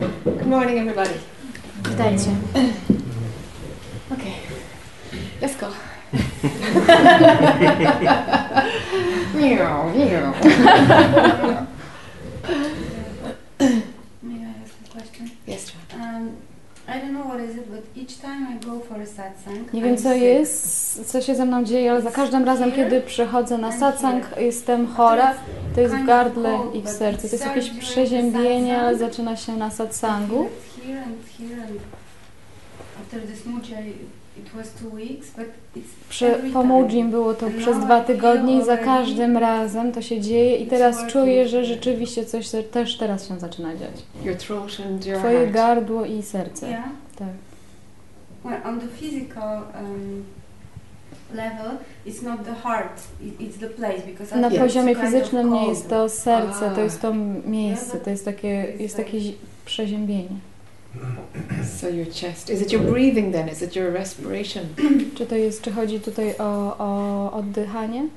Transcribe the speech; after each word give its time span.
Good 0.00 0.46
morning, 0.46 0.78
everybody. 0.78 1.20
Good 1.82 1.96
Witajcie. 1.98 2.36
Okay, 4.12 4.36
let's 5.40 5.56
go. 5.56 5.68
meow, 9.34 9.88
meow. 9.94 10.34
May 14.22 14.44
I 14.44 14.54
ask 14.62 14.74
a 14.84 14.90
question? 14.90 15.30
Yes, 15.46 15.72
John. 15.72 16.00
Um, 16.00 16.36
I 16.86 16.98
don't 16.98 17.14
know 17.14 17.24
what 17.26 17.40
is 17.40 17.56
it, 17.56 17.70
but 17.72 17.82
each 17.94 18.20
time 18.20 18.46
I 18.48 18.56
go 18.64 18.78
for 18.80 18.96
a 19.00 19.06
satsang, 19.06 19.72
Nie 19.72 19.80
wiem 19.82 19.94
I'm 19.94 19.96
co 20.02 20.02
sick. 20.12 20.20
jest, 20.20 20.83
co 21.06 21.20
się 21.20 21.34
ze 21.34 21.44
mną 21.44 21.64
dzieje, 21.64 21.90
ale 21.90 22.02
za 22.02 22.10
każdym 22.10 22.44
razem, 22.44 22.72
kiedy 22.72 23.00
przychodzę 23.00 23.58
na 23.58 23.72
satsang, 23.72 24.24
jestem 24.40 24.86
chora. 24.86 25.34
To 25.74 25.80
jest 25.80 25.94
w 25.94 26.06
gardle 26.06 26.58
i 26.74 26.82
w 26.82 26.88
sercu. 26.88 27.28
To 27.28 27.34
jest 27.34 27.46
jakieś 27.46 27.70
przeziębienie, 27.70 28.78
ale 28.78 28.98
zaczyna 28.98 29.36
się 29.36 29.56
na 29.56 29.70
satsangu. 29.70 30.48
Przy. 36.08 36.30
Pomódżim 36.52 37.10
było 37.10 37.34
to 37.34 37.46
przez 37.58 37.78
dwa 37.78 38.00
tygodnie 38.00 38.58
i 38.58 38.64
za 38.64 38.76
każdym 38.76 39.36
razem 39.36 39.92
to 39.92 40.02
się 40.02 40.20
dzieje 40.20 40.56
i 40.56 40.66
teraz 40.66 41.06
czuję, 41.06 41.48
że 41.48 41.64
rzeczywiście 41.64 42.24
coś 42.24 42.48
też 42.70 42.98
teraz 42.98 43.28
się 43.28 43.38
zaczyna 43.38 43.76
dziać. 43.76 44.02
Twoje 45.18 45.46
gardło 45.46 46.04
i 46.04 46.22
serce. 46.22 46.82
Tak. 47.18 47.28
Well, 48.44 48.60
on 48.64 48.80
the 48.80 48.88
physical 48.88 49.62
um, 49.74 50.24
level, 51.34 51.78
it's 52.06 52.22
not 52.22 52.44
the 52.44 52.54
heart, 52.54 53.00
it, 53.20 53.40
it's 53.40 53.58
the 53.58 53.68
place 53.68 54.02
because 54.06 54.36
Na 54.36 54.50
poziomie 54.50 54.94
fizycznym 54.94 55.46
of 55.46 55.52
nie 55.52 55.58
cold. 55.58 55.68
jest 55.68 55.88
to 55.88 56.08
serce, 56.08 56.70
to 56.74 56.80
jest 56.80 57.00
to 57.02 57.14
miejsce, 57.46 57.98
to 58.00 58.10
jest 58.10 58.24
takie, 58.24 58.48
jest 58.78 58.96
takie 58.96 59.20
zi- 59.20 59.36
przeziębienie. 59.64 60.36
So 61.80 61.88
your 61.88 62.06
chest. 62.06 62.50
Is 62.50 62.62
it 62.62 62.72
your 62.72 62.82
breathing 62.82 63.32
then? 63.32 63.48
Is 63.48 63.62
it 63.62 63.76
your 63.76 63.92
respiration? 63.92 64.64
Czy 65.16 65.26
to 65.26 65.36
jest, 65.36 65.62
czy 65.62 65.72
chodzi 65.72 66.00
tutaj 66.00 66.34
o, 66.38 66.76
o 66.78 67.32
oddychanie? 67.32 68.08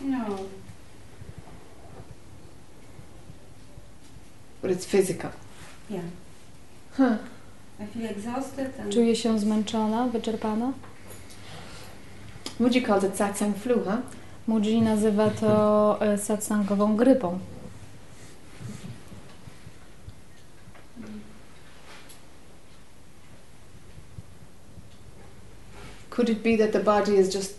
No, 0.00 0.18
But 4.62 4.70
it's 4.70 4.84
physical. 4.86 5.30
yeah. 5.90 6.02
Huh. 6.96 7.16
I 7.80 7.86
feel 7.86 8.06
exhausted 8.10 8.80
and 8.80 8.92
Czuję 8.92 9.16
się 9.16 9.38
zmęczona, 9.38 10.08
wyczerpana? 10.08 10.72
Would 12.62 12.76
you 12.76 12.82
call 12.82 13.04
it 13.04 13.16
satsang 13.16 13.54
flu, 13.54 13.82
huh? 13.84 14.02
Mudzi 14.48 14.82
nazywa 14.82 15.30
to 15.30 15.96
e, 16.00 16.18
satsangową 16.18 16.96
grypą. 16.96 17.38
Could 26.10 26.28
it 26.30 26.42
be 26.42 26.56
that 26.56 26.72
the 26.72 26.80
body 26.80 27.16
is 27.16 27.34
just 27.34 27.54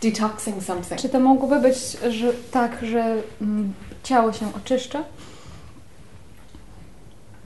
detoxing 0.00 0.62
something? 0.62 1.00
Czy 1.00 1.08
to 1.08 1.20
mogłoby 1.20 1.60
być 1.60 1.76
że, 2.10 2.32
tak, 2.50 2.78
że 2.82 3.22
mm, 3.40 3.72
ciało 4.02 4.32
się 4.32 4.54
oczyszcza? 4.54 5.04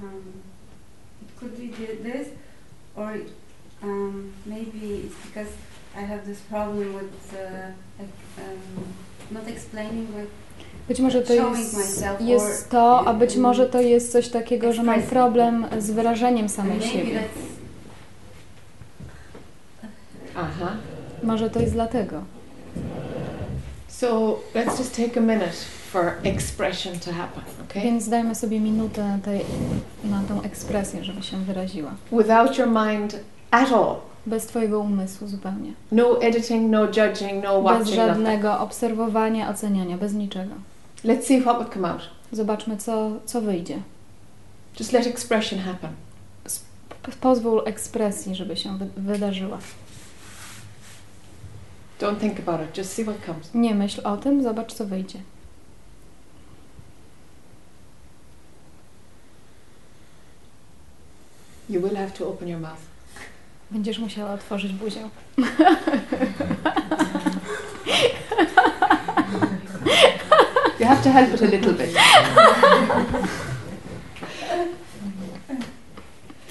um, 0.03 0.23
it 1.23 1.41
could 1.41 1.53
be 1.53 1.69
thi- 1.69 2.12
this 2.12 2.28
or 2.97 3.12
um, 3.83 4.33
maybe 4.47 4.87
it's 4.87 5.27
because 5.27 5.50
I 5.96 6.06
have 6.06 6.24
this 6.24 6.40
problem 6.40 6.94
with 6.94 7.34
uh, 7.34 8.02
um, 8.38 8.84
not 9.30 9.48
explaining 9.48 10.06
but 10.06 10.28
Być 10.88 11.00
może 11.00 11.22
to 11.22 11.34
Showing 11.34 11.58
jest, 11.58 11.76
myself 11.76 12.20
jest 12.20 12.62
or- 12.64 12.70
to, 12.70 13.08
a 13.08 13.14
być 13.14 13.36
może 13.36 13.66
to 13.66 13.80
jest 13.80 14.12
coś 14.12 14.28
takiego, 14.28 14.72
że 14.72 14.82
mam 14.82 15.02
problem 15.02 15.66
z 15.78 15.90
wyrażeniem 15.90 16.48
samej 16.48 16.78
maybe 16.78 16.92
siebie. 16.92 17.20
Uh-huh. 20.34 20.68
Może 21.22 21.50
to 21.50 21.60
jest 21.60 21.72
dlatego. 21.72 22.22
So 23.88 24.38
let's 24.54 24.78
just 24.78 24.97
take 24.97 25.16
a 25.16 25.20
minute 25.20 25.52
for 25.92 26.12
expression 26.25 26.98
to 26.98 27.12
happen, 27.12 27.42
okay? 27.70 27.82
Więc 27.82 28.08
dajmy 28.08 28.34
sobie 28.34 28.60
minutę 28.60 29.08
na, 29.08 29.19
tej, 29.19 29.44
na 30.04 30.22
tą 30.28 30.42
ekspresję, 30.42 31.04
żeby 31.04 31.22
się 31.22 31.36
wyraziła. 31.44 31.94
Without 32.12 32.58
your 32.58 32.69
mind 32.69 33.16
at 33.50 33.72
all. 33.72 34.12
Bez 34.27 34.47
Twojego 34.47 34.81
umysłu 34.81 35.27
zupełnie. 35.28 35.72
No 35.93 36.21
editing, 36.22 36.71
no 36.71 36.84
judging, 36.84 37.44
no 37.44 37.62
Bez 37.62 37.65
watching, 37.65 37.87
nothing. 37.87 37.97
żadnego 37.97 38.60
obserwowania, 38.60 39.50
oceniania, 39.50 39.99
bez 39.99 40.15
niczego. 40.15 40.55
Let's 41.05 41.22
see 41.22 41.41
what 41.41 41.56
would 41.56 41.72
come 41.75 41.93
out. 41.93 42.10
Zobaczmy, 42.32 42.77
co, 42.77 43.11
co 43.25 43.41
wyjdzie. 43.41 43.78
Just 44.81 44.93
let 44.93 45.06
expression 45.06 45.59
happen. 45.59 45.91
Pozwól 47.21 47.62
ekspresji, 47.66 48.34
żeby 48.34 48.56
się 48.56 48.78
wy- 48.78 48.88
wydarzyła. 48.97 49.59
Don't 52.00 52.21
think 52.21 52.41
about 52.49 52.69
it, 52.71 52.78
just 52.78 52.93
see 52.93 53.05
what 53.05 53.16
comes. 53.27 53.55
Nie 53.55 53.75
myśl 53.75 54.00
o 54.05 54.16
tym, 54.16 54.43
zobacz, 54.43 54.72
co 54.72 54.87
wyjdzie. 54.87 55.19
You 61.69 61.81
will 61.81 61.97
have 61.97 62.11
to 62.15 62.28
open 62.28 62.49
your 62.49 62.61
mouth. 62.61 62.91
Będziesz 63.72 63.99
musiała 63.99 64.33
otworzyć 64.33 64.72
buzię. 64.72 65.00
You 70.81 70.87
have 70.87 71.03
to 71.03 71.10
help 71.10 71.34
it 71.34 71.43
a 71.43 71.47
little 71.47 71.72
bit. 71.72 71.91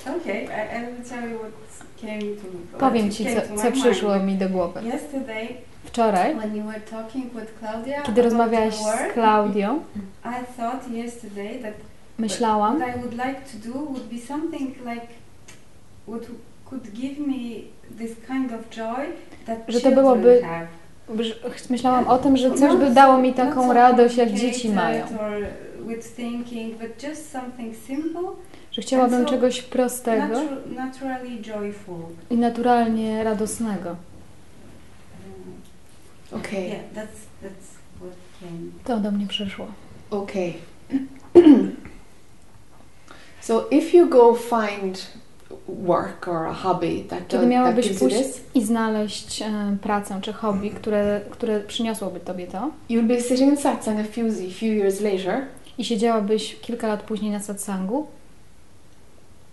okay. 0.08 0.48
I, 0.48 0.78
I 0.78 0.86
will 0.86 1.04
tell 1.10 1.30
you 1.30 1.38
what 1.38 1.52
came 1.98 2.20
to 2.22 2.48
what 2.72 2.80
Powiem 2.80 3.12
Ci, 3.12 3.24
came 3.26 3.36
co, 3.36 3.42
to 3.42 3.50
my 3.54 3.58
co 3.58 3.64
mind. 3.64 3.76
przyszło 3.76 4.20
mi 4.20 4.38
do 4.38 4.50
głowy. 4.50 4.82
Yesterday, 4.84 5.48
Wczoraj, 5.86 6.36
when 6.36 6.56
you 6.56 6.64
were 6.64 6.82
talking 6.82 7.34
with 7.34 7.60
Claudia 7.60 8.02
kiedy 8.02 8.22
about 8.22 8.34
rozmawiałaś 8.34 8.74
your 8.76 8.86
work, 8.86 9.12
z 9.12 9.14
Klaudią, 9.14 9.80
I 10.26 10.46
thought 10.58 10.88
yesterday 10.92 11.60
that 11.62 11.74
myślałam, 12.18 12.80
what 12.80 12.96
I 12.96 13.00
would 13.00 13.14
like 13.14 13.42
to 13.52 13.58
do 13.72 13.74
would 13.80 14.04
be 14.10 14.20
something 14.28 14.76
like 14.86 15.08
what 16.08 16.22
could 16.72 16.94
give 16.94 17.20
me 17.20 17.68
this 17.98 18.16
kind 18.28 18.52
of 18.54 18.70
joy 18.70 19.12
that 19.46 19.58
Że 19.68 19.82
to 19.82 19.92
byłoby 19.92 20.42
have. 20.42 20.68
myślałam 21.70 22.08
o 22.08 22.18
tym, 22.18 22.38
że 22.38 22.52
coś 22.52 22.78
by 22.78 22.92
dało 22.92 23.18
mi 23.18 23.34
taką 23.34 23.74
radość, 23.74 24.18
jak 24.18 24.32
dzieci 24.32 24.70
mają. 24.70 25.06
Or 25.06 25.48
with 25.88 26.16
thinking, 26.16 26.78
but 26.78 27.04
just 27.04 27.32
something 27.32 27.76
simple, 27.88 28.22
Że 28.72 28.82
chciałabym 28.82 29.26
czegoś 29.26 29.62
prostego 29.62 30.42
i 32.30 32.38
naturalnie 32.38 33.24
radosnego. 33.24 33.90
Um, 33.90 33.98
Okay. 36.40 36.68
yeah, 36.68 36.82
that's 36.96 37.20
that's 37.44 37.68
what 38.00 38.14
came. 38.40 38.72
To 38.84 38.98
do 38.98 39.12
mnie 39.12 39.28
przyszło. 39.28 39.68
Okay. 40.10 40.54
so 43.42 43.68
if 43.72 43.98
you 43.98 44.10
go 44.10 44.36
find 44.36 45.21
work 45.68 46.28
or 46.28 46.48
a 46.48 46.54
hobby 46.54 47.04
that, 47.04 47.28
Kiedy 47.28 47.48
miałabyś 47.48 47.88
you 47.88 47.96
pójść 48.00 48.18
i 48.56 48.64
znaleźć 48.66 49.42
e, 49.42 49.78
pracę 49.82 50.20
czy 50.22 50.34
hobby, 50.34 50.70
które, 50.70 51.22
które 51.30 51.60
przyniosłoby 51.60 52.20
Tobie 52.20 52.48
to? 52.48 52.72
You'll 52.90 53.08
be 53.08 53.22
sitting 53.22 53.52
in 53.52 53.58
satsang 53.58 54.00
a 54.00 54.04
few, 54.04 54.34
few 54.60 54.70
years 54.70 55.02
later, 55.02 55.46
i 55.78 55.86
siedziałabyś 55.86 56.56
kilka 56.62 56.88
lat 56.88 57.04
później 57.04 57.32
na 57.32 57.40
satsangu, 57.40 58.08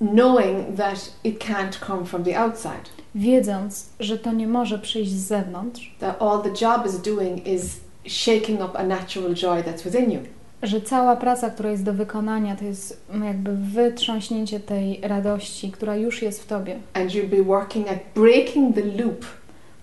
knowing 0.00 0.76
that 0.76 1.12
it 1.24 1.44
can't 1.44 1.86
come 1.86 2.04
from 2.04 2.24
the 2.24 2.40
outside. 2.40 2.84
wiedząc, 3.14 3.86
że 4.00 4.18
to 4.18 4.32
nie 4.32 4.46
może 4.46 4.78
przyjść 4.78 5.10
z 5.10 5.26
zewnątrz, 5.26 5.94
That 5.98 6.22
all 6.22 6.42
the 6.42 6.64
job 6.64 6.86
is 6.86 7.02
doing 7.02 7.46
is 7.46 7.80
shaking 8.06 8.60
up 8.60 8.78
a 8.78 8.82
natural 8.82 9.34
joy 9.34 9.62
that's 9.62 9.82
within 9.84 10.12
you. 10.12 10.20
Że 10.62 10.80
cała 10.80 11.16
praca, 11.16 11.50
która 11.50 11.70
jest 11.70 11.84
do 11.84 11.92
wykonania, 11.92 12.56
to 12.56 12.64
jest 12.64 13.06
jakby 13.24 13.56
wytrząśnięcie 13.56 14.60
tej 14.60 15.00
radości, 15.02 15.72
która 15.72 15.96
już 15.96 16.22
jest 16.22 16.42
w 16.42 16.46
Tobie. 16.46 16.78
And 16.94 17.10
you'll 17.10 17.28
be 17.28 17.42
working 17.42 17.88
at 17.88 17.98
breaking 18.14 18.74
the 18.74 18.84
loop, 18.84 19.26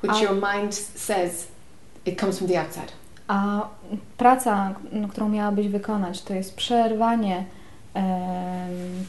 which 0.04 0.14
A- 0.14 0.22
your 0.24 0.34
mind 0.54 0.76
says 0.96 1.48
it 2.06 2.20
comes 2.20 2.38
from 2.38 2.50
the 2.50 2.62
outside. 2.62 2.92
A 3.28 3.68
praca, 4.18 4.76
którą 5.12 5.30
miałabyś 5.30 5.68
wykonać, 5.68 6.22
to 6.22 6.34
jest 6.34 6.56
przerwanie 6.56 7.46
em, 7.94 8.06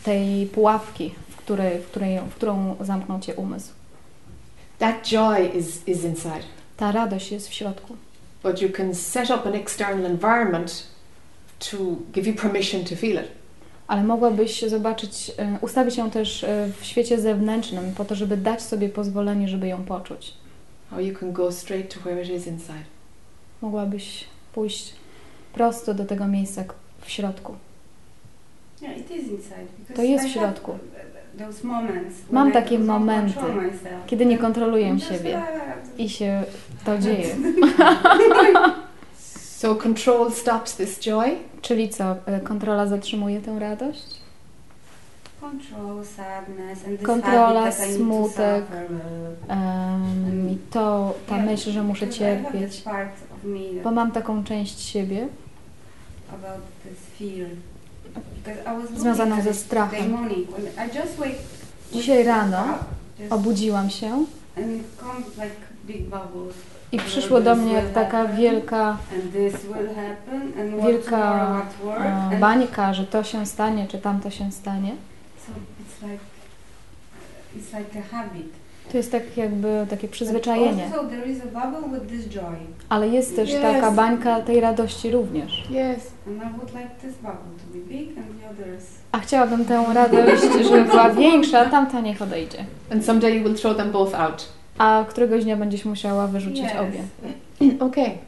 tej 0.04 0.46
pułapki, 0.46 1.14
w, 1.28 1.36
której, 1.36 1.78
w, 1.78 1.86
której, 1.86 2.20
w 2.20 2.34
którą 2.34 2.76
zamknął 2.80 3.20
Cię 3.20 3.34
umysł. 3.34 3.72
That 4.78 4.94
joy 5.08 5.46
is, 5.46 5.88
is 5.88 6.04
inside. 6.04 6.42
Ta 6.76 6.92
radość 6.92 7.32
jest 7.32 7.48
w 7.48 7.52
środku. 7.52 7.96
But 8.42 8.62
you 8.62 8.68
can 8.70 8.94
set 8.94 9.30
up 9.30 9.48
an 9.48 9.54
external 9.54 10.06
environment 10.06 10.86
to 11.58 11.76
give 12.12 12.26
you 12.26 12.34
permission 12.34 12.84
to 12.84 12.96
feel 12.96 13.16
it. 13.16 13.28
Ale 13.86 14.04
mogłabyś 14.04 14.62
zobaczyć, 14.62 15.32
e, 15.38 15.58
ustawić 15.60 15.96
ją 15.96 16.10
też 16.10 16.44
e, 16.44 16.68
w 16.80 16.84
świecie 16.84 17.20
zewnętrznym, 17.20 17.92
po 17.94 18.04
to, 18.04 18.14
żeby 18.14 18.36
dać 18.36 18.62
sobie 18.62 18.88
pozwolenie, 18.88 19.48
żeby 19.48 19.66
ją 19.66 19.84
poczuć. 19.84 20.34
Or 20.92 21.00
you 21.00 21.18
can 21.18 21.32
go 21.32 21.52
straight 21.52 21.94
to 21.94 22.00
where 22.00 22.22
it 22.22 22.30
is 22.30 22.46
inside. 22.46 22.84
Mogłabyś 23.62 24.24
pójść 24.54 24.94
prosto 25.52 25.94
do 25.94 26.04
tego 26.04 26.28
miejsca 26.28 26.64
w 27.00 27.10
środku. 27.10 27.54
is 28.82 29.10
inside. 29.10 29.66
To 29.94 30.02
jest 30.02 30.24
w 30.24 30.28
I 30.28 30.32
have, 30.32 30.46
środku. 30.46 30.78
Those 31.38 31.66
moments 31.66 32.14
Mam 32.30 32.52
takie 32.52 32.78
momenty, 32.78 33.40
kiedy 34.06 34.26
nie 34.26 34.38
kontroluję 34.38 35.00
siebie 35.00 35.42
i 35.98 36.08
się 36.08 36.44
to 36.84 36.98
dzieje. 36.98 37.36
So 39.56 39.74
control 39.74 40.30
stops 40.32 40.76
this 40.76 41.00
joy. 41.00 41.38
Czyli 41.62 41.88
co, 41.88 42.16
e, 42.26 42.40
kontrola 42.40 42.86
zatrzymuje 42.86 43.40
tę 43.40 43.58
radość? 43.58 44.20
Control, 45.40 46.04
sadness, 46.04 46.84
and 46.86 46.98
this 46.98 47.06
Kontrola, 47.06 47.72
smutek, 47.72 48.64
I 50.52 50.56
to, 50.70 51.14
ta 51.26 51.36
Yeah, 51.36 51.46
myśl, 51.46 51.70
że 51.70 51.82
muszę 51.82 52.06
because 52.06 52.32
I 52.32 52.36
have 52.36 52.52
this 52.52 52.52
cierpieć, 52.52 52.82
part 52.82 53.08
of 53.08 53.44
me 53.44 53.58
that 53.58 53.82
bo 53.84 53.90
mam 53.90 54.12
taką 54.12 54.44
część 54.44 54.80
siebie 54.80 55.28
about 56.28 56.64
this 56.82 56.98
fear. 57.18 57.48
Because 58.44 58.60
I 58.60 58.64
was 58.64 58.82
looking 58.82 59.00
związaną 59.00 59.42
ze 59.42 59.54
strachem. 59.54 60.16
Dzisiaj 61.92 62.24
rano 62.24 62.78
Obudziłam 63.30 63.90
się 63.90 64.24
i 66.92 66.98
przyszło 66.98 67.40
do 67.40 67.54
mnie 67.54 67.72
jak 67.72 67.90
taka 67.92 68.24
wielka 68.26 68.96
Wielka, 70.86 71.62
bańka, 72.40 72.94
że 72.94 73.06
to 73.06 73.24
się 73.24 73.46
stanie, 73.46 73.86
czy 73.88 73.98
tamto 73.98 74.30
się 74.30 74.52
stanie. 74.52 74.92
To 78.92 78.96
jest 78.96 79.12
tak 79.12 79.36
jakby 79.36 79.86
takie 79.90 80.08
przyzwyczajenie. 80.08 80.90
Ale 82.88 83.08
jest 83.08 83.36
też 83.36 83.50
Yes. 83.50 83.60
taka 83.62 83.90
bańka 83.90 84.40
tej 84.40 84.60
radości 84.60 85.10
również. 85.10 85.68
Yes. 85.70 86.10
A 89.12 89.18
chciałabym 89.18 89.64
tę 89.64 89.84
radość, 89.94 90.42
żeby 90.68 90.84
była 90.84 91.10
większa, 91.24 91.60
a 91.60 91.66
tamta 91.70 92.00
niech 92.00 92.22
odejdzie. 92.22 92.64
And 92.92 93.04
someday 93.04 93.36
you 93.36 93.44
will 93.44 93.54
throw 93.56 93.76
them 93.76 93.92
both 93.92 94.14
out. 94.14 94.48
A 94.78 95.04
któregoś 95.08 95.44
dnia 95.44 95.56
będziesz 95.56 95.84
musiała 95.84 96.26
wyrzucić 96.26 96.64
Yes. 96.64 96.72
obie. 96.80 97.00
Okay. 97.86 98.04
Yeah. 98.04 98.18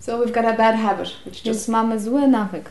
So 0.00 0.18
we've 0.18 0.32
got 0.32 0.44
a 0.44 0.56
bad 0.56 0.76
habit, 0.76 1.08
which 1.26 1.42
Więc 1.44 1.46
just 1.46 1.68
mamy 1.68 2.00
zły 2.00 2.28
nawyk, 2.28 2.70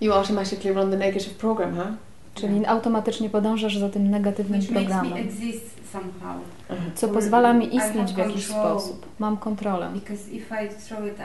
you 0.00 0.12
automatically 0.12 0.74
run 0.74 0.90
the 0.90 0.96
negative 0.96 1.34
program, 1.34 1.76
huh? 1.76 1.86
czyli 2.34 2.66
automatycznie 2.66 3.30
podążasz 3.30 3.78
za 3.78 3.88
tym 3.88 4.10
negatywnym 4.10 4.60
Which 4.60 4.70
makes 4.70 4.88
me 4.88 4.94
programem, 4.94 5.26
exist 5.26 5.76
somehow. 5.92 6.36
Uh-huh. 6.70 6.94
co 6.94 7.08
pozwala 7.08 7.52
mi 7.52 7.76
istnieć 7.76 8.12
w 8.12 8.18
jakiś 8.18 8.46
control. 8.46 8.80
sposób. 8.80 9.06
Mam 9.18 9.36
kontrolę. 9.36 9.90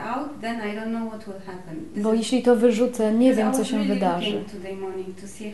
Out, 0.06 0.28
Bo 1.96 2.14
jeśli 2.14 2.42
to 2.42 2.56
wyrzucę, 2.56 3.14
nie 3.14 3.34
wiem, 3.34 3.52
co 3.52 3.64
się 3.64 3.76
really 3.76 3.94
wydarzy. 3.94 4.44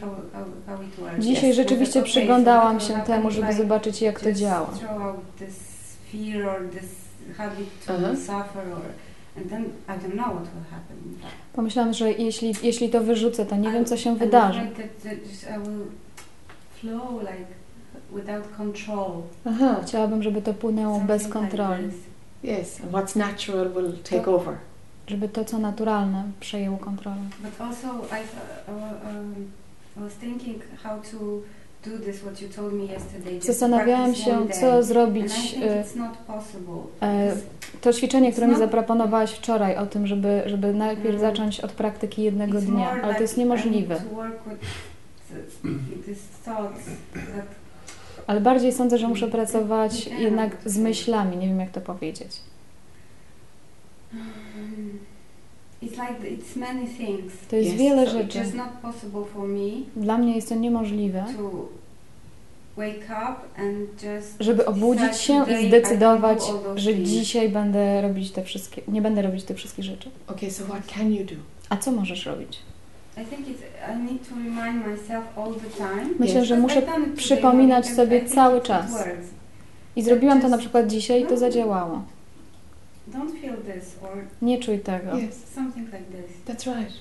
how, 0.00 0.10
how, 0.32 0.76
how. 1.06 1.20
Dzisiaj 1.20 1.50
Yes, 1.50 1.56
rzeczywiście 1.56 2.00
okay, 2.00 2.10
przyglądałam 2.10 2.80
się 2.80 2.94
temu, 2.94 3.30
żeby 3.30 3.52
zobaczyć, 3.52 4.02
jak 4.02 4.20
to 4.20 4.32
działa. 4.32 4.70
Fear 6.12 6.48
or 6.48 6.70
this 6.70 6.84
habit 7.36 7.86
to 7.86 8.16
suffer 8.16 8.72
or 8.72 8.82
and 9.36 9.50
then 9.50 9.64
I 9.88 9.92
don't 10.02 10.14
know 10.14 10.34
what 10.34 10.44
will 10.54 10.64
happen. 10.70 10.96
Pomyślałam, 11.52 11.92
że 11.92 12.12
jeśli, 12.12 12.54
jeśli 12.62 12.88
to 12.90 13.00
wyrzucę, 13.00 13.46
to 13.46 13.56
nie 13.56 13.72
wiem, 13.72 13.84
co 13.84 13.96
się 13.96 14.16
wydarzy. 14.16 14.60
afraid 14.60 14.76
that, 14.76 15.02
that 15.02 15.30
just 15.30 15.44
I 15.44 15.58
will 15.68 15.86
flow 16.80 17.20
like 17.20 17.46
without 18.12 18.56
control. 18.56 19.22
Uh-huh. 19.46 19.82
Chciałabym, 19.86 20.22
żeby 20.22 20.42
to 20.42 20.54
płynęło 20.54 20.94
Something 20.94 21.08
bez 21.08 21.22
like 21.22 21.32
kontroli. 21.38 21.84
this. 21.88 21.94
Yes. 22.44 22.80
And 22.80 22.92
what's 22.92 23.16
natural 23.16 23.68
will 23.70 23.92
take 24.02 24.24
To- 24.24 24.34
over. 24.34 24.54
Żeby 25.06 25.28
to, 25.28 25.44
co 25.44 25.58
naturalne, 25.58 26.24
przejęło 26.40 26.78
kontrolę. 26.78 27.16
But 27.42 27.60
also, 27.60 27.88
I, 27.88 28.22
uh, 28.70 29.16
um, 29.16 29.34
I 29.96 30.00
was 30.00 30.12
thinking 30.12 30.62
how 30.82 31.00
to 31.10 31.16
Zastanawiałam 33.40 34.14
się, 34.14 34.48
co 34.60 34.82
zrobić. 34.82 35.32
E, 35.54 35.58
because 35.58 35.98
To 37.80 37.92
ćwiczenie, 37.92 38.32
które 38.32 38.46
mi 38.46 38.56
zaproponowałaś 38.56 39.30
wczoraj 39.32 39.76
o 39.76 39.86
tym, 39.86 40.06
żeby, 40.06 40.42
żeby 40.46 40.74
najpierw 40.74 41.08
Mm. 41.08 41.20
zacząć 41.20 41.60
od 41.60 41.72
praktyki 41.72 42.22
jednego 42.22 42.60
dnia, 42.60 42.90
ale 43.02 43.14
to 43.14 43.22
jest 43.22 43.36
niemożliwe. 43.36 44.00
Ale 48.26 48.40
bardziej 48.40 48.72
sądzę, 48.72 48.98
że 48.98 49.08
muszę 49.08 49.28
pracować 49.28 50.06
jednak 50.06 50.56
z 50.64 50.78
myślami, 50.78 51.36
nie 51.36 51.48
wiem 51.48 51.60
jak 51.60 51.70
to 51.70 51.80
powiedzieć. 51.80 52.40
To 57.50 57.56
jest 57.56 57.70
Yes. 57.70 57.76
wiele 57.78 58.06
So 58.06 58.12
rzeczy. 58.12 58.38
just 58.38 58.54
not 58.54 58.68
possible 58.82 59.24
for 59.34 59.48
me 59.48 59.70
Dla 59.96 60.18
mnie 60.18 60.36
jest 60.36 60.48
to 60.48 60.54
niemożliwe, 60.54 61.24
to 61.36 61.68
wake 62.76 63.04
up 63.04 63.62
and 63.62 64.02
just 64.16 64.36
żeby 64.40 64.66
obudzić 64.66 65.16
się 65.16 65.44
i 65.62 65.68
zdecydować, 65.68 66.38
że 66.76 66.92
things. 66.92 67.10
dzisiaj 67.10 67.48
będę 67.48 68.02
robić 68.02 68.30
te 68.30 68.44
wszystkie, 68.44 68.82
nie 68.88 69.02
będę 69.02 69.22
robić 69.22 69.44
tych 69.44 69.56
wszystkich 69.56 69.84
rzeczy. 69.84 70.10
Okay, 70.26 70.50
so 70.50 70.64
what 70.64 70.86
can 70.86 71.12
you 71.12 71.24
do? 71.24 71.34
A 71.68 71.76
co 71.76 71.92
możesz 71.92 72.26
robić? 72.26 72.58
I 73.22 73.24
think 73.24 73.48
it's, 73.48 73.62
I 73.94 74.12
need 74.12 74.28
to 74.28 74.34
remind 74.34 74.86
myself 74.86 75.24
all 75.38 75.54
the 75.54 75.70
time. 75.76 76.14
Myślę, 76.18 76.40
Yes. 76.40 76.46
że 76.48 76.56
muszę 76.58 76.82
I've 76.82 76.86
done 76.86 76.98
it 76.98 77.04
today 77.04 77.16
przypominać 77.16 77.86
sobie 77.86 78.16
and 78.16 78.22
I 78.22 78.26
think 78.26 78.34
cały 78.34 78.58
it 78.58 78.64
czas. 78.64 79.04
I 79.96 80.02
zrobiłam 80.02 80.40
to 80.40 80.48
na 80.48 80.58
przykład 80.58 80.86
dzisiaj 80.86 81.20
i 81.22 81.24
to 81.24 81.30
no. 81.30 81.36
zadziałało. 81.36 82.02
Don't 83.12 83.40
feel 83.40 83.56
this 83.56 83.96
or 84.02 84.24
Nie 84.42 84.58
czuj 84.58 84.78
tego. 84.80 85.16
Yes, 85.18 85.34
something 85.54 85.86
like 85.86 86.04
this. 86.04 86.36
that's 86.46 86.66
right. 86.66 86.92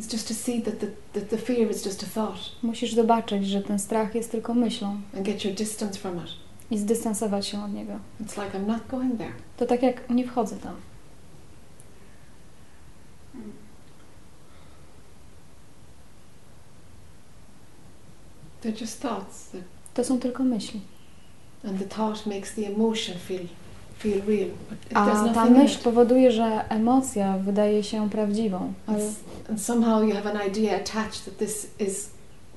It's 0.00 0.12
just 0.12 0.28
to 0.28 0.34
see 0.34 0.62
that 0.62 0.78
the, 0.80 0.86
that 1.12 1.28
the 1.30 1.38
fear 1.38 1.70
is 1.70 1.86
just 1.86 2.02
a 2.02 2.06
thought 2.06 2.38
Musisz 2.62 2.94
zobaczyć, 2.94 3.46
że 3.46 3.62
ten 3.62 3.78
strach 3.78 4.14
jest 4.14 4.30
tylko 4.30 4.54
myślą 4.54 5.00
and 5.16 5.26
get 5.26 5.44
your 5.44 5.54
distance 5.54 5.98
from 5.98 6.16
it. 6.16 6.30
i 6.70 6.78
zdystansować 6.78 7.46
się 7.46 7.64
od 7.64 7.72
niego. 7.72 7.92
It's 8.24 8.44
like 8.44 8.58
I'm 8.58 8.66
not 8.66 8.86
going 8.88 9.18
there. 9.18 9.32
To 9.56 9.66
tak 9.66 9.82
jak 9.82 10.10
nie 10.10 10.26
wchodzę 10.26 10.56
tam. 10.56 10.74
They're 18.60 18.72
just 18.80 19.00
thoughts, 19.00 19.50
that, 19.52 19.62
To 19.94 20.04
są 20.04 20.18
tylko 20.18 20.44
myśli. 20.44 20.80
and 21.64 21.78
the 21.78 21.84
thought 21.84 22.26
makes 22.26 22.54
the 22.54 22.66
emotion 22.66 23.18
feel 23.18 23.46
feel 23.98 24.22
real. 24.26 24.50
A 24.94 25.28
ta 25.34 25.44
myśl 25.44 25.82
powoduje, 25.82 26.32
że 26.32 26.68
emocja 26.68 27.38
wydaje 27.38 27.84
się 27.84 28.10
prawdziwą. 28.10 28.72
Ale 28.86 29.04
and 29.50 29.62
somehow 29.62 30.02
you 30.02 30.14
have 30.14 30.30
an 30.30 30.48
idea 30.48 30.76
attached 30.76 31.24
that 31.24 31.38
this 31.38 31.70
is 31.78 32.10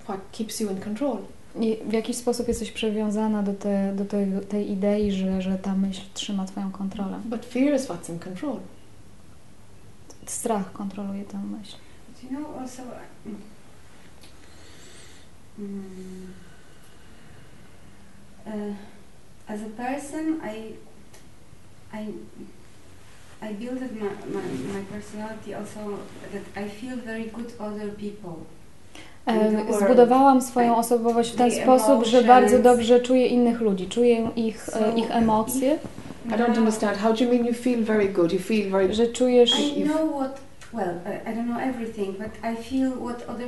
what 0.04 0.20
keeps 0.32 0.60
you 0.60 0.70
in 0.72 0.78
control. 0.78 1.18
i 1.56 1.78
w 1.86 1.94
jakiś 1.94 2.16
sposób 2.16 2.48
jesteś 2.48 2.72
przywiązana 2.72 3.44
do, 3.44 3.54
te, 3.54 3.94
do 3.96 4.06
tej, 4.06 4.28
tej 4.50 4.72
idei, 4.72 5.12
że, 5.12 5.42
że 5.42 5.58
ta 5.58 5.76
myśl 5.76 6.02
trzyma 6.14 6.46
Twoją 6.46 6.72
kontrolę. 6.72 7.20
But 7.26 7.46
fear 7.46 7.76
is 7.76 7.88
what's 7.88 8.10
in 8.10 8.20
control. 8.20 8.58
Strach 10.26 10.72
kontroluje 10.72 11.24
tę 11.24 11.38
myśl. 11.38 11.76
But 12.08 12.32
you 12.32 12.38
know, 12.38 12.58
also, 12.62 12.82
mm, 13.26 13.42
mm, 15.60 16.34
uh, 18.46 18.76
as 19.48 19.60
a 19.62 19.84
person, 19.84 20.40
I, 20.56 20.74
I, 21.94 22.08
I 23.42 23.54
built 23.54 23.82
my, 23.82 24.10
my, 24.36 24.44
my 24.74 24.82
personality 24.94 25.54
also 25.56 25.98
that 26.32 26.64
I 26.64 26.70
feel 26.70 26.98
very 26.98 27.26
good 27.26 27.54
other 27.60 27.90
people. 27.90 28.46
in 29.28 29.56
the 29.56 29.64
world. 29.64 29.80
Zbudowałam 29.86 30.42
swoją 30.42 30.78
osobowość 30.78 31.32
w 31.32 31.36
ten 31.36 31.52
sposób, 31.52 32.06
że 32.06 32.24
bardzo 32.24 32.60
dobrze 32.60 33.00
czuję 33.00 33.28
innych 33.28 33.62
ludzi, 33.62 33.88
czuję 33.88 34.30
ich, 34.36 34.64
So 34.64 34.96
ich 34.96 35.12
emocje, 35.12 35.80
I 36.26 36.30
don't 36.30 36.58
understand. 36.58 36.98
How 36.98 37.14
do 37.14 37.24
you 37.24 37.30
mean 37.30 37.46
you 37.46 37.54
feel 37.54 37.84
very 37.84 38.08
good? 38.08 38.34
You 38.34 38.40
feel 38.40 38.70
very. 38.70 38.94
że 38.94 39.08
czujesz 39.08 39.60
I 39.60 39.84
know 39.84 40.16
what, 40.16 40.40
well, 40.74 40.96
I, 41.06 41.32
I 41.32 41.36
don't 41.36 41.46
know 41.46 41.60
everything, 41.60 42.18
but 42.18 42.32
I 42.44 42.64
feel 42.64 42.92
what 42.92 43.30
other 43.30 43.48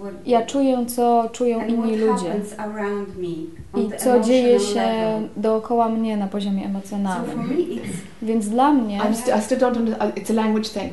What, 0.00 0.12
Ja 0.26 0.42
czuję, 0.46 0.86
co 0.86 1.28
czują 1.32 1.60
and 1.60 1.70
inni 1.70 1.82
what 1.98 2.00
ludzie 2.00 2.28
happens 2.28 2.58
around 2.58 3.08
me 3.18 3.28
on 3.72 3.82
i 3.86 3.90
the 3.90 3.96
co 3.98 4.20
dzieje 4.20 4.54
emotional 4.56 4.86
się 4.92 5.04
level. 5.12 5.28
dookoła 5.36 5.88
mnie 5.88 6.16
na 6.16 6.26
poziomie 6.26 6.62
So 6.62 6.68
for 6.68 6.70
emocjonalnym. 6.70 7.38
me, 7.48 7.54
it's 7.54 7.88
Więc 8.22 8.48
dla 8.48 8.72
mnie 8.72 9.00
I 9.38 9.42
still 9.42 9.58
don't 9.58 9.76
understand. 9.76 10.16
It's 10.16 10.30
a 10.30 10.34
language 10.34 10.68
thing. 10.68 10.92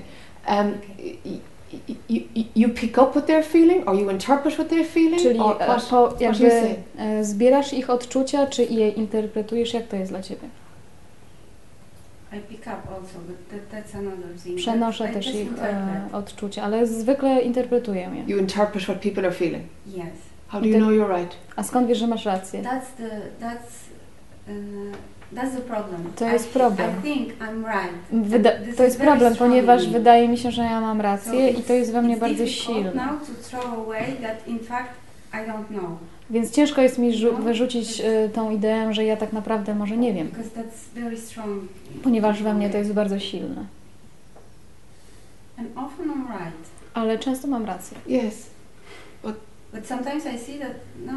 Um, 0.49 0.73
y- 0.99 1.39
y- 2.09 2.23
y- 2.35 2.45
you 2.55 2.69
pick 2.69 2.97
up 2.97 3.11
what 3.11 3.27
they're 3.27 3.43
feeling, 3.43 3.87
or 3.89 3.95
you 3.95 4.09
interpret 4.09 4.53
what 4.55 4.69
they're 4.69 4.85
feeling, 4.93 5.21
Czyli 5.21 5.39
or 5.39 5.55
e, 5.61 5.65
what? 5.65 5.85
po, 5.89 6.13
jakby 6.19 6.49
say? 6.51 6.75
e, 6.97 7.23
zbierasz 7.23 7.73
ich 7.73 7.89
odczucia, 7.89 8.47
czy 8.47 8.63
je 8.65 8.89
interpretujesz, 8.89 9.73
jak 9.73 9.87
to 9.87 9.95
jest 9.95 10.11
dla 10.11 10.21
Ciebie. 10.21 10.47
I 10.47 10.49
pick 10.49 10.49
up 10.49 10.49
also, 10.49 10.59
but 10.59 10.59
that, 10.59 10.59
that's 10.59 11.49
another 11.49 12.09
thing. 12.09 12.20
Przenoszę 14.55 15.09
I 15.09 15.13
też 15.13 15.27
ich 15.27 15.35
interpret. 15.35 16.13
odczucia, 16.13 16.63
ale 16.63 16.87
zwykle 16.87 17.41
interpretuję 17.41 18.01
je. 18.01 18.33
You 18.33 18.39
interpret 18.39 18.83
what 18.83 18.99
people 18.99 19.23
are 19.23 19.35
feeling. 19.35 19.63
Yes. 19.87 19.97
How 20.47 20.61
do 20.61 20.67
you 20.67 20.77
know 20.77 20.89
you're 20.89 21.17
right? 21.17 21.35
A 21.55 21.63
skąd 21.63 21.87
wiesz, 21.87 21.97
że 21.97 22.07
masz 22.07 22.25
rację? 22.25 22.61
That's 22.61 22.97
the 22.97 23.09
that's 23.45 23.89
uh, 24.47 24.95
That's 25.35 25.55
the 25.55 25.61
problem. 25.61 26.13
To 26.15 26.29
jest 26.29 26.49
problem. 26.49 26.89
I 26.99 27.01
think 27.03 27.29
I'm 27.39 27.65
right. 27.65 28.27
Wyda- 28.29 28.51
to 28.51 28.71
is 28.71 28.79
jest 28.79 28.99
problem, 29.01 29.35
ponieważ 29.35 29.87
wydaje 29.87 30.27
mi 30.27 30.37
się, 30.37 30.51
że 30.51 30.61
ja 30.63 30.81
mam 30.81 30.97
So 30.97 31.03
rację 31.03 31.49
i 31.49 31.63
to 31.63 31.73
jest 31.73 31.91
we 31.91 32.01
mnie 32.01 32.15
it's 32.15 32.19
bardzo 32.19 32.43
difficult 32.43 32.77
silne. 32.77 32.93
now 32.93 33.19
to 33.19 33.49
throw 33.49 33.65
away 33.87 34.13
that 34.21 34.47
in 34.47 34.59
fact 34.59 34.89
I 35.33 35.37
don't 35.37 35.67
know. 35.67 35.97
Więc 36.31 36.51
ciężko 36.51 36.81
jest 36.81 36.97
mi 36.97 37.13
rzu- 37.13 37.35
wyrzucić 37.43 38.01
y, 38.01 38.29
tą 38.33 38.51
ideę, 38.51 38.93
że 38.93 39.05
ja 39.05 39.17
tak 39.17 39.33
naprawdę 39.33 39.75
może 39.75 39.97
nie 39.97 40.13
wiem, 40.13 40.31
ponieważ 42.03 42.43
we 42.43 42.53
mnie 42.53 42.69
to 42.69 42.77
jest 42.77 42.93
bardzo 42.93 43.19
silne. 43.19 43.65
Ale 46.93 47.19
często 47.19 47.47
mam 47.47 47.65
rację. 47.65 47.97
Yes. 48.07 48.47
No, 51.05 51.13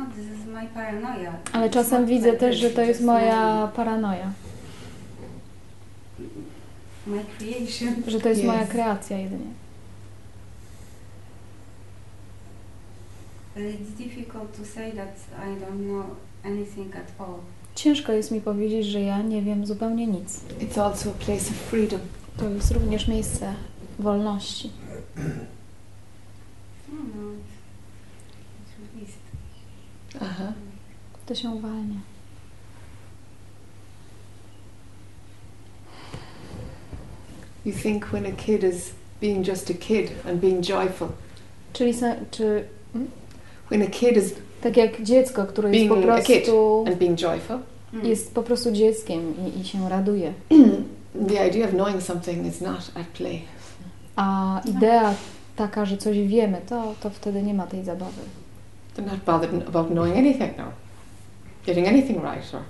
paranoia. 0.74 1.32
Ale 1.52 1.70
czasem 1.70 2.06
widzę 2.06 2.32
też, 2.32 2.56
że 2.56 2.70
to 2.70 2.82
jest 2.82 3.00
moja 3.04 3.68
creation. 7.38 7.94
że 8.06 8.20
to 8.20 8.28
jest 8.28 8.44
moja 8.44 8.66
kreacja 8.66 9.18
jedynie. 9.18 9.50
It's 13.56 13.90
difficult 13.98 14.52
to 14.56 14.64
say 14.64 14.92
that 14.92 15.16
I 15.38 15.54
don't 15.60 15.86
know 15.86 16.16
anything 16.44 16.94
at 16.96 17.12
all. 17.18 17.40
Ciężko 17.74 18.12
jest 18.12 18.30
mi 18.30 18.40
powiedzieć, 18.40 18.86
że 18.86 19.00
ja 19.00 19.22
nie 19.22 19.42
wiem 19.42 19.66
zupełnie 19.66 20.06
nic. 20.06 20.40
It's 20.60 20.80
also 20.82 21.10
a 21.10 21.24
place 21.24 21.50
of 21.50 21.56
freedom. 21.56 22.00
To 22.36 22.48
jest 22.48 22.70
również 22.70 23.08
miejsce 23.08 23.54
wolności. 23.98 24.70
No, 25.16 26.98
no, 27.14 27.32
it's, 27.32 27.54
it's 28.60 28.72
released. 28.94 29.18
Uh-huh. 30.14 30.52
To 31.26 31.34
się 31.34 31.50
uwalnia. 31.50 32.00
You 37.64 37.72
think 37.72 38.06
when 38.06 38.26
a 38.26 38.32
kid 38.32 38.62
is 38.62 38.94
being 39.20 39.48
just 39.48 39.70
a 39.70 39.74
kid 39.74 40.12
and 40.28 40.40
being 40.40 40.60
joyful, 40.60 41.08
Czyli 41.72 41.92
czy 42.30 42.64
when 43.74 43.82
a 43.82 43.90
kid 43.90 44.16
is 44.16 44.34
tak 44.62 44.76
jak 44.76 45.02
dziecko, 45.02 45.44
które 45.46 45.70
jest 45.70 45.88
po 45.88 45.94
Being 45.96 46.10
a 46.10 46.20
kid. 46.22 46.36
prostu 46.44 46.84
and 46.86 46.96
being 46.98 47.18
joyful, 47.18 47.58
Mm. 47.94 48.06
jest 48.06 48.34
po 48.34 48.42
prostu 48.42 48.72
dzieckiem 48.72 49.34
i, 49.56 49.60
i 49.60 49.64
się 49.64 49.88
raduje. 49.88 50.32
the 51.28 51.48
idea 51.48 51.64
of 51.66 51.70
knowing 51.72 52.02
something 52.02 52.46
is 52.46 52.60
not 52.60 52.90
at 52.94 53.06
play. 53.06 53.40
A 54.16 54.60
idea 54.66 55.14
taka, 55.56 55.84
że 55.84 55.96
coś 55.96 56.18
wiemy, 56.18 56.60
to, 56.68 56.94
to 57.00 57.10
wtedy 57.10 57.42
nie 57.42 57.54
ma 57.54 57.66
tej 57.66 57.84
zabawy. 57.84 58.20
They're 58.96 59.06
not 59.06 59.20
bothered 59.26 59.68
about 59.68 59.88
knowing 59.90 60.16
anything 60.16 60.58
now, 60.58 60.66
getting 61.66 61.88
anything 61.88 62.18
right, 62.24 62.54
or 62.54 62.60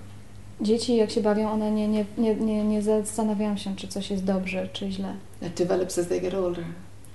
Dzieci, 0.60 0.96
jak 0.96 1.10
się 1.10 1.20
bawią, 1.20 1.50
one 1.50 1.70
nie, 1.70 1.88
nie, 1.88 2.04
nie, 2.18 2.34
nie, 2.34 2.64
nie 2.64 2.82
zastanawiają 2.82 3.56
się, 3.56 3.76
czy 3.76 3.88
coś 3.88 4.10
jest 4.10 4.24
dobrze, 4.24 4.68
czy 4.72 4.90
źle. 4.90 5.14
that 5.40 5.54
develops 5.54 5.98
as 5.98 6.08
they 6.08 6.20
get 6.20 6.34
older. 6.34 6.64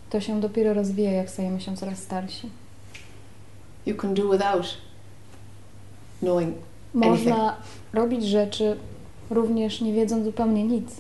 To 0.10 0.22
się 0.22 0.40
dopiero 0.42 0.74
rozwija, 0.74 1.12
jak 1.12 1.30
stajemy 1.30 1.62
się 1.62 1.76
coraz 1.78 1.98
starsi. 1.98 2.50
You 3.86 3.96
can 3.96 4.14
do 4.14 4.30
without 4.30 4.78
knowing. 6.22 6.56
Można 6.94 7.56
robić 7.94 8.26
rzeczy 8.26 8.78
również 9.30 9.82
nie 9.82 9.94
wiedząc 9.94 10.26
zupełnie 10.26 10.64
nic. 10.64 10.92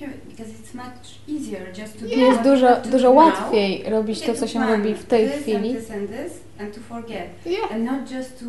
Yeah, 0.00 0.12
because 0.28 0.50
it's 0.52 0.74
much 0.74 1.38
easier 1.40 1.78
just 1.78 1.94
to 2.00 2.06
do 2.06 2.14
Jest 2.14 2.42
dużo, 2.42 2.76
to 2.76 2.88
dużo 2.88 3.08
do 3.08 3.14
now. 3.14 3.16
łatwiej 3.34 3.82
robić 3.90 4.20
to, 4.20 4.34
co 4.34 4.46
się 4.48 4.66
robi 4.66 4.94
w 4.94 5.04
tej 5.04 5.30
this 5.30 5.40
chwili. 5.42 5.70
And 5.70 5.78
this 5.80 5.90
and 5.90 6.08
this 6.10 6.32
and 6.60 6.74
to 6.74 6.80
forget. 6.80 7.26
Yeah. 7.46 7.72
And 7.72 7.84
not 7.84 8.10
just 8.10 8.40
to 8.40 8.46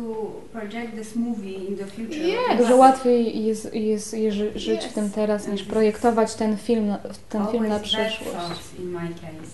project 0.52 0.94
this 0.94 1.16
movie 1.16 1.52
in 1.52 1.76
the 1.76 1.86
future. 1.86 2.22
Yes. 2.28 2.58
Dużo 2.58 2.76
łatwiej 2.76 3.44
jest, 3.44 3.74
jest, 3.74 4.14
jest 4.14 4.36
ży- 4.36 4.58
żyć 4.58 4.84
w 4.84 4.92
tym 4.92 5.10
teraz, 5.10 5.48
niż 5.48 5.62
projektować 5.62 6.34
ten 6.34 6.56
film, 6.56 6.86
na- 6.86 6.98
ten 7.28 7.46
film 7.46 7.68
na 7.68 7.78
przyszłość. 7.80 8.20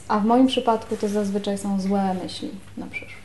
A 0.08 0.18
w 0.20 0.24
moim 0.24 0.46
przypadku 0.46 0.96
to 0.96 1.08
zazwyczaj 1.08 1.58
są 1.58 1.80
złe 1.80 2.14
myśli 2.22 2.50
na 2.76 2.86
przyszłość. 2.86 3.23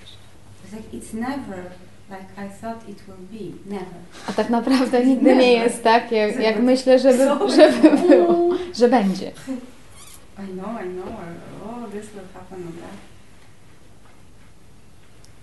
A 4.27 4.33
tak 4.33 4.49
naprawdę 4.49 5.05
nigdy 5.09 5.35
nie 5.35 5.53
jest 5.53 5.83
tak, 5.83 6.11
jak, 6.11 6.39
jak 6.39 6.59
myślę, 6.59 6.99
żeby, 6.99 7.27
żeby 7.55 8.07
było, 8.07 8.55
że 8.75 8.89
będzie. 8.89 9.27
I 9.27 10.51
know, 10.53 10.69
I 10.85 10.89
know. 10.89 11.07
Or, 11.07 11.29
oh, 11.69 11.88
this 11.91 12.09
will 12.13 12.23
happen 12.33 12.59
or 12.59 12.73
that. 12.73 12.97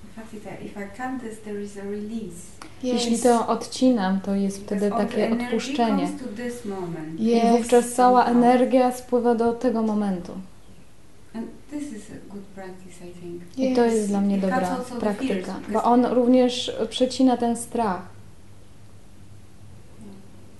In 0.05 0.11
fact, 0.15 0.35
if 0.35 0.47
I, 0.47 0.67
if 0.67 0.81
I 0.81 0.89
cut 0.97 1.21
this, 1.31 1.41
there 1.45 1.63
is 1.63 1.77
a 1.77 1.83
release. 1.83 2.57
Jeśli 2.83 3.19
to 3.19 3.47
odcinam, 3.47 4.21
to 4.21 4.35
jest 4.35 4.63
wtedy 4.63 4.91
takie 4.91 5.31
odpuszczenie. 5.33 6.09
I 7.19 7.37
Yes. 7.37 7.51
wówczas 7.51 7.93
cała 7.93 8.25
somehow. 8.25 8.45
energia 8.45 8.93
spływa 8.93 9.35
do 9.35 9.53
tego 9.53 9.83
momentu. 9.83 10.33
I 13.57 13.75
to 13.75 13.85
jest 13.85 14.09
dla 14.09 14.21
mnie 14.21 14.39
dobra 14.39 14.77
praktyka, 15.01 15.53
fears, 15.53 15.69
bo 15.73 15.83
on 15.83 16.07
również 16.07 16.73
przecina 16.91 17.37
ten 17.37 17.57
strach. 17.57 18.03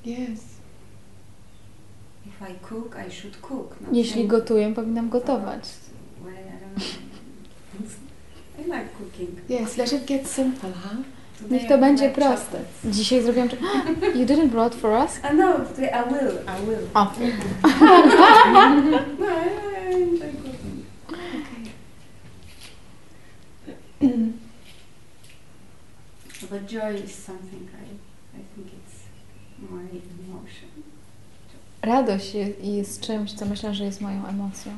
Yes. 0.07 0.41
If 2.27 2.51
I 2.51 2.55
cook, 2.69 2.97
I 3.09 3.11
should 3.11 3.37
cook. 3.41 3.81
not 3.81 3.95
Jeśli 3.95 4.27
gotuję, 4.27 4.73
powinnam 4.75 5.09
gotować. 5.09 5.65
Well, 6.25 6.35
I 8.59 8.63
like 8.63 8.89
cooking. 8.99 9.31
Yes. 9.51 9.77
Let 9.77 9.93
it 9.93 10.05
get 10.07 10.29
simple, 10.29 10.71
huh? 10.73 10.97
Today 11.39 11.59
Niech 11.59 11.69
to 11.69 11.79
będzie 11.79 12.11
proste. 12.11 12.59
Dzisiaj 12.85 13.23
zrobiłam... 13.23 13.49
You 14.19 14.27
didn't 14.27 14.49
brought 14.49 14.75
for 14.75 14.91
us? 15.05 15.19
Uh, 15.19 15.33
no, 15.37 15.53
today 15.59 15.91
I 15.93 16.03
will. 16.13 16.33
I 16.47 16.67
will. 16.67 16.87
O. 16.95 17.05
no, 19.19 19.27
I, 19.27 19.89
I 19.89 19.93
enjoy 20.03 20.33
cooking. 20.33 20.66
But 26.57 26.67
joy 26.67 26.95
is 27.05 27.15
something 27.15 27.69
I, 27.85 27.87
I 28.39 28.43
think 28.55 28.69
it's 28.73 28.97
more 29.71 29.83
emotion. 29.83 30.69
Radość 31.83 32.35
jest, 32.35 32.65
jest 32.65 33.01
czymś, 33.01 33.33
co 33.33 33.47
myślę, 33.47 33.75
że 33.75 33.85
jest 33.85 34.01
moją 34.01 34.27
emocją. 34.27 34.73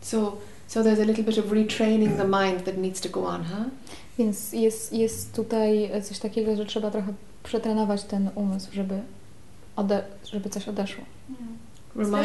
So, 0.00 0.36
so 0.66 0.82
there's 0.82 1.00
a 1.00 1.04
little 1.04 1.24
bit 1.24 1.38
of 1.38 1.52
retraining 1.52 2.16
the 2.16 2.24
mind 2.24 2.64
that 2.64 2.78
needs 2.78 3.00
to 3.00 3.08
go 3.08 3.26
on, 3.26 3.44
huh? 3.44 3.66
Więc 4.18 4.52
jest, 4.52 4.92
jest 4.92 5.34
tutaj 5.34 5.90
coś 6.02 6.18
takiego, 6.18 6.56
że 6.56 6.66
trzeba 6.66 6.90
trochę 6.90 7.12
przetrenować 7.42 8.04
ten 8.04 8.30
umysł, 8.34 8.68
żeby, 8.72 9.00
ode, 9.76 10.04
żeby 10.32 10.50
coś 10.50 10.68
odeszło. 10.68 11.04
Remind. 11.96 12.16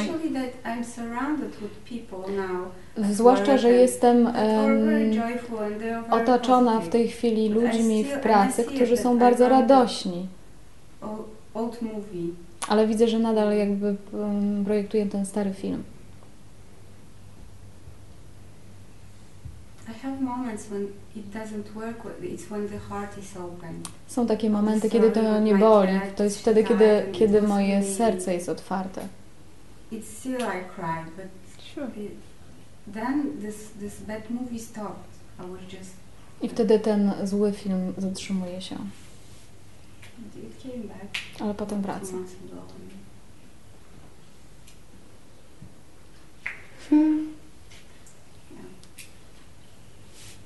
Zwłaszcza, 3.11 3.57
że 3.57 3.71
jestem 3.71 4.31
very 4.33 5.21
otoczona 6.11 6.79
w 6.79 6.89
tej 6.89 7.07
chwili 7.07 7.49
ludźmi 7.49 8.03
w 8.03 8.19
pracy, 8.19 8.63
którzy 8.63 8.97
są 8.97 9.17
bardzo 9.19 9.49
radośni. 9.49 10.27
Ale 12.67 12.87
widzę, 12.87 13.07
że 13.07 13.19
nadal 13.19 13.57
jakby 13.57 13.95
projektuję 14.65 15.05
ten 15.05 15.25
stary 15.25 15.53
film. 15.53 15.83
Są 24.07 24.27
takie 24.27 24.49
momenty, 24.49 24.89
kiedy 24.89 25.11
to 25.11 25.39
nie 25.39 25.55
boli. 25.55 25.99
To 26.15 26.23
jest 26.23 26.39
wtedy, 26.39 26.63
kiedy, 26.63 27.05
kiedy 27.11 27.41
moje 27.41 27.83
serce 27.83 28.33
jest 28.33 28.49
otwarte. 28.49 29.01
It's 29.91 30.17
still 30.19 30.43
I 30.43 30.63
cried, 30.75 31.05
but 31.17 31.27
Sure. 31.75 31.87
it, 31.97 32.11
then 32.93 33.39
this 33.41 33.55
this 33.79 33.99
bad 34.01 34.29
movie 34.29 34.59
stopped. 34.59 35.09
I 35.39 35.45
was 35.51 35.61
just 35.69 35.91
I 36.43 36.49
wtedy 36.49 36.79
ten 36.79 37.13
zły 37.23 37.53
film 37.53 37.93
zatrzymuje 37.97 38.61
się, 38.61 38.75
it 40.35 40.63
came 40.63 40.83
back 40.87 41.17
ale 41.39 41.53
potem 41.53 41.81
wraca. 41.81 42.13
Hmm. 46.89 47.33
Yeah. 48.51 48.65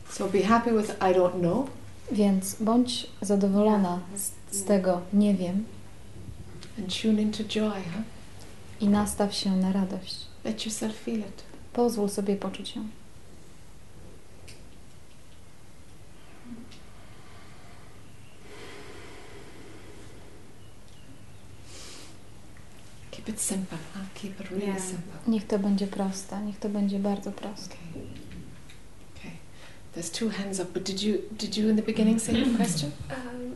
So 0.10 0.28
be 0.28 0.42
happy 0.42 0.72
with 0.72 0.90
I 1.02 1.14
don't 1.14 1.40
know. 1.40 1.68
Więc 2.12 2.56
bądź 2.62 3.08
zadowolona 3.22 4.00
z, 4.16 4.32
z 4.58 4.64
tego 4.64 5.02
nie 5.14 5.34
wiem 5.34 5.66
And 6.80 7.02
tune 7.02 7.22
into 7.22 7.44
joy, 7.44 7.70
huh? 7.82 8.04
I 8.82 8.88
nastaw 8.90 9.34
się 9.34 9.56
na 9.56 9.72
radość. 9.72 10.16
Let 10.44 10.66
yourself 10.66 10.96
feel 10.96 11.20
it. 11.20 11.44
Pozwól 11.74 12.10
sobie 12.10 12.36
poczuć 12.36 12.76
ją. 12.76 12.88
Keep 23.12 23.30
it 23.30 23.40
simple, 23.40 23.78
huh? 23.94 24.02
Keep 24.16 24.40
it 24.42 24.52
really 24.52 24.66
Yeah. 24.68 24.80
simple. 24.80 25.20
Niech 25.28 25.48
to 25.48 25.60
będzie 25.60 25.88
proste, 25.88 26.42
niech 26.42 26.60
to 26.60 26.70
będzie 26.70 27.00
bardzo 27.00 27.32
proste. 27.32 27.76
Okay. 27.76 28.04
Okay. 29.18 29.32
There's 29.96 30.12
two 30.20 30.30
hands 30.30 30.60
up, 30.60 30.74
but 30.74 30.84
did 30.84 31.04
you 31.04 31.18
did 31.32 31.58
you 31.58 31.70
in 31.70 31.76
the 31.76 31.82
beginning 31.84 32.22
say 32.22 32.34
your 32.40 32.58
question? 32.58 32.92
Um, 33.10 33.56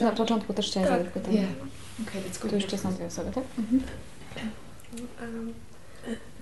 e, 0.00 0.04
Na 0.04 0.12
początku 0.12 0.54
też 0.54 0.66
chciałam 0.66 0.88
Tak. 0.88 0.98
zadać 0.98 1.12
pytanie. 1.14 1.36
Yeah. 1.40 1.52
Okay, 2.02 2.22
let's 2.22 2.42
go. 2.42 2.48
Tu 2.48 2.54
jeszcze 2.54 2.78
są 2.78 2.92
dwie 2.92 3.06
osoby, 3.06 3.30
tak? 3.32 3.44
Mhm. 3.58 3.82
Um, 5.22 5.54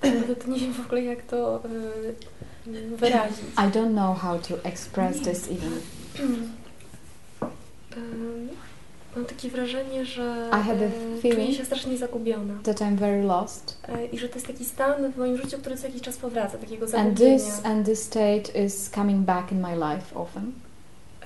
nawet 0.03 0.47
nie 0.47 0.61
wiem 0.61 0.73
w 0.73 0.87
ogóle 0.87 1.03
jak 1.03 1.23
to 1.23 1.63
y, 2.67 2.97
wyrazić. 2.97 3.39
I 3.57 3.61
don't 3.61 3.93
know 3.93 4.19
how 4.19 4.39
to 4.39 4.65
express 4.65 5.21
this 5.21 5.49
even. 5.51 5.81
Um, 7.97 8.49
mam 9.17 9.25
takie 9.25 9.49
wrażenie, 9.51 10.05
że 10.05 10.51
I 10.51 10.55
a 10.55 10.65
czuję 11.23 11.55
się 11.55 11.65
strasznie 11.65 11.99
zagubiona. 11.99 12.55
That 12.63 12.81
I'm 12.81 12.97
very 12.97 13.23
lost. 13.23 13.79
E, 13.89 14.07
I 14.07 14.19
że 14.19 14.29
to 14.29 14.35
jest 14.35 14.47
taki 14.47 14.65
stan 14.65 15.13
w 15.13 15.17
moim 15.17 15.37
życiu, 15.37 15.59
który 15.59 15.77
co 15.77 15.87
jakiś 15.87 16.03
czas 16.03 16.17
powraca, 16.17 16.59
takiego 16.59 16.85
And 16.85 16.91
zagubienia. 16.93 17.39
this 17.39 17.61
and 17.65 17.87
this 17.87 18.03
state 18.03 18.65
is 18.65 18.91
coming 18.91 19.21
back 19.27 19.53
in 19.53 19.61
my 19.61 19.75
life 19.75 20.15
often. 20.19 20.53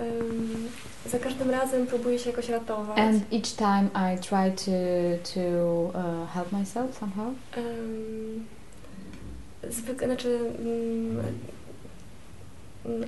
Em, 0.00 0.68
za 1.06 1.18
każdym 1.18 1.50
razem 1.50 1.86
próbuję 1.86 2.18
się 2.18 2.30
jakoś 2.30 2.48
ratować. 2.48 2.98
And 2.98 3.22
each 3.32 3.56
time 3.56 3.88
I 3.94 4.18
try 4.18 4.52
to 4.64 4.72
to 5.34 5.40
uh, 5.98 6.30
help 6.34 6.52
myself 6.52 6.98
somehow. 6.98 7.26
Em, 7.56 8.44
Zwykle, 9.70 10.06
znaczy 10.06 10.38
mm, 10.60 11.22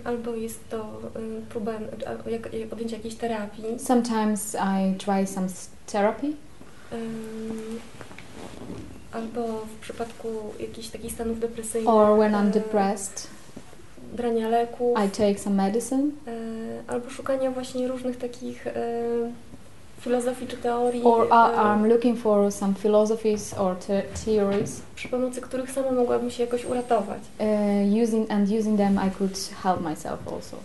albo 0.05 0.35
jest 0.35 0.69
to 0.69 1.01
y, 1.17 1.43
próba 1.49 1.73
y, 1.73 2.31
jak, 2.31 2.53
jak 2.55 2.69
podjęcia 2.69 2.97
jakiejś 2.97 3.15
terapii, 3.15 3.79
Sometimes 3.79 4.55
I 4.55 4.95
try 4.99 5.27
some 5.27 5.49
therapy, 5.87 6.27
em, 6.93 7.81
albo 9.13 9.61
w 9.67 9.81
przypadku 9.81 10.29
jakichś 10.61 10.89
takich 10.89 11.13
stanów 11.13 11.41
depresyjnych, 11.41 11.95
or 11.95 12.19
when 12.19 12.33
I'm 12.33 12.49
e, 12.49 12.51
depressed, 12.51 13.27
brania 14.17 14.49
leków, 14.49 14.99
I 15.07 15.11
take 15.11 15.39
some 15.39 15.57
medicine, 15.57 16.03
e, 16.27 16.33
albo 16.87 17.11
szukania 17.11 17.51
właśnie 17.51 17.89
różnych 17.89 18.19
takich 18.19 18.67
e, 18.67 18.73
filozofii 20.01 20.47
czy 20.47 20.57
teorii, 20.57 21.03
or 21.03 21.27
e, 21.27 21.29
I'm 21.31 21.89
looking 21.89 22.19
for 22.19 22.53
some 22.53 22.75
philosophies 22.75 23.55
or 23.59 23.77
te- 23.77 24.03
theories. 24.25 24.83
przy 24.95 25.09
pomocy 25.09 25.41
których 25.41 25.71
sama 25.71 25.93
mogłabym 25.93 26.31
się 26.31 26.43
jakoś 26.45 26.65
uratować. 26.65 27.23
Uh, 27.39 28.03
using 28.03 28.31
and 28.31 28.49
using 28.61 28.79
them, 28.79 29.01
I 29.09 29.11
could 29.19 29.51
help 29.63 29.81
myself 29.81 30.19
also. 30.33 30.57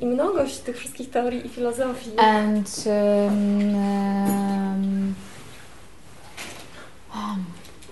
I 0.00 0.06
mnogość 0.06 0.58
tych 0.58 0.78
wszystkich 0.78 1.10
teorii 1.10 1.46
i 1.46 1.48
filozofii 1.48 2.18
And 2.18 2.84
um, 2.86 3.74
um, 7.14 7.44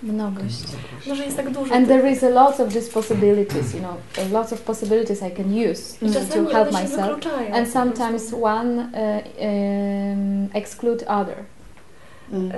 mnogość. 0.03 0.63
no, 1.07 1.15
że 1.15 1.25
jest 1.25 1.37
tak 1.37 1.49
dużo. 1.49 1.75
And 1.75 1.87
there 1.87 2.11
is 2.11 2.23
a 2.23 2.29
lot 2.29 2.59
of 2.59 2.73
these 2.73 2.91
possibilities, 2.91 3.73
you 3.73 3.79
know, 3.79 3.95
a 4.17 4.33
lot 4.33 4.53
of 4.53 4.61
possibilities 4.61 5.21
I 5.21 5.31
can 5.31 5.53
use 5.53 5.97
I 6.01 6.33
to 6.33 6.49
help 6.51 6.71
myself. 6.71 7.19
And 7.53 7.67
sometimes 7.67 8.33
one 8.33 8.79
uh, 8.79 9.21
um, 9.39 10.49
exclude 10.53 11.07
other. 11.07 11.35
Mm. 12.31 12.51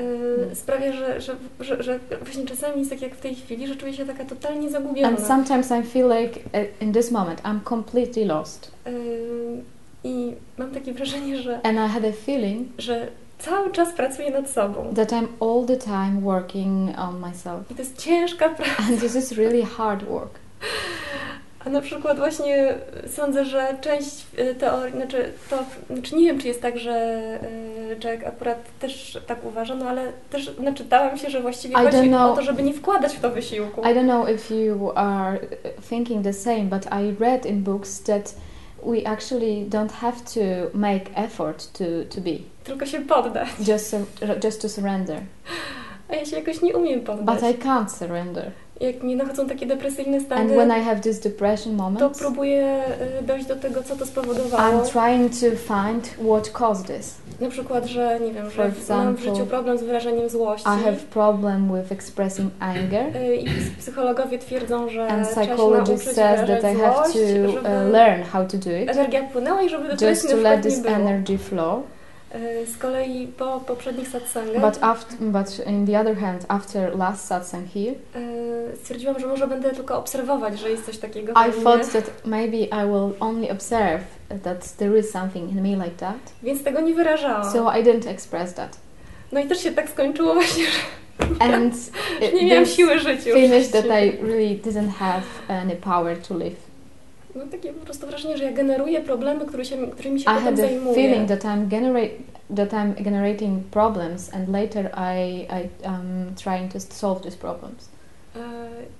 E, 0.52 0.56
sprawia, 0.56 0.92
że, 0.94 1.22
że, 1.22 1.36
że, 1.60 1.84
że 1.84 2.00
właśnie 2.22 2.46
czasami 2.46 2.80
jest 2.80 2.90
tak 2.90 3.02
jak 3.02 3.16
w 3.16 3.22
tej 3.22 3.36
chwili, 3.36 3.68
że 3.68 3.76
czuję 3.76 3.94
się 3.94 4.06
taka 4.06 4.26
totalnie 4.26 4.70
zagubiona. 4.70 5.08
And 5.08 5.20
sometimes 5.20 5.72
I 5.72 5.84
feel 5.84 6.08
like 6.08 6.40
uh, 6.40 6.82
in 6.82 6.94
this 6.94 7.12
moment 7.12 7.42
I'm 7.42 7.60
completely 7.64 8.26
lost. 8.26 8.72
I 10.04 10.34
mam 10.58 10.72
takie 10.72 10.94
wrażenie, 10.94 11.42
że, 11.42 11.62
And 11.64 11.78
I 11.78 11.94
had 11.94 12.06
a 12.06 12.12
feeling 12.26 12.68
że 12.78 13.08
cały 13.40 13.72
czas 13.72 13.94
pracuję 13.94 14.32
nad 14.32 14.50
sobą. 14.50 14.94
that 14.96 15.10
I'm 15.12 15.28
all 15.40 15.66
the 15.66 15.78
time 15.78 16.22
working 16.22 17.00
on 17.00 17.20
myself. 17.20 17.72
I 17.72 17.76
to 17.76 17.82
jest 17.82 17.98
ciężka 17.98 18.50
praca. 18.56 18.84
And 18.90 19.00
this 19.00 19.16
is 19.16 19.32
really 19.32 19.66
hard 19.66 20.04
work. 20.04 20.40
A 21.66 21.70
na 21.70 21.82
przykład 21.82 22.18
właśnie 22.18 22.74
sądzę, 23.08 23.46
że 23.46 23.78
część 23.82 24.26
e, 24.38 24.56
teorii, 24.56 24.94
znaczy 24.96 25.32
to, 25.50 25.58
znaczy 25.94 26.16
nie 26.16 26.26
wiem, 26.26 26.40
czy 26.40 26.48
jest 26.48 26.62
tak, 26.62 26.78
że 26.78 26.92
e, 26.92 27.40
Jack 28.04 28.24
akurat 28.28 28.58
też 28.80 29.20
tak 29.28 29.46
uważa, 29.46 29.76
no 29.76 29.86
ale 29.86 30.12
też 30.30 30.52
naczytałam 30.60 31.18
się, 31.18 31.30
że 31.30 31.42
właściwie 31.42 31.74
I 31.74 31.78
chodzi 31.78 32.08
know. 32.08 32.32
o 32.32 32.36
to, 32.36 32.42
żeby 32.42 32.64
nie 32.64 32.74
wkładać 32.74 33.16
w 33.16 33.20
to 33.20 33.30
wysiłku. 33.30 33.82
I 33.82 33.84
don't 33.84 34.04
know 34.04 34.30
if 34.30 34.56
you 34.56 34.92
are 34.96 35.40
thinking 35.90 36.24
the 36.24 36.34
same, 36.34 36.64
but 36.64 36.86
I 36.86 37.24
read 37.24 37.46
in 37.46 37.64
books 37.64 38.04
that 38.04 38.36
we 38.84 39.06
actually 39.06 39.66
don't 39.70 39.92
have 39.92 40.18
to 40.34 40.40
make 40.78 41.12
effort 41.16 41.72
to, 41.74 41.86
to 42.10 42.22
be, 42.22 42.32
Tylko 42.64 42.86
się 42.86 43.00
poddać. 43.02 43.48
just, 43.68 43.96
just 44.44 44.62
to 44.62 44.70
surrender. 44.70 45.22
A 46.10 46.16
ja 46.16 46.26
się 46.26 46.36
jakoś 46.40 46.62
nie 46.62 46.78
umiem 46.78 47.02
poddać. 47.02 47.42
But 47.42 47.50
I 47.50 47.54
can't 47.64 47.90
surrender. 47.90 48.52
Jak 48.80 49.04
mnie 49.04 49.16
nachodzą 49.16 49.48
takie 49.48 49.66
depresyjne 49.66 50.20
stany, 50.20 50.56
depression 51.24 51.78
to 52.00 52.10
próbuję 52.10 52.84
y, 53.20 53.24
dojść 53.24 53.46
do 53.46 53.56
tego, 53.56 53.84
co 53.84 53.96
to 53.96 54.06
spowodowało. 54.06 54.64
I'm 54.64 54.92
trying 54.92 55.32
to 55.32 55.58
find 55.74 56.08
what 56.08 56.50
caused 56.50 56.88
this. 56.88 57.16
Na 57.42 57.50
przykład, 57.50 57.86
że 57.86 58.20
nie 58.20 58.34
wiem, 58.34 58.50
For 58.50 58.72
że 58.88 58.94
mam 58.94 59.16
w 59.16 59.20
życiu 59.20 59.46
problem 59.46 59.78
z 59.78 59.84
wyrażeniem 59.84 60.30
złości. 60.30 60.68
I 60.68 60.84
have 60.84 60.98
problem 61.10 61.80
with 61.82 61.92
expressing 61.92 62.52
anger. 62.60 63.16
Y, 63.16 63.36
I 63.36 63.46
ps- 63.46 63.80
psychologowie 63.80 64.40
twierdzą, 64.40 64.90
że 64.90 65.08
And 65.08 65.28
psychologist 65.28 66.04
says 66.06 66.48
that 66.48 66.64
I 66.74 66.78
have 66.78 66.96
to 67.14 67.60
uh, 67.60 67.92
learn 67.92 68.24
how 68.24 68.46
to 68.46 68.58
do 68.58 68.72
it, 68.72 68.90
energia 68.90 69.24
płynęła 69.24 69.62
i 69.62 69.70
żeby 69.70 69.84
depresji 69.84 70.08
just 70.10 70.30
to 70.30 70.36
let 70.50 70.62
this 70.64 70.86
energy 70.86 71.38
flow. 71.38 71.84
Y, 72.36 72.66
Z 72.68 72.78
kolei 72.78 73.28
po 73.28 73.60
poprzednich 73.60 74.08
satsangach 74.08 74.62
But 74.62 74.84
after, 74.84 75.18
but 75.20 75.60
in 75.68 75.86
the 75.88 76.00
other 76.02 76.18
hand, 76.20 76.46
after 76.48 76.98
last 76.98 77.26
satsang 77.26 77.68
here, 77.74 77.96
y, 78.74 78.78
stwierdziłam, 78.78 79.20
że 79.20 79.28
może 79.28 79.48
będę 79.48 79.72
tylko 79.72 79.98
obserwować, 79.98 80.60
że 80.60 80.70
jest 80.70 80.86
coś 80.86 80.98
takiego 80.98 81.32
I 81.32 81.64
thought 81.64 81.92
that 81.92 82.12
maybe 82.26 82.58
I 82.58 82.86
will 82.86 83.14
only 83.20 83.52
observe 83.52 84.02
that 84.44 84.76
there 84.78 85.00
is 85.00 85.12
something 85.12 85.52
in 85.52 85.62
me 85.62 85.86
like 85.86 85.98
that. 85.98 86.18
więc 86.44 86.64
tego 86.64 86.82
nie 86.82 86.94
wyrażałam. 86.94 87.52
So 87.52 87.72
I 87.80 87.84
didn't 87.84 88.10
express 88.10 88.54
that. 88.54 88.78
No 89.32 89.40
i 89.40 89.48
też 89.48 89.64
się 89.64 89.72
tak 89.72 89.90
skończyło 89.90 90.34
właśnie, 90.34 90.64
że 90.64 90.80
And 91.40 91.76
nie 92.34 92.46
miałam 92.46 92.66
siły 92.66 93.00
żyć 93.00 93.26
już. 93.26 93.36
finished 93.36 93.72
that 93.72 93.86
I 93.86 94.12
really 94.22 94.56
didn't 94.64 94.90
have 94.90 95.22
any 95.48 95.76
power 95.76 96.18
to 96.22 96.38
live. 96.38 96.69
Mam 97.40 97.50
takie 97.50 97.74
po 97.74 97.86
prostu 97.86 98.08
wrażenie, 98.08 98.38
że 98.38 98.44
ja 98.44 98.52
generuję 98.52 99.02
problemy, 99.02 99.46
które 99.46 99.66
się, 99.66 99.88
którymi 99.88 100.20
się 100.20 100.24
I 100.24 100.34
potem 100.34 100.44
had 100.44 100.56
the 100.56 100.62
zajmuję. 100.62 100.96
feeling 100.96 101.30
that 101.30 101.44
I'm 101.44 101.68
generate 101.68 102.12
that 102.56 102.70
I'm 102.74 103.04
generating 103.04 103.64
problems, 103.64 104.34
and 104.34 104.50
later 104.50 104.92
I 104.96 105.42
I 105.42 105.70
am 105.88 106.36
trying 106.44 106.74
to 106.74 106.80
solve 106.80 107.22
these 107.24 107.38
problems. 107.38 107.90
E, 108.36 108.40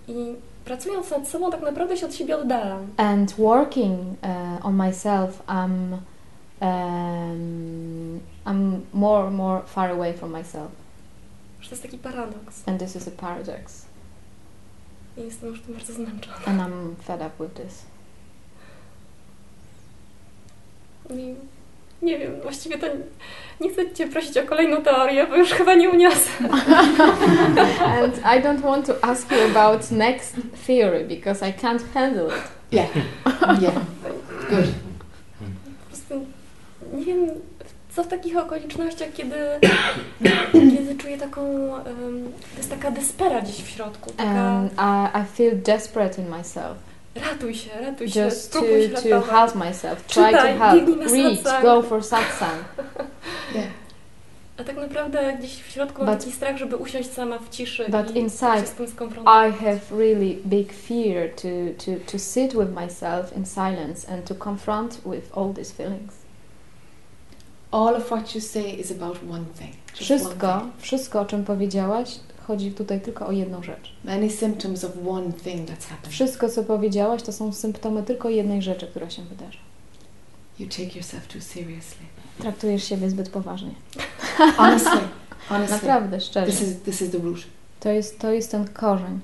I 0.08 0.36
pracując 0.66 1.12
nad 1.12 1.28
sobą, 1.28 1.52
tak 1.52 1.62
naprawdę 1.62 1.98
się 1.98 2.06
od 2.06 2.16
siebie 2.16 2.38
oddalam. 2.38 2.88
And 2.98 3.36
working 3.38 4.00
uh, 4.00 4.66
on 4.66 4.76
myself, 4.76 5.44
I'm 5.48 5.98
um, 6.62 8.20
I'm 8.46 8.80
more 8.94 9.32
more 9.32 9.62
far 9.66 9.92
away 9.92 10.14
from 10.14 10.32
myself, 10.32 10.72
Że 11.62 11.70
to 11.70 11.76
jest 11.76 11.84
taki 11.84 11.98
paradoks. 11.98 12.64
and 12.68 12.80
this 12.80 12.96
is 12.96 13.08
a 13.08 13.12
paradox. 13.12 13.86
I 15.18 15.22
jestem 15.22 15.50
już 15.50 15.62
tym 15.62 15.74
bardzo 15.74 15.94
zmęczona. 15.94 16.36
And 16.46 16.62
I'm 16.62 16.96
fed 17.04 17.22
up 17.22 17.44
with 17.44 17.54
this. 17.54 17.89
I 21.10 21.36
nie 22.02 22.20
wiem, 22.20 22.42
właściwie 22.42 22.78
to 22.78 22.88
nie 23.62 23.70
chcę 23.70 23.92
Cię 23.92 24.08
prosić 24.08 24.38
o 24.38 24.44
kolejną 24.44 24.82
teorię, 24.82 25.28
bo 25.28 25.36
już 25.36 25.52
chyba 25.52 25.76
nie 25.76 25.90
uniosę. 25.90 26.30
and 28.00 28.18
I 28.18 28.42
don't 28.44 28.62
want 28.62 28.86
to 28.86 28.94
ask 29.02 29.32
you 29.32 29.38
about 29.56 29.92
next 29.92 30.36
theory 30.68 31.06
because 31.06 31.50
I 31.50 31.54
can't 31.54 31.82
handle 31.94 32.28
it. 32.28 32.44
Yeah. 32.72 32.96
Yeah. 33.62 33.74
Good. 34.50 34.68
Po 35.40 35.88
prostu 35.88 36.26
nie 36.94 37.06
wiem, 37.06 37.30
co 37.96 38.04
w 38.04 38.08
takich 38.08 38.38
okolicznościach, 38.38 39.14
kiedy, 39.14 39.36
kiedy 40.76 40.96
czuję 40.96 41.18
taką, 41.18 41.42
em, 41.76 42.32
to 42.52 42.58
jest 42.58 42.70
taka 42.70 42.92
despera 42.92 43.42
gdzieś 43.42 43.56
w 43.56 43.70
środku, 43.70 44.12
taka 44.12 44.30
And 44.30 44.74
I, 44.74 45.18
I 45.18 45.36
feel 45.36 45.62
desperate 45.62 46.22
in 46.22 46.30
myself. 46.30 46.89
Ratuj 47.16 47.56
się, 47.56 47.70
ratuj 47.82 48.10
się, 48.10 48.20
Just 48.26 48.52
to, 48.54 48.60
spróbuj 48.60 48.82
się 48.82 49.10
to 49.10 49.22
help 49.22 49.56
myself. 49.56 50.06
Try 50.06 50.22
to 50.22 50.28
Czytaj, 50.30 50.58
help. 50.58 50.88
na 50.98 51.06
Read. 51.06 51.38
satsang. 51.38 51.62
Go 51.64 51.82
for 51.82 52.04
satsang. 52.04 52.64
Yeah. 53.56 53.68
A 54.58 54.64
tak 54.64 54.76
naprawdę 54.76 55.34
gdzieś 55.40 55.64
w 55.64 55.72
środku 55.72 56.04
mam 56.04 56.16
But- 56.16 56.20
taki 56.20 56.32
strach, 56.32 56.58
żeby 56.58 56.78
usiąść 56.78 57.12
sama 57.14 57.40
w 57.40 57.50
ciszy 57.50 57.86
but 57.90 58.16
i 58.16 58.20
inside 58.20 58.60
się 58.62 58.68
z 58.68 58.72
tym 58.72 58.88
skonfrontować. 58.88 59.50
I 59.56 59.64
have 59.64 59.80
really 59.92 60.38
big 60.46 60.74
fear 60.74 61.30
to, 61.36 61.48
to, 61.86 62.12
to 62.12 62.20
sit 62.20 62.54
with 62.54 62.70
myself 62.76 63.38
in 63.38 63.46
silence 63.46 64.10
and 64.14 64.26
to 64.26 64.36
confront 64.36 65.02
with 65.06 65.38
all 65.38 65.54
these 65.54 65.74
feelings. 65.74 66.14
All 67.72 67.96
of 67.96 68.06
what 68.08 68.36
you 68.36 68.42
say 68.42 68.80
is 68.80 68.92
about 68.92 69.18
one 69.32 69.46
thing. 69.58 69.74
Just 69.92 70.02
Wszystko, 70.02 70.54
one 70.54 70.72
wszystko 70.80 71.20
o 71.22 71.26
czym 71.26 71.44
powiedziałaś, 71.46 72.20
chodzi 72.50 72.72
tutaj 72.72 73.02
tylko 73.02 73.28
o 73.28 73.32
jedną 73.32 73.64
rzecz. 73.64 73.94
Many 74.04 74.30
symptoms 74.30 74.84
of 74.84 74.92
one 75.08 75.34
thing 75.34 75.70
that's 75.70 75.86
happening. 75.90 76.14
Wszystko, 76.14 76.50
co 76.50 76.64
powiedziałaś, 76.64 77.24
to 77.24 77.34
są 77.34 77.54
symptomy 77.54 78.04
tylko 78.04 78.30
jednej 78.30 78.62
rzeczy, 78.62 78.88
która 78.88 79.10
się 79.10 79.24
wydarzy. 79.24 79.58
You 80.60 80.68
take 80.68 80.96
yourself 80.96 81.28
too 81.28 81.42
seriously. 81.42 82.06
Traktujesz 82.40 82.84
siebie 82.84 83.10
zbyt 83.10 83.30
poważnie. 83.30 83.72
Honestly. 84.58 85.02
Honestly. 85.50 85.78
Naprawdę, 85.78 86.22
szczerze. 86.22 86.52
This 86.52 86.62
is 86.62 86.82
this 86.86 87.02
is 87.02 87.12
the 87.12 87.18
root. 87.18 87.40
To 87.80 87.90
jest, 87.90 88.20
to 88.20 88.32
jest 88.32 88.52
ten 88.52 88.68
korzeń. 88.68 89.20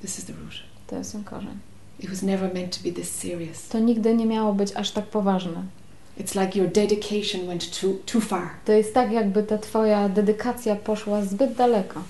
This 0.00 0.18
is 0.18 0.24
the 0.24 0.32
root. 0.32 0.54
To 0.86 0.96
jest 0.96 1.12
ten 1.12 1.24
korzeń. 1.24 1.58
It 2.00 2.10
was 2.10 2.22
never 2.22 2.54
meant 2.54 2.78
to 2.78 2.88
be 2.88 2.94
this 2.94 3.10
serious. 3.10 3.68
To 3.68 3.78
nigdy 3.78 4.14
nie 4.14 4.26
miało 4.26 4.54
być 4.54 4.76
aż 4.76 4.90
tak 4.90 5.06
poważne. 5.06 5.62
It's 6.20 6.44
like 6.44 6.58
your 6.58 6.68
dedication 6.68 7.46
went 7.46 7.80
too, 7.80 7.90
too 8.06 8.20
far. 8.20 8.50
To 8.64 8.72
jest 8.72 8.94
tak, 8.94 9.12
jakby 9.12 9.42
ta 9.42 9.58
twoja 9.58 10.08
dedykacja 10.08 10.76
poszła 10.76 11.22
zbyt 11.22 11.54
daleko. 11.54 12.02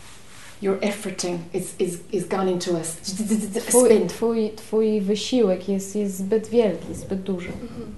Your 0.62 0.78
efforting 0.80 1.38
is, 1.52 1.74
is, 1.78 1.98
is 2.12 2.28
gone 2.28 2.50
into 2.50 2.76
a, 2.76 2.80
a 2.80 3.60
Twój, 3.60 3.88
spin. 3.90 4.08
twój, 4.08 4.50
twój 4.56 5.00
wysiłek 5.00 5.68
jest, 5.68 5.96
jest 5.96 6.16
zbyt 6.18 6.48
wielki, 6.48 6.94
zbyt 6.94 7.22
duży. 7.22 7.48
Mhm. 7.48 7.94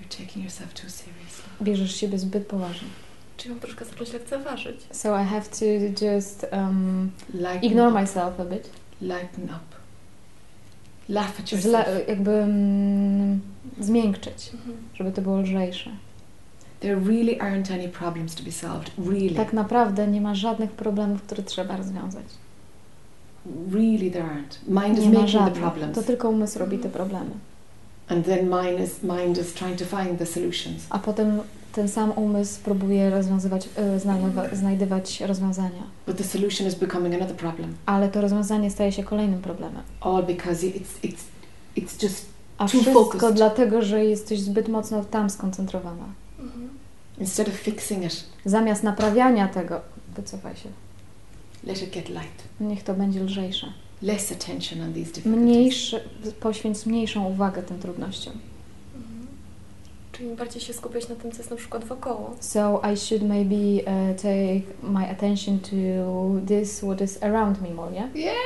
You're 0.00 0.08
taking 0.24 0.44
yourself 0.44 0.74
too 0.74 0.88
seriously. 0.90 1.44
Bierzesz 1.62 1.96
siebie 1.96 2.18
zbyt 2.18 2.46
poważnie. 2.46 2.88
Czyli 3.36 3.50
mam 3.50 3.60
troszkę 3.60 3.84
zacząć 3.84 4.12
lekceważyć. 4.12 4.80
So 4.92 5.20
I 5.22 5.24
have 5.24 5.42
to 5.44 5.64
just 6.04 6.46
um, 6.52 7.10
Lighten 7.34 7.64
ignore 7.64 7.90
up. 7.90 8.00
myself 8.00 8.40
a 8.40 8.44
bit. 8.44 8.70
Lighten 9.00 9.44
up. 9.44 9.76
Laugh 11.08 11.40
at 11.40 11.48
Zla, 11.48 11.78
yourself. 11.78 12.08
jakby 12.08 12.30
mm, 12.30 13.40
zmiękczyć, 13.80 14.50
Mhm. 14.54 14.76
żeby 14.94 15.12
to 15.12 15.22
było 15.22 15.40
lżejsze. 15.40 15.90
There 16.80 16.96
really 16.96 17.38
aren't 17.38 17.70
any 17.70 17.88
problems 17.88 18.34
to 18.34 18.42
be 18.42 18.52
solved. 18.52 18.90
Really. 18.98 19.34
Tak 19.34 19.52
naprawdę 19.52 20.06
nie 20.06 20.20
ma 20.20 20.34
żadnych 20.34 20.70
problemów, 20.70 21.22
które 21.22 21.42
trzeba 21.42 21.76
rozwiązać. 21.76 22.24
Really 23.72 24.10
there 24.10 24.24
aren't. 24.24 24.84
Mind 24.84 24.98
is 24.98 25.04
Nie 25.04 25.10
ma 25.10 25.20
making 25.20 25.54
the 25.54 25.60
problems. 25.60 25.94
To 25.94 26.02
tylko 26.02 26.28
umysł 26.28 26.58
robi 26.58 26.78
te 26.78 26.88
problemy. 26.88 27.30
And 28.08 28.26
then 28.26 28.48
mind 28.48 28.80
is, 28.88 29.02
mind 29.02 29.38
is 29.38 29.54
trying 29.54 29.78
to 29.78 29.84
find 29.84 30.18
the 30.18 30.26
solutions. 30.26 30.86
A 30.90 30.98
potem 30.98 31.40
ten 31.72 31.88
sam 31.88 32.12
umysł 32.12 32.60
próbuje 32.60 33.10
rozwiązywać, 33.10 33.68
e, 33.76 34.56
znajdywać 34.56 35.20
rozwiązania. 35.20 35.82
But 36.06 36.16
the 36.16 36.24
solution 36.24 36.66
is 36.68 36.74
becoming 36.74 37.14
another 37.14 37.36
problem. 37.36 37.74
Ale 37.86 38.08
to 38.08 38.20
rozwiązanie 38.20 38.70
staje 38.70 38.92
się 38.92 39.04
kolejnym 39.04 39.42
problemem. 39.42 39.82
All 40.00 40.22
because 40.22 40.66
it's, 40.66 41.04
it's, 41.04 41.22
it's 41.76 42.02
just, 42.02 42.26
A 42.58 42.64
Too 42.64 42.68
wszystko 42.68 43.04
focused. 43.04 43.34
dlatego, 43.36 43.82
że 43.82 44.04
jesteś 44.04 44.40
zbyt 44.40 44.68
mocno 44.68 45.04
tam 45.04 45.30
skoncentrowana. 45.30 46.04
Instead 47.20 47.48
of 47.48 47.54
fixing 47.54 48.04
it, 48.04 48.24
Zamiast 48.44 48.82
naprawiania 48.82 49.48
tego, 49.48 49.80
wycofaj 50.16 50.56
się. 50.56 50.68
let 51.64 51.82
it 51.82 51.90
get 51.90 52.08
light. 52.08 52.42
Niech 52.60 52.82
to 52.84 52.94
będzie 52.94 53.20
lżejsze. 53.24 53.72
Less 54.02 54.32
attention 54.32 54.80
on 54.80 54.92
these 54.92 55.06
difficulties. 55.12 55.42
Mniejszy, 55.42 56.00
poświęć 56.40 56.86
mniejszą 56.86 57.24
uwagę 57.26 57.62
tym 57.62 57.78
trudnościom. 57.78 58.32
Mhm. 58.96 59.26
Czyli 60.12 60.34
bardziej 60.36 60.62
się 60.62 60.72
skupiać 60.72 61.08
na 61.08 61.14
tym, 61.14 61.32
co 61.32 61.38
jest 61.38 61.50
na 61.50 61.56
przykład 61.56 61.84
wokoło. 61.84 62.36
So 62.40 62.82
I 62.92 62.96
should 62.96 63.22
maybe 63.28 63.56
uh, 63.82 64.16
take 64.16 64.62
my 64.82 65.10
attention 65.10 65.58
to 65.58 65.76
this, 66.46 66.78
what 66.78 67.00
is 67.00 67.22
around 67.22 67.62
me 67.62 67.70
more, 67.74 67.92
yeah? 67.94 68.16
Yeah. 68.16 68.36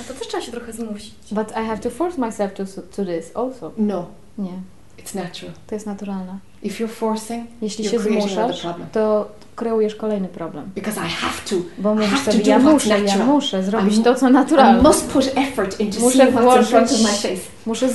A 0.00 0.02
to 0.02 0.14
też 0.14 0.28
trzeba 0.28 0.42
się 0.42 0.52
trochę 0.52 0.72
zmusić. 0.72 1.14
But 1.30 1.50
I 1.50 1.54
have 1.66 1.78
to 1.78 1.90
force 1.90 2.18
myself 2.20 2.54
to, 2.54 2.64
to 2.96 3.04
this 3.04 3.36
also. 3.36 3.72
No, 3.76 4.06
Nie, 4.38 4.62
it's 4.98 5.14
natural. 5.14 5.52
to 5.66 5.74
jest 5.74 5.86
naturalne. 5.86 6.38
If 6.62 6.84
you're 6.84 6.88
forcing, 6.88 7.46
Jeśli 7.62 7.84
się 7.84 7.98
zmuszasz, 7.98 8.66
to 8.92 9.28
kreujesz 9.56 9.94
kolejny 9.94 10.28
problem. 10.28 10.70
Because 10.74 11.00
I 11.06 11.10
have 11.10 11.34
to. 11.50 11.56
Bo 11.78 11.94
mówisz 11.94 12.20
sobie, 12.20 12.40
ja 12.44 12.58
muszę, 12.58 13.00
ja 13.00 13.24
muszę 13.24 13.62
zrobić 13.62 13.96
I 13.96 14.02
to, 14.02 14.14
co 14.14 14.28
I 14.28 14.32
naturalne. 14.32 14.82
must 14.82 15.10
put 15.10 15.32
effort 15.34 15.80
into 15.80 16.00
Muszę 16.00 16.32
włożyć-. 16.32 17.40
Muszę 17.66 17.88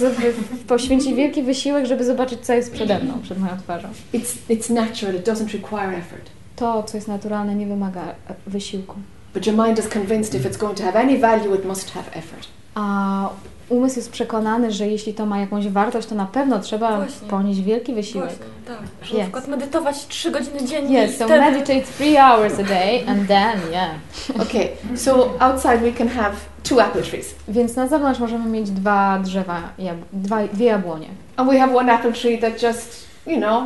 poświęcić 0.68 1.14
wielki 1.14 1.44
wysiłek, 1.44 1.86
żeby 1.86 2.06
zobaczyć, 2.06 2.40
co 2.46 2.54
jest 2.54 2.74
przede 2.74 3.00
mną, 3.00 3.14
przed 3.24 3.40
moją 3.40 3.58
twarzą. 3.58 3.88
It's, 4.14 4.36
it's 4.50 4.74
natural, 4.74 5.16
it 5.16 5.28
doesn't 5.28 5.54
require 5.54 5.98
effort. 5.98 6.30
To, 6.56 6.84
co 6.84 6.98
jest 6.98 7.08
naturalne, 7.08 7.56
nie 7.56 7.68
wymaga 7.68 8.02
e, 8.02 8.16
wysiłku. 8.48 8.96
But 9.34 9.48
your 9.48 9.68
mind 9.68 9.80
is 9.80 9.88
convinced 9.88 10.36
if 10.36 10.50
it's 10.50 10.58
going 10.58 10.78
to 10.78 10.84
have 10.84 11.00
any 11.00 11.18
value, 11.18 11.56
it 11.56 11.66
must 11.66 11.92
have 11.92 12.06
effort. 12.14 12.48
A 12.76 13.30
umysł 13.70 13.96
jest 13.96 14.12
przekonany, 14.12 14.72
że 14.72 14.88
jeśli 14.88 15.14
to 15.14 15.26
ma 15.26 15.40
jakąś 15.40 15.68
wartość, 15.68 16.08
to 16.08 16.16
na 16.16 16.26
pewno 16.26 16.60
trzeba 16.60 16.96
Właśnie. 16.98 17.28
ponieść 17.28 17.62
wielki 17.62 17.94
wysiłek. 17.94 18.30
Właśnie, 18.30 18.46
tak. 18.68 18.78
Że 19.08 19.14
Yes. 19.14 19.18
na 19.18 19.24
przykład 19.24 19.48
medytować 19.48 20.08
3 20.08 20.32
godziny 20.32 20.66
dziennie 20.66 21.04
Yes, 21.06 21.18
so 21.18 21.26
wtedy... 21.26 21.40
meditate 21.40 21.82
three 21.82 22.18
hours 22.18 22.60
a 22.60 22.64
day 22.64 23.04
and 23.08 23.28
then, 23.28 23.60
yeah. 23.72 23.90
Okay, 24.48 24.68
so 24.98 25.30
outside 25.40 25.78
we 25.78 25.92
can 25.92 26.08
have 26.08 26.32
two 26.64 26.82
apple 26.84 27.02
trees. 27.04 27.36
Więc 27.48 27.76
na 27.76 27.88
zewnątrz 27.88 28.20
możemy 28.20 28.50
mieć 28.50 28.72
dwa 28.72 29.20
drzewa, 29.20 29.62
jab- 29.80 30.04
dwa, 30.14 30.38
dwie 30.54 30.66
jabłonie. 30.66 31.08
And 31.38 31.50
we 31.52 31.60
have 31.60 31.76
one 31.76 31.94
apple 31.94 32.14
tree 32.14 32.38
that 32.38 32.64
just, 32.64 33.08
you 33.28 33.38
know, 33.38 33.64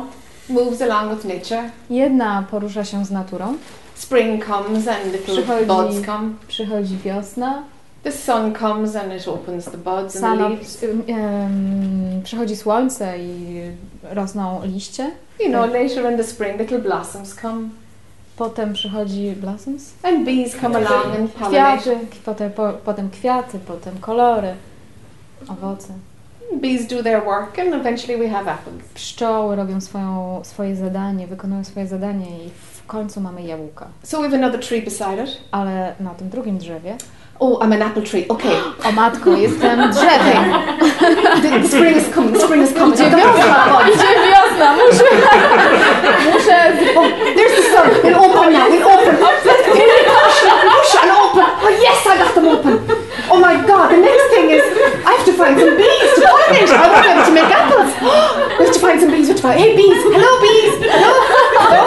moves 0.48 0.82
along 0.82 1.10
with 1.14 1.24
nature. 1.34 1.70
Jedna 1.90 2.44
porusza 2.50 2.84
się 2.84 3.04
z 3.04 3.10
naturą, 3.10 3.54
Spring 3.94 4.46
comes 4.46 4.88
and 4.88 5.12
little 5.12 5.34
Przychodzi- 5.34 5.66
buds 5.66 6.06
come. 6.06 6.30
przychodzi 6.48 6.96
wiosna, 7.04 7.62
The 8.02 8.12
sun 8.12 8.52
comes 8.52 8.96
and 8.96 9.12
it 9.12 9.28
opens 9.28 9.64
the 9.64 9.78
buds 9.78 10.16
and 10.22 10.38
the 10.40 10.48
leaves. 10.48 10.82
ym, 10.82 12.22
przychodzi 12.24 12.56
słońce 12.56 13.18
i 13.18 13.60
rosną 14.02 14.60
liście. 14.64 15.10
You 15.40 15.48
know, 15.48 15.66
later 15.72 16.10
in 16.10 16.16
the 16.16 16.24
spring, 16.24 16.60
little 16.60 16.78
blossoms 16.78 17.34
come. 17.34 17.68
Potem 18.36 18.72
przychodzi 18.72 19.32
blossoms, 19.36 19.92
And 20.02 20.24
bees 20.24 20.56
come 20.60 20.76
along 20.76 21.16
and 21.16 21.32
pollinate. 21.32 21.78
kwiaty, 21.82 22.06
potem, 22.24 22.50
po, 22.52 22.72
potem 22.84 23.10
kwiaty, 23.10 23.58
potem 23.58 23.98
kolory, 24.00 24.54
owoce. 25.48 25.92
Bees 26.60 26.86
do 26.86 27.02
their 27.02 27.24
work 27.24 27.58
and 27.58 27.74
eventually 27.74 28.18
we 28.18 28.28
have 28.28 28.52
apples. 28.52 28.82
Pszczoły 28.94 29.56
robią 29.56 29.80
swoją, 29.80 30.40
swoje 30.44 30.76
zadanie, 30.76 31.26
wykonują 31.26 31.64
swoje 31.64 31.86
zadanie 31.86 32.26
i 32.46 32.50
w 32.50 32.86
końcu 32.86 33.20
mamy 33.20 33.42
jabłka. 33.42 33.86
So 34.02 34.18
we 34.20 34.28
have 34.30 34.36
another 34.44 34.60
tree 34.60 34.82
beside 34.82 35.24
it. 35.24 35.30
Ale 35.50 35.94
na 36.00 36.10
tym 36.14 36.28
drugim 36.28 36.58
drzewie, 36.58 36.96
Oh, 37.40 37.58
I'm 37.60 37.72
an 37.72 37.82
apple 37.82 38.02
tree. 38.02 38.26
Okay. 38.30 38.54
o 38.84 38.92
matko, 38.92 39.36
jestem 39.36 39.90
drzewem. 39.90 40.52
the, 41.42 41.48
the 41.62 41.68
spring 41.68 41.96
is 41.96 42.08
coming. 42.14 42.32
The 42.32 42.40
spring 42.40 42.62
is 42.62 42.72
coming. 42.72 42.94
Idzie 42.94 43.04
I've 43.06 43.12
got 43.12 43.18
to 43.18 43.26
wiosna, 43.26 43.36
get 43.36 43.48
my 43.50 43.64
buds. 43.72 43.88
idzie 43.94 44.10
wiosna, 44.28 44.72
muszę, 44.76 45.04
muszę 46.32 46.56
Oh, 46.96 47.08
there's 47.36 47.54
the 47.56 47.62
sun. 47.72 47.88
We'll 48.04 48.20
open 48.24 48.52
now. 48.52 48.68
We'll 48.70 48.86
open. 48.88 49.16
Push, 49.22 49.42
push 50.68 50.94
and 51.02 51.10
open. 51.10 51.46
Oh 51.64 51.70
yes, 51.80 52.06
I 52.06 52.08
got 52.18 52.34
them 52.34 52.46
open. 52.48 52.78
Oh 53.30 53.38
my 53.40 53.56
god, 53.66 53.90
the 53.90 53.96
next 53.96 54.26
thing 54.30 54.50
is 54.50 54.62
I 55.06 55.12
have 55.16 55.24
to 55.26 55.32
find 55.32 55.58
some 55.58 55.76
bees 55.76 56.14
to 56.14 56.20
pollinate. 56.22 56.70
I 56.70 56.86
won't 56.86 57.02
be 57.02 57.10
able 57.10 57.24
to 57.26 57.32
make 57.32 57.50
apples. 57.50 57.90
we 58.58 58.64
have 58.66 58.74
to 58.74 58.80
find 58.80 59.00
some 59.00 59.10
bees. 59.10 59.26
We 59.26 59.32
have 59.32 59.36
to 59.36 59.42
find, 59.42 59.58
hey 59.60 59.74
bees, 59.76 60.02
hello 60.14 60.32
bees, 60.44 60.74
hello. 60.94 61.12
hello. 61.64 61.82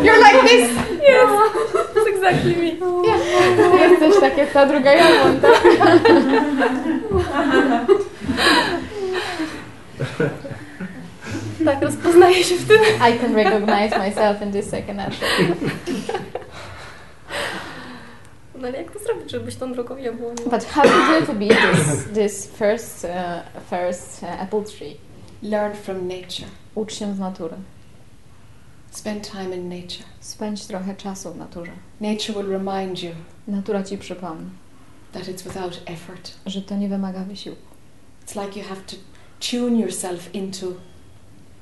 You're 0.04 0.20
like 0.20 0.42
this. 0.44 0.68
Yes, 1.00 1.28
exactly 2.24 2.56
me. 2.56 2.70
Ty 3.56 3.78
jesteś 3.78 4.20
tak 4.20 4.38
jak 4.38 4.52
ta 4.52 4.66
druga 4.66 4.92
jabłon, 4.92 5.40
tak? 5.40 5.62
Tak, 11.64 11.82
rozpoznaję 11.82 12.44
się 12.44 12.54
w 12.54 12.68
tym. 12.68 12.80
I 12.80 13.18
can 13.18 13.34
recognize 13.34 13.98
myself 13.98 14.42
in 14.42 14.52
this 14.52 14.70
second 14.70 15.00
apple. 15.00 15.26
No 18.54 18.68
ale 18.68 18.78
jak 18.78 18.90
to 18.90 18.98
zrobić, 18.98 19.30
żeby 19.30 19.44
być 19.44 19.56
tą 19.56 19.72
drogą 19.72 19.96
jabłonią? 19.96 20.36
But 20.50 20.64
how 20.64 20.82
to 20.82 21.20
do 21.20 21.26
to 21.26 21.32
be 21.32 21.46
this, 21.46 22.04
this 22.14 22.46
first, 22.58 23.04
uh, 23.04 23.10
first 23.70 24.22
uh, 24.22 24.42
apple 24.42 24.62
tree? 24.64 24.96
Learn 25.42 25.74
from 25.74 26.08
nature. 26.08 26.48
Ucz 26.74 26.94
się 26.94 27.14
z 27.14 27.18
natury. 27.18 27.56
Spend 28.94 29.30
time 29.30 29.56
in 29.56 29.68
nature. 29.68 30.04
Spędź 30.20 30.66
trochę 30.66 30.94
czasu 30.94 31.32
w 31.32 31.36
naturze. 31.36 31.72
Nature 32.00 32.34
will 32.34 32.52
remind 32.52 33.02
you 33.02 33.10
Natura 33.48 33.82
ci 33.82 33.98
przypomni, 33.98 34.50
that 35.12 35.22
it's 35.22 35.42
without 35.42 35.82
effort. 35.86 36.30
że 36.46 36.62
to 36.62 36.76
nie 36.76 36.88
wymaga 36.88 37.24
wysiłku. 37.24 37.62
It's 38.26 38.44
like 38.44 38.60
you 38.60 38.66
have 38.68 38.80
to 38.80 38.96
tune 39.50 39.80
yourself 39.80 40.34
into 40.34 40.66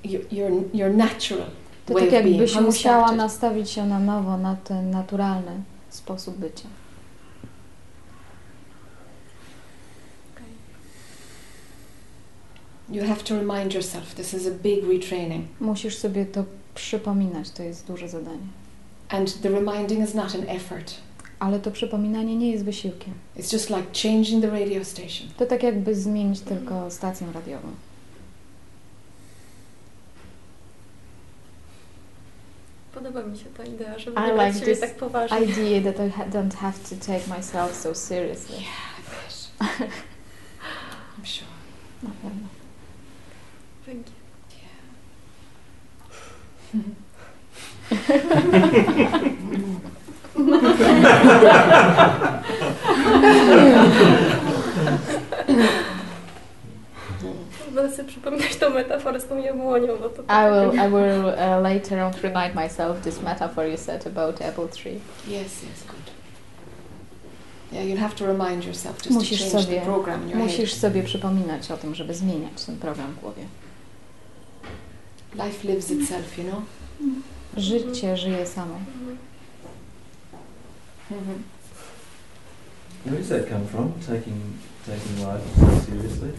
your 0.05 0.23
your, 0.33 0.51
your 0.75 0.95
natural 0.95 1.47
To 1.87 1.95
way 1.95 2.03
tak 2.03 2.13
jakbyś 2.13 2.61
musiała 2.61 3.13
nastawić 3.13 3.71
się 3.71 3.87
na 3.87 3.99
nowo 3.99 4.39
na 4.39 4.57
ten 4.57 4.91
naturalny 4.91 5.63
sposób 5.91 6.37
bycia. 6.37 6.69
You 12.91 13.07
have 13.07 13.23
to 13.25 13.35
remind 13.35 13.75
yourself 13.75 14.15
this 14.15 14.35
is 14.35 14.47
a 14.47 14.51
big 14.51 14.85
retraining. 14.85 15.47
Musisz 15.61 15.99
sobie 15.99 16.27
to 16.27 16.45
przypominać, 16.75 17.51
to 17.51 17.63
jest 17.63 17.87
duże 17.87 18.09
zadanie. 18.09 18.47
And 19.09 19.41
the 19.43 19.49
reminding 19.49 20.09
is 20.09 20.15
not 20.15 20.35
an 20.35 20.49
effort. 20.49 20.95
Ale 21.39 21.61
to 21.61 21.71
przypominanie 21.71 22.37
nie 22.37 22.51
jest 22.53 22.65
wysiłkiem. 22.65 23.15
It's 23.37 23.53
just 23.53 23.71
like 23.71 23.87
changing 24.03 24.45
the 24.45 24.51
radio 24.51 24.85
station. 24.85 25.29
To 25.37 25.47
tak 25.47 25.63
jakby 25.63 25.95
zmienić 25.95 26.41
tylko 26.41 26.91
stację 26.91 27.27
radiową. 27.35 27.69
Podoba 32.95 33.23
mi 33.23 33.39
się 33.39 33.45
ta 33.45 33.65
idea, 33.65 33.99
żeby 33.99 34.21
I 34.21 34.23
nie 34.23 34.33
brać 34.33 34.55
like 34.55 34.67
siebie 34.67 34.77
tak 34.77 34.95
poważnie. 34.95 35.41
Idea 35.41 35.93
that 35.93 36.07
I 36.07 36.11
ha- 36.11 36.25
don't 36.27 36.55
have 36.55 36.79
to 36.89 37.07
take 37.07 37.37
myself 37.37 37.75
so 37.77 37.95
seriously. 37.95 38.57
Yeah, 38.57 38.67
I. 39.61 39.85
I'm 41.21 41.27
sure. 41.27 41.49
Na 42.03 42.11
pewno. 42.23 42.49
Dzięki. 43.87 44.13
Będę 57.75 57.97
sobie 57.97 58.09
przypominać 58.09 58.57
tą 58.57 58.71
metaforę 58.71 59.21
z 59.21 59.27
tą 59.27 59.39
jabłonią, 59.39 59.97
bo 59.97 60.09
to... 60.09 60.23
I 60.23 60.51
will, 60.51 60.81
I 60.87 60.91
will 60.91 61.27
uh, 61.27 61.63
later 61.63 62.01
on 62.01 62.13
remind 62.23 62.55
myself 62.55 63.01
this 63.03 63.23
metaphor 63.23 63.67
you 63.67 63.77
said 63.77 64.07
about 64.07 64.43
apple 64.43 64.69
tree. 64.69 65.01
Yes, 65.29 65.63
yes, 65.63 65.83
good. 65.87 66.13
Yeah, 67.73 67.85
you'll 67.87 68.01
have 68.01 68.15
to 68.15 68.27
remind 68.27 68.65
yourself 68.65 68.97
just 69.03 69.11
Musisz 69.11 69.39
to 69.39 69.51
change 69.51 69.65
sobie- 69.67 69.81
the 69.81 69.87
program 69.87 70.23
in 70.23 70.29
your 70.29 70.39
Musisz 70.39 70.75
sobie 70.75 71.03
przypominać 71.03 71.71
o 71.71 71.77
tym, 71.77 71.95
żeby 71.95 72.15
zmieniać 72.15 72.65
ten 72.67 72.77
program 72.77 73.13
w 73.13 73.21
głowie. 73.21 73.43
Head. 75.33 75.39
Life 75.39 75.65
lives 75.65 75.91
itself, 75.91 76.39
you 76.39 76.45
know. 76.45 76.63
Życie 77.57 78.17
żyje 78.17 78.47
samo. 78.47 78.75
Mm-hmm. 81.11 81.43
Where 83.05 83.19
does 83.19 83.29
that 83.29 83.49
come 83.49 83.67
from? 83.67 83.93
Taking 84.01 84.59
taking 84.87 85.27
life 85.27 85.43
so 85.57 85.81
seriously? 85.81 86.31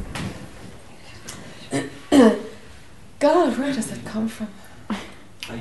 God, 3.20 3.58
where 3.60 3.74
does 3.74 3.88
that 3.88 4.06
come 4.06 4.30
from? 4.30 4.48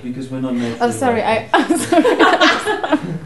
Because 0.02 0.30
we're 0.30 0.40
not 0.40 0.54
naturally. 0.54 0.78
Oh, 0.80 0.92
sorry, 0.92 1.22
I, 1.22 1.48
I'm 1.52 1.78
sorry. 1.78 2.04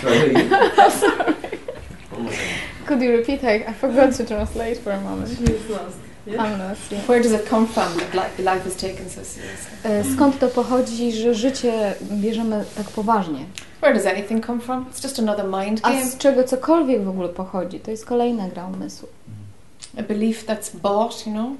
who 0.00 0.08
are 0.08 0.26
you? 0.26 0.48
I'm 0.52 0.90
sorry. 0.90 1.34
Could 2.86 3.02
you 3.02 3.16
repeat? 3.16 3.44
I, 3.44 3.64
I 3.68 3.72
forgot 3.72 4.12
to 4.14 4.26
translate 4.26 4.78
for 4.78 4.92
a 4.92 5.00
moment. 5.00 5.38
I'm 5.38 5.72
lost. 5.72 5.98
Yeah. 6.26 7.08
Where 7.08 7.22
does 7.22 7.32
it 7.32 7.48
come 7.48 7.66
from 7.66 7.84
that 7.98 8.14
li- 8.14 8.44
life 8.44 8.68
is 8.68 8.76
taken 8.76 9.10
so 9.10 9.24
seriously? 9.24 9.72
E, 9.84 10.04
Skąd 10.14 10.38
to 10.38 10.48
pochodzi, 10.48 11.12
że 11.12 11.34
życie 11.34 11.94
bierzemy 12.02 12.64
tak 12.76 12.86
poważnie? 12.86 13.44
Where 13.80 13.94
does 13.94 14.06
anything 14.06 14.46
come 14.46 14.60
from? 14.60 14.84
It's 14.90 15.04
just 15.04 15.18
another 15.18 15.44
mind 15.46 15.80
A 15.82 15.90
game. 15.90 16.06
z 16.06 16.16
czego 16.18 16.44
cokolwiek 16.44 17.04
w 17.04 17.08
ogóle 17.08 17.28
pochodzi? 17.28 17.80
To 17.80 17.90
jest 17.90 18.04
kolejna 18.06 18.48
gra 18.48 18.66
umysłu. 18.66 19.08
A 19.98 20.02
belief 20.02 20.46
that's 20.46 20.76
bought, 20.76 21.26
you 21.26 21.32
know. 21.32 21.50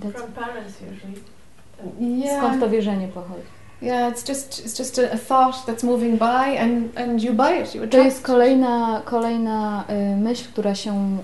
That's- 0.00 0.12
From 0.18 0.32
parents 0.32 0.74
usually. 0.92 1.16
Skąd 2.38 2.60
to 2.60 2.68
wierzenie 2.68 3.08
pochodzi? 3.08 3.46
Yeah, 3.82 4.12
it's 4.12 4.22
just 4.28 4.66
it's 4.66 4.78
just 4.78 4.98
a, 4.98 5.18
thought 5.18 5.66
that's 5.66 5.82
moving 5.84 6.18
by, 6.18 6.56
and 6.58 6.90
and 6.96 7.22
you 7.22 7.32
buy 7.32 7.62
it. 7.62 7.74
You 7.74 7.86
To 7.86 7.98
jest 7.98 8.22
kolejna, 8.22 9.02
kolejna 9.04 9.84
y, 9.90 10.16
myśl, 10.16 10.44
która 10.52 10.74
się, 10.74 11.18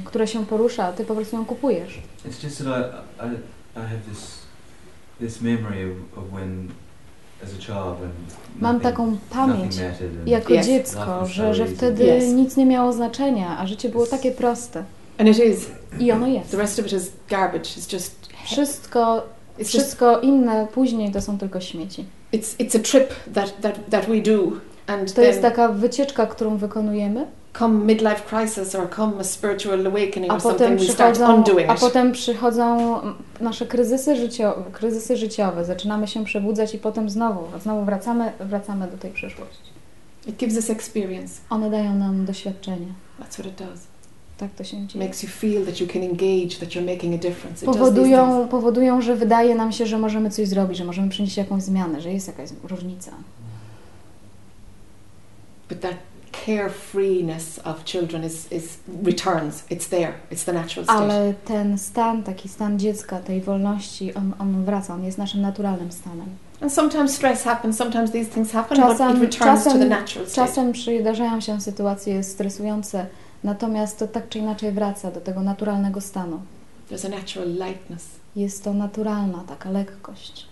y, 0.00 0.04
która 0.04 0.26
się 0.26 0.46
porusza, 0.46 0.84
a 0.84 0.92
ty 0.92 1.04
po 1.04 1.14
prostu 1.14 1.36
ją 1.36 1.44
kupujesz. 1.44 1.98
It's 2.28 2.44
just 2.44 2.64
that 2.64 2.92
I, 3.20 3.26
I, 3.26 3.34
I 3.76 3.80
have 3.88 4.00
this 4.10 4.38
this 5.20 5.40
memory 5.40 5.84
of, 5.92 6.18
of 6.18 6.32
when, 6.32 6.68
as 7.44 7.50
a 7.54 7.58
child, 7.58 7.98
when 7.98 8.10
Mam 8.60 8.80
taką 8.80 9.16
pamięć 9.30 9.76
jako 10.26 10.54
Yes. 10.54 10.66
dziecko, 10.66 11.26
że, 11.26 11.54
że 11.54 11.66
wtedy 11.66 12.04
Yes. 12.04 12.32
nic 12.34 12.56
nie 12.56 12.66
miało 12.66 12.92
znaczenia, 12.92 13.58
a 13.58 13.66
życie 13.66 13.88
było 13.88 14.06
takie 14.06 14.32
proste. 14.32 14.84
And 15.18 15.28
it 15.28 15.38
is. 15.38 15.70
I 15.98 16.12
ono 16.12 16.26
jest. 16.26 16.50
The 16.50 16.56
rest 16.56 16.78
of 16.78 16.86
it 16.86 16.92
is 16.92 17.12
garbage. 17.28 17.64
It's 17.64 17.92
just. 17.92 18.22
Wszystko, 18.44 19.22
It's 19.58 19.58
just. 19.58 19.70
wszystko 19.70 20.20
inne 20.20 20.66
później 20.74 21.12
to 21.12 21.20
są 21.20 21.38
tylko 21.38 21.60
śmieci. 21.60 22.04
It's 22.32 22.56
it's 22.58 22.76
a 22.76 22.82
trip 22.82 23.08
that 23.34 23.60
that 23.60 23.78
that 23.90 24.06
we 24.06 24.20
do, 24.20 24.52
and 24.86 25.14
To 25.14 25.22
jest 25.22 25.42
taka 25.42 25.68
wycieczka, 25.68 26.26
którą 26.26 26.56
wykonujemy, 26.56 27.26
come 27.58 27.84
midlife 27.84 28.20
crisis 28.28 28.74
or 28.74 28.90
come 28.96 29.20
a 29.20 29.24
spiritual 29.24 29.86
awakening 29.86 30.30
a 30.32 30.34
or 30.34 30.42
potem 30.42 30.58
something, 30.68 30.88
we 30.88 30.94
start 30.94 31.14
przychodzą, 31.14 31.36
undoing 31.36 31.70
a 31.70 31.74
it. 31.74 31.80
potem 31.80 32.12
przychodzą 32.12 32.98
nasze 33.40 33.66
kryzysy 33.66 34.16
życiowe, 34.16 34.62
kryzysy 34.72 35.16
życiowe, 35.16 35.64
zaczynamy 35.64 36.08
się 36.08 36.24
przebudzać 36.24 36.74
i 36.74 36.78
potem 36.78 37.10
znowu, 37.10 37.58
znowu 37.62 37.84
wracamy, 37.84 38.32
wracamy 38.40 38.88
do 38.88 38.98
tej 38.98 39.10
przeszłości. 39.10 39.72
It 40.26 40.36
gives 40.36 40.56
us 40.56 40.70
experience. 40.70 41.40
One 41.50 41.70
dają 41.70 41.94
nam 41.94 42.24
doświadczenie. 42.24 42.86
That's 43.20 43.32
what 43.34 43.46
it 43.46 43.54
does. 43.54 43.91
Tak 44.38 44.50
to 44.50 44.64
się 44.64 44.86
dzieje. 44.86 45.04
makes 45.04 45.22
you 45.22 45.28
feel 45.28 45.66
that 45.66 45.80
you 45.80 45.86
can 45.86 46.02
engage, 46.02 46.56
that 46.60 46.68
you're 46.68 46.92
making 46.92 47.14
a 47.14 47.18
difference. 47.18 47.64
It 47.64 47.66
does 47.66 47.76
these 47.76 47.78
Powodują, 47.78 48.48
powodują, 48.48 49.00
że 49.00 49.16
wydaje 49.16 49.54
nam 49.54 49.72
się, 49.72 49.86
że 49.86 49.98
możemy 49.98 50.30
coś 50.30 50.48
zrobić, 50.48 50.78
że 50.78 50.84
możemy 50.84 51.08
przynieść 51.08 51.36
jakąś 51.36 51.62
zmianę, 51.62 52.00
że 52.00 52.12
jest 52.12 52.26
jakaś 52.26 52.50
różnica. 52.64 53.12
But 55.68 55.80
that 55.80 55.96
carefreeness 56.46 57.60
of 57.64 57.84
children 57.84 58.24
is, 58.24 58.52
is 58.52 58.78
returns. 59.04 59.64
It's 59.70 59.88
there. 59.88 60.12
It's 60.30 60.44
the 60.44 60.52
natural 60.52 60.84
state. 60.84 60.98
Ale 60.98 61.34
ten 61.44 61.78
stan, 61.78 62.22
taki 62.22 62.48
stan 62.48 62.78
dziecka, 62.78 63.18
tej 63.18 63.40
wolności, 63.40 64.14
on, 64.14 64.34
on 64.38 64.64
wraca, 64.64 64.94
on 64.94 65.04
jest 65.04 65.18
naszym 65.18 65.40
naturalnym 65.40 65.92
stanem. 65.92 66.26
And 66.60 66.72
sometimes 66.72 67.14
stress 67.14 67.42
happens, 67.42 67.76
sometimes 67.76 68.10
these 68.10 68.30
things 68.30 68.52
happen, 68.52 68.80
but 68.80 68.86
Czasem- 68.86 69.16
it 69.16 69.20
returns 69.22 69.64
to 69.64 69.70
the 69.70 69.78
czasem- 69.78 69.88
natural 69.88 70.26
state. 70.26 70.46
Czasem 70.46 70.72
przydarzają 70.72 71.40
się 71.40 71.60
sytuacje 71.60 72.22
stresujące, 72.22 73.06
natomiast 73.44 73.98
to 73.98 74.08
tak 74.08 74.28
czy 74.28 74.38
inaczej 74.38 74.72
wraca 74.72 75.10
do 75.10 75.20
tego 75.20 75.42
naturalnego 75.42 76.00
stanu. 76.00 76.42
There's 76.90 77.06
a 77.06 77.08
natural 77.08 77.48
lightness. 77.68 78.06
Jest 78.36 78.64
to 78.64 78.74
naturalna 78.74 79.44
taka 79.48 79.70
lekkość. 79.70 80.46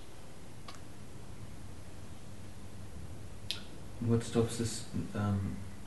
What 4.09 4.25
stops 4.25 4.57
this? 4.57 4.85
Um, 5.15 5.39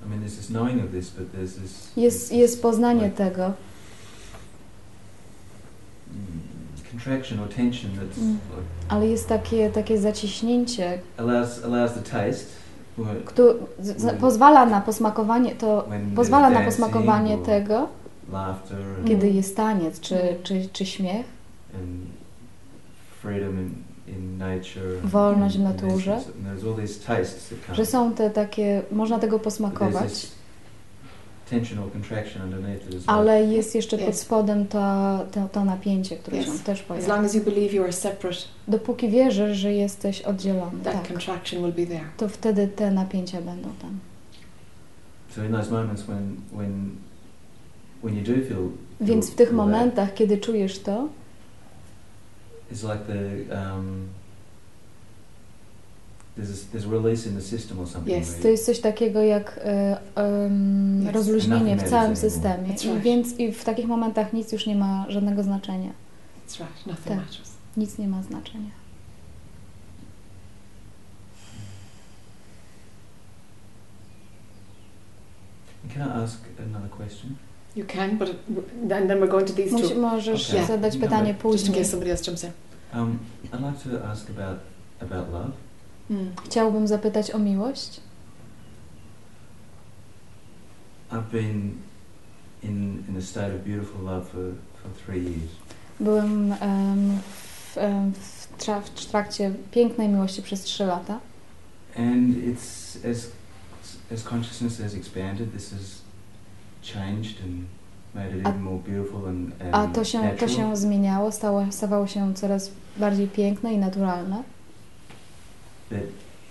I 0.06 0.10
mean, 0.10 0.22
there's 0.22 0.36
this 0.36 0.48
knowing 0.48 0.84
of 0.86 0.92
this, 0.92 1.10
but 1.10 1.32
there's 1.34 1.56
this. 1.62 1.92
Jest, 1.98 2.32
jest 2.32 2.62
poznanie 2.62 3.04
like, 3.04 3.18
tego. 3.18 3.44
mm, 6.12 6.42
contraction 6.92 7.40
or 7.40 7.48
tension 7.50 7.92
that's 7.92 8.18
Mm. 8.18 8.32
like, 8.34 8.68
Ale 8.90 9.08
jest 9.08 9.28
takie, 9.28 9.70
takie 9.70 9.98
zaciśnięcie, 10.00 11.00
allows 11.18 11.64
allows 11.64 11.94
the 11.94 12.02
taste. 12.02 12.46
Z, 13.80 14.20
pozwala 14.20 14.66
na 14.66 14.82
posmakowanie, 14.82 15.56
to 15.56 15.88
pozwala 16.16 16.50
na 16.50 16.62
posmakowanie 16.66 17.38
tego, 17.38 17.88
kiedy 19.08 19.30
jest 19.30 19.58
taniec. 19.58 20.00
Czy, 20.00 20.18
czy, 20.44 20.70
czy 20.74 20.86
śmiech, 20.86 21.26
Wolność 25.04 25.58
w 25.58 25.62
naturze. 25.62 26.20
że 27.76 27.86
są 27.86 28.14
te 28.14 28.30
takie, 28.30 28.82
można 28.92 29.20
tego 29.20 29.40
posmakować, 29.40 30.04
this 30.14 30.32
tension 30.32 30.32
or 30.32 30.32
contraction 30.32 30.32
underneath 30.32 30.32
it 30.32 30.92
as 30.92 31.42
well. 31.42 31.43
Ale 33.08 33.44
jest 33.44 33.76
jeszcze 33.76 33.98
pod 33.98 34.16
spodem 34.16 34.68
to, 34.68 34.80
to, 35.32 35.48
to 35.52 35.66
napięcie, 35.66 36.16
które 36.16 36.38
Yes. 36.38 36.46
się 36.46 36.52
też 36.64 36.80
As 36.82 36.86
pojawia. 36.88 37.08
long 37.08 37.26
as 37.26 37.34
you 37.36 37.42
believe 37.44 37.74
you 37.74 37.84
are 37.84 37.94
separate, 37.94 38.38
Dopóki 38.68 39.10
wierzysz, 39.10 39.58
że 39.58 39.74
jesteś 39.74 40.22
oddzielony, 40.22 40.84
that 40.84 40.94
tak, 40.94 41.08
contraction 41.08 41.64
will 41.64 41.74
be 41.74 41.86
there. 41.96 42.06
to 42.18 42.30
wtedy 42.30 42.68
te 42.68 42.92
napięcia 42.92 43.42
będą 43.42 43.70
tam. 43.82 44.00
So 45.36 45.44
in 45.44 45.52
those 45.52 45.72
moments 45.72 46.02
when 46.04 46.36
when 46.52 46.90
when 48.04 48.16
you 48.18 48.22
do 48.24 48.34
feel 48.34 48.70
Więc 49.02 49.32
w 49.32 49.36
tych 49.36 49.48
that, 49.48 49.58
momentach, 49.58 50.14
kiedy 50.14 50.38
czujesz 50.38 50.80
to, 50.80 51.08
it's 52.72 52.84
like 52.94 53.00
the 53.08 53.56
um, 53.74 54.08
there's 56.36 56.50
a, 56.50 56.72
there's 56.72 56.86
a 56.86 56.90
release 56.90 57.30
in 57.30 57.36
the 57.36 57.42
system 57.42 57.80
or 57.80 57.88
something. 57.88 58.18
Yes. 58.18 58.30
where 58.30 58.42
to 58.42 58.48
jest 58.48 58.66
coś 58.66 58.80
takiego 58.80 59.22
jak 59.22 59.60
e, 59.64 59.98
Yes. 61.06 61.14
rozluźnienie 61.14 61.60
w 61.76 61.78
Nothing 61.78 61.90
całym 61.90 62.12
matters 62.12 62.20
systemie. 62.34 62.70
That's 62.70 62.86
I, 62.86 62.88
right. 62.90 63.04
więc 63.04 63.40
i 63.40 63.52
w 63.52 63.64
takich 63.64 63.88
momentach 63.88 64.34
nic 64.34 64.52
już 64.52 64.66
nie 64.68 64.76
ma 64.76 65.06
żadnego 65.10 65.44
znaczenia. 65.44 65.92
That's 66.48 66.60
right. 66.60 66.86
Nothing 66.88 67.08
Tak. 67.08 67.18
matters. 67.18 67.52
Nic 67.78 67.98
nie 67.98 68.08
ma 68.08 68.24
znaczenia. 68.24 68.70
Can 75.90 76.02
I 76.02 76.24
ask 76.24 76.40
another 76.60 76.88
question? 76.90 77.38
You 77.76 77.86
can, 77.86 78.18
but 78.18 78.30
then 78.88 79.08
we're 79.20 79.28
going 79.28 79.46
to 79.46 79.54
these 79.54 79.72
Musi, 79.72 79.90
two, 79.94 80.00
możesz 80.00 80.50
Okay. 80.50 80.66
zadać 80.66 80.96
Yeah. 80.96 81.04
pytanie 81.10 81.34
Just 81.34 81.44
just 81.44 81.66
in 81.66 81.72
później. 81.74 81.78
case 81.78 81.92
somebody 81.92 82.12
else 82.12 82.24
jumps 82.24 82.44
in. 82.44 82.52
Um, 82.94 83.20
I'd 83.54 83.62
like 83.62 83.90
to 83.90 84.08
ask 84.12 84.30
about 84.30 84.60
about 85.02 85.32
love. 85.34 85.52
Mm. 86.12 86.32
Chciałbym 86.46 86.88
zapytać 86.88 87.32
o 87.32 87.40
miłość. 87.40 88.02
I've 91.12 91.32
been 91.32 91.72
in 92.64 93.04
in 93.10 93.18
a 93.18 93.22
state 93.22 93.56
of 93.56 93.62
beautiful 93.66 94.02
love 94.06 94.26
for, 94.30 94.54
for 94.82 94.92
three 95.06 95.24
years, 95.24 95.52
Byłem 96.00 96.52
em, 96.54 97.20
w, 97.74 97.78
em, 97.78 98.12
w, 98.14 98.48
tra- 98.58 98.82
w 98.82 99.06
trakcie 99.06 99.52
pięknej 99.72 100.10
miłości 100.10 100.42
przez 100.42 100.62
trzy 100.62 100.86
lata. 100.86 101.20
and 101.98 102.36
it's 102.38 102.98
as 103.12 103.28
as 104.14 104.24
consciousness 104.24 104.80
has 104.82 104.94
expanded, 104.96 105.52
this 105.54 105.72
has 105.72 106.02
changed 106.94 107.36
and 107.44 107.66
made 108.16 108.38
it 108.40 108.46
A- 108.46 108.50
even 108.50 108.62
more 108.62 108.80
beautiful 108.88 109.28
and, 109.28 109.62
and 109.62 109.76
A 109.76 109.88
to 109.88 110.04
się, 110.04 110.18
to 110.20 110.26
natural. 110.26 110.50
się 110.50 110.78
zmieniało, 110.78 111.32
stało, 111.32 111.66
stawało 111.72 112.08
się 112.08 112.34
coraz 112.34 112.72
bardziej 112.98 113.28
piękne 113.28 113.74
i 113.74 113.78
naturalne. 113.78 114.44
But 115.94 116.02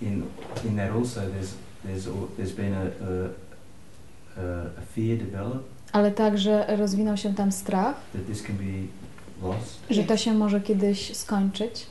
in 0.01 0.23
in 0.65 0.75
that 0.75 0.91
also 0.91 1.21
there's 1.21 1.53
there's 1.85 2.07
there's 2.37 2.55
been 2.55 2.73
a 2.73 2.85
a, 2.85 4.41
a, 4.41 4.81
fear 4.95 5.17
develop 5.17 5.63
Ale 5.91 6.11
także 6.11 6.65
rozwinął 6.77 7.17
się 7.17 7.33
tam 7.35 7.51
strach, 7.51 7.95
that 8.13 8.27
this 8.27 8.43
can 8.43 8.55
be 8.55 8.87
lost, 9.47 9.79
że 9.89 10.03
to 10.03 10.17
się 10.17 10.33
może 10.33 10.61
kiedyś 10.61 11.15
skończyć, 11.15 11.87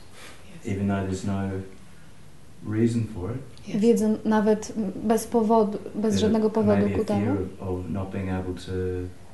Yes. 0.65 0.71
even 0.73 0.87
though 0.87 1.09
there's 1.09 1.27
no 1.27 1.49
reason 2.75 3.03
for 3.15 3.31
it. 3.31 3.67
Yes. 3.75 3.81
Wiedzą 3.81 4.17
nawet 4.25 4.73
bez 4.95 5.27
powodu, 5.27 5.77
bez 5.95 6.17
żadnego 6.17 6.49
powodu 6.49 6.81
maybe 6.81 6.95
ku 6.95 7.01
a 7.01 7.05
fear 7.05 7.19
temu, 7.19 7.47
of, 7.59 7.69
of 7.69 7.89
not 7.89 8.11
being 8.11 8.29
able 8.29 8.53
to 8.53 8.71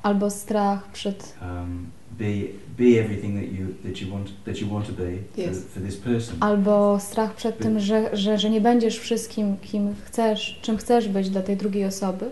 albo 0.02 0.30
strach 0.30 0.88
przed 0.92 1.34
um, 1.42 1.86
be 2.18 2.34
be 2.78 3.00
everything 3.00 3.34
that 3.34 3.52
you 3.52 3.66
that 3.84 4.00
you 4.02 4.12
want 4.12 4.28
that 4.44 4.60
you 4.60 4.68
want 4.74 4.86
to 4.86 4.92
be 4.92 5.10
Yes. 5.36 5.58
for, 5.58 5.68
for 5.70 5.82
this 5.82 5.96
person. 5.96 6.36
Albo 6.40 7.00
strach 7.00 7.34
przed 7.34 7.58
tym, 7.58 7.80
że, 7.80 8.16
że, 8.16 8.38
że 8.38 8.50
nie 8.50 8.60
będziesz 8.60 8.98
wszystkim, 8.98 9.56
kim 9.62 9.94
chcesz, 10.04 10.58
czym 10.62 10.76
chcesz 10.76 11.08
być 11.08 11.30
dla 11.30 11.42
tej 11.42 11.56
drugiej 11.56 11.84
osoby. 11.84 12.30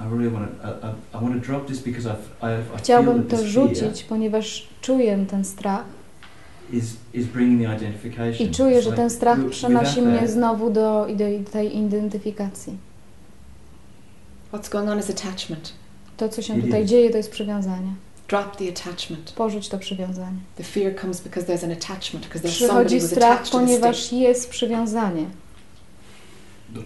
I 0.00 0.04
really 0.04 0.30
want 0.30 0.48
to 0.62 0.68
I, 0.68 0.70
I, 0.70 1.18
I 1.18 1.28
want 1.28 1.42
to 1.42 1.46
drop 1.52 1.66
this 1.66 1.78
because 1.80 2.08
I, 2.08 2.12
f- 2.12 2.30
I, 2.42 2.46
I 2.46 2.68
feel 2.68 2.78
Chciałbym 2.78 3.24
to 3.26 3.46
rzucić, 3.46 4.04
ponieważ 4.04 4.68
czuję 4.80 5.24
ten 5.30 5.44
strach 5.44 5.84
is 6.72 6.96
is 7.14 7.26
bringing 7.26 7.62
the 7.68 7.76
identification. 7.76 8.46
i 8.48 8.50
czuję, 8.50 8.82
że 8.82 8.92
ten 8.92 9.10
strach 9.10 9.38
przenosi 9.50 10.02
mnie 10.02 10.18
that, 10.18 10.30
znowu 10.30 10.70
do, 10.70 11.06
do 11.16 11.50
tej 11.52 11.76
identyfikacji. 11.78 12.76
What's 14.52 14.70
going 14.70 14.90
on 14.90 14.98
is 14.98 15.10
attachment. 15.10 15.72
To, 16.16 16.28
co 16.28 16.42
się 16.42 16.58
It 16.58 16.64
tutaj 16.64 16.84
is. 16.84 16.90
dzieje, 16.90 17.10
to 17.10 17.16
jest 17.16 17.30
przywiązanie. 17.30 17.92
Drop 18.32 18.56
the 18.56 18.68
attachment. 18.68 19.32
Porzuć 19.32 19.68
to 19.68 19.78
przywiązanie. 19.78 20.38
The 20.56 20.64
fear 20.64 21.00
comes 21.00 21.20
because 21.20 21.46
there's 21.46 21.64
an 21.64 21.72
attachment, 21.72 22.26
because 22.26 22.42
there's 22.42 22.66
somebody 22.66 22.88
Przychodzi 22.88 23.00
who's 23.00 23.10
strach, 23.10 23.32
attached 23.32 23.52
to 23.52 23.58
the 23.58 23.64
ponieważ 23.64 24.12
jest 24.12 24.50
przywiązanie. 24.50 25.26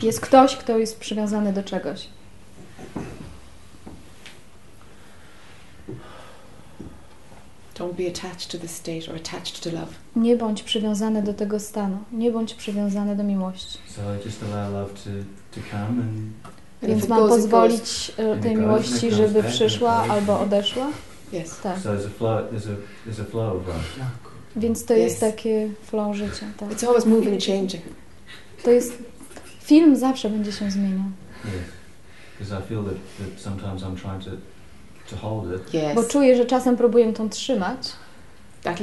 Jest 0.03 0.21
ktoś, 0.21 0.57
kto 0.57 0.79
jest 0.79 1.01
przywiązany 1.01 1.53
do 1.53 1.63
czegoś. 1.63 2.09
Don't 7.75 7.95
be 7.95 8.09
attached 8.09 8.51
to 8.53 8.59
the 8.59 8.69
state 8.69 9.11
or 9.11 9.17
attached 9.17 9.61
to 9.61 9.71
love. 9.71 9.93
Nie 10.17 10.37
bądź 10.37 10.63
przywiązany 10.63 11.23
do 11.23 11.35
tego 11.35 11.61
stanu. 11.61 11.99
Nie 12.13 12.31
bądź 12.31 12.55
przywiązany 12.55 13.17
do 13.17 13.23
miłości. 13.23 13.79
So 13.89 14.03
I 14.15 14.25
just 14.25 14.43
allow 14.43 14.73
love 14.73 14.95
to, 14.95 15.11
to 15.55 15.61
come 15.71 16.03
and 16.03 16.33
Więc 16.83 17.09
mam 17.09 17.29
pozwolić 17.29 18.13
e, 18.17 18.37
tej 18.37 18.57
miłości, 18.57 19.11
żeby 19.11 19.43
przyszła 19.43 19.93
albo 19.93 20.41
odeszła. 20.41 20.87
Yes. 21.33 21.61
Tak. 21.63 21.79
so 21.79 21.89
there's 21.89 22.07
a 22.07 22.11
flow 22.11 22.47
there's 22.51 22.67
a 22.67 22.77
there's 23.05 23.21
a 23.21 23.25
flow 23.25 23.57
of 23.57 23.69
love. 23.69 23.81
Więc 24.57 24.85
to 24.85 24.95
Yes. 24.95 25.01
jest 25.01 25.21
takie 25.21 25.69
flow 25.83 26.15
życia. 26.17 26.47
Tak. 26.57 26.69
It's 26.71 26.87
always 26.87 27.07
moving, 27.07 27.41
changing. 27.45 27.83
To 28.65 28.71
jest... 28.71 28.93
Film 29.61 29.97
zawsze 29.97 30.31
będzie 30.31 30.53
się 30.53 30.71
zmieniał. 30.71 31.05
Yes. 32.41 32.49
I 32.49 32.69
feel 32.69 32.85
that, 32.85 32.95
that 33.19 33.41
sometimes 33.41 33.83
I'm 33.83 33.97
trying 33.97 34.25
to 34.25 34.31
to 35.11 35.17
hold 35.17 35.45
it 35.61 35.75
Yes. 35.75 35.95
Bo 35.95 36.05
czuję, 36.05 36.37
że 36.37 36.45
czasem 36.45 36.77
próbuję 36.77 37.13
tą 37.13 37.29
trzymać, 37.29 37.93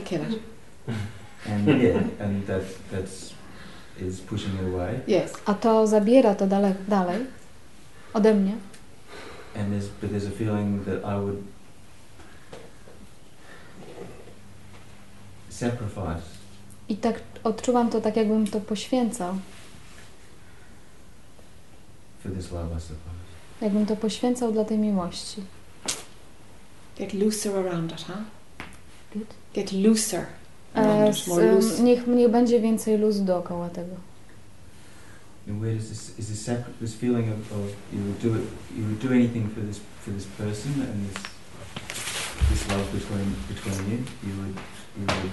kill 0.05 0.19
it. 0.29 0.39
and 1.51 1.67
yeah 1.67 2.03
and 2.19 2.47
that 2.47 2.61
that's 2.91 3.33
is 4.07 4.21
pushing 4.21 4.53
it 4.53 4.73
away 4.73 4.99
Yes. 5.07 5.33
a 5.45 5.53
to 5.53 5.87
zabiera 5.87 6.35
to 6.35 6.47
dalej, 6.47 6.73
dalej 6.87 7.25
ode 8.13 8.33
mnie. 8.33 8.55
and 9.55 9.71
there's 9.73 9.87
but 10.01 10.09
there's 10.11 10.27
a 10.27 10.31
feeling 10.37 10.85
that 10.85 10.97
I 11.05 11.15
would 11.19 11.37
sacrifice 15.71 16.21
I 16.89 16.97
tak 16.97 17.19
odczuwam 17.43 17.89
to 17.89 18.01
tak, 18.01 18.15
jakbym 18.15 18.47
to 18.47 18.59
poświęcał. 18.59 19.35
for 22.23 22.31
this 22.31 22.51
love 22.51 22.77
I 22.77 22.81
suppose. 22.81 23.13
Jakbym 23.61 23.85
to 23.85 23.95
poświęcał 23.95 24.51
dla 24.51 24.65
tej 24.65 24.77
miłości. 24.77 25.41
Get 26.97 27.13
looser 27.13 27.55
around 27.57 27.91
it, 27.91 28.01
huh? 28.07 28.17
Good. 29.13 29.27
Get 29.53 29.71
looser 29.71 30.25
E, 30.75 30.79
around 30.79 31.09
s, 31.15 31.21
it. 31.21 31.27
More 31.27 31.51
loose. 31.51 31.83
niech, 31.83 32.07
niech 32.07 32.31
będzie 32.31 32.59
więcej 32.61 32.97
luzu 32.97 33.23
dookoła 33.23 33.69
tego. 33.69 33.95
And 35.49 35.59
where 35.61 35.75
does 35.75 35.89
this 35.89 36.19
is 36.19 36.27
this 36.27 36.47
sacri- 36.47 36.73
this 36.79 36.95
feeling 36.95 37.27
of, 37.29 37.51
of 37.51 37.59
you 37.93 37.99
would 38.01 38.17
do 38.21 38.27
it 38.35 38.43
you 38.77 38.83
would 38.85 38.99
do 38.99 39.09
anything 39.09 39.53
for 39.53 39.63
this 39.63 39.79
for 40.01 40.13
this 40.13 40.25
person 40.25 40.71
and 40.81 41.13
this 41.13 41.23
this 42.49 42.67
love 42.69 42.85
between 42.93 43.35
between 43.49 43.91
you 43.91 43.97
you 44.23 44.33
would 44.39 44.55
you 44.97 45.05
would 45.07 45.31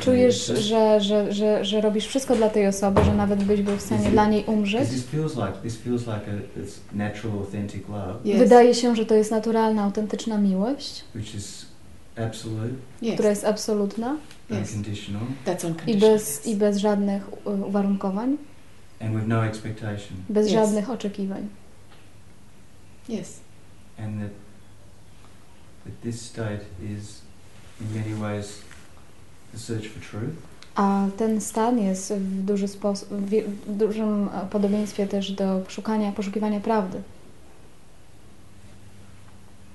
Czujesz, 0.00 0.46
że, 0.46 1.00
że, 1.00 1.32
że, 1.32 1.64
że 1.64 1.80
robisz 1.80 2.06
wszystko 2.06 2.36
dla 2.36 2.48
tej 2.48 2.66
osoby, 2.66 3.04
że 3.04 3.14
nawet 3.14 3.44
byś 3.44 3.62
był 3.62 3.76
w 3.76 3.80
stanie 3.82 4.10
dla 4.10 4.28
niej 4.28 4.44
umrzeć. 4.44 4.88
Wydaje 8.38 8.74
się, 8.74 8.96
że 8.96 9.06
to 9.06 9.14
jest 9.14 9.30
naturalna, 9.30 9.82
autentyczna 9.82 10.38
miłość, 10.38 11.04
która 13.14 13.28
jest 13.30 13.44
absolutna 13.44 14.16
i 15.86 15.96
bez, 15.96 16.46
i 16.46 16.56
bez 16.56 16.76
żadnych 16.76 17.46
uwarunkowań, 17.46 18.36
no 19.00 19.06
bez 20.28 20.48
żadnych 20.48 20.90
oczekiwań. 20.90 21.48
Yes. 23.08 23.40
and 23.98 24.20
that 24.20 24.30
that 25.84 26.02
this 26.02 26.20
state 26.20 26.64
is 26.94 27.22
in 27.80 27.94
many 27.94 28.14
ways 28.14 28.46
the 28.46 28.46
search 28.46 28.62
for 28.62 28.66
truth 29.26 29.37
A 30.74 31.06
ten 31.16 31.40
stan 31.40 31.78
jest 31.78 32.12
w, 32.12 32.44
duży 32.44 32.68
sposób, 32.68 33.08
w 33.08 33.76
dużym 33.76 34.28
podobieństwie 34.50 35.06
też 35.06 35.32
do 35.32 35.62
szukania, 35.68 36.12
poszukiwania 36.12 36.60
prawdy. 36.60 37.02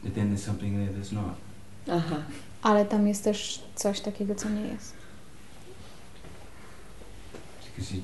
but 0.03 0.13
then 0.15 0.35
there's 0.35 0.43
something 0.45 0.75
there 0.75 0.93
that's 0.99 1.11
not 1.11 1.35
Uh-huh. 1.87 2.21
Ale 2.61 2.85
tam 2.85 3.07
jest 3.07 3.23
też 3.23 3.63
coś 3.75 3.99
takiego, 4.01 4.35
co 4.35 4.49
nie 4.49 4.61
jest. 4.61 4.93
because 7.75 7.95
you 7.95 8.01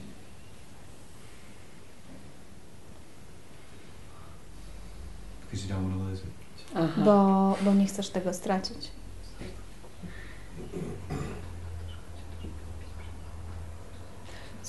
because 5.41 5.63
you 5.67 5.73
don't 5.73 5.83
want 5.83 5.93
to 5.93 6.09
lose 6.09 6.21
it 6.21 6.29
Uh-huh. 6.75 7.03
Bo, 7.05 7.57
bo 7.65 7.73
nie 7.73 7.85
chcesz 7.85 8.09
tego 8.09 8.33
stracić. 8.33 8.91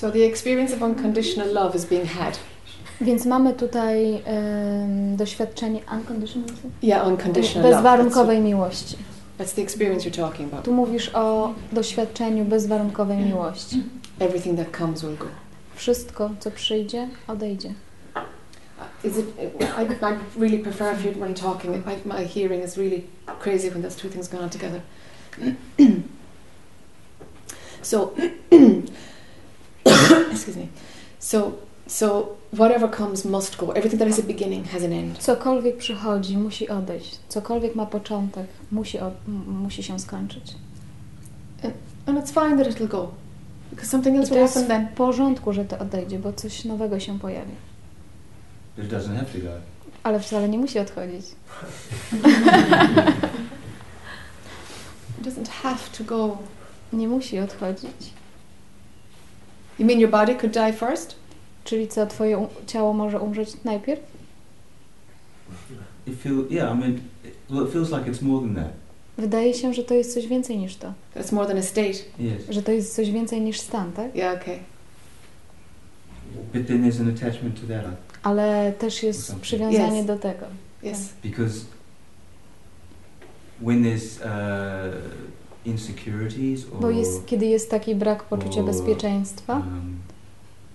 So 0.00 0.10
the 0.10 0.24
experience 0.24 0.72
of 0.72 0.82
unconditional 0.82 1.52
love 1.52 1.74
is 1.74 1.84
being 1.84 2.06
had. 2.06 2.38
Więc 3.00 3.26
mamy 3.26 3.54
tutaj 3.54 4.22
em, 4.24 5.16
doświadczenie 5.16 5.80
unconditional, 5.92 6.50
Yeah, 6.82 7.08
unconditional 7.08 7.70
love. 7.70 7.76
bezwarunkowej 7.76 8.40
miłości. 8.40 8.96
That's, 8.96 9.44
that's 9.44 9.54
the 9.54 9.62
experience 9.62 10.08
you're 10.08 10.16
talking 10.16 10.52
about. 10.52 10.64
Tu 10.64 10.72
mówisz 10.72 11.10
o 11.14 11.54
doświadczeniu 11.72 12.44
bezwarunkowej 12.44 13.18
miłości. 13.18 13.82
Everything 14.18 14.58
that 14.58 14.76
comes 14.78 15.02
will 15.02 15.16
go. 15.16 15.26
Wszystko, 15.74 16.30
co 16.40 16.50
przyjdzie, 16.50 17.08
odejdzie. 17.28 17.74
Uh, 18.16 18.22
is 19.04 19.18
it? 19.18 19.26
I, 19.60 19.82
I 20.04 20.40
really 20.40 20.58
prefer 20.58 20.94
if 20.94 21.08
you 21.08 21.20
when 21.20 21.34
talking. 21.34 21.76
I, 21.76 22.08
my 22.08 22.28
hearing 22.28 22.64
is 22.64 22.76
really 22.76 23.02
crazy 23.40 23.70
when 23.70 23.82
those 23.82 23.96
two 24.02 24.08
things 24.10 24.28
go 24.28 24.38
on 24.38 24.50
together. 24.50 24.80
so, 27.82 28.10
excuse 30.32 30.56
me. 30.56 30.66
So, 31.18 31.52
so 31.86 32.36
whatever 32.52 32.88
comes 32.88 33.24
must 33.24 33.58
go. 33.58 33.70
Everything 33.70 33.98
that 33.98 34.08
has 34.08 34.18
a 34.18 34.22
beginning 34.22 34.64
has 34.64 34.82
an 34.84 34.92
end. 34.92 35.18
Cokolwiek 35.18 35.76
przychodzi, 35.76 36.36
musi 36.36 36.68
odejść. 36.68 37.18
Cokolwiek 37.28 37.74
ma 37.74 37.86
początek, 37.86 38.46
musi, 38.72 38.98
od, 38.98 39.14
musi 39.46 39.82
się 39.82 39.98
skończyć. 39.98 40.54
And 42.06 42.18
it's 42.18 42.30
fine 42.30 42.56
that 42.56 42.66
it'll 42.66 42.88
go, 42.88 43.12
because 43.70 43.88
something 43.90 44.16
else 44.16 44.28
to 44.28 44.34
will 44.34 44.42
jest 44.42 44.54
happen 44.54 44.68
then. 44.68 44.88
w 44.88 44.96
porządku, 44.96 45.52
że 45.52 45.64
to 45.64 45.78
odejdzie, 45.78 46.18
bo 46.18 46.32
coś 46.32 46.64
nowego 46.64 47.00
się 47.00 47.18
pojawi. 47.18 47.52
it 48.78 48.88
doesn't 48.88 49.16
have 49.16 49.26
to 49.32 49.38
go 49.38 49.50
Ale 50.02 50.20
wcale 50.20 50.48
nie 50.48 50.58
musi 50.58 50.78
odchodzić. 50.78 51.26
It 55.20 55.26
doesn't 55.26 55.48
have 55.48 55.78
to 55.98 56.04
go. 56.04 56.38
Nie 56.92 57.08
musi 57.08 57.38
odchodzić. 57.38 58.12
You 59.80 59.86
mean 59.86 60.00
your 60.00 60.10
body 60.10 60.34
could 60.34 60.52
die 60.54 60.72
first? 60.72 61.14
Czyli 61.64 61.88
co, 61.88 62.06
twoje 62.06 62.38
u- 62.38 62.48
ciało 62.66 62.92
może 62.92 63.20
umrzeć 63.20 63.48
najpierw? 63.64 64.00
it 66.06 66.20
feel 66.22 66.44
yeah 66.50 66.74
I 66.74 66.78
mean 66.80 66.92
it, 67.24 67.34
well 67.50 67.64
it 67.66 67.72
feels 67.72 67.90
like 67.90 68.10
it's 68.10 68.22
more 68.22 68.46
than 68.46 68.54
that 68.54 68.72
Wydaje 69.18 69.54
się, 69.54 69.74
że 69.74 69.84
to 69.84 69.94
jest 69.94 70.14
coś 70.14 70.26
więcej 70.26 70.58
niż 70.58 70.76
to. 70.76 70.92
That's 71.16 71.32
more 71.32 71.46
than 71.48 71.58
a 71.58 71.62
state. 71.62 71.98
yes 72.18 72.42
Że 72.50 72.62
to 72.62 72.72
jest 72.72 72.94
coś 72.96 73.10
więcej 73.10 73.40
niż 73.40 73.60
stan, 73.60 73.92
tak? 73.92 74.14
Yeah. 74.16 74.42
Okay. 74.42 74.58
but 76.54 76.66
then 76.66 76.82
there's 76.90 77.00
an 77.00 77.08
attachment 77.16 77.60
to 77.60 77.66
that 77.66 77.84
Ale 78.22 78.72
też 78.78 79.02
jest 79.02 79.34
przywiązanie 79.40 80.00
Yes. 80.00 80.06
do 80.06 80.16
tego. 80.18 80.46
Yes. 80.84 81.08
because 81.22 81.64
when 83.60 83.82
there's 83.84 84.20
uh, 84.20 84.94
insecurities 85.64 86.64
or 86.72 86.80
Bo 86.80 86.90
jest, 86.90 87.26
kiedy 87.26 87.46
jest 87.46 87.70
taki 87.70 87.94
brak 87.94 88.24
poczucia 88.24 88.60
O. 88.60 88.64
bezpieczeństwa, 88.64 89.54
um, 89.56 89.98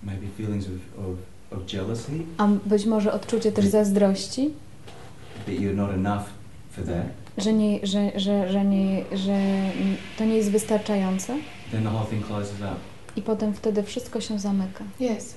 maybe 0.03 0.27
feelings 0.37 0.65
of, 0.65 1.05
of, 1.05 1.59
of 1.59 1.73
jealousy 1.73 2.11
a 2.37 2.47
być 2.47 2.85
może 2.85 3.13
odczucie 3.13 3.51
też 3.51 3.65
zazdrości, 3.65 4.49
that 5.45 5.55
you're 5.55 5.75
not 5.75 5.89
enough 5.89 6.23
for 6.71 6.85
that, 6.85 7.05
że, 7.37 7.53
nie, 7.53 7.79
że, 7.87 8.19
że, 8.19 8.51
że, 8.51 8.65
nie, 8.65 9.03
że 9.13 9.39
to 10.17 10.25
nie 10.25 10.35
jest 10.35 10.51
wystarczające, 10.51 11.37
then 11.71 11.83
the 11.83 11.89
whole 11.89 12.05
thing 12.05 12.27
closes 12.27 12.59
up. 12.59 12.75
I 13.15 13.21
potem 13.21 13.53
wtedy 13.53 13.83
wszystko 13.83 14.21
się 14.21 14.39
zamyka. 14.39 14.83
Yes. 14.99 15.35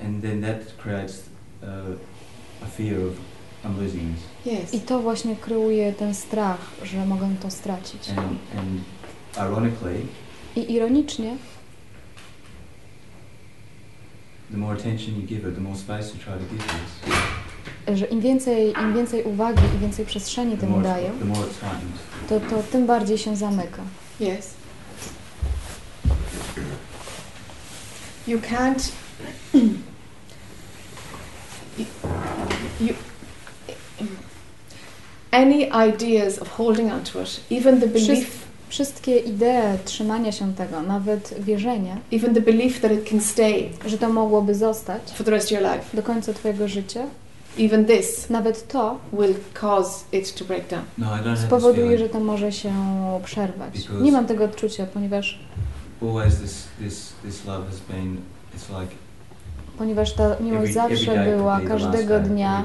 And 0.00 0.22
then 0.22 0.42
that 0.42 0.76
creates 0.82 1.22
uh, 1.62 1.68
a 2.62 2.66
fear 2.66 2.98
of 3.00 3.12
I'm 3.64 3.82
losing 3.82 4.14
this. 4.14 4.35
Yes. 4.46 4.74
I 4.74 4.80
to 4.80 5.00
właśnie 5.00 5.36
kreuje 5.36 5.92
ten 5.92 6.14
strach, 6.14 6.58
że 6.82 7.06
mogę 7.06 7.28
to 7.42 7.50
stracić. 7.50 8.08
And, 8.10 8.18
and 8.58 8.80
ironically, 9.36 10.06
I 10.56 10.72
ironicznie, 10.72 11.36
the 14.50 14.56
more 14.56 14.74
attention 14.78 15.14
you 15.14 15.22
give 15.22 15.48
it, 15.48 15.54
the 15.54 15.60
more 15.60 15.76
space 15.76 16.14
you 16.14 16.20
try 16.24 16.32
to 16.32 16.54
give 16.54 16.64
this, 16.64 17.98
że 17.98 18.06
im 18.06 18.20
więcej, 18.20 18.74
im 18.82 18.94
więcej 18.94 19.22
uwagi 19.22 19.62
i 19.76 19.78
więcej 19.78 20.06
przestrzeni 20.06 20.56
more, 20.68 20.82
daję, 20.82 21.10
to, 22.28 22.40
to 22.40 22.62
tym 22.62 22.86
bardziej 22.86 23.18
się 23.18 23.36
zamyka. 23.36 23.82
Yes. 24.20 24.54
You 28.26 28.38
can't. 28.38 28.92
you, 31.78 31.84
you, 32.80 32.94
any 35.36 35.88
ideas 35.88 36.38
of 36.38 36.48
holding 36.48 36.92
on 36.92 37.00
to 37.00 37.22
it, 37.22 37.40
even 37.50 37.80
the 37.80 37.86
belief, 37.86 38.46
Wszystkie 38.68 39.18
idee 39.18 39.78
trzymania 39.84 40.32
się 40.32 40.54
tego, 40.54 40.82
nawet 40.82 41.34
wierzenie, 41.38 41.96
even 42.12 42.34
the 42.34 42.40
belief 42.40 42.80
that 42.80 42.92
it 42.92 43.10
can 43.10 43.20
stay 43.20 43.68
że 43.86 43.98
to 43.98 44.08
mogłoby 44.08 44.54
zostać 44.54 45.02
for 45.14 45.26
the 45.26 45.30
rest 45.30 45.46
of 45.46 45.52
your 45.52 45.62
life, 45.62 45.96
do 45.96 46.02
końca 46.02 46.32
Twojego 46.32 46.68
życia, 46.68 47.06
even 47.58 47.84
this 47.84 48.30
nawet 48.30 48.68
to 48.68 48.98
will 49.12 49.34
cause 49.54 50.04
it 50.12 50.34
to 50.34 50.44
break 50.44 50.68
down. 50.68 50.82
No, 50.98 51.06
I 51.06 51.20
don't 51.20 51.46
spowoduje, 51.46 51.98
że 51.98 52.08
to 52.08 52.20
może 52.20 52.52
się 52.52 52.72
przerwać. 53.24 53.74
Because- 53.74 54.02
Nie 54.02 54.12
mam 54.12 54.26
tego 54.26 54.44
odczucia, 54.44 54.86
ponieważ, 54.86 55.38
Always 56.02 56.36
this, 56.36 56.68
this, 56.78 57.12
this 57.24 57.44
love 57.44 57.66
has 57.66 57.80
been, 57.80 58.16
it's 58.56 58.80
like 58.80 58.94
ponieważ 59.78 60.12
ta 60.12 60.36
miłość 60.40 60.72
zawsze 60.72 61.24
była, 61.24 61.60
każdego 61.60 62.20
dnia. 62.20 62.62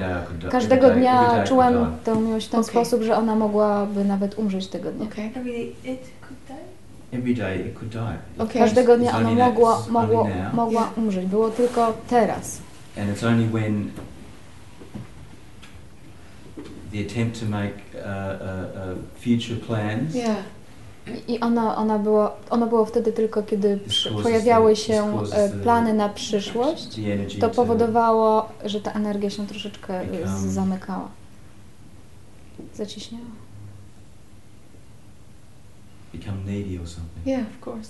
Każdego 0.52 0.90
dnia 0.90 1.44
die. 1.44 1.88
tę 2.04 2.16
miłość 2.16 2.48
w 2.48 2.50
ten 2.50 2.60
Okay. 2.60 2.72
sposób, 2.72 3.02
że 3.02 3.18
ona 3.18 3.36
mogłaby 3.36 4.06
nawet 4.06 4.40
umrzeć 4.40 4.68
tego 4.68 4.92
dnia. 4.92 5.06
Okay. 5.06 5.32
Każdego 8.62 8.98
dnia 8.98 9.18
ona 9.18 9.32
mogła, 9.32 9.84
mogło, 9.90 10.28
mogła 10.54 10.92
umrzeć. 10.98 11.26
Było 11.26 11.50
tylko 11.50 11.94
teraz. 12.10 12.58
And 12.98 13.18
it's 13.18 13.28
only 13.28 13.48
when 13.48 13.92
the 16.92 17.00
attempt 17.00 17.40
to 17.40 17.46
make 17.46 17.74
uh, 17.96 18.02
uh, 18.02 18.76
uh, 18.76 18.98
future 19.16 19.58
plans 19.68 20.16
Yeah. 20.16 20.36
I 21.28 21.40
ona, 21.40 21.78
ona 21.78 22.00
było, 22.00 22.32
ono 22.50 22.68
było 22.68 22.86
wtedy 22.86 23.12
tylko, 23.12 23.44
kiedy 23.44 23.80
pojawiały 24.24 24.76
się 24.76 25.24
e, 25.32 25.50
plany 25.50 25.94
na 25.94 26.10
przyszłość. 26.10 27.00
To 27.40 27.48
to 27.48 27.56
powodowało, 27.56 28.50
że 28.66 28.82
ta 28.82 28.92
energia 28.92 29.30
się 29.30 29.48
troszeczkę 29.48 30.02
zamykała. 30.48 31.08
Zaciśniała. 32.74 33.26
become 36.14 36.46
needy 36.46 36.78
or 36.82 36.88
something. 36.88 37.26
Yeah, 37.26 37.42
of 37.42 37.68
course. 37.68 37.90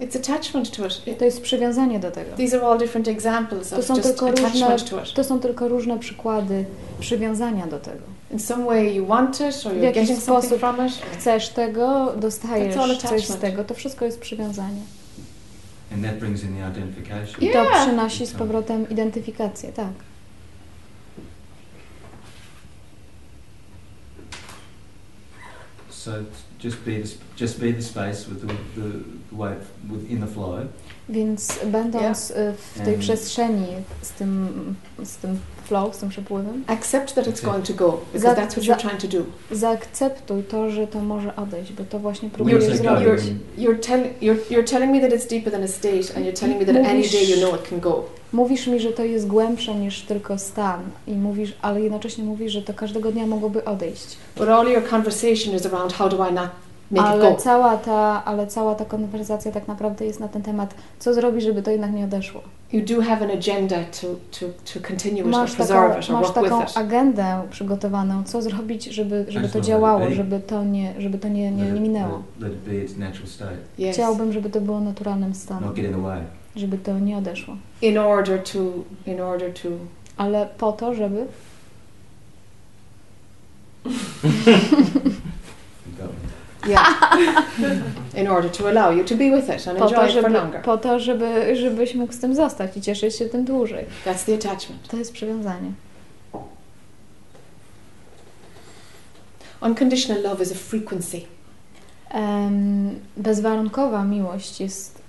It's 0.00 0.16
attachment 0.16 0.70
to 0.70 0.86
it. 0.86 1.18
To 1.18 1.24
jest 1.24 1.40
przywiązanie 1.42 2.00
do 2.00 2.10
tego. 2.10 2.36
these 2.36 2.56
are 2.56 2.66
all 2.66 2.78
different 2.78 3.08
examples 3.08 3.70
To 3.70 3.76
of 3.76 3.84
są 3.84 3.96
just 3.96 4.08
tylko 4.08 4.30
różne, 4.30 4.46
attachment 4.46 4.90
to 4.90 5.02
it. 5.02 5.12
to 5.14 5.24
są 5.24 5.40
tylko 5.40 5.68
różne 5.68 5.98
przykłady 5.98 6.64
przywiązania 7.00 7.66
do 7.66 7.78
tego. 7.78 8.11
In 8.32 8.38
some 8.38 8.64
way 8.64 8.94
you 8.94 9.06
want 9.06 9.40
it, 9.40 9.66
or 9.66 9.72
W 9.72 9.76
you're 9.76 9.82
jakiś 9.84 10.08
getting 10.08 10.22
something 10.22 10.44
sposób 10.44 10.58
from 10.58 10.86
it. 10.86 10.92
Chcesz 11.12 11.48
tego, 11.48 12.14
dostajesz 12.16 12.74
coś 13.02 13.26
z 13.26 13.36
tego. 13.36 13.64
To 13.64 13.74
wszystko 13.74 14.04
jest 14.04 14.20
przywiązanie. 14.20 14.80
And 15.94 16.04
that 16.04 16.18
brings 16.18 16.42
in 16.42 16.56
the 16.56 16.68
identification. 16.68 17.42
I 17.42 17.52
to 17.52 17.64
Yeah. 17.64 17.86
przynosi 17.86 18.26
z 18.26 18.32
powrotem 18.32 18.90
identyfikację, 18.90 19.72
tak. 19.72 19.92
So 25.90 26.12
just 26.64 26.78
be 26.78 26.98
the, 27.02 27.08
just 27.36 27.60
be 27.60 27.72
the 27.72 27.82
space 27.82 28.24
with 28.28 28.40
the, 28.40 28.54
the, 28.80 29.04
way 29.36 29.54
within 29.90 30.20
the 30.20 30.26
flow. 30.26 30.54
Więc 31.08 31.58
będąc 31.66 32.30
y, 32.30 32.34
w 32.74 32.78
tej 32.78 32.88
Mm. 32.88 33.00
przestrzeni 33.00 33.66
z 34.02 34.10
tym, 34.10 34.48
z 35.04 35.16
tym 35.16 35.38
flow, 35.64 35.94
z 35.96 35.98
tym 35.98 36.08
przepływem, 36.08 36.64
Accept 36.66 37.14
that 37.14 37.26
it's 37.26 37.44
going 37.44 37.66
to 37.66 37.74
go, 37.74 37.98
because 38.12 38.36
that's 38.40 38.50
what 38.52 38.64
you're 38.64 38.76
trying 38.88 39.00
to 39.00 39.08
do. 39.08 39.24
zaakceptuj 39.50 40.42
to, 40.42 40.70
że 40.70 40.86
to 40.86 41.00
może 41.00 41.36
odejść, 41.36 41.72
bo 41.72 41.84
to 41.84 41.98
właśnie 41.98 42.30
próbujesz 42.30 42.64
zrobić. 42.64 43.06
You're, 43.08 43.18
you're, 43.58 43.78
tell, 43.78 44.00
you're, 44.22 44.38
you're 44.50 44.64
telling 44.70 44.92
me 44.92 45.00
that 45.00 45.10
it's 45.20 45.28
deeper 45.30 45.52
than 45.52 45.62
a 45.62 45.68
state, 45.68 46.16
and 46.16 46.26
you're 46.26 46.40
telling 46.40 46.60
me 46.60 46.66
that 46.66 46.76
any 46.76 47.02
day 47.08 47.30
you 47.30 47.36
know 47.36 47.54
it 47.54 47.68
can 47.68 47.80
go. 47.80 48.04
Mówisz 48.32 48.66
mi, 48.66 48.80
że 48.80 48.92
to 48.92 49.04
jest 49.04 49.26
głębsze 49.26 49.74
niż 49.74 50.02
tylko 50.02 50.38
stan 50.38 50.80
i 51.06 51.12
mówisz, 51.12 51.52
ale 51.62 51.80
jednocześnie 51.80 52.24
mówisz, 52.24 52.52
że 52.52 52.62
to 52.62 52.74
każdego 52.74 53.12
dnia 53.12 53.26
mogłoby 53.26 53.64
odejść. 53.64 54.16
But 54.36 54.48
all 54.48 54.68
your 54.68 54.88
conversation 54.90 55.54
is 55.56 55.66
around 55.66 55.92
how 55.92 56.08
do 56.08 56.28
I 56.30 56.32
not 56.32 56.48
Ale 57.00 57.30
go. 57.30 57.36
cała, 57.36 57.76
ta, 57.76 58.24
ale 58.24 58.46
cała 58.46 58.74
ta 58.74 58.84
konwersacja 58.84 59.52
tak 59.52 59.68
naprawdę 59.68 60.04
jest 60.06 60.20
na 60.20 60.28
ten 60.28 60.42
temat, 60.42 60.74
co 60.98 61.14
zrobić, 61.14 61.44
żeby 61.44 61.62
to 61.62 61.70
jednak 61.70 61.92
nie 61.92 62.04
odeszło. 62.04 62.40
You 62.72 62.84
do 62.96 63.02
have 63.02 63.24
an 63.24 63.30
agenda 63.30 63.76
to, 64.00 64.06
to, 64.40 64.46
to 64.74 64.88
continue 64.88 65.18
it, 65.20 65.24
or 65.24 65.30
Masz 65.30 65.54
preserve 65.56 65.88
taką, 65.88 66.00
it, 66.00 66.10
or 66.10 66.14
masz 66.14 66.26
work 66.26 66.42
with 66.42 66.50
taką 66.50 66.62
it. 66.64 66.76
agendę 66.76 67.42
przygotowaną, 67.50 68.24
co 68.24 68.42
zrobić, 68.42 68.84
żeby, 68.84 69.24
żeby 69.28 69.48
to 69.48 69.60
działało, 69.60 70.10
żeby 70.10 70.40
to 70.40 70.64
nie, 70.64 70.94
żeby 70.98 71.18
to 71.18 71.28
nie, 71.28 71.50
nie, 71.50 71.72
nie 71.72 71.80
minęło. 71.80 72.22
Chciałbym, 73.92 74.32
żeby 74.32 74.50
to 74.50 74.60
było 74.60 74.80
naturalnym 74.80 75.28
not 75.28 75.38
stanem, 75.38 75.74
get 75.74 75.84
in 75.84 75.92
the 75.92 76.02
way. 76.02 76.20
żeby 76.56 76.78
to 76.78 76.98
nie 76.98 77.18
odeszło. 77.18 77.56
In 77.82 77.98
order 77.98 78.42
to, 78.42 78.58
in 79.10 79.20
order 79.20 79.54
to, 79.54 79.68
Ale 80.16 80.48
po 80.58 80.72
to, 80.72 80.94
żeby. 80.94 81.26
yeah, 86.66 87.18
in 88.20 88.28
order 88.28 88.50
to 88.50 88.68
allow 88.68 88.90
you 88.90 89.04
to 89.04 89.14
be 89.14 89.30
with 89.30 89.48
it 89.48 89.66
and 89.66 89.78
po 89.78 89.84
enjoy 89.84 89.96
to, 89.96 90.04
it 90.04 90.12
for 90.12 90.22
żeby, 90.22 90.34
longer. 90.34 90.62
po 90.62 90.78
to 90.78 90.98
żeby, 91.00 91.56
żebyś 91.56 91.94
mógł 91.94 92.12
z 92.12 92.18
tym 92.18 92.34
zostać 92.34 92.76
i 92.76 92.80
cieszyć 92.80 93.16
się 93.16 93.26
tym 93.26 93.44
dłużej. 93.44 93.86
That's 94.04 94.24
the 94.26 94.34
attachment. 94.34 94.88
To 94.88 94.96
jest 94.96 95.12
przywiązanie. 95.12 95.72
Unconditional 99.60 100.22
love 100.22 100.42
is 100.42 100.52
a 100.52 100.54
frequency. 100.54 101.20
Em, 102.10 103.00
bezwarunkowa 103.16 104.04
miłość 104.04 104.60
jest 104.60 105.02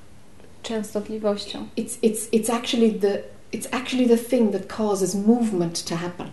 częstotliwością. 0.64 1.68
It's, 1.78 1.98
it's, 2.04 2.30
it's, 2.34 2.54
actually 2.54 3.00
the, 3.00 3.24
it's 3.54 3.68
actually 3.72 4.08
the 4.08 4.18
thing 4.18 4.52
that 4.52 4.68
causes 4.68 5.16
movement 5.16 5.84
to 5.84 5.96
happen. 5.96 6.28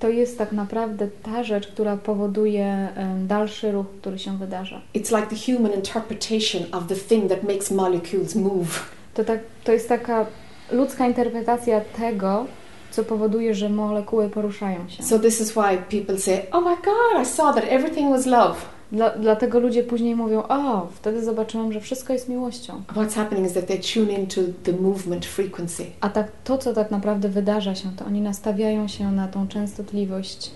To 0.00 0.08
jest 0.08 0.38
tak 0.38 0.52
naprawdę 0.52 1.08
ta 1.22 1.42
rzecz, 1.42 1.66
która 1.68 1.96
powoduje 1.96 2.88
dalszy 3.26 3.72
ruch, 3.72 3.86
który 4.00 4.18
się 4.18 4.38
wydarza. 4.38 4.80
It's 4.94 5.16
like 5.16 5.36
the 5.36 5.52
human 5.52 5.72
interpretation 5.72 6.62
of 6.72 6.86
the 6.86 6.94
thing 6.94 7.28
that 7.28 7.42
makes 7.42 7.70
molecules 7.70 8.34
move. 8.34 8.90
To, 9.14 9.24
tak, 9.24 9.40
to 9.64 9.72
jest 9.72 9.88
taka 9.88 10.26
ludzka 10.72 11.06
interpretacja 11.06 11.80
tego, 11.80 12.46
co 12.90 13.04
powoduje, 13.04 13.54
że 13.54 13.68
molekuły 13.68 14.28
poruszają 14.28 14.88
się. 14.88 15.02
So 15.02 15.18
this 15.18 15.40
is 15.40 15.52
why 15.52 16.00
people 16.02 16.18
say, 16.18 16.38
"Oh 16.52 16.60
my 16.60 16.76
God, 16.76 17.22
I 17.22 17.26
saw 17.26 17.54
that 17.54 17.64
everything 17.68 18.10
was 18.10 18.26
love." 18.26 18.56
Dla, 18.92 19.10
dlatego 19.10 19.60
ludzie 19.60 19.82
później 19.82 20.16
mówią, 20.16 20.42
o, 20.42 20.86
wtedy 20.94 21.24
zobaczyłam, 21.24 21.72
że 21.72 21.80
wszystko 21.80 22.12
jest 22.12 22.28
miłością. 22.28 22.82
What's 22.94 23.14
happening 23.14 23.46
is 23.46 23.52
that 23.52 23.66
they 23.66 23.78
tune 23.94 24.12
into 24.12 24.40
the 24.62 24.72
movement 24.72 25.26
frequency. 25.26 25.86
A 26.00 26.08
tak, 26.08 26.32
to, 26.44 26.58
co 26.58 26.74
tak 26.74 26.90
naprawdę 26.90 27.28
wydarza 27.28 27.74
się, 27.74 27.92
to 27.96 28.04
oni 28.04 28.20
nastawiają 28.20 28.88
się 28.88 29.12
na 29.12 29.28
tą 29.28 29.48
częstotliwość 29.48 30.50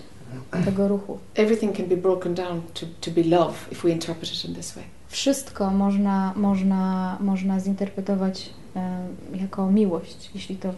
tego 0.65 0.87
ruchu. 0.87 1.19
Everything 1.35 1.77
can 1.77 1.85
be 1.85 1.97
broken 1.97 2.33
down 2.33 2.61
to, 2.73 2.85
to 3.01 3.11
be 3.11 3.23
love 3.23 3.53
if 3.71 3.87
we 3.87 3.93
interpret 3.93 4.33
it 4.33 4.45
in 4.45 4.55
this 4.55 4.75
way. 4.75 4.83
Wszystko 5.07 5.71
można, 5.71 6.33
można, 6.35 7.17
można 7.21 7.59
zinterpretować 7.59 8.49
e, 8.75 9.07
jako 9.33 9.71
miłość, 9.71 10.29
jeśli 10.35 10.55
to 10.55 10.73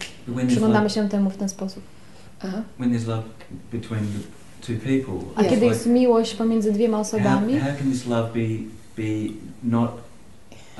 przyglądamy 0.47 0.89
się 0.89 1.10
temu 1.10 1.30
w 1.30 1.38
ten 1.38 1.49
sposób. 1.49 1.84
Uh-huh. 2.43 2.62
when 2.78 2.91
there's 2.91 3.08
love 3.08 3.24
between 3.72 3.99
the 3.99 4.46
two 4.62 4.76
people, 4.76 5.20
A 5.36 5.43
kiedy 5.43 5.66
it's 5.66 5.70
jest 5.70 5.86
miłość 5.86 6.36
pomiędzy 6.36 6.72
dwiema 6.72 6.97
like, 6.97 7.12
how, 7.12 7.20
osobami, 7.20 7.60
how 7.60 7.78
can 7.78 7.91
this 7.91 8.08
love 8.08 8.34
be, 8.34 8.47
be 8.97 9.34
not 9.64 9.91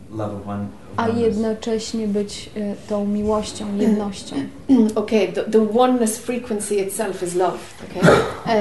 a 0.97 1.09
jednocześnie 1.09 2.09
być 2.09 2.51
e, 2.57 2.75
tą 2.89 3.07
miłością, 3.07 3.67
jednością. 3.79 4.37
okay, 4.95 5.29
the, 5.29 5.45
the 5.45 5.79
oneness 5.79 6.19
frequency 6.19 6.75
itself 6.75 7.23
is 7.23 7.35
love. 7.35 7.59
Okay, 7.91 8.13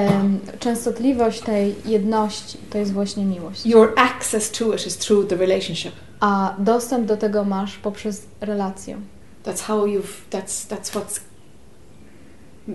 Częstotliwość 0.60 1.40
tej 1.40 1.74
jedności 1.84 2.58
to 2.70 2.78
jest 2.78 2.92
właśnie 2.92 3.24
miłość. 3.24 3.66
your 3.66 3.92
access 3.96 4.50
to 4.50 4.74
it 4.74 4.86
is 4.86 4.96
through 4.96 5.28
the 5.28 5.36
relationship. 5.36 5.92
A 6.20 6.54
dostęp 6.58 7.06
do 7.06 7.16
tego 7.16 7.44
masz 7.44 7.76
poprzez 7.76 8.26
relację. 8.40 8.96
That's 9.44 9.62
how 9.62 9.86
you've. 9.86 10.30
That's 10.30 10.68
that's 10.68 10.90
what's 10.90 11.20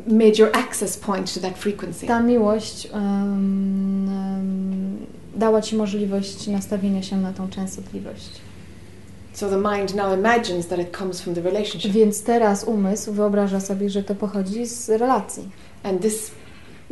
made 0.07 0.38
your 0.39 0.49
access 0.53 0.97
point 0.97 1.34
to 1.34 1.39
that 1.39 1.57
frequency. 1.57 2.07
Ta 2.07 2.19
miłość 2.19 2.86
em, 2.86 4.09
em, 4.09 4.97
dała 5.36 5.61
Ci 5.61 5.76
możliwość 5.76 6.47
nastawienia 6.47 7.03
się 7.03 7.17
na 7.17 7.34
tą 7.34 7.49
częstotliwość. 7.49 8.30
So 9.34 9.50
the 9.50 9.58
mind 9.58 9.96
now 9.96 10.14
imagines 10.14 10.68
that 10.68 10.80
it 10.80 10.98
comes 10.98 11.22
from 11.22 11.34
the 11.36 11.42
relationship. 11.42 11.92
Więc 11.92 12.24
teraz 12.24 12.64
umysł 12.64 13.14
wyobraża 13.14 13.60
sobie, 13.60 13.90
że 13.90 14.04
to 14.04 14.16
pochodzi 14.16 14.66
z 14.66 14.90
relacji. 14.90 15.50
And 15.84 16.02
this 16.02 16.32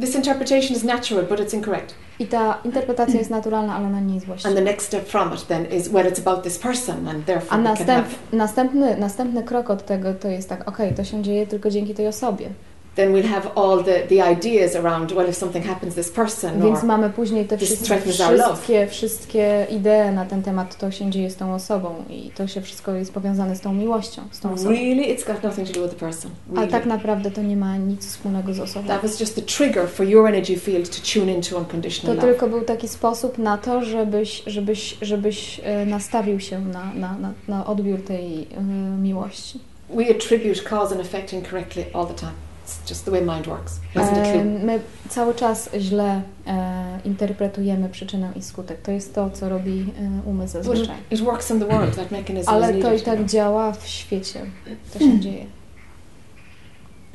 this 0.02 0.16
interpretation 0.16 0.78
is 0.78 0.84
natural, 0.84 1.26
but 1.26 1.40
it's 1.40 1.54
incorrect. 1.56 1.94
I 2.20 2.28
ta 2.28 2.58
interpretacja 2.66 3.20
jest 3.20 3.30
naturalna, 3.30 3.76
ale 3.76 3.88
ona 3.88 4.00
nie 4.00 4.14
jest 4.16 4.26
And 4.26 4.28
właściwa. 4.28 4.56
the 4.56 4.62
next 4.62 4.88
step 4.88 5.08
from 5.08 5.34
it 5.34 5.48
then 5.48 5.66
is 5.66 5.90
well, 5.90 6.06
it's 6.12 6.20
about 6.28 6.44
this 6.44 6.60
person, 6.60 7.08
and 7.08 7.24
A 7.24 7.26
therefore 7.26 7.50
can 7.50 7.64
następ, 7.64 7.90
have. 7.90 8.08
następny, 8.34 8.98
następny 8.98 9.44
krok 9.44 9.70
od 9.70 9.86
tego 9.86 10.14
to 10.14 10.28
jest 10.28 10.50
tak, 10.50 10.68
okej, 10.68 10.94
to 10.94 11.04
się 11.04 11.24
dzieje 11.24 11.48
tylko 11.48 11.70
dzięki 11.70 11.94
tej 11.94 12.08
osobie. 12.08 12.50
Then 12.96 13.14
we'll 13.14 13.28
have 13.28 13.48
all 13.56 13.84
the, 13.84 14.08
the 14.08 14.32
ideas 14.32 14.76
around 14.76 15.12
well, 15.12 15.30
if 15.30 15.34
something 15.38 15.66
happens 15.68 15.96
to 15.96 16.02
this 16.02 16.12
person, 16.12 16.62
Więc 16.62 16.84
mamy 16.84 17.10
później 17.10 17.46
te 17.46 17.58
this 17.58 17.68
wszystkie, 17.70 17.88
threatens 17.88 18.22
our 18.22 18.32
love. 18.38 18.54
wszystkie, 18.54 18.88
wszystkie 18.88 19.68
idee 19.70 20.12
na 20.16 20.26
ten 20.26 20.42
temat, 20.44 20.78
to 20.78 20.92
się 20.92 21.10
dzieje 21.12 21.30
z 21.30 21.36
tą 21.36 21.54
osobą 21.54 21.96
i 22.10 22.32
to 22.36 22.48
się 22.48 22.62
wszystko 22.62 22.94
jest 22.94 23.14
powiązane 23.14 23.56
z 23.56 23.62
tą 23.62 23.74
miłością, 23.74 24.22
z 24.32 24.40
tą 24.40 24.54
osobą. 24.54 24.70
really, 24.70 25.16
it's 25.16 25.28
got 25.28 25.44
nothing 25.44 25.68
to 25.68 25.74
do 25.74 25.82
with 25.82 25.94
the 25.94 26.00
person. 26.06 26.32
Really. 26.54 26.72
tak 26.72 26.86
naprawdę 26.86 27.32
to 27.32 27.42
nie 27.42 27.58
ma 27.58 27.78
nic 27.78 28.08
wspólnego 28.08 28.54
z 28.54 28.60
osobą. 28.60 28.88
That 28.88 29.02
was 29.02 29.20
just 29.20 29.36
the 29.36 29.42
trigger 29.42 29.88
for 29.90 30.06
your 30.06 30.28
energy 30.28 30.58
field 30.60 30.90
to 30.90 31.20
tune 31.20 31.32
into 31.34 31.50
To 31.50 31.58
unconditional 31.58 32.16
love. 32.16 32.28
tylko 32.28 32.48
był 32.48 32.62
taki 32.62 32.88
sposób 32.88 33.38
na 33.38 33.58
to, 33.58 33.84
żebyś, 33.84 34.44
żebyś, 34.48 34.98
żebyś 35.02 35.62
e, 35.64 35.86
nastawił 35.86 36.40
się 36.40 36.60
na, 36.60 36.94
na, 36.94 37.18
na, 37.18 37.34
na 37.48 37.66
odbiór 37.66 38.02
tej 38.04 38.48
e, 38.58 38.62
miłości. 39.02 39.60
We 39.96 40.10
attribute 40.10 40.62
cause 40.70 40.96
and 40.96 41.02
effect 41.06 41.34
incorrectly 41.34 41.86
all 41.94 42.08
the 42.08 42.14
time. 42.14 42.32
It's 42.72 42.90
just 42.90 43.06
the 43.06 43.12
way 43.12 43.22
mind 43.22 43.48
works. 43.48 43.80
E. 43.96 44.44
My 44.44 44.80
cały 45.10 45.34
czas 45.34 45.70
źle 45.78 46.22
e, 46.48 47.00
interpretujemy 47.06 47.90
przyczynę 47.90 48.32
i 48.36 48.42
skutek. 48.42 48.82
To 48.82 48.92
jest 48.92 49.16
to, 49.16 49.30
co 49.30 49.50
robi 49.50 49.94
e, 50.26 50.30
umysł 50.30 50.54
zazwyczaj. 50.54 50.98
it, 51.12 51.20
it 51.20 51.26
works 51.26 51.52
in 51.52 51.60
the 51.60 51.66
world. 51.68 51.96
That 51.96 52.12
mechanism 52.12 52.42
is 52.42 52.48
Ale 52.48 52.68
to 52.68 52.74
needed. 52.74 53.02
i 53.02 53.06
tak 53.06 53.26
działa 53.26 53.72
w 53.72 53.88
świecie. 53.88 54.46
To 54.94 55.00
się 55.00 55.20
dzieje. 55.20 55.46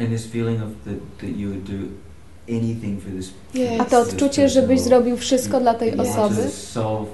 And 0.01 0.09
this 0.09 0.27
feeling 0.27 0.63
of 0.63 0.69
the, 0.85 0.91
that 1.27 1.37
you 1.37 1.49
would 1.49 1.65
do 1.65 1.89
A 3.79 3.85
to 3.85 4.01
odczucie, 4.01 4.49
żebyś 4.49 4.81
zrobił 4.81 5.17
wszystko 5.17 5.61
dla 5.61 5.75
tej 5.75 5.97
osoby, 5.97 6.43
to 6.75 7.07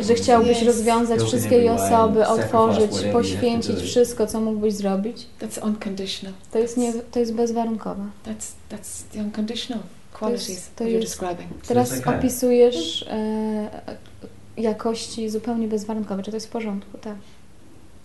że 0.00 0.14
chciałbyś 0.14 0.62
rozwiązać 0.62 1.20
wszystkie 1.20 1.56
jej 1.56 1.68
osoby, 1.68 2.26
otworzyć, 2.26 2.90
to 2.90 3.12
poświęcić 3.12 3.80
wszystko, 3.80 4.26
co 4.26 4.40
mógłbyś 4.40 4.74
zrobić, 4.74 5.26
That's 5.40 5.66
unconditional. 5.66 6.34
to 6.52 6.58
jest, 6.58 6.76
nie, 6.76 6.92
to 6.92 7.18
jest 7.18 7.34
bezwarunkowe. 7.34 8.04
That's 8.26 8.52
that's 8.70 9.02
the 9.12 9.20
unconditional 9.20 9.82
qualities 10.12 10.70
to 10.76 10.84
that 10.84 10.88
you're 10.88 10.90
jest- 10.90 11.18
describing. 11.20 11.66
Teraz 11.68 11.92
it's 11.92 12.00
okay. 12.00 12.18
opisujesz 12.18 13.02
e, 13.02 13.68
jakości 14.56 15.30
zupełnie 15.30 15.68
bezwarunkowe. 15.68 16.22
Czy 16.22 16.30
to 16.30 16.36
jest 16.36 16.46
w 16.46 16.50
porządku? 16.50 16.98
Tak. 16.98 17.16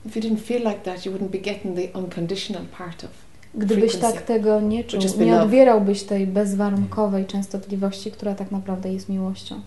If 0.06 0.20
you 0.20 0.26
didn't 0.26 0.42
feel 0.42 0.60
like 0.62 0.80
that, 0.80 1.06
you 1.06 1.12
wouldn't 1.12 1.30
be 1.30 1.38
getting 1.38 1.76
the 1.76 2.00
unconditional 2.00 2.64
part 2.78 3.04
of. 3.04 3.27
Gdybyś 3.58 3.92
Frequency. 3.92 4.18
tak 4.18 4.26
tego 4.26 4.62
nie 4.62 4.84
czuł, 4.84 5.00
nie 5.20 5.42
odbierałbyś 5.42 6.04
tej 6.04 6.28
bezwarunkowej 6.28 7.26
częstotliwości, 7.26 8.12
która 8.12 8.36
tak 8.36 8.52
naprawdę 8.52 8.94
jest 8.94 9.10
miłością. 9.10 9.62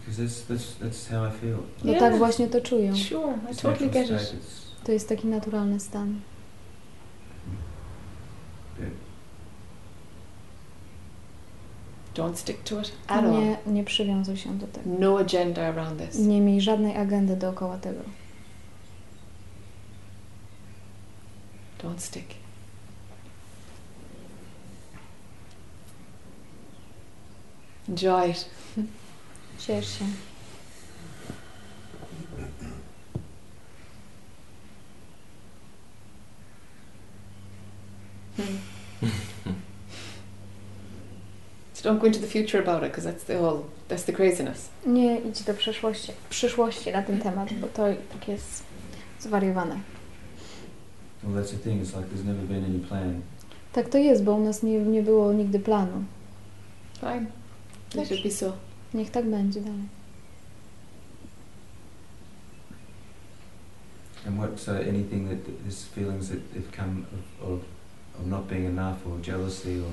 Because 0.00 0.22
that's, 0.22 0.52
that's, 0.54 0.84
that's 0.84 1.10
how 1.10 1.28
I 1.28 1.30
feel. 1.40 1.56
Bo 1.84 1.88
Yeah. 1.88 2.00
tak 2.00 2.16
właśnie 2.18 2.48
to 2.48 2.60
czują. 2.60 2.96
Sure, 2.96 3.34
I 3.50 3.52
It's 3.54 3.62
totally 3.62 3.86
natural 3.86 3.90
get 3.92 4.06
state, 4.06 4.36
it. 4.36 4.42
it's- 4.42 4.84
To 4.86 4.92
jest 4.92 5.08
taki 5.08 5.26
naturalny 5.28 5.80
stan. 5.80 6.20
Don't 12.14 12.36
stick 12.36 12.64
to 12.64 12.80
it 12.80 12.92
at 13.08 13.24
all. 13.24 13.32
Nie, 13.32 13.56
nie 13.66 13.84
przywiązuj 13.84 14.36
się 14.36 14.58
do 14.58 14.66
tego. 14.66 14.90
No 14.98 15.18
agenda 15.18 15.66
around 15.68 16.00
this. 16.00 16.18
Nie 16.18 16.40
miej 16.40 16.60
żadnej 16.60 16.96
agendy 16.96 17.36
dookoła 17.36 17.78
tego. 17.78 18.00
Don't 21.82 22.00
stick. 22.00 22.34
Enjoy 27.88 28.30
it. 28.30 28.48
Ciesz 29.58 29.98
się. 29.98 30.04
So 41.72 41.88
don't 41.88 41.98
go 41.98 42.06
into 42.06 42.18
the 42.18 42.26
future 42.26 42.58
about 42.58 42.82
it 42.82 42.90
because 42.92 43.04
that's 43.04 43.24
the 43.24 43.38
whole 43.38 43.64
that's 43.88 44.04
the 44.04 44.12
craziness. 44.12 44.68
Nie 44.86 45.18
idź 45.20 45.42
do 45.42 45.54
przeszłości, 45.54 46.12
przyszłości 46.30 46.92
na 46.92 47.02
ten 47.02 47.20
temat, 47.20 47.52
bo 47.52 47.66
to 47.66 47.82
tak 48.12 48.28
jest 48.28 48.62
zwariowane. 49.20 49.80
Well, 51.22 51.34
that's 51.34 51.52
the 51.52 51.58
thing. 51.58 51.80
It's 51.80 51.96
like 51.96 52.08
there's 52.08 52.24
never 52.24 52.46
been 52.46 52.64
any 52.64 52.78
plan. 52.78 53.22
Tak 53.72 53.88
to 53.88 53.98
jest, 53.98 54.24
bo 54.24 54.34
u 54.34 54.40
nas 54.40 54.62
nie, 54.62 54.80
nie 54.80 55.02
było 55.02 55.32
nigdy 55.32 55.60
planu. 55.60 56.04
It 57.94 58.22
be 58.22 58.30
so. 58.30 58.52
Niech 58.94 59.10
tak 59.10 59.30
będzie 59.30 59.60
dalej. 59.60 59.88
And 64.26 64.38
what, 64.38 64.60
so 64.60 64.72
anything 64.72 65.28
that, 65.28 65.38
there's 65.64 65.84
feelings 65.84 66.28
that 66.28 66.40
have 66.54 66.70
come 66.72 67.06
of, 67.12 67.50
of, 67.50 67.60
of 68.20 68.26
not 68.26 68.48
being 68.48 68.66
enough 68.66 69.06
or 69.06 69.18
jealousy 69.26 69.80
or 69.80 69.90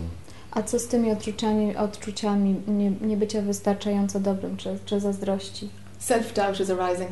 A 0.52 0.64
co 0.64 0.80
z 0.80 0.88
tymi 0.88 1.12
odczuciami, 1.12 1.76
odczuciami 1.76 2.56
nie, 2.68 2.92
nie 2.92 3.18
bycia 3.18 3.42
wystarczająco 3.42 4.20
dobrym, 4.20 4.58
czy, 4.58 4.80
czy 4.86 5.00
zazdrości? 5.00 5.70
Self-doubt 6.00 6.62
is 6.62 6.70
arising. 6.70 7.12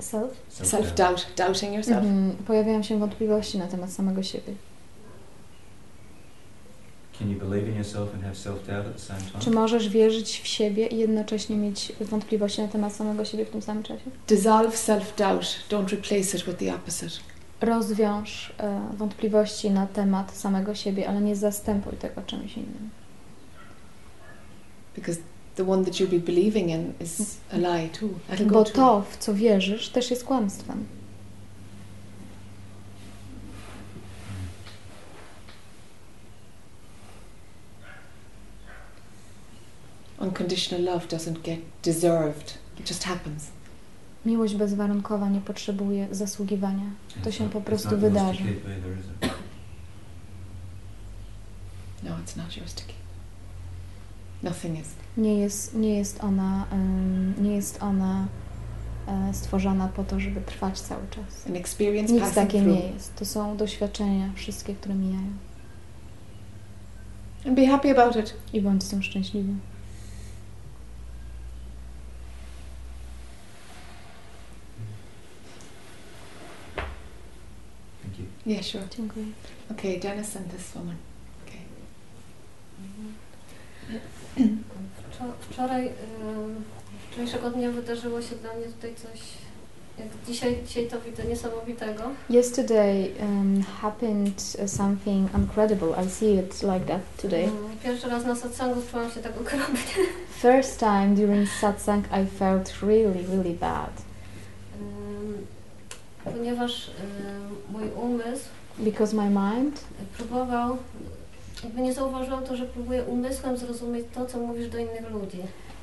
Self? 0.00 0.30
self-doubt? 0.48 0.70
Self-doubt, 0.70 1.26
doubting 1.36 1.74
yourself. 1.74 2.04
Mhm. 2.04 2.32
Pojawiają 2.46 2.82
się 2.82 2.98
wątpliwości 2.98 3.58
na 3.58 3.66
temat 3.66 3.92
samego 3.92 4.22
siebie. 4.22 4.54
Can 7.18 7.30
you 7.30 7.38
believe 7.38 7.68
in 7.68 7.76
yourself 7.76 8.14
and 8.14 8.22
have 8.22 8.34
self-doubt 8.34 8.86
at 8.86 8.92
the 8.92 8.98
same 8.98 9.20
time? 9.20 9.40
Czy 9.40 9.50
możesz 9.50 9.88
wierzyć 9.88 10.40
w 10.40 10.46
siebie 10.46 10.86
i 10.86 10.98
jednocześnie 10.98 11.56
mieć 11.56 11.92
wątpliwości 12.00 12.62
na 12.62 12.68
temat 12.68 12.92
samego 12.92 13.24
siebie 13.24 13.44
w 13.44 13.50
tym 13.50 13.62
samym 13.62 13.82
czasie? 13.82 14.10
Dissolve 14.28 14.76
self-doubt. 14.76 15.68
Don't 15.70 15.88
replace 15.88 16.36
it 16.36 16.44
with 16.44 16.56
the 16.58 16.74
opposite. 16.74 17.20
Rozwiąż 17.60 18.52
e, 18.58 18.80
wątpliwości 18.96 19.70
na 19.70 19.86
temat 19.86 20.36
samego 20.36 20.74
siebie, 20.74 21.08
ale 21.08 21.20
nie 21.20 21.36
zastępuj 21.36 21.92
tego 21.92 22.22
czymś 22.22 22.56
innym. 22.56 22.90
Because 24.96 25.20
the 25.56 25.64
one 25.64 25.84
that 25.84 26.00
you'll 26.00 26.10
be 26.10 26.18
believing 26.18 26.70
in 26.70 26.94
is 27.00 27.38
a 27.52 27.58
lie 27.58 27.88
too. 27.92 28.08
That'll 28.28 28.46
go 28.46 28.54
Bo 28.54 28.64
to, 28.64 29.02
w 29.10 29.16
co 29.18 29.34
wierzysz, 29.34 29.88
też 29.88 30.10
jest 30.10 30.24
kłamstwem. 30.24 30.86
Unconditional 40.18 40.82
love 40.82 41.08
doesn't 41.08 41.42
get 41.42 41.60
deserved. 41.82 42.58
It 42.78 42.86
just 42.90 43.04
happens. 43.04 43.50
Miłość 44.26 44.54
bezwarunkowa 44.54 45.28
nie 45.28 45.40
potrzebuje 45.40 46.08
zasługiwania. 46.14 46.84
It's 47.20 47.24
to 47.24 47.32
się 47.32 47.44
not- 47.44 47.52
po 47.52 47.60
prostu 47.60 47.98
wydarzy. 47.98 48.42
No, 52.02 52.10
it's 52.24 52.36
not 52.36 52.56
yours 52.56 52.74
to 52.74 52.82
keep. 52.86 52.96
Nothing 54.42 54.78
is. 54.80 54.88
Nie 55.16 55.34
jest, 55.38 55.74
nie 55.74 55.98
jest 55.98 56.24
ona, 56.24 56.66
nie 57.38 57.54
jest 57.54 57.82
ona 57.82 58.26
e, 59.08 59.34
stworzona 59.34 59.88
po 59.88 60.04
to, 60.04 60.20
żeby 60.20 60.40
trwać 60.40 60.80
cały 60.80 61.02
czas. 61.10 61.46
An 61.46 61.56
experience 61.56 62.12
Nic 62.12 62.34
takie 62.34 62.62
through. 62.62 62.76
nie 62.78 62.88
jest. 62.92 63.16
To 63.16 63.24
są 63.24 63.56
doświadczenia 63.56 64.30
wszystkie, 64.34 64.74
które 64.74 64.94
mijają. 64.94 65.30
And 67.46 67.56
be 67.56 67.66
happy 67.66 67.90
about 67.90 68.16
it. 68.16 68.34
I 68.52 68.60
bądź 68.60 68.82
z 68.84 68.88
tym 68.88 69.02
szczęśliwy. 69.02 69.52
Thank 78.02 78.18
you. 78.18 78.26
Yeah, 78.46 78.62
sure. 78.64 78.84
Dziękuję. 78.96 79.26
Okay, 79.70 79.98
Dennis 80.00 80.36
and 80.36 80.50
this 80.50 80.74
woman. 80.74 80.96
Okay. 81.46 81.60
Wczo- 85.20 85.52
Wczoraj, 85.52 85.90
wczorajszego 87.10 87.50
dnia 87.50 87.70
wydarzyło 87.70 88.22
się 88.22 88.36
dla 88.36 88.54
mnie 88.54 88.66
tutaj 88.66 88.94
coś, 88.94 89.20
jak 89.98 90.08
dzisiaj, 90.26 90.58
dzisiaj 90.66 90.86
to 90.86 91.00
widzę, 91.00 91.24
niesamowitego. 91.24 92.02
Yesterday 92.30 93.10
um, 93.20 93.62
happened 93.62 94.56
something 94.66 95.34
incredible. 95.34 95.88
I 96.06 96.10
see 96.10 96.34
it 96.34 96.62
like 96.62 96.86
that 96.86 97.00
today. 97.22 97.44
Ym, 97.44 97.50
Pierwszy 97.84 98.08
raz 98.08 98.24
na 98.24 98.34
satsangu 98.36 98.80
czułam 98.90 99.10
się 99.10 99.20
tak 99.20 99.32
okropnie. 99.40 100.04
First 100.42 100.78
time 100.78 101.14
during 101.14 101.48
satsang 101.60 102.04
I 102.06 102.38
felt 102.38 102.72
really, 102.82 103.22
really 103.30 103.54
bad. 103.54 103.90
Ponieważ 106.24 106.90
mój 107.72 107.82
umysł 107.90 108.44
because 108.78 109.16
my 109.16 109.30
mind 109.30 109.80
próbował, 110.16 110.76
jakby 111.64 111.80
nie 111.80 111.92
zauważyłam 111.92 112.44
to, 112.44 112.56
że 112.56 112.66
próbuję 112.66 113.04
umysłem 113.04 113.56
zrozumieć 113.56 114.06
to, 114.14 114.26
co 114.26 114.38
mówisz 114.38 114.68
do 114.68 114.78
innych 114.78 115.10
ludzi. 115.10 115.38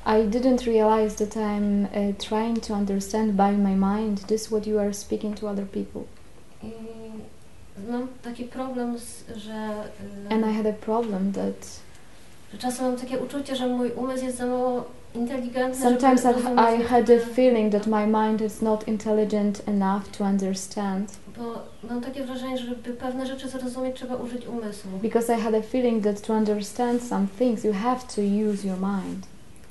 I 0.06 0.28
didn't 0.28 0.66
realize 0.66 1.26
that 1.26 1.36
I'm 1.36 1.84
uh, 1.84 2.16
trying 2.16 2.66
to 2.66 2.74
understand 2.74 3.32
by 3.32 3.52
my 3.52 3.76
mind 3.76 4.26
this 4.26 4.46
what 4.46 4.66
you 4.66 4.78
are 4.78 4.94
speaking 4.94 5.40
to 5.40 5.48
other 5.48 5.66
people. 5.66 6.02
I 6.62 6.72
mam 7.90 8.08
taki 8.22 8.44
problem, 8.44 8.98
z, 8.98 9.24
że, 9.36 9.84
y, 10.30 10.34
And 10.34 10.46
I 10.46 10.56
had 10.56 10.66
a 10.66 10.72
problem 10.72 11.32
that 11.32 11.80
że 12.52 12.58
czasem 12.58 12.86
mam 12.86 12.96
takie 12.96 13.18
uczucie, 13.18 13.56
że 13.56 13.66
mój 13.66 13.90
umysł 13.90 14.24
jest 14.24 14.38
za 14.38 14.46
mało 14.46 14.84
inteligentny, 15.14 15.82
sometimes 15.82 16.24
I 16.24 16.82
had 16.82 17.10
a 17.10 17.34
feeling 17.34 17.72
that 17.72 17.86
my 17.86 18.06
mind 18.06 18.40
is 18.40 18.62
not 18.62 18.88
intelligent 18.88 19.68
enough 19.68 20.08
to 20.18 20.24
understand 20.24 21.10
Bo 21.38 21.44
mam 21.88 22.00
takie 22.00 22.24
wrażenie, 22.24 22.58
że 22.58 22.66
żeby 22.66 22.90
pewne 22.92 23.26
rzeczy 23.26 23.48
zrozumieć, 23.48 23.96
trzeba 23.96 24.16
użyć 24.16 24.46
umysłu. 24.46 24.90
because 25.02 25.34
I 25.36 25.40
had 25.40 25.54
a 25.54 25.62
feeling 25.62 26.04
that 26.04 26.20
to 26.20 26.32
understand 26.32 27.02
some 27.02 27.26
things 27.38 27.64
you 27.64 27.72
have 27.72 28.00
to 28.14 28.20
use 28.22 28.66
your 28.68 28.76
mind. 28.78 29.26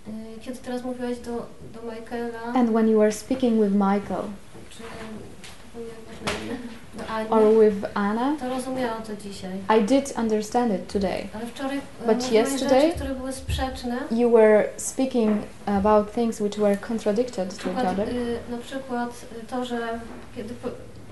Y, 0.08 0.40
Kiedy 0.42 0.58
teraz 0.58 0.84
mówiłaś 0.84 1.18
do, 1.20 1.32
do 1.74 1.92
Michaela, 1.92 2.44
And 2.60 2.70
when 2.70 2.90
you 2.90 3.00
were 3.00 3.12
speaking 3.12 3.62
with 3.64 3.74
Michael 3.74 4.24
czy 4.70 4.78
zapomniałam 4.78 6.04
jak 6.10 6.34
na 6.34 6.40
imię, 6.46 6.58
do 6.98 7.08
Ani, 7.14 7.30
or 7.30 7.66
with 7.66 7.86
Anna, 7.94 8.36
to 8.40 8.50
rozumiałam 8.50 9.04
to 9.04 9.16
dzisiaj. 9.16 9.52
I 9.80 9.84
did 9.84 10.14
understand 10.18 10.74
it 10.74 10.94
today. 10.94 11.28
Ale 11.34 11.46
wczoraj 11.46 11.82
But 12.06 12.16
mówiłeś 12.24 12.48
yesterday- 12.48 12.82
rzeczy, 12.82 12.96
które 12.96 13.16
były 13.16 13.34
sprzeczne. 13.34 13.98
You 14.12 14.32
were 14.32 14.70
speaking 14.78 15.42
about 15.66 16.12
things 16.14 16.42
which 16.42 16.58
were 16.60 16.78
contradicted 16.78 17.58
to 17.64 17.70
each 17.70 17.92
other. 17.94 18.10
y, 18.10 18.38
na 18.52 18.58
przykład 18.58 19.10
y, 19.44 19.46
to, 19.48 19.66
że 19.66 20.00
kiedy 20.36 20.54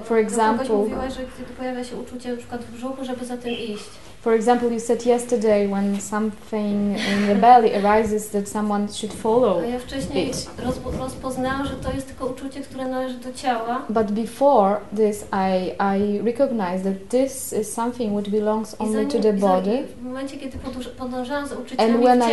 For 0.03 0.17
example- 0.17 0.67
kogoś 0.89 1.13
że 1.13 1.19
kiedy 1.37 1.53
pojawia 1.57 1.83
się 1.83 1.95
uczucie 1.95 2.31
na 2.31 2.37
przykład 2.37 2.61
w 2.63 2.71
brzuchu, 2.77 3.05
żeby 3.05 3.25
za 3.25 3.37
tym 3.37 3.51
iść. 3.51 3.83
For 4.21 4.33
example, 4.33 4.69
you 4.73 4.79
said 4.79 5.05
yesterday 5.05 5.67
when 5.67 6.01
something 6.01 6.97
in 6.97 7.27
the 7.27 7.35
belly 7.35 7.75
arises 7.85 8.29
that 8.29 8.49
someone 8.49 8.87
should 8.87 9.13
follow 9.15 9.63
A 9.63 9.65
ja 9.65 9.79
wcześniej 9.79 10.27
it. 10.29 10.49
roz, 10.65 10.79
rozpoznałam, 10.99 11.65
że 11.65 11.73
to 11.73 11.91
jest 11.91 12.07
tylko 12.07 12.25
uczucie, 12.25 12.61
które 12.61 12.87
należy 12.87 13.17
do 13.17 13.33
ciała. 13.33 13.81
But 13.89 14.11
before 14.11 14.77
this, 14.95 15.25
I, 15.33 15.71
I 15.97 16.21
recognized 16.21 16.83
that 16.83 17.09
this 17.09 17.53
is 17.53 17.73
something 17.73 18.13
which 18.15 18.29
belongs 18.29 18.75
only 18.79 19.05
to 19.05 19.19
the 19.19 19.33
body. 19.33 19.75
i 19.75 20.01
W 20.01 20.03
momencie, 20.03 20.37
kiedy 20.37 20.57
podążałam 20.97 21.47
za 21.47 21.55
uczuciami 21.55 21.91
And 21.93 22.03
when 22.03 22.21
w 22.21 22.25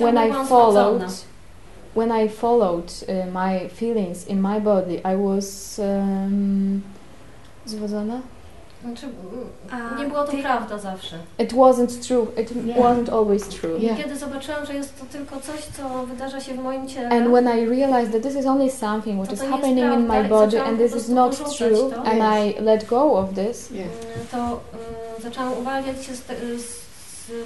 I- 0.00 0.04
When 0.04 0.18
I 0.18 0.32
followed, 0.48 1.02
when 1.96 2.12
I 2.24 2.28
followed 2.28 2.84
uh, 3.02 3.32
my 3.34 3.68
feelings 3.68 4.26
in 4.28 4.40
my 4.40 4.60
body, 4.60 4.94
I 4.94 5.16
was 5.16 5.78
um, 5.78 6.82
zwodzona? 7.68 8.20
Znaczy, 8.84 9.06
A, 9.70 9.98
nie 9.98 10.04
było 10.08 10.24
to 10.24 10.30
ty- 10.32 10.42
prawda 10.42 10.78
zawsze. 10.78 11.16
It 11.38 11.52
wasn't 11.52 12.06
true. 12.08 12.26
It 12.42 12.66
Yeah. 12.66 12.78
wasn't 12.78 13.12
always 13.12 13.48
true. 13.48 13.78
I 13.78 13.82
Yeah. 13.82 13.98
kiedy 13.98 14.16
zobaczyłam, 14.16 14.66
że 14.66 14.74
jest 14.74 14.98
to 15.00 15.04
tylko 15.12 15.40
coś, 15.40 15.60
co 15.64 16.06
wydarza 16.06 16.40
się 16.40 16.54
w 16.54 16.58
moim 16.58 16.88
ciele, 16.88 17.08
And 17.08 17.28
when 17.28 17.58
I 17.58 17.66
realized 17.66 18.12
that 18.12 18.22
this 18.22 18.36
is 18.40 18.46
only 18.46 18.70
something 18.70 19.26
To 19.28 19.34
is 19.34 19.40
happening 19.42 19.94
in 19.94 20.06
my 20.06 20.24
body 20.24 20.62
and 20.62 20.78
this 20.78 20.96
is 20.96 21.08
not 21.08 21.56
true, 21.56 21.90
to. 21.90 22.02
and 22.02 22.20
I 22.22 22.60
let 22.62 22.86
go 22.88 23.18
of 23.18 23.34
this, 23.34 23.70
Yes. 23.70 23.72
mm, 23.72 23.86
to 24.30 24.60
y, 25.18 25.22
zaczęłam 25.22 25.52
uwalniać 25.60 26.04
się 26.06 26.14
z, 26.16 26.22
te, 26.22 26.34
z 26.58 26.88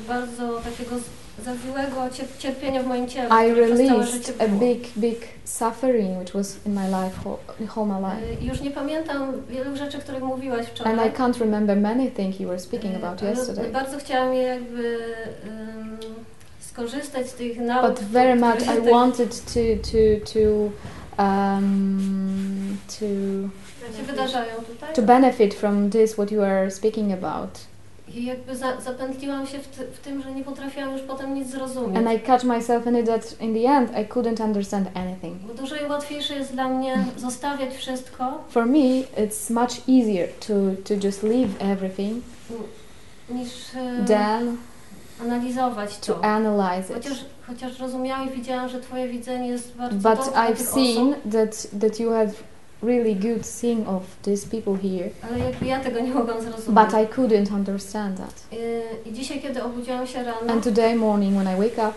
bardzo 0.09 0.61
takiego 0.61 0.97
z- 1.43 1.45
zawiłego 1.45 2.01
cier- 2.11 2.39
cierpienia 2.39 2.83
w 2.83 2.87
moim 2.87 3.09
ciele, 3.09 3.29
I 3.47 3.51
które 3.53 3.67
przez 3.67 3.89
całe 3.89 4.07
życie 4.07 4.33
released 4.33 4.43
a 4.43 4.49
było. 4.49 4.61
big, 4.61 4.89
big 4.97 5.19
suffering 5.45 6.19
which 6.19 6.33
was 6.35 6.57
in 6.67 6.73
my 6.75 6.87
life, 6.89 7.17
whole, 7.25 7.39
all 7.77 7.87
my 7.87 8.09
life. 8.09 8.43
Y, 8.43 8.47
Już 8.47 8.61
nie 8.61 8.71
pamiętam 8.71 9.33
wielu 9.49 9.77
rzeczy, 9.77 9.99
których 9.99 10.23
mówiłaś 10.23 10.67
wczoraj. 10.67 10.93
And 10.99 11.07
I 11.15 11.19
can't 11.19 11.41
remember 11.41 11.77
many 11.77 12.11
things 12.11 12.41
you 12.41 12.49
were 12.49 12.59
speaking 12.61 12.95
Y, 12.95 12.97
about 12.97 13.23
ale 13.23 13.31
yesterday. 13.31 13.71
Bardzo 13.71 13.99
chciałam 13.99 14.35
je 14.35 14.43
jakby 14.43 14.99
ym, 15.47 15.99
skorzystać 16.61 17.29
z 17.29 17.33
tych 17.35 17.61
nauk, 17.61 17.87
But 17.91 18.01
very 18.01 18.37
które 18.37 18.49
much 18.53 18.87
I 18.87 18.91
wanted 18.91 19.31
to 19.45 19.61
to 19.91 20.33
to 20.33 20.73
um, 21.23 22.77
to 22.89 23.05
się 23.97 24.03
wydarzają 24.07 24.55
tutaj. 24.57 24.95
to 24.95 25.03
benefit 25.03 25.55
from 25.55 25.91
this 25.91 26.13
what 26.13 26.31
you 26.33 26.43
are 26.43 26.71
speaking 26.71 27.13
about. 27.13 27.59
I 28.15 28.25
jakby 28.25 28.57
za, 28.57 28.81
zapętliłam 28.81 29.47
się 29.47 29.59
w, 29.59 29.67
ty, 29.67 29.87
w 29.87 29.99
tym, 29.99 30.23
że 30.23 30.33
nie 30.33 30.45
potrafiłam 30.45 30.93
już 30.93 31.03
potem 31.03 31.35
nic 31.35 31.49
zrozumieć. 31.49 31.97
And 31.97 32.13
I 32.13 32.21
catch 32.21 32.45
myself 32.45 32.87
in 32.87 32.99
it 32.99 33.07
that 33.07 33.41
in 33.41 33.55
the 33.55 33.69
end 33.69 33.91
I 33.91 34.13
couldn't 34.13 34.45
understand 34.45 34.89
anything. 34.95 35.37
Bo 35.37 35.55
dużo 35.55 35.75
łatwiejsze 35.89 36.35
jest 36.35 36.53
dla 36.53 36.69
mnie 36.69 37.05
zostawiać 37.17 37.75
wszystko, 37.77 38.45
For 38.49 38.67
me, 38.67 38.79
it's 39.17 39.51
much 39.51 39.89
easier 39.89 40.29
to 40.47 40.55
to 40.85 41.07
just 41.07 41.23
leave 41.23 41.49
everything 41.59 42.23
niż 43.31 43.75
y, 43.75 44.05
than 44.09 44.57
analizować 45.23 45.99
to. 45.99 46.15
to 46.15 46.25
analyze 46.25 46.93
it. 46.93 47.05
Chociaż, 47.05 47.25
chociaż 47.47 47.79
rozumiałam 47.79 48.29
i 48.29 48.31
widziałam, 48.31 48.69
że 48.69 48.81
Twoje 48.81 49.09
widzenie 49.09 49.49
jest 49.49 49.77
bardzo 49.77 50.11
But 50.11 50.35
I've 50.35 50.57
seen 50.57 51.09
osób, 51.09 51.33
that 51.33 51.81
that 51.81 52.01
you 52.01 52.11
have 52.11 52.33
really 52.83 53.15
good 53.15 53.61
thing 53.61 53.89
of 53.89 54.03
these 54.23 54.47
people 54.47 54.77
here, 54.89 55.11
ale 55.31 55.39
jakby 55.39 55.67
ja 55.67 55.81
tego 55.81 56.01
nie 56.01 56.15
mogłam 56.15 56.43
zrozumieć. 56.43 56.67
but 56.67 56.93
I 56.93 57.07
couldn't 57.07 57.55
understand 57.55 58.17
that. 58.17 58.47
I 59.07 59.13
dzisiaj, 59.13 59.41
kiedy 59.41 59.63
obudziłam 59.63 60.07
się 60.07 60.23
rano, 60.23 60.53
And 60.53 60.65
today 60.65 60.97
morning 60.97 61.35
when 61.35 61.57
I 61.57 61.61
wake 61.61 61.89
up, 61.89 61.93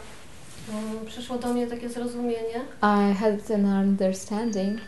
przyszło 1.05 1.37
do 1.37 1.53
mnie 1.53 1.67
takie 1.67 1.89
zrozumienie, 1.89 2.61
I 2.81 3.13
had 3.13 3.51
an 3.53 3.65
understanding 3.65 4.79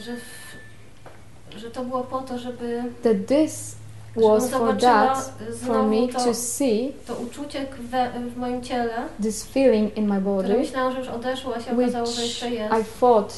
że, 0.00 0.16
w, 0.16 1.58
że 1.58 1.70
to 1.70 1.84
było 1.84 2.00
po 2.02 2.20
to, 2.20 2.38
żeby, 2.38 2.82
that 3.02 3.26
this 3.26 3.76
was 4.16 4.50
for 4.50 4.76
that, 4.76 5.32
for 5.66 5.82
me 5.82 6.08
to, 6.08 6.24
to 6.24 6.34
see 6.34 6.92
to 7.06 7.14
uczucie 7.14 7.66
we, 7.80 8.10
w 8.34 8.36
moim 8.36 8.62
ciele, 8.62 8.94
this 9.22 9.44
feeling 9.44 9.96
in 9.96 10.08
my 10.08 10.20
body, 10.20 10.58
myślałam, 10.58 10.92
że 10.92 10.98
już 10.98 11.08
odeszło, 11.08 11.56
a 11.56 11.60
się 11.60 11.72
okazało, 11.72 12.06
że 12.06 12.22
jeszcze 12.22 12.50
jest. 12.50 12.74
I 12.74 13.00
thought 13.00 13.34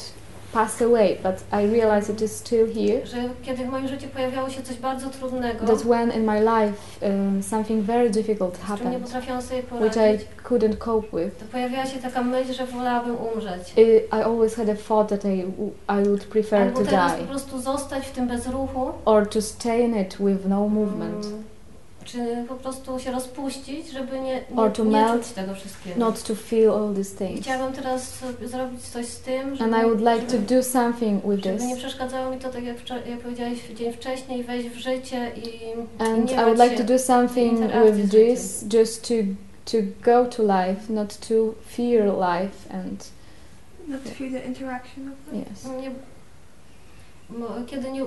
passed 0.53 0.81
away, 0.81 1.17
but 1.23 1.43
I 1.51 1.65
realized 1.65 2.09
it 2.09 2.21
is 2.21 2.35
still 2.35 2.73
here. 2.73 3.05
Że 3.05 3.17
kiedy 3.43 3.65
w 3.65 3.69
moim 3.69 3.87
życiu 3.87 4.07
pojawiało 4.07 4.49
się 4.49 4.63
coś 4.63 4.77
bardzo 4.77 5.09
trudnego, 5.09 5.65
That 5.65 5.81
when 5.81 6.11
in 6.11 6.25
my 6.25 6.39
life 6.39 7.07
um, 7.07 7.43
something 7.43 7.85
very 7.85 8.09
difficult 8.09 8.55
z 8.55 8.59
czym 8.59 8.69
nie 8.69 8.77
happened, 8.77 9.03
potrafiłam 9.03 9.41
sobie 9.41 9.61
which 9.81 9.95
I 9.95 10.43
couldn't 10.43 10.77
cope 10.77 11.07
with, 11.23 11.37
to 11.39 11.45
pojawiała 11.51 11.85
się 11.85 11.99
taka 11.99 12.23
myśl, 12.23 12.53
że 12.53 12.65
wolałabym 12.65 13.15
umrzeć. 13.33 13.73
I, 13.77 14.15
I 14.15 14.21
always 14.23 14.55
had 14.55 14.69
a 14.69 14.75
thought 14.75 15.09
that 15.09 15.25
I, 15.25 15.45
I 15.89 16.03
would 16.03 16.23
prefer 16.25 16.61
Albo 16.61 16.79
to 16.79 16.85
teraz 16.85 17.11
po 17.11 17.17
die 17.17 17.27
prostu 17.27 17.59
zostać 17.59 18.05
w 18.05 18.11
tym 18.11 18.27
bezruchu, 18.27 18.91
or 19.05 19.29
to 19.29 19.41
stay 19.41 19.81
in 19.81 19.97
it 19.97 20.17
with 20.19 20.45
no 20.45 20.69
movement, 20.69 21.25
mm, 21.25 21.43
czy 22.07 22.45
po 22.47 22.55
prostu 22.55 22.99
się 22.99 23.11
rozpuścić, 23.11 23.91
żeby 23.91 24.19
nie, 24.19 24.41
Or 24.55 24.69
nie, 24.69 24.75
to 24.75 24.83
nie 24.83 24.91
melt, 24.91 25.23
czuć 25.23 25.33
tego 25.33 25.55
wszystkiego. 25.55 25.99
not 25.99 26.23
to 26.23 26.35
feel 26.35 26.71
all 26.71 26.93
these 26.95 27.15
things. 27.17 27.41
Chciałabym 27.41 27.73
teraz 27.75 28.19
zrobić 28.45 28.81
coś 28.81 29.05
z 29.05 29.19
tym, 29.19 29.55
żeby, 29.55 29.75
And 29.75 29.83
I 29.83 29.89
would 29.89 29.99
like 30.01 30.21
to 30.25 30.31
żeby, 30.31 30.55
do 30.55 30.63
something 30.63 31.23
with 31.25 31.43
żeby 31.43 31.65
nie 31.65 31.69
this. 31.75 31.77
przeszkadzało 31.83 32.31
mi 32.31 32.39
to, 32.39 32.49
tak 32.49 32.63
jak, 32.63 32.77
jak 33.09 33.19
powiedziałeś 33.19 33.59
dzień 33.75 33.93
wcześniej, 33.93 34.43
wejść 34.43 34.69
w 34.69 34.77
życie 34.77 35.31
i, 35.35 35.73
And 36.01 36.31
i 36.31 36.35
nie 36.35 36.41
I 36.41 36.45
would 36.45 36.59
like 36.59 36.75
to 36.77 36.83
do 36.83 36.99
something 36.99 37.59
with 37.95 38.11
this, 38.11 38.65
just 38.73 39.07
to 39.07 39.13
to 39.71 39.77
go 40.03 40.25
to 40.25 40.43
life, 40.43 40.93
not 40.93 41.17
to 41.27 41.35
fear 41.75 42.05
life, 42.05 42.73
and 42.73 43.03
Not 43.87 44.03
to 44.03 44.09
feel 44.09 44.31
the 44.31 44.45
interaction 44.45 45.07
of 45.11 45.33
it. 45.33 45.47
yes. 45.51 45.65
Nie, 45.81 45.91
kiedy 47.67 47.91
nie, 47.91 48.01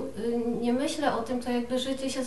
nie 0.61 0.73
myślę 0.73 1.15
o 1.15 1.21
tym, 1.21 1.39
to 1.39 1.51
jakby 1.51 1.79
życie 1.79 2.09
się 2.09 2.19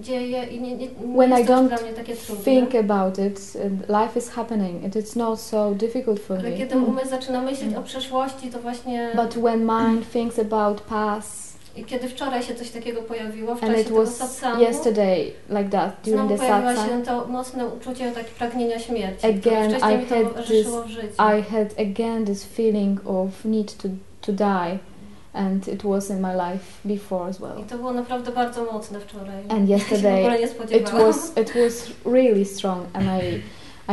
dzieje 0.00 0.44
i 0.44 0.60
nie, 0.60 0.76
nie, 0.76 0.86
nie 0.86 1.16
When 1.16 1.30
jest 1.30 1.42
I 1.42 1.46
to 1.46 1.52
don't 1.52 1.68
dla 1.68 1.76
mnie 1.76 1.92
takie 1.92 2.16
trudne. 2.16 2.44
Think 2.44 2.74
about 2.74 3.18
it. 3.18 3.40
and 3.64 3.88
Life 3.88 4.18
is 4.18 4.28
happening. 4.28 4.84
It 4.84 4.96
is 4.96 5.16
not 5.16 5.40
so 5.40 5.74
difficult 5.74 6.20
for 6.20 6.38
Ale 6.38 6.50
me. 6.50 6.56
kiedy 6.56 6.78
umysł 6.78 7.08
zaczyna 7.08 7.42
myśleć 7.42 7.74
o 7.74 7.82
przeszłości, 7.82 8.48
to 8.48 8.58
właśnie... 8.58 9.10
But 9.14 9.34
when 9.34 9.60
mind 9.60 10.12
thinks 10.12 10.38
about 10.38 10.80
past, 10.80 11.46
I 11.76 11.84
kiedy 11.84 12.08
wczoraj 12.08 12.42
się 12.42 12.54
coś 12.54 12.70
takiego 12.70 13.02
pojawiło, 13.02 13.54
w 13.54 13.64
and 13.64 13.72
czasie 13.72 13.84
tego 13.84 14.06
satsangu, 14.06 14.62
yesterday 14.62 15.32
like 15.48 15.70
that 15.70 15.94
during 16.04 16.28
the 16.28 16.36
pojawiło 16.36 16.70
satsang, 16.70 16.90
się 16.90 17.06
to 17.06 17.26
mocne 17.28 17.66
uczucie 17.66 18.12
takie 18.12 18.30
pragnienia 18.38 18.78
śmierci. 18.78 19.26
Again, 19.26 19.70
wcześniej 19.70 19.94
I 19.94 19.98
mi 19.98 20.06
had 20.06 20.22
towarzyszyło 20.22 20.82
w 20.82 20.88
życiu. 20.88 21.14
I 21.18 21.42
had 21.42 21.80
again 21.90 22.24
this 22.26 22.44
feeling 22.44 23.00
of 23.06 23.44
need 23.44 23.76
to 23.76 23.88
to 24.20 24.32
die, 24.32 24.78
and 25.36 25.68
it 25.68 25.84
was 25.84 26.10
in 26.10 26.20
my 26.20 26.34
life 26.34 26.64
before 26.84 27.28
as 27.28 27.40
well. 27.40 27.60
I 27.60 27.64
to 27.64 27.76
było 27.76 27.92
naprawdę 27.92 28.32
bardzo 28.32 28.64
mocne 28.72 29.00
wczoraj. 29.00 29.44
And 29.48 29.68
Ja 29.68 29.78
się 29.78 29.84
w 29.84 29.90
yesterday 29.90 30.20
ogóle 30.20 30.38
nie 30.38 30.76
it 30.76 30.90
was 30.90 31.36
it 31.36 31.52
was 31.54 31.90
really 32.04 32.44
strong, 32.44 32.86
and 32.92 33.04
I 33.06 33.42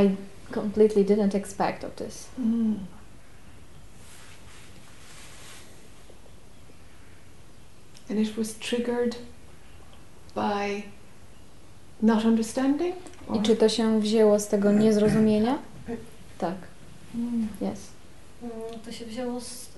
I 0.03 0.15
completely 0.53 1.05
didn't 1.05 1.35
expect 1.35 1.83
of 1.83 1.95
this. 1.95 2.27
Mm. 2.39 2.79
And 8.09 8.19
it 8.19 8.37
was 8.37 8.53
triggered 8.53 9.15
by 10.35 10.83
not 12.01 12.25
understanding? 12.25 12.95
I 13.35 13.41
czy 13.41 13.55
to 13.55 13.69
się 13.69 13.99
wzięło 13.99 14.39
z 14.39 14.47
tego 14.47 14.71
niezrozumienia? 14.71 15.57
Tak. 16.37 16.55
Mm. 17.15 17.47
Yes. 17.61 17.79
Mm, 18.43 18.79
To 18.85 18.91
się 18.91 19.05
wzięło 19.05 19.41
z, 19.41 19.69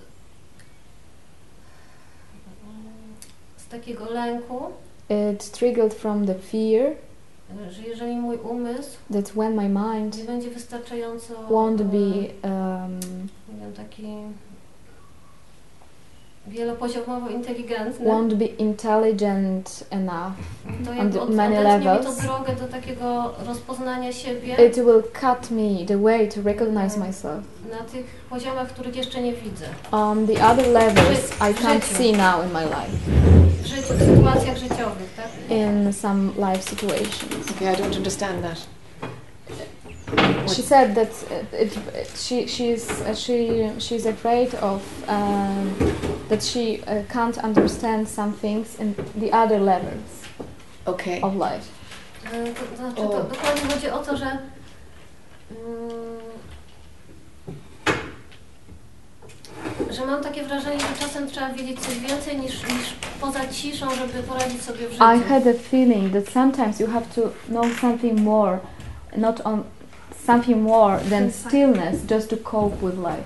z 3.58 3.65
takiego 3.80 4.06
lęku, 4.06 4.60
It 5.10 5.52
triggered 5.52 5.94
from 5.94 6.26
the 6.26 6.36
fear 6.36 6.96
że 7.70 7.82
jeżeli 7.82 8.16
mój 8.16 8.38
umysł 8.38 8.98
that 9.14 9.32
when 9.32 9.56
my 9.56 9.70
mind 9.70 10.18
nie 10.18 10.24
będzie 10.24 10.50
wystarczająco 10.50 11.34
won't 11.34 11.82
be 11.84 11.98
um, 11.98 13.00
nie 13.54 13.60
wiem, 13.62 13.74
taki 13.76 14.04
wielopoziomowo 16.48 17.30
inteligentny, 17.30 18.06
won't 18.06 18.34
be 18.34 18.46
intelligent 18.46 19.86
enough, 19.92 20.34
to 20.86 20.92
on 20.92 21.12
the 21.12 21.26
many 21.26 21.58
odetnie 21.58 21.80
mi 21.80 21.86
to 21.86 21.94
levels. 21.94 22.22
drogę 22.22 22.56
do 22.56 22.68
takiego 22.68 23.34
rozpoznania 23.46 24.14
siebie 24.14 24.56
it 24.68 24.76
will 24.76 25.04
cut 25.22 25.52
me 25.52 25.86
the 25.88 25.98
way 25.98 26.28
to 26.28 26.42
recognize 26.42 27.00
myself. 27.00 27.44
na 27.72 27.78
tych 27.78 28.06
poziomach, 28.30 28.68
których 28.68 28.96
jeszcze 28.96 29.22
nie 29.22 29.34
widzę. 29.34 29.66
On 29.92 30.28
the 30.28 30.46
other 30.48 30.68
levels, 30.68 31.32
I 31.42 31.54
can't 31.54 31.84
see 31.84 32.12
now 32.12 32.44
in 32.46 32.52
my 32.54 32.64
life, 32.66 32.98
W 33.64 33.66
życiu, 33.68 33.94
w 33.94 34.00
sytuacjach 34.00 34.58
życiowych, 34.58 35.14
tak? 35.16 35.28
in 35.50 35.94
some 35.94 36.32
life 36.52 36.70
situations. 36.70 37.52
Okay, 37.56 37.74
I 37.74 37.76
don't 37.76 37.98
understand 37.98 38.44
that. 38.44 38.68
She 40.56 40.62
said 40.62 40.96
that 40.96 41.10
uh, 41.32 41.62
it, 41.62 41.74
she 42.16 42.48
she's 42.48 42.90
uh, 43.02 43.16
she 43.16 43.70
she's 43.80 44.06
afraid 44.06 44.54
of 44.62 44.82
um, 45.10 45.74
that 46.30 46.44
she 46.44 46.80
uh, 46.82 47.04
can't 47.14 47.38
understand 47.44 48.08
some 48.10 48.34
things 48.34 48.80
in 48.80 48.96
the 49.20 49.32
other 49.32 49.60
levels 49.62 50.26
Okay. 50.88 51.22
of 51.22 51.36
life. 51.36 51.68
To, 52.24 52.30
to 52.70 52.78
znaczy, 52.78 53.02
O. 53.02 53.10
to 53.10 53.24
dokładnie 53.24 53.62
chodzi 53.74 53.90
o 53.90 53.98
to, 54.04 54.18
że 54.18 54.26
mm, 54.26 56.20
że 59.92 60.06
mam 60.06 60.24
takie 60.24 60.44
wrażenie, 60.44 60.80
że 60.80 61.06
czasem 61.06 61.28
trzeba 61.28 61.50
wiedzieć 61.54 61.80
coś 61.80 62.00
więcej 62.00 62.38
niż, 62.38 62.64
niż 62.64 62.94
poza 63.22 63.48
ciszą, 63.48 63.96
żeby 63.96 64.24
poradzić 64.24 64.62
sobie 64.62 64.88
w 64.88 64.92
życiu. 64.92 65.04
I 65.16 65.20
had 65.30 65.48
a 65.48 65.54
feeling 65.54 66.14
that 66.14 66.34
sometimes 66.34 66.80
you 66.80 66.88
have 66.88 67.06
to 67.16 67.22
know 67.50 67.66
something 67.82 68.20
more, 68.20 68.60
not 69.18 69.42
on 69.46 69.64
something 70.26 70.62
more 70.62 71.00
than 71.10 71.32
stillness, 71.32 71.96
just 72.12 72.30
to 72.30 72.38
cope 72.38 72.76
with 72.82 72.98
life. 72.98 73.24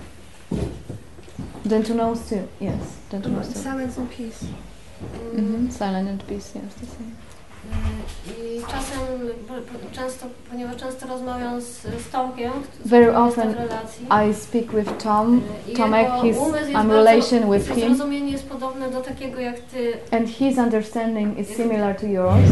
Than 1.63 1.83
to 1.83 1.93
know 1.93 2.15
still, 2.15 2.47
yes, 2.59 2.97
than 3.09 3.21
to 3.21 3.29
know 3.29 3.41
still. 3.41 3.61
Silence 3.61 3.97
and 3.97 4.09
peace. 4.09 4.45
Mm, 5.01 5.39
Mhm. 5.67 5.71
Silent 5.71 6.07
and 6.09 6.27
peace, 6.27 6.51
yes, 6.55 6.73
the 6.75 6.85
same. 6.85 7.15
I 8.43 8.61
czasem, 8.61 8.99
często, 9.91 10.25
ponieważ 10.49 10.75
często 10.75 11.07
rozmawiam 11.07 11.61
z, 11.61 11.81
z 11.81 12.09
Tomkiem, 12.11 12.51
Very 12.85 13.17
often 13.17 13.55
I 14.29 14.33
speak 14.33 14.71
with 14.71 15.03
Tom, 15.03 15.41
i 15.67 15.73
Tomek, 15.73 16.07
his 16.21 16.37
I'm 16.37 16.91
relation 16.91 17.51
with 17.51 17.75
him, 17.75 17.95
Zrozumienie 17.95 18.31
jest 18.31 18.49
podobne 18.49 18.89
do 18.89 19.01
takiego 19.01 19.39
jak 19.39 19.59
ty, 19.59 19.93
and 20.11 20.29
his 20.29 20.57
understanding 20.57 21.39
is 21.39 21.47
similar 21.47 21.95
to 21.95 22.05
yours. 22.05 22.49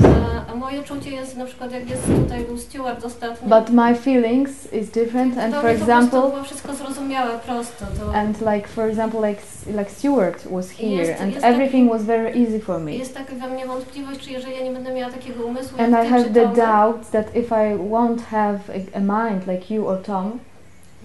a, 0.51 0.55
moje 0.55 0.83
czucie 0.83 1.11
jest 1.11 1.37
na 1.37 1.45
przykład 1.45 1.71
jak 1.71 1.89
jest 1.89 2.03
tutaj 2.03 2.43
był 2.43 2.57
Stewart 2.57 3.05
ostatnio. 3.05 3.59
But 3.59 3.69
my 3.69 3.95
feelings 3.95 4.73
is 4.73 4.89
different, 4.89 5.37
and 5.37 5.53
to 5.53 5.61
for 5.61 5.69
example, 5.69 6.21
było 6.21 6.43
wszystko 6.43 6.73
zrozumiałe 6.73 7.39
prosto. 7.39 7.85
To 7.99 8.15
and 8.15 8.41
like 8.41 8.67
for 8.67 8.89
example, 8.89 9.29
like 9.29 9.41
like 9.77 9.89
Stuart 9.89 10.45
was 10.51 10.69
here, 10.71 11.17
and 11.19 11.33
jest 11.33 11.45
everything 11.45 11.89
was 11.89 12.03
very 12.03 12.31
easy 12.43 12.59
for 12.59 12.79
me. 12.79 12.91
jest 12.91 13.13
taka 13.13 13.35
we 13.35 13.47
mnie 13.47 13.65
wątpliwość, 13.65 14.19
czy 14.19 14.31
jeżeli 14.31 14.55
ja 14.55 14.63
nie 14.63 14.71
będę 14.71 14.93
miała 14.93 15.06
takiego 15.11 15.45
umysłu 15.45 15.81
And 15.81 15.93
I 15.93 15.97
ty 16.03 16.09
have 16.09 16.23
czy 16.23 16.29
the 16.29 16.41
Tomek, 16.41 16.55
doubt 16.55 17.11
that 17.11 17.35
if 17.35 17.51
I 17.51 17.77
won't 17.77 18.21
have 18.21 18.59
a, 18.69 18.97
a 18.97 18.99
mind 18.99 19.47
like 19.47 19.73
you 19.73 19.87
or 19.87 20.01
Tom, 20.01 20.39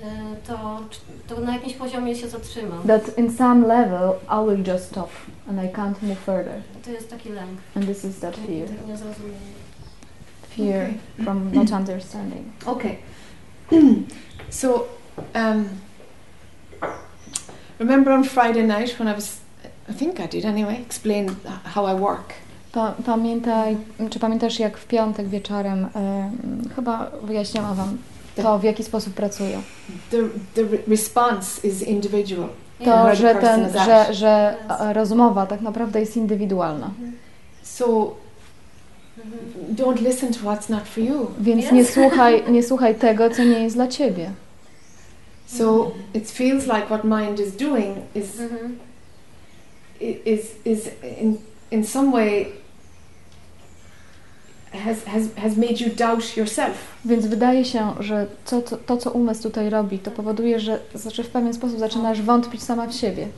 e, 0.03 0.37
to, 0.47 0.81
to 1.35 1.41
na 1.41 1.53
jakimś 1.55 1.75
poziomie 1.75 2.17
się 2.17 2.29
zatrzymam. 2.29 2.83
that 2.87 3.19
in 3.19 3.33
some 3.37 3.67
level 3.67 4.13
I 4.31 4.47
will 4.47 4.65
just 4.75 4.85
stop 4.85 5.11
and 5.49 5.61
I 5.61 5.69
can't 5.69 6.03
move 6.03 6.19
further. 6.19 6.63
To 6.85 6.91
jest 6.91 7.11
taki 7.11 7.29
lęk, 7.29 7.59
And 7.77 7.87
this 7.87 8.05
is 8.05 8.19
that 8.21 8.37
fear, 8.37 8.69
takie 8.69 8.87
niezrozumienie. 8.87 9.53
fear 10.57 10.91
from 11.25 11.51
not 11.55 11.73
understanding. 11.73 12.53
Okay. 12.67 12.97
so, 14.51 14.89
um, 15.35 15.69
remember 17.79 18.13
on 18.13 18.25
Friday 18.25 18.63
night 18.67 18.99
when 18.99 19.09
I 19.09 19.15
was, 19.15 19.41
I 19.91 19.93
think 19.95 20.21
I 20.21 20.27
did 20.27 20.45
anyway, 20.45 20.81
explain 20.87 21.37
how 21.65 21.87
I 21.87 21.95
work. 22.01 22.35
Pa, 22.73 22.95
pamiętaj, 23.07 23.77
czy 24.11 24.19
pamiętasz 24.19 24.59
jak 24.59 24.79
w 24.79 24.87
piątek 24.87 25.29
wieczorem 25.29 25.87
em, 25.95 26.69
chyba 26.77 27.11
wyjaśniałam 27.23 27.75
Wam 27.77 27.99
to, 28.37 28.59
w 28.59 28.65
jaki 28.65 28.85
sposób 28.85 29.15
pracuję. 29.15 29.61
The, 30.11 30.17
the 30.55 30.61
re- 30.63 30.79
response 30.89 31.69
is 31.69 31.83
individual. 31.83 32.49
To, 32.85 33.15
że, 33.15 33.35
ten, 33.35 33.73
że, 33.85 34.15
że 34.15 34.57
e, 34.81 34.93
rozmowa 34.93 35.47
tak 35.47 35.61
naprawdę 35.61 36.01
jest 36.01 36.17
indywidualna. 36.17 36.91
So, 37.63 38.15
don't 39.77 40.01
listen 40.03 40.33
to 40.33 40.39
what's 40.41 40.71
not 40.71 40.83
for 40.89 41.05
you. 41.05 41.27
Więc 41.41 41.65
Yes. 41.65 41.73
nie 41.73 41.85
słuchaj, 41.85 42.43
nie 42.51 42.63
słuchaj 42.63 42.95
tego, 42.95 43.31
co 43.31 43.45
nie 43.45 43.59
jest 43.63 43.77
dla 43.77 43.89
Ciebie. 43.89 44.31
So, 45.47 45.91
it 46.15 46.31
feels 46.31 46.65
like 46.65 46.87
what 46.87 47.05
mind 47.05 47.41
is 47.41 47.57
doing 47.57 47.97
is 48.15 48.41
Mhm. 48.41 48.79
i- 50.01 50.21
is 50.31 50.41
is 50.65 50.81
in 51.21 51.37
in 51.71 51.87
some 51.87 52.13
way 52.13 52.47
has 54.73 55.05
has 55.05 55.23
has 55.37 55.57
made 55.57 55.81
you 55.81 55.91
doubt 55.97 56.37
yourself. 56.37 56.75
Więc 57.05 57.27
wydaje 57.27 57.65
się, 57.65 57.93
że 58.01 58.27
co, 58.45 58.63
to, 58.63 58.77
to, 58.77 58.97
co 58.97 59.11
umysł 59.11 59.43
tutaj 59.43 59.71
robi, 59.71 59.99
to 59.99 60.11
powoduje, 60.11 60.61
że 60.61 60.79
znaczy 60.95 61.23
w 61.23 61.29
pewien 61.29 61.55
sposób 61.55 61.79
zaczynasz 61.79 62.23
wątpić 62.23 62.63
sama 62.63 62.87
w 62.87 62.95
siebie. 62.95 63.29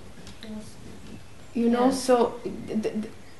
You 1.57 1.71
know, 1.71 1.89
Yes. 1.89 2.03
so 2.03 2.33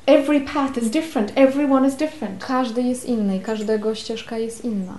every 0.07 0.41
path 0.41 0.77
is 0.83 0.91
different. 0.91 1.33
Everyone 1.35 1.89
is 1.89 1.95
different, 1.95 2.45
Każdy 2.45 2.83
jest 2.83 3.05
inny 3.09 3.41
każdego 3.41 3.95
ścieżka 3.95 4.39
jest 4.39 4.65
inna. 4.65 4.99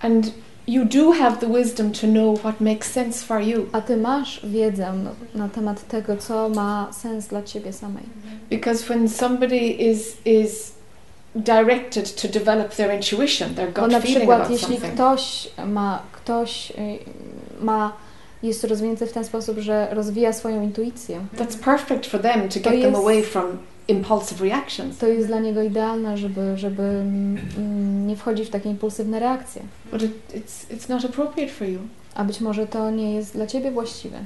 and 0.00 0.32
you 0.66 0.84
do 0.84 1.12
have 1.12 1.36
the 1.36 1.46
wisdom 1.46 1.92
to 1.92 2.06
know 2.06 2.38
what 2.40 2.60
makes 2.60 2.92
sense 2.92 3.26
for 3.26 3.40
you. 3.42 3.66
A 3.72 3.80
ty 3.80 3.96
masz 3.96 4.40
wiedzę 4.46 4.92
na 5.34 5.48
temat 5.48 5.88
tego, 5.88 6.16
co 6.16 6.48
ma 6.48 6.88
sens 6.92 7.26
dla 7.26 7.42
ciebie 7.42 7.72
samej. 7.72 8.02
Because 8.50 8.84
when 8.84 9.08
somebody 9.08 9.56
is 9.90 10.16
is 10.24 10.72
directed 11.42 12.14
to 12.14 12.28
develop 12.28 12.74
their 12.74 12.94
intuition, 12.94 13.54
their 13.54 13.72
Bo 13.72 13.82
gut 13.82 13.92
na 13.92 14.00
feeling 14.00 14.18
przykład 14.18 14.50
jeśli 14.50 14.66
something, 14.76 14.94
ktoś 14.94 15.48
ma, 15.66 16.02
ktoś 16.12 16.70
y, 16.70 16.74
ma, 17.60 17.92
jest 18.42 18.64
rozwinięty 18.64 19.06
w 19.06 19.12
ten 19.12 19.24
sposób, 19.24 19.58
że 19.58 19.88
rozwija 19.90 20.32
swoją 20.32 20.62
intuicję, 20.62 21.20
that's 21.36 21.58
perfect 21.64 22.06
for 22.06 22.20
them 22.22 22.48
to 22.48 22.54
To 22.54 22.70
get 22.70 22.80
them 22.82 22.92
jest- 22.92 22.96
away 22.96 23.22
from 23.22 23.44
impulsive 23.88 24.40
reactions. 24.40 24.98
to 24.98 25.06
jest 25.08 25.26
dla 25.26 25.38
niego 25.40 25.62
idealne, 25.62 26.18
żeby, 26.18 26.56
żeby 26.58 26.82
mm, 26.82 27.38
mm, 27.56 28.06
nie 28.06 28.16
wchodzić 28.16 28.46
w 28.48 28.50
takie 28.50 28.70
impulsywne 28.70 29.20
reakcje. 29.20 29.62
But 29.92 30.02
it, 30.02 30.12
it's 30.34 30.74
it's 30.76 30.88
not 30.88 31.04
appropriate 31.04 31.52
for 31.52 31.68
you. 31.68 31.78
A 32.14 32.24
być 32.24 32.40
może 32.40 32.66
to 32.66 32.90
nie 32.90 33.14
jest 33.14 33.32
dla 33.34 33.46
ciebie 33.46 33.70
właściwe. 33.70 34.18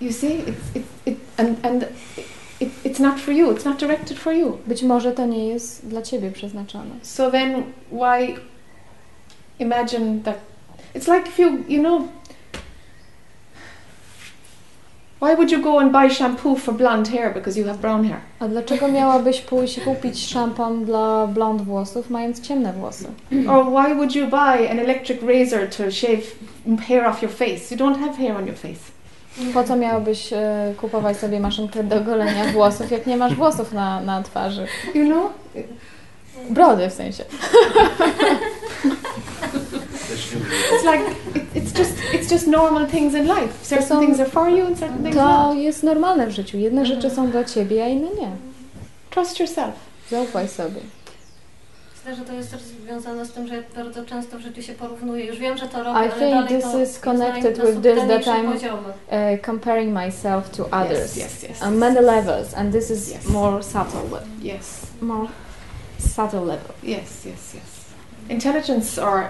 You 0.00 0.12
see, 0.12 0.28
it's 0.46 0.76
it, 0.76 0.82
it 1.06 1.18
and 1.38 1.66
and 1.66 1.84
it, 2.60 2.70
it's 2.84 3.00
not 3.00 3.20
for 3.20 3.32
you. 3.32 3.50
It's 3.50 3.64
not 3.64 3.78
directed 3.78 4.18
for 4.18 4.32
you. 4.32 4.58
Być 4.66 4.82
może 4.82 5.12
to 5.12 5.26
nie 5.26 5.48
jest 5.48 5.88
dla 5.88 6.02
ciebie 6.02 6.30
przeznaczone. 6.30 6.94
So 7.02 7.30
then, 7.30 7.62
why 7.92 8.36
imagine 9.58 10.20
that? 10.22 10.36
It's 10.94 11.14
like 11.14 11.28
if 11.28 11.42
you 11.42 11.64
you 11.68 11.82
know. 11.82 12.08
Why 15.20 15.34
would 15.34 15.50
you 15.50 15.62
go 15.62 15.78
and 15.78 15.92
buy 15.92 16.08
shampoo 16.10 16.54
for 16.54 16.74
blonde 16.74 17.08
hair 17.08 17.32
because 17.34 17.60
you 17.60 17.66
have 17.66 17.78
brown 17.78 18.04
hair? 18.04 18.20
A 18.40 18.48
dlaczego 18.48 18.88
miałabyś 18.88 19.40
pójść 19.40 19.78
i 19.78 19.80
kupić 19.80 20.26
szampon 20.26 20.84
dla 20.84 21.26
blond 21.26 21.62
włosów, 21.62 22.10
mając 22.10 22.40
ciemne 22.40 22.72
włosy? 22.72 23.04
or 23.52 23.64
why 23.64 23.94
would 23.94 24.14
you 24.14 24.26
buy 24.26 24.70
an 24.70 24.78
electric 24.78 25.22
razor 25.22 25.68
to 25.68 25.90
shave 25.90 26.22
hair 26.88 27.06
off 27.06 27.22
your 27.22 27.32
face? 27.32 27.70
You 27.70 27.76
don't 27.76 27.98
have 27.98 28.16
hair 28.16 28.36
on 28.36 28.46
your 28.46 28.56
face. 28.56 28.93
Po 29.54 29.64
co 29.64 29.76
miałabyś 29.76 30.32
e, 30.32 30.74
kupować 30.80 31.16
sobie 31.16 31.40
maszynkę 31.40 31.84
do 31.84 32.00
golenia 32.00 32.44
włosów, 32.44 32.90
jak 32.90 33.06
nie 33.06 33.16
masz 33.16 33.34
włosów 33.34 33.72
na, 33.72 34.00
na 34.00 34.22
twarzy? 34.22 34.66
You 34.94 35.06
know. 35.06 35.32
Brody 36.50 36.88
w 36.90 36.92
sensie. 36.92 37.24
It's 40.72 40.84
like 40.92 41.04
it, 41.34 41.42
it's 41.54 41.78
just 41.78 41.92
it's 42.12 42.32
just 42.32 42.46
normal 42.46 42.86
things 42.86 43.14
in 43.14 43.24
life. 43.24 43.48
Certain 43.62 43.88
są- 43.88 44.00
things 44.00 44.20
are 44.20 44.30
for 44.30 44.48
you 44.48 44.66
and 44.66 44.78
certain 44.78 45.02
things 45.02 45.16
To 45.16 45.48
not. 45.48 45.56
jest 45.56 45.82
normalne 45.82 46.26
w 46.26 46.30
życiu. 46.30 46.58
Jedne 46.58 46.86
rzeczy 46.86 47.10
są 47.10 47.30
dla 47.30 47.44
ciebie, 47.44 47.84
a 47.84 47.88
inne 47.88 48.08
nie. 48.20 48.28
Trust 49.10 49.40
yourself. 49.40 49.74
Zaufaj 50.10 50.48
sobie. 50.48 50.80
Myślę, 52.06 52.16
że 52.16 52.24
to 52.24 52.32
jest 52.32 52.50
też 52.50 52.60
związane 52.62 53.26
z 53.26 53.32
tym, 53.32 53.46
że 53.46 53.62
bardzo 53.76 54.04
często 54.04 54.38
w 54.38 54.40
życiu 54.40 54.62
się 54.62 54.72
porównuję. 54.72 55.24
Już 55.26 55.38
wiem, 55.38 55.58
że 55.58 55.68
to 55.68 55.78
robię, 55.82 55.90
I 55.90 55.94
ale 55.94 56.08
think 56.10 56.20
dalej 56.30 56.48
this 56.48 56.64
to 56.72 56.82
is 56.82 56.98
connected 57.00 57.56
with 57.66 57.82
this, 57.82 58.08
that 58.08 58.22
I'm-. 58.26 58.54
Uh, 58.54 59.40
comparing 59.46 59.94
myself 59.94 60.50
to 60.50 60.68
others. 60.70 61.16
Yes, 61.16 61.42
yes, 61.42 61.50
yes. 61.50 61.62
On 61.62 61.76
many 61.78 62.00
levels, 62.00 62.54
and 62.54 62.72
this 62.72 62.90
is 62.90 63.10
Yes. 63.10 63.26
more 63.28 63.62
subtle, 63.62 64.00
le- 64.10 64.22
Yes, 64.54 64.86
more 65.00 65.28
subtle 65.98 66.40
level. 66.44 66.74
yes, 66.82 67.24
yes, 67.26 67.54
yes. 67.54 67.84
Intelligence 68.28 69.02
or 69.02 69.18
uh, 69.18 69.24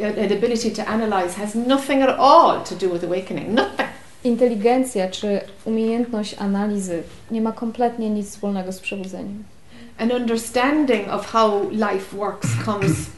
uh, 0.00 0.18
an 0.24 0.32
ability 0.38 0.70
to 0.70 0.82
analyze 0.88 1.34
has 1.40 1.54
nothing 1.54 2.02
at 2.02 2.16
all 2.18 2.60
to 2.64 2.74
do 2.86 2.92
with 2.92 3.04
awakening. 3.04 3.54
Nothing. 3.54 3.88
Inteligencja 4.24 5.08
czy 5.08 5.40
umiejętność 5.64 6.34
analizy 6.38 7.02
nie 7.30 7.40
ma 7.42 7.52
kompletnie 7.52 8.10
nic 8.10 8.28
wspólnego 8.30 8.72
z 8.72 8.80
przebudzeniem. 8.80 9.44
An 10.00 10.12
understanding 10.12 11.10
of 11.10 11.32
how 11.32 11.70
life 11.70 12.16
works 12.16 12.48
comes 12.64 13.10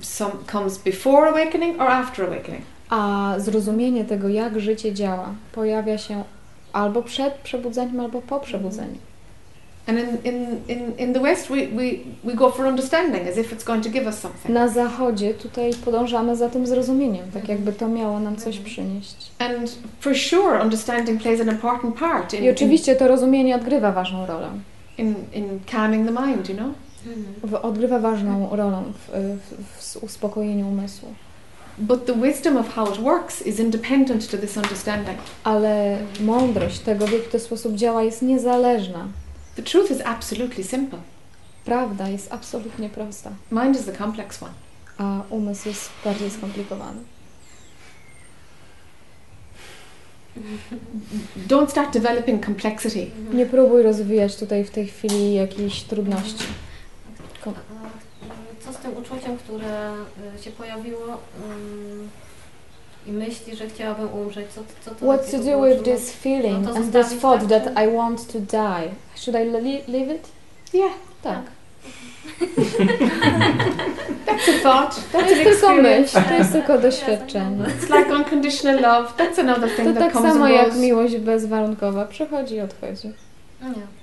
some 0.00 0.32
comes 0.46 0.78
before 0.78 1.28
awakening 1.28 1.80
or 1.80 1.88
after 1.88 2.24
awakening. 2.24 2.62
A 2.90 3.34
zrozumienie 3.38 4.04
tego, 4.04 4.28
jak 4.28 4.60
życie 4.60 4.92
działa, 4.94 5.34
pojawia 5.52 5.98
się 5.98 6.24
albo 6.72 7.02
przed 7.02 7.34
przebudzeniem, 7.34 8.00
albo 8.00 8.22
po 8.22 8.40
przebudzeniu. 8.40 8.98
And 9.86 9.98
in, 9.98 10.18
in, 10.24 10.60
in, 10.68 10.98
in 10.98 11.12
the 11.12 11.20
West, 11.20 11.48
we, 11.48 11.66
we, 11.66 11.82
we 12.24 12.34
go 12.34 12.50
for 12.50 12.66
understanding 12.66 13.28
as 13.28 13.38
if 13.38 13.52
it's 13.52 13.64
going 13.64 13.84
to 13.84 13.90
give 13.90 14.06
us 14.06 14.18
something. 14.18 14.54
Na 14.54 14.68
zachodzie 14.68 15.34
tutaj 15.34 15.70
podążamy 15.84 16.36
za 16.36 16.48
tym 16.48 16.66
zrozumieniem, 16.66 17.30
tak 17.30 17.48
jakby 17.48 17.72
to 17.72 17.88
miało 17.88 18.20
nam 18.20 18.36
coś 18.36 18.58
przynieść. 18.58 19.30
And 19.38 19.76
for 20.00 20.16
sure, 20.16 20.62
understanding 20.62 21.22
plays 21.22 21.40
an 21.40 21.48
important 21.48 21.98
part 21.98 22.34
in, 22.34 22.44
I 22.44 22.50
oczywiście 22.50 22.96
to 22.96 23.08
rozumienie 23.08 23.56
odgrywa 23.56 23.92
ważną 23.92 24.26
rolę. 24.26 24.48
In, 25.00 25.14
in, 25.32 25.44
in 25.50 25.60
calming 25.66 26.06
the 26.06 26.12
mind, 26.26 26.48
you 26.48 26.54
know. 26.56 26.74
W, 27.44 27.54
odgrywa 27.54 27.98
ważną 27.98 28.56
rolę 28.56 28.82
w, 28.94 29.38
w, 29.40 29.96
w 29.96 30.02
uspokojeniu 30.02 30.68
umysłu. 30.68 31.14
But 31.78 32.06
the 32.06 32.14
wisdom 32.14 32.56
of 32.56 32.74
how 32.74 32.90
it 32.92 32.98
works 33.00 33.46
is 33.46 33.60
independent 33.60 34.30
to 34.30 34.38
this 34.38 34.56
understanding. 34.56 35.18
Ale 35.44 35.98
mądrość 36.20 36.78
tego, 36.78 37.06
w 37.06 37.12
jaki 37.12 37.28
to 37.28 37.38
sposób 37.38 37.74
działa, 37.74 38.02
jest 38.02 38.22
niezależna. 38.22 39.08
The 39.56 39.62
truth 39.62 39.90
is 39.90 39.98
absolutely 40.04 40.64
simple. 40.64 40.98
Prawda 41.64 42.08
jest 42.08 42.32
absolutnie 42.32 42.88
prosta, 42.88 43.30
Mind 43.52 43.76
is 43.76 43.84
the 43.84 43.92
complex 43.92 44.42
one. 44.42 44.52
a 44.98 45.22
umysł 45.30 45.68
jest 45.68 45.90
bardziej 46.04 46.30
skomplikowany. 46.30 47.00
Don't 51.48 51.70
start 51.70 51.92
developing 51.92 52.44
complexity. 52.46 53.10
Nie 53.32 53.46
próbuj 53.46 53.82
rozwijać 53.82 54.36
tutaj 54.36 54.64
w 54.64 54.70
tej 54.70 54.86
chwili 54.86 55.34
jakichś 55.34 55.80
trudności. 55.82 56.44
Co 58.60 58.72
z 58.72 58.76
tym 58.76 58.96
uczuciem, 58.96 59.36
które 59.36 59.92
y, 60.38 60.42
się 60.42 60.50
pojawiło 60.50 61.06
ym, 61.50 62.08
i 63.06 63.12
myśli, 63.12 63.56
że 63.56 63.68
chciałabym 63.68 64.12
umrzeć? 64.14 64.46
Co, 64.54 64.60
co 64.84 64.90
to 64.90 65.06
What 65.06 65.30
to 65.30 65.38
do 65.38 65.44
było? 65.44 65.66
with 65.66 65.82
this 65.82 66.10
feeling 66.12 66.62
No 66.64 66.70
to 66.72 66.76
and 66.76 66.92
this 66.92 67.20
thought 67.20 67.48
tak, 67.48 67.62
that 67.64 67.84
I 67.84 67.96
want 67.96 68.26
to 68.32 68.38
die? 68.40 68.88
Should 69.16 69.40
I 69.40 69.44
le- 69.50 69.92
leave 69.98 70.14
it? 70.14 70.28
Yeah, 70.74 70.92
Tak. 71.22 71.42
That's 74.26 74.48
a 74.48 74.52
thought. 74.62 74.94
To 75.12 75.18
That's 75.18 75.30
jest 75.30 75.60
tylko 75.60 75.74
myśl, 75.74 76.18
to 76.28 76.34
jest 76.34 76.52
tylko 76.52 76.78
doświadczenie. 76.78 77.64
It's 77.64 77.98
like 77.98 78.14
unconditional 78.14 78.80
love. 78.80 79.12
That's 79.16 79.40
another 79.40 79.70
thing 79.70 79.88
To 79.88 79.94
that 79.94 80.02
tak 80.02 80.12
comes 80.12 80.32
samo 80.32 80.48
jak 80.48 80.76
miłość 80.76 81.16
bezwarunkowa. 81.16 82.04
Przychodzi 82.04 82.54
i 82.54 82.60
odchodzi. 82.60 83.12
No 83.62 83.68
nie. 83.68 83.99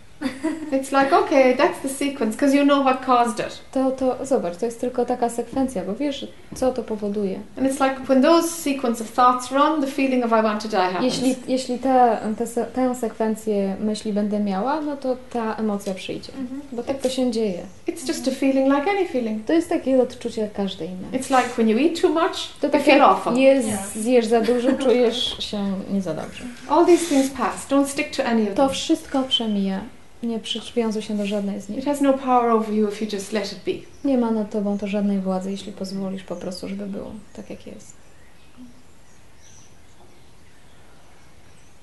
It's 0.72 0.91
like 0.91 1.13
okay, 1.13 1.55
that's 1.57 1.80
the 1.82 1.89
sequence 1.89 2.36
because 2.36 2.53
you 2.55 2.63
know 2.65 2.82
what 2.84 3.05
caused 3.05 3.39
it. 3.39 3.59
To, 3.72 3.91
to 3.91 4.26
zobacz, 4.26 4.57
to 4.57 4.65
jest 4.65 4.82
tylko 4.82 5.05
taka 5.05 5.30
sekwencja, 5.30 5.84
bo 5.86 5.95
wiesz, 5.95 6.28
co 6.55 6.72
to 6.74 6.84
powoduje. 6.84 7.39
And 7.57 7.68
it's 7.68 7.80
like 7.89 8.01
when 8.07 8.22
those 8.22 8.47
sequence 8.49 9.03
of 9.03 9.11
thoughts 9.11 9.51
run, 9.51 9.82
the 9.82 9.88
feeling 9.88 10.26
of 10.26 10.32
I 10.32 10.41
want 10.43 10.61
to 10.63 10.68
die 10.68 10.78
happens. 10.78 11.03
Jeśli, 11.03 11.36
jeśli 11.47 11.80
tę 11.80 12.18
te, 12.38 12.47
se- 12.47 12.65
tę 12.65 12.95
sekwencję 12.95 13.76
myśli 13.80 14.13
będę 14.13 14.39
miała, 14.39 14.82
no 14.82 14.97
to 14.97 15.18
ta 15.34 15.55
emocja 15.55 15.93
przyjdzie. 15.93 16.32
Bo 16.72 16.84
tak 16.84 16.97
to 16.97 17.09
się 17.09 17.32
dzieje. 17.32 17.59
It's 17.88 18.07
just 18.07 18.28
a 18.28 18.32
feeling 18.32 18.68
like 18.76 18.91
any 18.91 19.05
feeling. 19.05 19.45
To 19.45 19.53
jest 19.53 19.70
takie 19.70 20.01
odczucie 20.01 20.41
jak 20.41 20.53
każde 20.53 20.86
inne. 20.86 21.07
It's 21.20 21.30
like 21.38 21.49
when 21.55 21.70
you 21.70 21.78
eat 21.80 22.01
too 22.01 22.09
much, 22.09 22.53
To 22.61 22.68
you 22.68 22.74
tak 22.74 22.84
feel 22.84 23.01
awful. 23.01 23.38
jest, 23.38 23.68
Nie. 23.68 23.78
zjesz 24.01 24.26
za 24.26 24.41
dużo, 24.41 24.72
czujesz 24.84 25.38
się 25.39 25.57
nie 25.93 26.01
za 26.01 26.13
dobrze. 26.13 26.43
All 26.70 26.86
these 26.86 27.05
things 27.05 27.30
pass. 27.30 27.68
Don't 27.70 27.88
stick 27.88 28.15
to 28.18 28.24
any 28.26 28.41
of 28.43 28.49
To 28.55 28.65
them. 28.65 28.70
wszystko 28.70 29.24
przemija. 29.24 29.80
Nie 30.24 30.39
przywiązuj 30.39 31.01
się 31.01 31.18
do 31.18 31.26
żadnej 31.26 31.61
z 31.61 31.70
nich. 31.70 31.80
It 31.80 31.86
has 31.86 32.01
no 32.01 32.13
power 32.13 32.49
over 32.49 32.76
you 32.76 32.88
if 32.89 33.05
you 33.05 33.11
just 33.13 33.32
let 33.34 33.51
it 33.53 33.59
be. 33.65 34.07
Nie 34.09 34.18
ma 34.18 34.32
nad 34.32 34.51
tobą 34.51 34.78
to 34.78 34.88
żadnej 34.88 35.20
władzy, 35.20 35.51
jeśli 35.51 35.72
pozwolisz 35.72 36.24
po 36.24 36.36
prostu, 36.36 36.68
żeby 36.70 36.86
było 36.86 37.11
tak 37.34 37.49
jak 37.49 37.68
jest. 37.68 37.93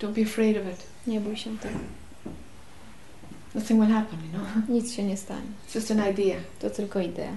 Don't 0.00 0.12
be 0.12 0.22
afraid 0.22 0.56
of 0.56 0.62
it. 0.72 0.86
Nie 1.06 1.20
bój 1.20 1.36
się 1.36 1.58
tego. 1.58 1.78
Nothing 3.54 3.80
will 3.80 3.94
happen, 3.94 4.18
you 4.24 4.38
know. 4.38 4.68
Nic 4.76 4.92
się 4.92 5.02
nie 5.02 5.16
stanie. 5.16 5.46
It's 5.68 5.74
just 5.74 5.90
an 5.90 6.10
idea. 6.10 6.36
To 6.60 6.70
tylko 6.70 7.00
idea. 7.00 7.36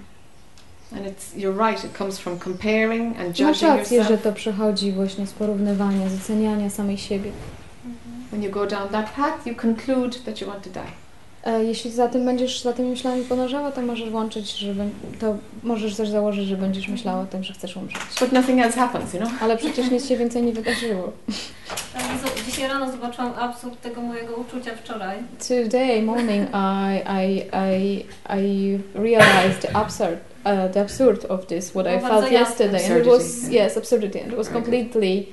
And 0.92 1.06
it's 1.06 1.36
you're 1.36 1.70
right, 1.70 1.86
it 1.86 1.98
comes 1.98 2.20
from 2.20 2.40
comparing 2.40 3.20
and 3.20 3.28
Masz 3.30 3.40
judging 3.40 3.62
rację, 3.78 4.04
że 4.04 4.10
yourself. 4.10 4.24
to 4.24 4.34
przychodzi 4.34 4.92
właśnie 4.92 5.28
z 5.28 5.32
porównywania, 5.34 6.10
z 6.10 6.16
oceniania 6.22 6.70
samej 6.70 6.98
siebie. 6.98 7.32
When 8.32 8.44
you 8.44 8.50
go 8.52 8.66
down 8.68 8.90
that 8.90 9.14
path, 9.16 9.46
you 9.48 9.56
conclude 9.56 10.20
that 10.26 10.42
you 10.42 10.48
want 10.48 10.64
to 10.64 10.70
die. 10.70 10.92
E, 11.44 11.64
Jeśli 11.64 11.92
za 11.92 12.08
tym 12.08 12.26
będziesz 12.26 12.62
za 12.62 12.74
tymi 12.74 12.90
myślami 12.90 13.24
podążała, 13.24 13.72
to 13.72 13.82
możesz 13.82 14.10
włączyć, 14.10 14.52
że 14.58 14.74
to 15.20 15.36
możesz 15.64 15.96
też 15.96 16.10
założyć, 16.10 16.48
że 16.48 16.58
będziesz 16.58 16.88
myślała 16.88 17.22
o 17.22 17.26
tym, 17.26 17.44
że 17.44 17.54
chcesz 17.54 17.78
umrzeć. 17.78 18.00
But 18.20 18.32
nothing 18.32 18.62
else 18.62 18.80
happens, 18.80 19.14
you 19.14 19.20
know. 19.20 19.32
Ale 19.42 19.58
przecież 19.58 19.92
nic 19.92 20.08
się 20.08 20.18
więcej 20.18 20.44
nie 20.44 20.54
wydarzyło. 20.54 21.12
Zo- 22.24 22.46
Dzisiaj 22.46 22.68
rano 22.68 22.92
zobaczyłam 22.92 23.34
absurd 23.40 23.82
tego 23.82 24.02
mojego 24.02 24.36
uczucia 24.36 24.72
wczoraj. 24.76 25.18
Today 25.48 26.02
morning 26.02 26.50
I 26.54 26.98
I 27.28 27.42
I 27.74 28.06
I 28.40 28.80
realized 28.96 29.62
the 29.62 29.76
absurd 29.76 30.18
uh, 30.46 30.72
the 30.74 30.82
absurd 30.82 31.26
of 31.32 31.46
this 31.46 31.70
what 31.72 31.86
I 31.88 32.00
felt 32.00 32.32
yesterday 32.32 32.86
and 32.92 32.98
it 33.02 33.08
was 33.08 33.50
yes 33.50 33.78
absurdity 33.78 34.22
and 34.24 34.32
it 34.32 34.38
was 34.38 34.50
completely 34.50 35.26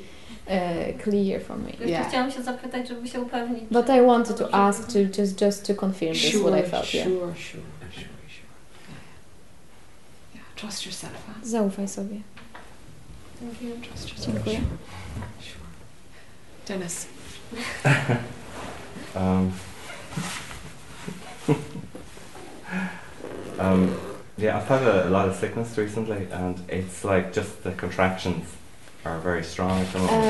uh, 0.49 1.03
clear 1.03 1.41
for 1.41 1.57
me. 1.59 1.71
Yeah. 1.87 2.09
chciałam 2.09 2.31
się 2.31 2.43
zapytać, 2.43 2.89
żeby 2.89 3.09
się 3.09 3.21
upewnić. 3.21 3.65
But 3.71 3.89
I 3.89 4.03
wanted 4.07 4.37
to 4.37 4.49
to 4.49 4.55
ask 4.55 4.93
to 4.93 4.99
just 5.19 5.41
just 5.43 5.67
to 5.67 5.75
confirm 5.75 6.13
this 6.13 6.35
what 6.37 6.55
I 6.67 6.71
felt. 6.71 6.87
sure, 6.87 7.01
Yeah. 7.01 7.09
sure, 7.09 7.35
sure, 7.37 7.63
sure, 7.93 8.09
sure. 8.29 8.49
Yeah, 10.35 10.45
trust 10.57 10.87
yourself. 10.87 11.13
Huh? 11.27 11.45
Zaufaj 11.49 11.89
sobie. 11.89 12.17
Dziękuję. 13.41 13.73
Trust 13.89 14.09
yourself. 14.11 14.35
Dziękuję. 14.35 14.61
Sure. 15.41 15.61
Dennis. 16.69 17.07
Um, 19.17 19.53
um, 23.61 23.95
yeah, 24.37 24.57
I've 24.57 24.67
had 24.69 24.83
a, 24.83 25.07
a 25.07 25.11
lot 25.11 25.29
of 25.29 25.37
sickness 25.37 25.79
recently, 25.79 26.27
and 26.33 26.61
it's 26.69 27.05
like 27.05 27.33
just 27.33 27.63
the 27.63 27.71
contractions 27.73 28.45
are 29.05 29.19
very 29.21 29.45
strong 29.45 29.73
at 29.73 29.93
the 29.93 29.99
moment. 29.99 30.25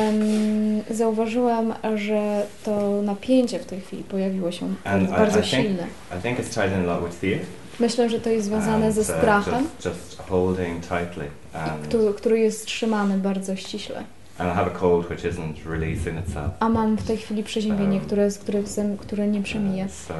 Em, 0.90 0.96
zauważyłam, 0.96 1.74
że 1.94 2.46
to 2.64 3.02
napięcie 3.02 3.58
w 3.58 3.66
tej 3.66 3.80
chwili 3.80 4.04
pojawiło 4.04 4.52
się 4.52 4.74
And 4.84 5.08
I- 5.08 5.12
bardzo 5.12 5.38
I 5.38 5.42
think- 5.42 5.46
silne. 5.62 5.86
I 6.18 6.22
think 6.22 6.38
it's 6.38 6.54
tied 6.54 6.72
in 6.78 6.90
a 6.90 6.94
lot 6.94 7.04
with 7.04 7.16
fear. 7.20 7.38
Myślę, 7.80 8.08
że 8.10 8.20
to 8.20 8.30
jest 8.30 8.46
związane 8.46 8.86
and, 8.86 8.94
ze 8.94 9.00
uh, 9.00 9.06
strachem, 9.18 9.64
Just, 9.64 9.84
just 9.84 10.18
holding 10.28 10.80
tightly, 10.80 11.24
and 11.52 11.82
który, 11.88 12.14
który 12.14 12.38
jest 12.38 12.66
trzymany 12.66 13.18
bardzo 13.18 13.56
ściśle. 13.56 14.04
and 14.38 14.52
I 14.52 14.54
have 14.56 14.66
a 14.66 14.70
cold 14.78 15.10
which 15.10 15.24
isn't 15.24 15.54
releasing 15.70 16.28
itself. 16.28 16.50
A 16.60 16.68
mam 16.68 16.96
w 16.96 17.02
tej 17.06 17.16
chwili 17.16 17.42
przeziębienie, 17.44 17.96
Um, 17.96 18.06
które, 18.06 18.28
które, 18.40 18.62
które 19.00 19.26
nie 19.28 19.42
przemija. 19.42 19.84
Uh, 19.84 19.90
so 19.90 20.14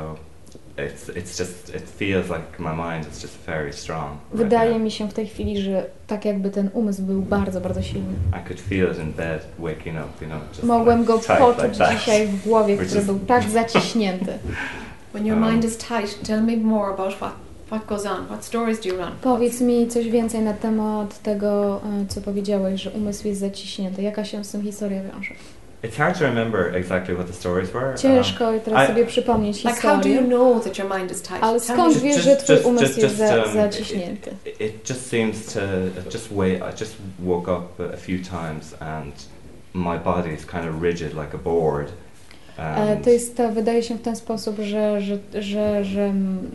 it's 0.78 1.08
it's 1.08 1.38
just 1.38 1.74
it 1.74 1.90
feels 1.90 2.28
like 2.28 2.58
my 2.58 2.72
mind 2.72 3.06
is 3.12 3.22
just 3.22 3.36
very 3.46 3.72
strong. 3.72 4.10
right 4.10 4.34
Wydaje 4.34 4.70
now. 4.72 4.80
mi 4.82 4.90
się 4.90 5.08
w 5.08 5.12
tej 5.14 5.26
chwili, 5.26 5.62
że 5.62 5.86
tak 6.06 6.24
jakby 6.24 6.50
ten 6.50 6.70
umysł 6.72 7.02
był 7.02 7.22
bardzo, 7.22 7.60
bardzo 7.60 7.82
silny. 7.82 8.12
I 8.30 8.48
could 8.48 8.60
feel 8.60 8.92
it 8.92 8.98
in 8.98 9.12
bed, 9.12 9.46
waking 9.58 9.96
up, 9.96 10.24
you 10.24 10.26
know. 10.30 10.40
Just 10.48 10.62
Mogłem 10.64 11.00
like 11.00 11.12
go 11.12 11.18
poczuć 11.38 11.78
like 11.78 11.94
dzisiaj 11.98 12.26
w 12.26 12.42
głowie, 12.44 12.76
który 12.76 13.00
is- 13.00 13.06
był 13.06 13.18
tak 13.18 13.50
zaciśnięty. 13.50 14.32
When 15.12 15.26
your 15.26 15.38
Um, 15.38 15.50
mind 15.50 15.64
is 15.64 15.76
tight, 15.78 16.26
tell 16.26 16.42
me 16.42 16.56
more 16.56 16.92
about 16.94 17.14
what, 17.14 17.32
what 17.66 17.86
goes 17.86 18.06
on. 18.06 18.26
What 18.26 18.44
stories 18.44 18.80
do 18.80 18.88
you 18.88 18.96
run? 18.96 19.10
Powiedz 19.22 19.60
mi 19.60 19.88
coś 19.88 20.08
więcej 20.10 20.40
na 20.40 20.52
temat 20.54 21.22
tego, 21.22 21.80
e, 22.02 22.06
co 22.08 22.20
powiedziałeś, 22.20 22.82
że 22.82 22.90
umysł 22.90 23.28
jest 23.28 23.40
zaciśnięty. 23.40 24.02
Jaka 24.02 24.24
się 24.24 24.44
z 24.44 24.50
tym 24.50 24.62
historia 24.62 25.02
wiąże? 25.02 25.34
It's 25.84 25.96
hard 25.96 26.18
to 26.18 26.24
remember 26.24 26.76
exactly 26.76 27.14
what 27.14 27.26
the 27.26 27.32
stories 27.32 27.70
were. 27.72 27.90
um, 27.90 27.96
Ciężko 27.96 28.52
teraz 28.64 28.84
I- 28.84 28.92
sobie 28.92 29.06
przypomnieć 29.06 29.64
Like, 29.64 29.80
how 29.80 29.90
do 30.00 30.08
you 30.08 30.14
historię. 30.14 30.28
know 30.36 30.64
that 30.64 30.78
your 30.78 30.98
mind 30.98 31.10
is 31.12 31.22
tight? 31.22 31.38
Ale 31.42 31.60
skąd 31.60 31.96
wiesz, 31.98 32.16
Just- 32.16 32.24
że 32.24 32.36
twój 32.36 32.58
umysł 32.70 32.84
just- 32.84 32.98
jest 32.98 33.02
just, 33.02 33.16
za, 33.16 33.42
um, 33.44 33.52
zaciśnięty? 33.54 34.30
It, 34.46 34.60
it 34.60 34.90
just 34.90 35.06
seems 35.10 35.54
to 35.54 35.60
just 36.14 36.28
wait. 36.34 36.58
I 36.58 36.80
just 36.80 36.96
woke 37.18 37.52
up 37.52 37.94
a 37.94 37.96
few 37.96 38.18
times 38.18 38.74
and 38.82 39.14
my 39.74 39.98
body 39.98 40.32
is 40.34 40.46
kind 40.46 40.64
of 40.76 40.82
rigid 40.82 41.12
like 41.14 41.34
a 41.34 41.38
board. 41.38 41.88
E, 42.58 42.62
And 42.62 43.04
To 43.04 43.10
jest 43.10 43.36
to, 43.36 43.48
wydaje 43.52 43.82
się 43.82 43.94
w 43.94 44.02
ten 44.02 44.16
sposób, 44.16 44.56
że, 44.60 45.00
że, 45.00 45.18
że, 45.42 45.84
że 45.84 46.00
mm, 46.04 46.50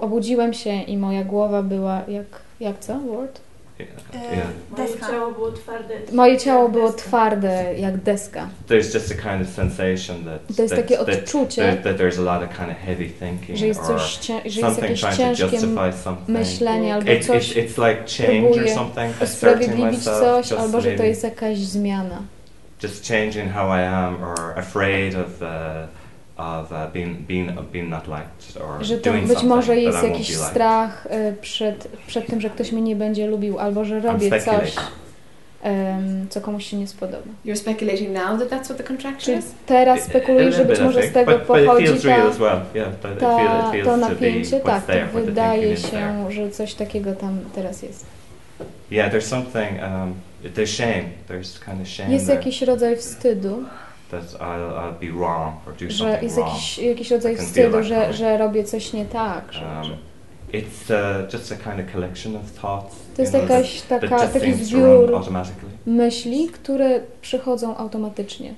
obudziłem 0.00 0.52
się 0.54 0.82
i 0.82 0.96
moja 0.96 1.24
głowa 1.24 1.62
była 1.62 2.02
jak, 2.08 2.26
jak 2.60 2.78
co? 2.78 2.98
Word? 3.00 3.40
Yeah, 3.78 3.90
E, 4.14 4.36
yeah. 4.36 4.46
Moje 4.70 4.88
ciało 5.00 5.32
było 5.32 5.52
twarde. 5.52 5.94
Moje 6.12 6.38
ciało 6.38 6.68
było 6.68 6.92
twarde 6.92 7.74
jak 7.78 7.96
deska. 7.96 8.48
There's 8.68 8.94
just 8.94 9.12
a 9.12 9.14
kind 9.14 9.42
of 9.48 9.54
sensation 9.54 10.24
that 10.24 10.56
To 10.56 10.62
jest 10.62 10.74
that, 10.74 10.82
takie 10.88 10.96
that, 11.04 11.08
odczucie, 11.08 11.62
that, 11.72 11.82
that 11.82 11.96
there's 11.96 12.18
a 12.18 12.22
lot 12.38 12.50
of 12.50 12.56
kind 12.58 12.70
of 12.70 12.76
heavy 12.76 13.08
thinking 13.10 13.58
że 13.58 13.66
jest, 13.66 13.80
or 13.80 13.86
coś, 13.86 14.20
że 14.26 14.34
jest 14.44 14.60
something 14.60 14.82
jakieś 14.82 15.00
trying 15.00 15.16
to 15.16 15.22
ciężkie 15.22 15.44
justify 15.56 15.92
something. 16.04 16.28
myślenie 16.28 16.94
albo 16.94 17.12
It, 17.12 17.26
coś, 17.26 17.52
it's, 17.52 17.56
it's 17.56 17.88
like 17.88 18.04
change 18.26 18.62
or 18.62 18.68
something. 18.68 19.22
usprawiedliwić 19.22 19.84
myself, 19.96 20.20
coś, 20.20 20.50
just 20.50 20.62
albo 20.62 20.80
że 20.80 20.92
to 20.92 21.02
jest 21.04 21.24
jakaś 21.24 21.58
zmiana. 21.58 22.22
just 22.82 23.08
changing 23.08 23.52
how 23.52 23.68
I 23.78 23.82
am 23.82 24.22
or 24.24 24.58
afraid 24.58 25.14
of 25.14 25.42
uh, 25.42 25.46
of 26.36 26.72
uh, 26.72 26.92
being 26.92 27.26
being 27.26 27.58
of 27.58 27.64
being 27.72 27.88
not 27.88 28.06
liked 28.08 28.62
or 28.62 28.84
Że 28.84 28.98
to 28.98 29.10
doing 29.10 29.26
być 29.26 29.42
może 29.42 29.76
jest 29.76 30.02
jakiś 30.02 30.36
strach 30.36 31.06
y, 31.06 31.36
przed, 31.40 31.88
przed 32.06 32.26
tym, 32.26 32.40
że 32.40 32.50
ktoś 32.50 32.72
mnie 32.72 32.82
nie 32.82 32.96
będzie 32.96 33.26
lubił, 33.26 33.58
albo 33.58 33.84
że 33.84 34.00
robię 34.00 34.40
coś, 34.40 34.74
em, 35.62 36.26
co 36.30 36.40
komuś 36.40 36.66
się 36.66 36.76
nie 36.76 36.86
spodoba. 36.86 37.22
You're 37.44 37.56
speculating 37.56 38.10
now 38.10 38.38
that 38.38 38.50
that's 38.50 38.64
what 38.64 38.76
the 38.76 38.84
contraction 38.84 39.34
Czy 39.34 39.38
is? 39.38 39.54
teraz 39.66 40.02
spekulujesz, 40.04 40.54
że 40.54 40.64
być 40.64 40.80
może 40.80 41.02
z 41.02 41.12
tego 41.12 41.32
but, 41.32 41.42
pochodzi 41.42 41.86
ta, 41.86 42.16
as 42.16 42.38
well. 42.38 42.60
Yeah, 42.74 42.92
but 43.02 43.12
it, 43.12 43.18
ta, 43.18 43.36
feel, 43.36 43.60
it 43.60 43.72
feels 43.72 43.86
to 43.86 43.96
napięcie? 43.96 44.60
what's 44.60 44.86
Tak, 44.86 45.10
to 45.12 45.20
wydaje 45.20 45.76
się, 45.76 46.26
że 46.30 46.50
coś 46.50 46.74
takiego 46.74 47.14
tam 47.14 47.38
teraz 47.54 47.82
jest. 47.82 48.06
Yeah, 48.90 49.12
there's 49.12 49.28
something. 49.28 49.82
Um, 49.82 50.14
there's 50.54 50.70
shame. 50.70 51.04
There's 51.28 51.58
kind 51.64 51.82
of 51.82 51.88
shame 51.88 52.12
Jest 52.12 52.26
there 52.26 52.38
jakiś 52.38 52.62
rodzaj 52.62 52.96
wstydu, 52.96 53.64
that 54.10 54.24
I'll, 54.40 54.78
I'll 54.78 55.00
be 55.00 55.18
wrong 55.18 55.54
or 55.66 55.72
do 55.72 55.90
że 55.90 56.18
jest 56.22 56.34
wrong. 56.36 56.48
jakiś, 56.48 56.78
jakiś 56.78 57.10
rodzaj 57.10 57.36
wstydu, 57.36 57.72
feel 57.72 57.84
że, 57.84 58.12
że 58.12 58.38
robię 58.38 58.64
coś 58.64 58.92
nie 58.92 59.06
tak. 59.06 59.52
Że, 59.52 59.60
Um, 59.60 59.96
it's 60.52 60.90
uh, 60.90 61.32
just 61.32 61.52
a 61.52 61.56
kind 61.56 61.86
of 61.86 61.92
collection 61.92 62.36
of 62.36 62.52
thoughts. 62.52 62.96
To 63.16 63.22
jest 63.22 63.34
jakaś 63.34 63.82
taka, 63.82 64.28
taki 64.28 64.54
zbiór 64.54 65.10
myśli, 65.86 66.48
które 66.48 67.00
przychodzą 67.20 67.76
automatycznie 67.76 68.54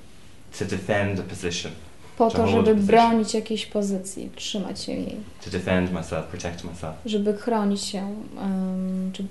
to 0.59 0.65
defend 0.65 1.19
a 1.19 1.23
position, 1.23 1.71
po 2.17 2.31
To 2.31 2.47
żeby 2.47 2.75
bronić 2.75 3.33
jakiejś 3.33 3.65
pozycji, 3.65 4.29
trzymać 4.35 4.81
się 4.81 4.91
jej, 4.91 5.15
to 5.45 5.49
defend 5.49 5.93
myself, 5.93 6.25
protect 6.25 6.63
myself. 6.63 6.95
żeby 7.05 7.33
chronić 7.33 7.81
się, 7.81 8.15
um, 8.37 9.11
czy, 9.13 9.25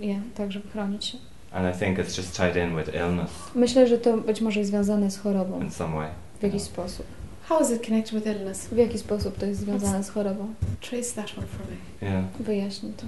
yeah, 0.00 0.22
tak, 0.34 0.52
żeby 0.52 0.68
chronić 0.68 1.04
się. 1.04 1.18
And 1.54 1.74
I 1.74 1.78
think 1.78 1.98
it's 1.98 2.16
just 2.16 2.36
tied 2.36 2.56
in 2.56 2.76
with 2.76 2.94
illness 2.94 3.30
Myślę, 3.54 3.86
że 3.86 3.98
to 3.98 4.16
być 4.16 4.40
może 4.40 4.60
jest 4.60 4.70
związane 4.70 5.10
z 5.10 5.18
chorobą 5.18 5.60
in 5.62 5.70
some 5.70 5.94
way. 5.94 6.08
w 6.40 6.42
jakiś 6.42 6.62
sposób. 6.62 7.06
How 7.48 7.60
is 7.62 7.70
it 7.70 7.86
connected 7.86 8.14
with 8.14 8.26
illness? 8.36 8.66
W 8.66 8.76
jaki 8.76 8.98
sposób 8.98 9.38
to 9.38 9.46
jest 9.46 9.60
związane 9.60 10.04
z 10.04 10.10
chorobą? 10.10 10.54
Trace 10.80 11.14
that 11.14 11.38
one 11.38 11.46
for 11.46 11.60
me. 11.66 12.08
Yeah, 12.10 12.24
Wyjaśnij 12.40 12.92
to. 12.92 13.06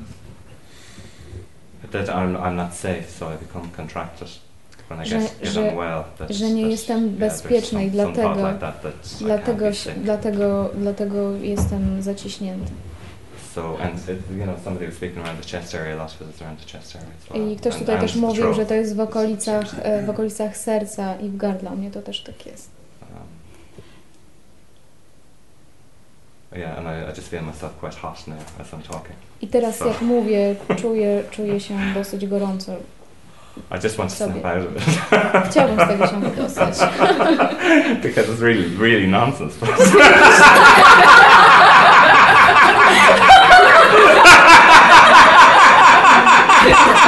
that 1.93 2.09
I'm, 2.09 2.37
I'm 2.37 2.55
not 2.57 2.75
safe, 2.75 3.03
so 3.19 3.27
I 3.35 3.37
become 3.39 3.69
contracted. 3.77 4.29
When 4.89 5.03
I 5.03 5.07
Że- 5.07 5.21
że- 5.43 5.61
unwell, 5.71 6.05
that, 6.19 6.31
że 6.31 6.51
nie 6.51 6.63
that- 6.63 6.71
jestem 6.71 7.05
yeah, 7.05 7.15
there's 7.15 7.19
bezpieczny 7.19 7.85
i 7.87 7.91
dlatego- 7.91 8.35
like 8.49 8.59
that, 8.61 8.83
Dlatego, 9.21 9.65
dlatego, 10.05 10.71
dlatego 10.75 11.33
jestem 11.37 12.03
zaciśnięty. 12.03 12.73
So, 13.57 13.79
and 13.81 13.97
it, 14.09 14.21
you 14.31 14.45
know, 14.45 14.55
somebody 14.65 14.85
was 14.87 14.97
speaking 14.97 15.23
around 15.23 15.39
the 15.39 15.49
chest 15.49 15.75
area 15.75 15.95
a 15.95 15.99
lot, 15.99 16.15
it's 16.21 16.43
around 16.43 16.59
the 16.59 16.67
chest 16.67 16.95
area 16.95 17.09
as 17.19 17.31
well. 17.31 17.53
I 17.53 17.57
ktoś 17.57 17.73
And- 17.75 17.81
tutaj 17.81 17.95
and 17.95 18.05
też 18.05 18.13
the 18.13 18.19
mówił, 18.19 18.43
throat. 18.43 18.57
że 18.57 18.67
to 18.67 18.75
jest 18.75 18.97
w 18.97 19.01
okolicach, 19.01 19.65
e, 19.83 20.03
w 20.07 20.11
okolicach 20.11 20.57
serca 20.57 21.17
i 21.17 21.29
w 21.29 21.37
gardle. 21.37 21.71
U 21.71 21.77
mnie 21.77 21.91
to 21.91 22.03
też 22.03 22.21
tak 22.21 22.47
jest. 22.47 22.71
Um, 23.03 23.09
yeah, 26.61 26.79
and 26.79 26.87
I, 26.87 27.13
I 27.13 27.17
just 27.17 27.29
feel 27.29 27.43
myself 27.43 27.73
quite 27.81 27.97
hot 27.97 28.27
now 28.27 28.61
as 28.61 28.73
I'm 28.73 28.83
talking. 28.83 29.17
I 29.41 29.49
teraz 29.49 29.81
jak 29.81 30.03
mówię, 30.03 30.57
czuję, 30.77 31.23
czuję 31.31 31.61
się 31.61 31.79
dosyć 31.95 32.27
gorąco. 32.27 32.73
I 33.71 33.85
just 33.85 33.97
want 33.97 34.11
to 34.11 34.17
snap 34.17 34.45
out 34.45 34.67
of 34.67 34.77
it 34.77 34.83
Chciałabym 35.51 35.85
z 35.85 35.89
tego 35.89 36.07
się 36.07 36.21
wydostać. 36.21 36.75
because 38.03 38.29
it's 38.33 38.41
really, 38.43 38.69
really 38.79 39.09
nonsense. 39.09 39.67
Ha 46.69 46.73
ha 46.73 47.07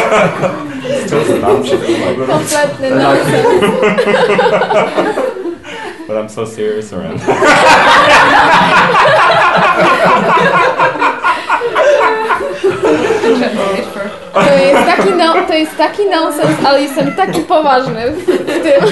ha 0.00 0.28
ha 0.28 0.48
ha! 0.48 0.67
It's 1.28 1.36
just 1.36 1.42
nonsense. 1.42 1.84
Kompletny 2.26 2.90
nonsens. 2.90 3.60
But 6.06 6.16
I'm 6.16 6.28
so 6.28 6.44
serious 6.46 6.92
around. 6.92 7.20
To 14.34 14.58
jest 14.58 14.86
taki, 14.86 15.10
no, 15.10 15.34
to 15.46 15.54
jest 15.54 15.76
taki 15.76 16.06
nonsens, 16.06 16.56
ale 16.66 16.82
jestem 16.82 17.12
taki 17.12 17.40
poważny 17.40 18.10
w, 18.10 18.26
w 18.26 18.62
tym. 18.62 18.84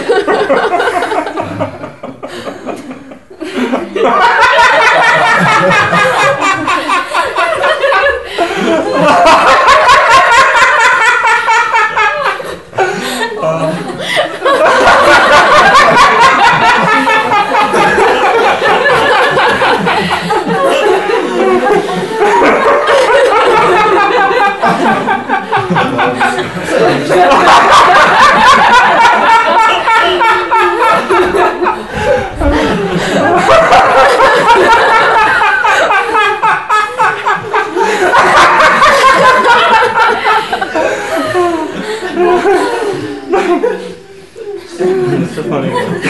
it's 44.79 45.39
a 45.39 45.43
funny 45.43 45.73
one. 45.73 46.01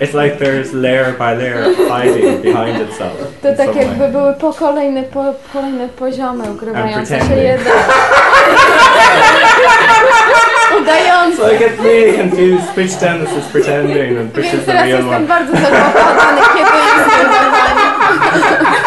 it's 0.00 0.14
like 0.14 0.38
there's 0.38 0.72
layer 0.72 1.13
by 1.24 1.32
layer 1.40 1.64
hiding 1.88 2.42
behind 2.42 2.76
itself. 2.82 3.16
To 3.42 3.48
in 3.48 3.56
tak 3.56 3.66
some 3.66 3.74
way. 3.74 3.84
jakby 3.86 4.08
były 4.08 4.32
po 4.34 4.52
kolejne, 4.52 5.02
po, 5.02 5.34
kolejne 5.52 5.88
poziomy 5.88 6.52
ukrywające 6.52 7.14
się 7.20 7.24
pretending. 7.26 7.48
jeden. 7.48 7.72
Udające. 10.82 11.36
So 11.36 11.52
I 11.54 11.58
get 11.58 11.78
really 11.80 12.18
confused 12.18 12.76
which 12.76 13.00
Dennis 13.00 13.32
is 13.32 13.44
pretending 13.52 14.18
and 14.18 14.36
which 14.36 14.46
Więc 14.46 14.54
is 14.54 14.64
the 14.66 14.72
teraz 14.72 14.84
real 14.86 14.98
jestem 14.98 15.14
one. 15.16 15.26
bardzo 15.26 15.52
zakłopotany, 15.52 16.40
kiedy 16.56 16.76
jestem 16.90 17.26
normalnie. 17.32 17.84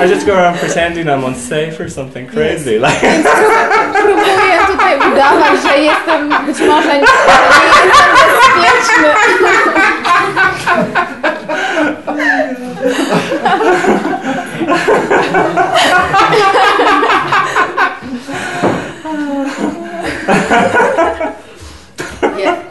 I 0.00 0.06
just 0.06 0.26
go 0.26 0.34
around 0.34 0.58
pretending 0.58 1.08
I'm 1.08 1.24
unsafe 1.24 1.80
or 1.80 1.88
something 1.90 2.26
crazy. 2.28 2.78
Like 2.78 3.00
Próbuję 3.92 4.58
tutaj 4.66 4.96
udawać, 5.12 5.62
że 5.62 5.78
jestem 5.78 6.28
być 6.46 6.60
może 6.60 6.94
nie, 6.94 7.00
nie 7.00 7.66
jestem 7.66 8.10
bezpieczny. 8.14 9.08
Yeah. 22.38 22.62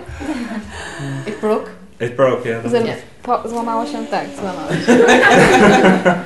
It 1.27 1.41
broke. 1.41 1.71
it 1.99 2.15
broke, 2.15 2.45
yeah. 2.45 2.61
that's 2.61 2.71
Zem- 2.71 2.87
it. 2.87 2.95
po, 3.23 3.49
złamało 3.49 3.85
się 3.85 4.05
tak, 4.07 4.25
złamało 4.39 4.71
się. 4.71 6.17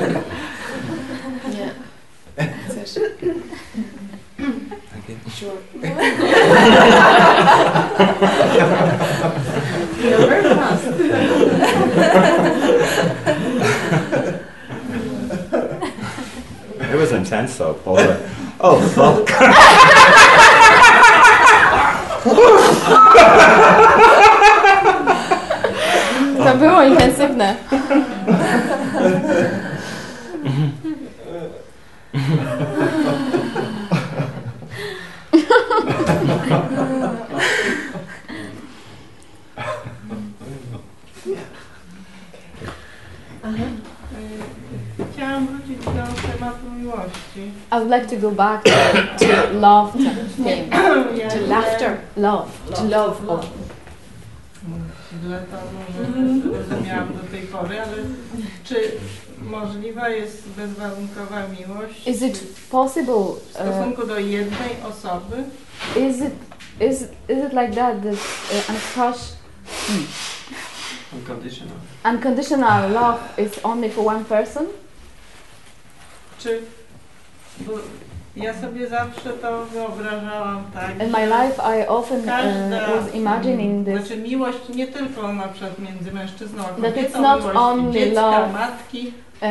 Chciałam 45.13 45.47
wrócić 45.47 45.85
do 45.85 45.91
tematu 46.31 46.71
miłości. 46.79 47.41
I 47.71 47.75
would 47.75 47.89
like 47.91 48.05
to 48.15 48.21
go 48.21 48.31
back 48.31 48.63
to, 48.63 48.71
to 49.19 49.53
love 49.59 49.91
theme. 50.37 50.67
Ja 51.17 51.29
To 51.29 51.37
źle- 51.37 51.47
laughter. 51.47 51.97
Love. 52.17 52.47
To 52.75 52.83
love. 52.83 53.27
Oh. 53.29 53.45
Źle 55.23 55.39
to 55.51 55.57
może 55.73 56.57
rozumiałam 56.59 57.07
do 57.13 57.19
tej 57.31 57.41
pory, 57.41 57.81
ale 57.81 57.97
czy 58.63 58.75
możliwa 59.41 60.09
jest 60.09 60.47
bezwarunkowa 60.57 61.41
miłość 61.59 62.07
Is 62.07 62.21
it 62.21 62.43
possible? 62.71 63.13
w 63.13 63.55
Uh, 63.55 63.61
stosunku 63.73 64.07
do 64.07 64.19
jednej 64.19 64.69
osoby? 64.89 65.35
is 65.95 66.17
it 66.21 66.33
is 66.81 67.01
is 67.29 67.45
it 67.45 67.53
like 67.53 67.71
that 67.75 68.03
that 68.03 68.13
uh, 68.13 68.69
uncrush, 68.69 69.21
Unconditional. 71.29 71.75
unconditional 72.05 72.91
love 72.91 73.19
is 73.37 73.59
only 73.63 73.89
for 73.89 74.05
one 74.07 74.25
person? 74.25 74.65
Czy 76.39 76.61
bo 77.59 77.71
ja 78.35 78.53
sobie 78.61 78.87
zawsze 78.87 79.29
to 79.29 79.65
wyobrażałam 79.65 80.63
tak, 80.73 80.91
In 80.91 81.11
my 81.11 81.25
life, 81.25 81.61
I 81.79 81.87
often 81.87 82.19
uh, 82.19 82.25
każda 82.25 82.87
was 82.95 83.13
imagining 83.15 83.85
this 83.87 83.97
Znaczy 83.99 84.17
miłość 84.17 84.57
nie 84.75 84.87
tylko 84.87 85.33
na 85.33 85.47
przykład 85.47 85.79
między 85.79 86.11
mężczyzną 86.11 86.63
a 86.63 86.65
That 86.67 86.75
kobietą, 86.75 87.01
it's 87.01 87.21
not 87.21 87.39
miłość 87.41 87.57
only 87.59 87.93
dziecka, 87.93 88.21
love. 88.39 88.53
matki, 88.53 89.13
Uh, 89.41 89.49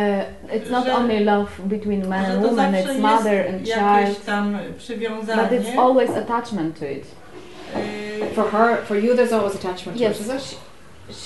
it's 0.56 0.70
not 0.70 0.84
że- 0.84 0.94
only 0.94 1.20
love 1.20 1.50
between 1.64 2.08
man 2.08 2.24
and 2.24 2.42
to 2.42 2.48
woman, 2.48 2.74
it's 2.74 2.98
mother 3.00 3.48
and 3.48 3.66
child, 3.66 4.24
tam 4.26 4.58
przywiązanie. 4.78 5.42
but 5.42 5.52
it's 5.52 5.78
always 5.78 6.10
attachment 6.10 6.78
to 6.78 6.84
it. 6.84 7.04
y, 7.76 8.34
For 8.34 8.50
her, 8.50 8.76
for 8.86 8.96
you, 8.96 9.14
there's 9.16 9.32
always 9.32 9.54
attachment 9.54 9.98
to 9.98 10.04
Yes. 10.04 10.20
it, 10.20 10.26
is 10.26 10.52
it? 10.52 10.58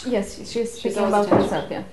Yes, 0.06 0.36
she's 0.52 0.72
speaking 0.72 0.98
always 0.98 1.14
about 1.14 1.26
attached. 1.26 1.50
herself, 1.50 1.70
yeah. 1.70 1.84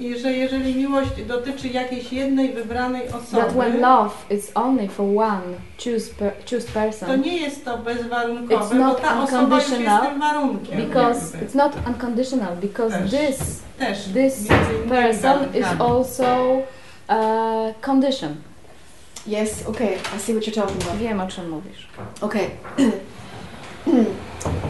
I 0.00 0.18
że 0.18 0.32
jeżeli 0.32 0.74
miłość 0.74 1.10
dotyczy 1.26 1.68
jakiejś 1.68 2.12
jednej 2.12 2.52
wybranej 2.52 3.08
osoby, 3.08 3.42
That 3.42 3.52
when 3.52 3.80
love 3.80 4.10
is 4.30 4.52
only 4.54 4.88
for 4.88 5.06
one 5.18 5.42
choose 5.84 6.14
per, 6.18 6.32
choose 6.50 6.66
to 6.66 6.72
person, 6.72 7.20
nie 7.20 7.38
jest 7.38 7.64
to 7.64 7.78
bezwarunkowe, 7.78 8.64
It's 8.64 8.68
bo 8.68 8.74
not 8.74 9.00
ta 9.02 9.22
osoba 9.22 9.56
już 9.56 9.64
jest 9.70 9.72
unconditional, 9.72 10.06
tym 10.10 10.20
warunkiem. 10.20 10.76
because 10.86 11.36
it's 11.38 11.54
not 11.54 11.72
unconditional, 11.86 12.56
because 12.56 12.98
Też. 12.98 13.10
this 13.10 13.62
Też 13.78 13.98
this 14.14 14.48
person 14.88 15.54
is 15.54 15.62
warunkami. 15.62 15.80
also 15.80 16.56
uh, 17.08 17.74
condition. 17.80 18.34
Yes, 19.26 19.66
okay, 19.68 19.94
I 20.16 20.20
see 20.20 20.32
what 20.34 20.46
you're 20.46 20.54
talking 20.54 20.82
about. 20.82 20.96
Wiem 20.98 21.20
o 21.20 21.26
czym 21.26 21.50
mówisz. 21.50 21.88
Okay. 22.20 22.50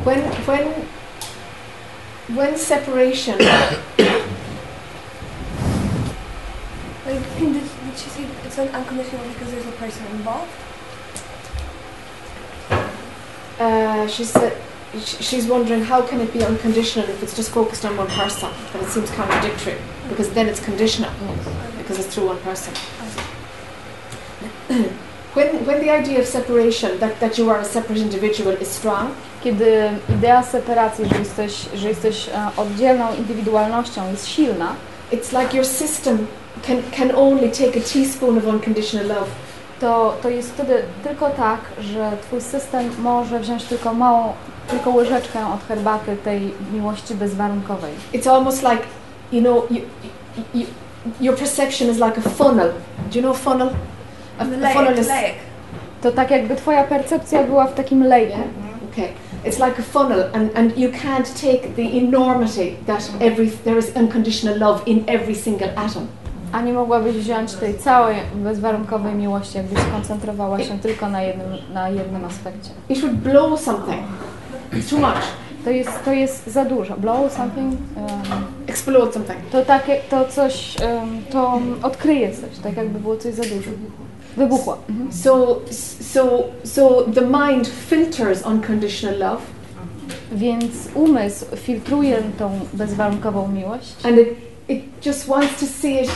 when 0.04 0.20
when 0.46 0.68
when 2.28 2.56
separation 2.56 3.38
Like, 3.38 3.78
did, 7.38 7.52
did 7.52 7.62
she 7.96 8.08
say 8.08 8.26
it's 8.46 8.58
unconditional 8.58 9.28
because 9.28 9.50
there's 9.52 9.66
a 9.66 9.72
person 9.72 10.06
involved? 10.06 10.50
uh, 13.60 14.06
she 14.08 14.24
said 14.24 14.56
sh- 14.98 15.16
she's 15.20 15.46
wondering 15.46 15.82
how 15.82 16.00
can 16.02 16.20
it 16.20 16.32
be 16.32 16.42
unconditional 16.42 17.08
if 17.08 17.22
it's 17.22 17.36
just 17.36 17.50
focused 17.50 17.84
on 17.84 17.96
one 17.96 18.08
person? 18.08 18.50
But 18.72 18.82
it 18.82 18.88
seems 18.88 19.10
contradictory 19.10 19.76
because 20.08 20.30
then 20.32 20.48
it's 20.48 20.60
conditional 20.64 21.10
because 21.78 21.98
it's 21.98 22.14
through 22.14 22.26
one 22.28 22.38
person 22.40 22.74
when 25.35 25.66
when 25.66 25.80
the 25.80 25.91
idea 25.91 26.20
of 26.20 26.26
separation 26.26 26.99
that, 26.99 27.20
that 27.20 27.39
you 27.39 27.51
are 27.51 27.61
a 27.61 27.64
separate 27.64 28.01
individual 28.01 28.57
is 28.62 28.68
strong? 28.68 29.11
Kiedy 29.45 29.91
idea 30.09 30.43
separacji, 30.43 31.05
że 31.09 31.18
jesteś, 31.18 31.66
że 31.74 31.89
jesteś 31.89 32.28
e, 32.28 32.51
oddzielną 32.57 33.05
indywidualnością 33.18 34.11
jest 34.11 34.28
silna, 34.28 34.74
it's 35.12 35.41
like 35.41 35.57
your 35.57 35.66
system 35.66 36.26
can 36.66 36.82
can 36.97 37.16
only 37.16 37.49
take 37.49 37.76
a 37.76 37.82
teaspoon 37.93 38.39
of 38.39 38.45
unconditional 38.47 39.07
love. 39.07 39.30
to, 39.80 40.16
to 40.22 40.28
jest 40.28 40.53
wtedy 40.53 40.82
tylko 41.03 41.30
tak, 41.30 41.61
że 41.80 42.12
twój 42.22 42.41
system 42.41 42.91
może 42.99 43.41
wziąć 43.41 43.64
tylko 43.64 43.95
małą, 43.95 44.32
tylko 44.68 44.91
łyżeczkę 44.91 45.47
od 45.55 45.68
herbaty 45.68 46.16
tej 46.16 46.55
miłości 46.72 47.14
bezwarunkowej. 47.14 47.93
it's 48.12 48.30
almost 48.30 48.62
like 48.62 48.82
you 49.32 49.41
know 49.41 49.70
you, 49.70 49.80
you, 50.37 50.61
you, 50.61 50.66
your 51.20 51.37
perception 51.37 51.91
is 51.91 51.97
like 51.97 52.18
a 52.18 52.30
funnel. 52.30 52.72
Do 53.12 53.18
you 53.18 53.22
know 53.22 53.37
funnel 53.37 53.70
a, 54.39 54.45
funnel 54.45 54.99
is 54.99 55.09
lake. 55.09 55.35
To 56.03 56.12
tak 56.12 56.30
jakby 56.30 56.57
twoja 56.57 56.85
percepcja 56.85 57.43
była 57.43 57.66
w 57.66 57.74
takim 57.74 58.03
lejku. 58.03 58.39
okay 58.93 59.09
it's 59.45 59.59
like 59.59 59.78
a 59.78 59.82
funnel 59.82 60.30
and, 60.32 60.51
and 60.57 60.78
you 60.78 60.91
can't 60.91 61.26
take 61.35 61.74
the 61.76 61.82
enormity 61.82 62.76
that 62.87 63.11
every 63.20 63.51
there 63.51 63.78
is 63.78 63.93
unconditional 63.97 64.59
love 64.59 64.82
in 64.87 65.05
every 65.07 65.35
single 65.35 65.68
atom 65.76 66.07
A 66.53 66.61
nie 66.61 66.72
mogłabyś 66.72 67.16
wziąć 67.16 67.53
tej 67.53 67.78
całej 67.78 68.16
bezwarunkowej 68.35 69.14
miłości, 69.14 69.57
jakbyś 69.57 69.78
skoncentrowała 69.78 70.61
się 70.61 70.78
tylko 70.78 71.09
na 71.09 71.22
jednym, 71.22 71.49
na 71.72 71.89
jednym 71.89 72.24
aspekcie. 72.24 72.70
it 72.89 73.01
would 73.01 73.14
blow 73.14 73.61
something 73.61 74.03
it's 74.72 74.91
too 74.91 74.99
much 74.99 75.24
To 75.64 75.70
jest, 75.70 76.05
to 76.05 76.12
jest 76.12 76.47
za 76.47 76.64
dużo. 76.64 76.97
Blow 76.97 77.32
something, 77.32 77.72
um, 77.97 78.45
explode 78.66 79.12
something 79.12 79.39
to 79.53 79.64
takie, 79.64 80.01
to 80.11 80.24
coś, 80.24 80.76
um, 80.80 81.24
to 81.30 81.61
odkryje 81.82 82.30
coś, 82.30 82.59
tak 82.62 82.76
jakby 82.76 83.01
było 83.01 83.16
coś 83.16 83.35
za 83.35 83.43
dużo. 83.43 83.70
Wybuchło. 84.37 84.78
Mhm. 84.91 85.12
so 85.12 85.61
so 86.01 86.45
so 86.64 87.03
the 87.14 87.20
mind 87.20 87.68
filters 87.68 88.47
unconditional 88.47 89.18
love 89.18 89.43
Więc 90.32 90.72
umysł 90.95 91.45
filtruje 91.57 92.22
tą 92.39 92.61
bezwarunkową 92.72 93.49
miłość 93.49 93.95
and 94.05 94.18
it 94.18 94.28
it 94.68 95.07
just 95.07 95.26
wants 95.26 95.61
to 95.61 95.66
see 95.66 96.03
it 96.03 96.11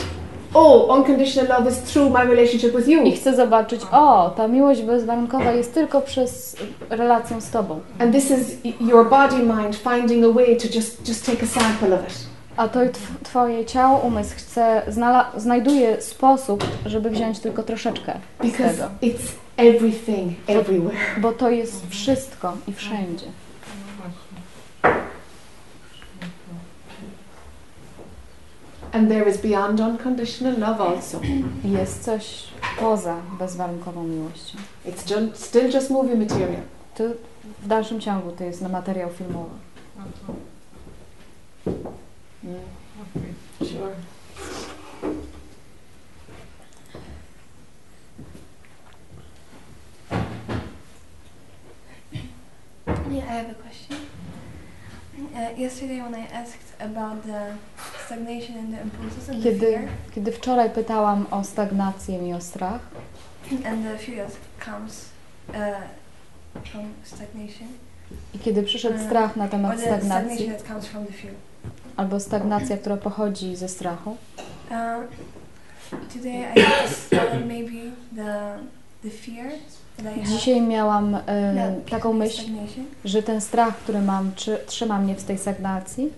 oh 0.53 0.97
unconditional 0.97 1.47
love 1.57 1.71
is 1.71 1.77
through 1.77 2.13
my 2.13 2.23
relationship 2.25 2.75
with 2.75 2.87
you 2.87 3.03
i 3.03 3.11
chce 3.11 3.35
zobaczyć, 3.35 3.81
o, 3.91 4.29
ta 4.37 4.47
miłość 4.47 4.81
bezwarunkowa 4.81 5.51
jest 5.51 5.73
tylko 5.73 6.01
przez 6.01 6.55
relację 6.89 7.41
z 7.41 7.49
tobą. 7.49 7.79
And 7.99 8.13
this 8.15 8.31
is 8.31 8.57
your 8.81 9.09
body 9.09 9.35
mind 9.37 9.75
finding 9.75 10.25
a 10.25 10.33
way 10.33 10.57
to 10.57 10.67
just, 10.75 11.07
just 11.07 11.25
take 11.25 11.43
a 11.43 11.47
sample 11.47 11.93
of 11.95 12.01
it. 12.07 12.28
A 12.59 12.67
to 12.67 12.79
tw- 12.79 13.23
twoje 13.23 13.65
ciało, 13.65 13.99
umysł 13.99 14.35
chce, 14.37 14.81
znajduje 15.37 16.01
sposób, 16.01 16.63
żeby 16.85 17.09
wziąć 17.09 17.39
tylko 17.39 17.63
troszeczkę 17.63 18.13
z 18.39 18.41
Because 18.45 18.73
tego. 18.75 18.89
it's 19.01 19.31
everything, 19.57 20.33
everywhere. 20.47 20.97
Bo 21.21 21.31
to 21.31 21.49
jest 21.49 21.87
wszystko 21.89 22.53
i 22.67 22.73
wszędzie. 22.73 23.25
And 28.93 29.09
there 29.09 29.29
is 29.29 29.37
beyond 29.37 29.79
unconditional 29.79 30.59
love 30.59 30.79
also. 30.83 31.21
Jest 31.63 32.03
coś 32.03 32.43
poza 32.79 33.15
bezwarunkową 33.39 34.03
miłością. 34.03 34.57
It's 34.85 35.11
ju- 35.11 35.31
still 35.35 35.71
just 35.73 35.89
movie 35.89 36.15
material. 36.15 36.61
To 36.95 37.03
w 37.63 37.67
dalszym 37.67 37.99
ciągu 37.99 38.31
to 38.31 38.43
jest 38.43 38.61
na 38.61 38.69
materiał 38.69 39.09
filmowy. 39.09 39.49
Sure. 43.61 43.95
Yeah, 53.11 53.23
I 53.29 53.33
have 53.41 53.49
a 53.51 53.53
question. 53.55 53.97
Uh, 55.35 55.49
yesterday 55.57 56.01
when 56.01 56.15
I 56.15 56.25
asked 56.33 56.73
about 56.79 57.23
the 57.25 57.53
stagnation 58.05 58.55
and 58.57 58.73
the 58.73 58.81
impulses 58.81 59.29
and 59.29 59.43
the 59.43 59.49
Kiedy, 59.51 59.59
fear, 59.65 59.87
kiedy 60.15 60.31
wczoraj 60.31 60.69
pytałam 60.69 61.25
o 61.31 61.43
stagnację 61.43 62.27
i 62.29 62.33
o 62.33 62.41
strach 62.41 62.81
and 63.65 63.83
the 63.85 63.97
fear 63.97 64.27
that 64.27 64.37
comes 64.65 65.05
uh, 65.49 65.55
from 66.71 66.93
stagnation, 67.03 67.67
i 68.33 68.39
kiedy 68.39 68.63
przyszedł 68.63 68.95
Mm. 68.95 69.07
strach 69.07 69.35
na 69.35 69.47
temat 69.47 69.77
the 69.77 69.85
stagnacji 69.85 70.51
albo 71.99 72.19
stagnacja, 72.19 72.77
która 72.77 72.97
pochodzi 72.97 73.55
ze 73.55 73.69
strachu, 73.69 74.17
Um, 74.71 75.07
today 76.13 76.53
I 76.55 76.59
just 76.83 77.09
thought 77.09 77.47
maybe 77.47 77.91
the 78.15 78.59
the 79.03 79.09
fear 79.09 79.51
that 79.97 80.17
I 80.17 80.19
have, 80.19 80.37
dzisiaj 80.37 80.61
miałam 80.61 81.15
e, 81.15 81.75
taką 81.89 82.13
myśl, 82.13 82.41
że 83.05 83.23
ten 83.23 83.41
strach, 83.41 83.77
który 83.77 84.01
mam, 84.01 84.31
czy, 84.35 84.57
trzyma 84.65 84.99
mnie 84.99 85.15
w 85.15 85.23
tej 85.23 85.37
stagnacji, 85.37 86.13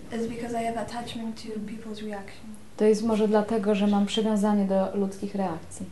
to 2.76 2.84
jest 2.84 3.02
może 3.02 3.28
dlatego, 3.28 3.74
że 3.74 3.86
mam 3.86 4.06
przywiązanie 4.06 4.64
do 4.64 4.96
ludzkich 4.96 5.34
reakcji. 5.34 5.86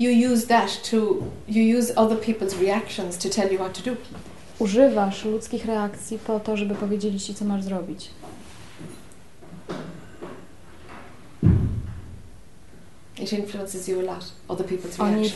You 0.00 0.32
use 0.32 0.46
that 0.46 0.90
to, 0.90 0.96
you 1.48 1.78
use 1.78 1.94
other 1.96 2.18
people's 2.18 2.60
reactions 2.60 3.18
to 3.18 3.28
tell 3.28 3.52
you 3.52 3.58
what 3.58 3.72
to 3.72 3.90
do 3.90 3.96
używasz 4.58 5.24
ludzkich 5.24 5.64
reakcji 5.64 6.18
po 6.18 6.40
to, 6.40 6.56
żeby 6.56 6.74
powiedzieli 6.74 7.20
ci, 7.20 7.34
co 7.34 7.44
masz 7.44 7.62
zrobić. 7.62 8.10
It 13.18 13.32
influences 13.32 13.90
other 14.48 14.66
people's. 14.66 15.00
Oni, 15.00 15.30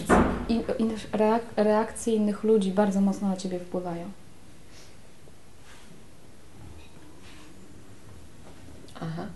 in, 0.49 0.63
in, 0.79 0.97
reak, 1.13 1.43
reakcje 1.57 2.15
innych 2.15 2.45
ludzi 2.45 2.71
bardzo 2.71 3.01
mocno 3.01 3.29
na 3.29 3.37
ciebie 3.37 3.59
wpływają. 3.59 4.11
Aha. 9.01 9.27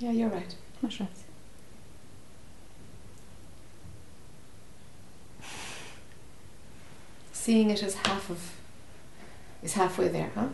Yeah, 0.00 0.14
you're 0.14 0.34
right. 0.34 0.56
Masz 0.82 1.00
rację. 1.00 1.23
Seeing 7.44 7.70
it 7.70 7.82
as 7.82 7.94
half 7.94 8.30
of 8.30 8.38
is 9.62 9.74
halfway 9.74 10.10
there, 10.10 10.30
huh? 10.34 10.48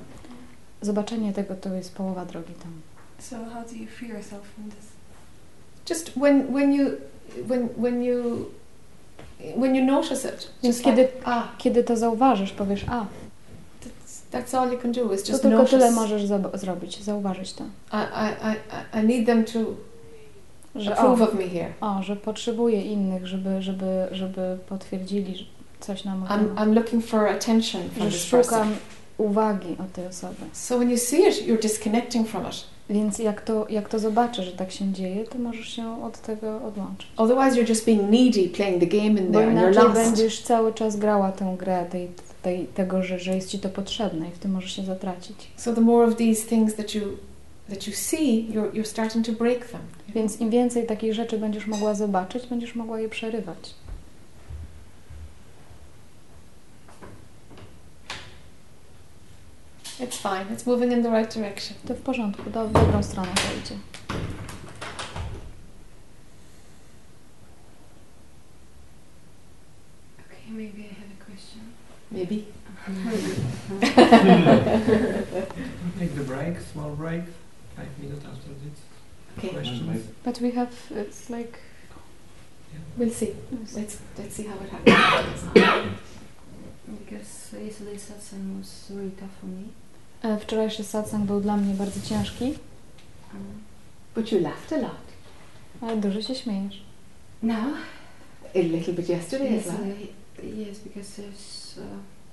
Zobaczenie 0.83 1.33
tego 1.33 1.55
to 1.55 1.75
jest 1.75 1.95
połowa 1.95 2.25
drogi 2.25 2.55
tam. 2.55 2.73
So 3.19 3.37
how 3.37 3.63
do 3.65 3.75
you 3.75 3.87
free 3.87 4.09
yourself 4.09 4.43
from 4.55 4.71
this? 4.71 4.87
Just 5.91 6.11
when 6.17 6.53
when 6.53 6.73
you 6.73 6.91
when 7.49 7.69
when 7.77 8.03
you 8.03 8.47
when 9.57 9.75
you 9.77 9.85
notice 9.85 10.29
it, 10.29 10.51
Więc 10.63 10.77
just 10.77 10.85
kiedy, 10.85 11.03
like, 11.03 11.19
ah, 11.25 11.49
kiedy 11.59 11.85
to 11.85 11.97
zauważysz, 11.97 12.53
powiesz, 12.53 12.85
a, 12.89 13.07
that's, 13.81 14.23
that's 14.31 14.55
all 14.55 14.73
you 14.73 14.79
can 14.79 14.93
do 14.93 15.13
is 15.13 15.23
to 15.23 15.33
just 15.33 15.43
tylko 15.43 15.59
notice. 15.59 15.79
tyle 15.79 15.91
możesz 15.91 16.23
zrobić, 16.55 17.03
zauważyć 17.03 17.53
to. 17.53 17.65
I, 17.65 17.97
I, 17.97 18.53
I, 18.53 19.01
I 19.01 19.07
need 19.07 19.27
them 19.27 19.45
to 19.45 19.59
Że, 20.75 20.93
approve 20.99 21.23
o, 21.23 21.25
of 21.25 21.35
me 21.35 21.49
here. 21.49 21.73
o, 21.81 22.03
że 22.03 22.17
potrzebuję 22.17 22.83
innych, 22.83 23.27
żeby, 23.27 23.63
żeby, 23.63 24.09
żeby 24.13 24.59
potwierdzili 24.69 25.37
że 25.37 25.45
coś 25.81 26.05
na 26.05 26.17
mój 26.17 26.29
I'm. 26.29 26.55
I'm 26.55 26.75
looking 26.75 27.05
for 27.05 27.29
attention 27.29 27.83
from 27.91 28.11
Że 28.11 28.19
this 28.19 28.31
person. 28.31 28.55
szukam 28.55 28.75
uwagi 29.19 29.77
od 29.85 29.93
tej 29.93 30.07
osoby. 30.07 30.37
So 30.53 30.77
when 30.77 30.91
you 30.91 30.99
see 30.99 31.29
it, 31.29 31.47
you're 31.47 31.63
disconnecting 31.63 32.29
from 32.29 32.43
it. 32.47 32.65
Więc 32.91 33.19
jak 33.19 33.41
to, 33.41 33.67
jak 33.69 33.89
to 33.89 33.99
zobaczysz, 33.99 34.45
że 34.45 34.53
tak 34.53 34.73
się 34.73 34.93
dzieje, 34.93 35.25
to 35.25 35.39
możesz 35.39 35.69
się 35.69 36.05
od 36.05 36.19
tego 36.19 36.57
odłączyć. 36.67 37.09
Otherwise, 37.17 37.57
you're 37.63 37.69
just 37.69 37.85
being 37.87 38.03
needy, 38.11 38.49
playing 38.49 38.81
the 38.81 38.87
game 38.87 39.07
in 39.21 39.33
Bo 39.33 39.39
there, 39.39 39.51
and 39.51 39.59
you're 39.59 39.83
lost. 39.83 39.95
będziesz 39.95 40.43
cały 40.43 40.73
czas 40.75 40.97
grała 40.97 41.33
tę 41.33 41.55
grę 41.59 41.87
tej, 41.91 42.09
tej, 42.43 42.67
tego, 42.67 43.03
że, 43.03 43.19
że 43.19 43.35
jest 43.35 43.49
ci 43.49 43.59
to 43.59 43.69
potrzebne 43.69 44.29
i 44.29 44.31
w 44.31 44.39
tym 44.39 44.51
możesz 44.51 44.77
się 44.77 44.85
zatracić. 44.85 45.37
So 45.57 45.73
the 45.75 45.81
more 45.81 46.07
of 46.07 46.17
these 46.17 46.47
things 46.47 46.75
that 46.75 46.95
you 46.95 47.03
that 47.71 47.87
you 47.87 47.93
see, 47.93 48.49
you're 48.53 48.71
you're 48.73 48.85
starting 48.87 49.27
to 49.27 49.33
break 49.33 49.67
them. 49.67 49.81
Więc 50.15 50.41
im 50.41 50.51
więcej 50.51 50.87
takich 50.87 51.15
rzeczy 51.15 51.39
będziesz 51.39 51.67
mogła 51.67 51.95
zobaczyć, 51.95 52.47
będziesz 52.47 52.75
mogła 52.75 53.01
je 53.01 53.09
przerywać. 53.09 53.75
It's 60.01 60.17
fine. 60.17 60.47
It's 60.51 60.67
moving 60.67 60.93
in 60.93 61.03
the 61.03 61.11
right 61.11 61.29
direction. 61.29 61.77
To 61.87 61.95
w 61.95 62.01
porządku, 62.01 62.51
do, 62.51 62.69
w 62.69 62.73
dobrą 62.73 63.03
stronę 63.03 63.35
to 63.35 63.61
idzie. 63.61 63.79
Okay, 70.27 70.51
maybe 70.51 70.81
I 70.81 70.95
have 70.95 71.11
a 71.21 71.25
question. 71.25 71.63
Maybe. 72.11 72.45
Take 75.99 76.15
the 76.15 76.25
break, 76.25 76.61
small 76.73 76.91
break, 76.97 77.23
five 77.77 77.99
minutes 78.03 78.25
after 78.25 78.55
this. 78.55 78.81
Okay. 79.39 79.49
Questions? 79.49 80.07
But 80.25 80.41
we 80.41 80.51
have, 80.51 80.73
it's 80.91 81.31
like... 81.31 81.59
We'll 82.97 83.11
see. 83.11 83.35
Let's 83.77 83.99
let's 84.19 84.35
see 84.37 84.47
how 84.47 84.57
it 84.65 84.71
happens. 84.71 85.45
Because 86.99 87.53
yesterday's 87.53 88.11
satsang 88.11 88.59
was 88.59 88.91
really 88.91 89.11
tough 89.11 89.37
for 89.41 89.47
me. 89.47 89.69
E, 90.23 90.39
Wczorajszy 90.39 90.85
satsang 90.85 91.25
był 91.25 91.41
dla 91.41 91.57
mnie 91.57 91.75
bardzo 91.75 92.01
ciężki, 92.09 92.45
Um, 92.45 93.41
But 94.15 94.33
you 94.33 94.41
laughed 94.41 94.73
a 94.73 94.77
lot. 94.77 94.97
ale 95.81 95.97
dużo 95.97 96.23
się 96.23 96.35
śmiejesz. 96.35 96.83
now, 97.43 97.75
A 98.55 98.59
little 98.59 98.95
bit 98.95 99.09
yesterday 99.09 99.59
as 99.59 99.65
well. 99.67 99.79
yes, 100.69 100.79
because 100.79 101.23
there's 101.23 101.79
uh, 101.79 101.85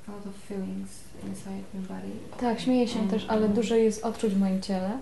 a 0.07 0.11
lot 0.11 0.27
of 0.27 0.33
feelings 0.47 0.89
inside 1.27 1.63
my 1.73 1.81
body. 1.81 2.11
Tak, 2.39 2.59
śmieję 2.59 2.87
się 2.87 3.07
też, 3.07 3.25
ale 3.29 3.49
dużo 3.49 3.75
jest 3.75 4.03
odczuć 4.05 4.33
w 4.33 4.39
moim 4.39 4.61
ciele. 4.61 4.97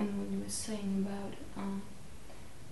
And 0.00 0.10
when 0.10 0.32
you 0.32 0.38
were 0.40 0.50
saying 0.50 1.06
about 1.06 1.32
uh, 1.56 1.62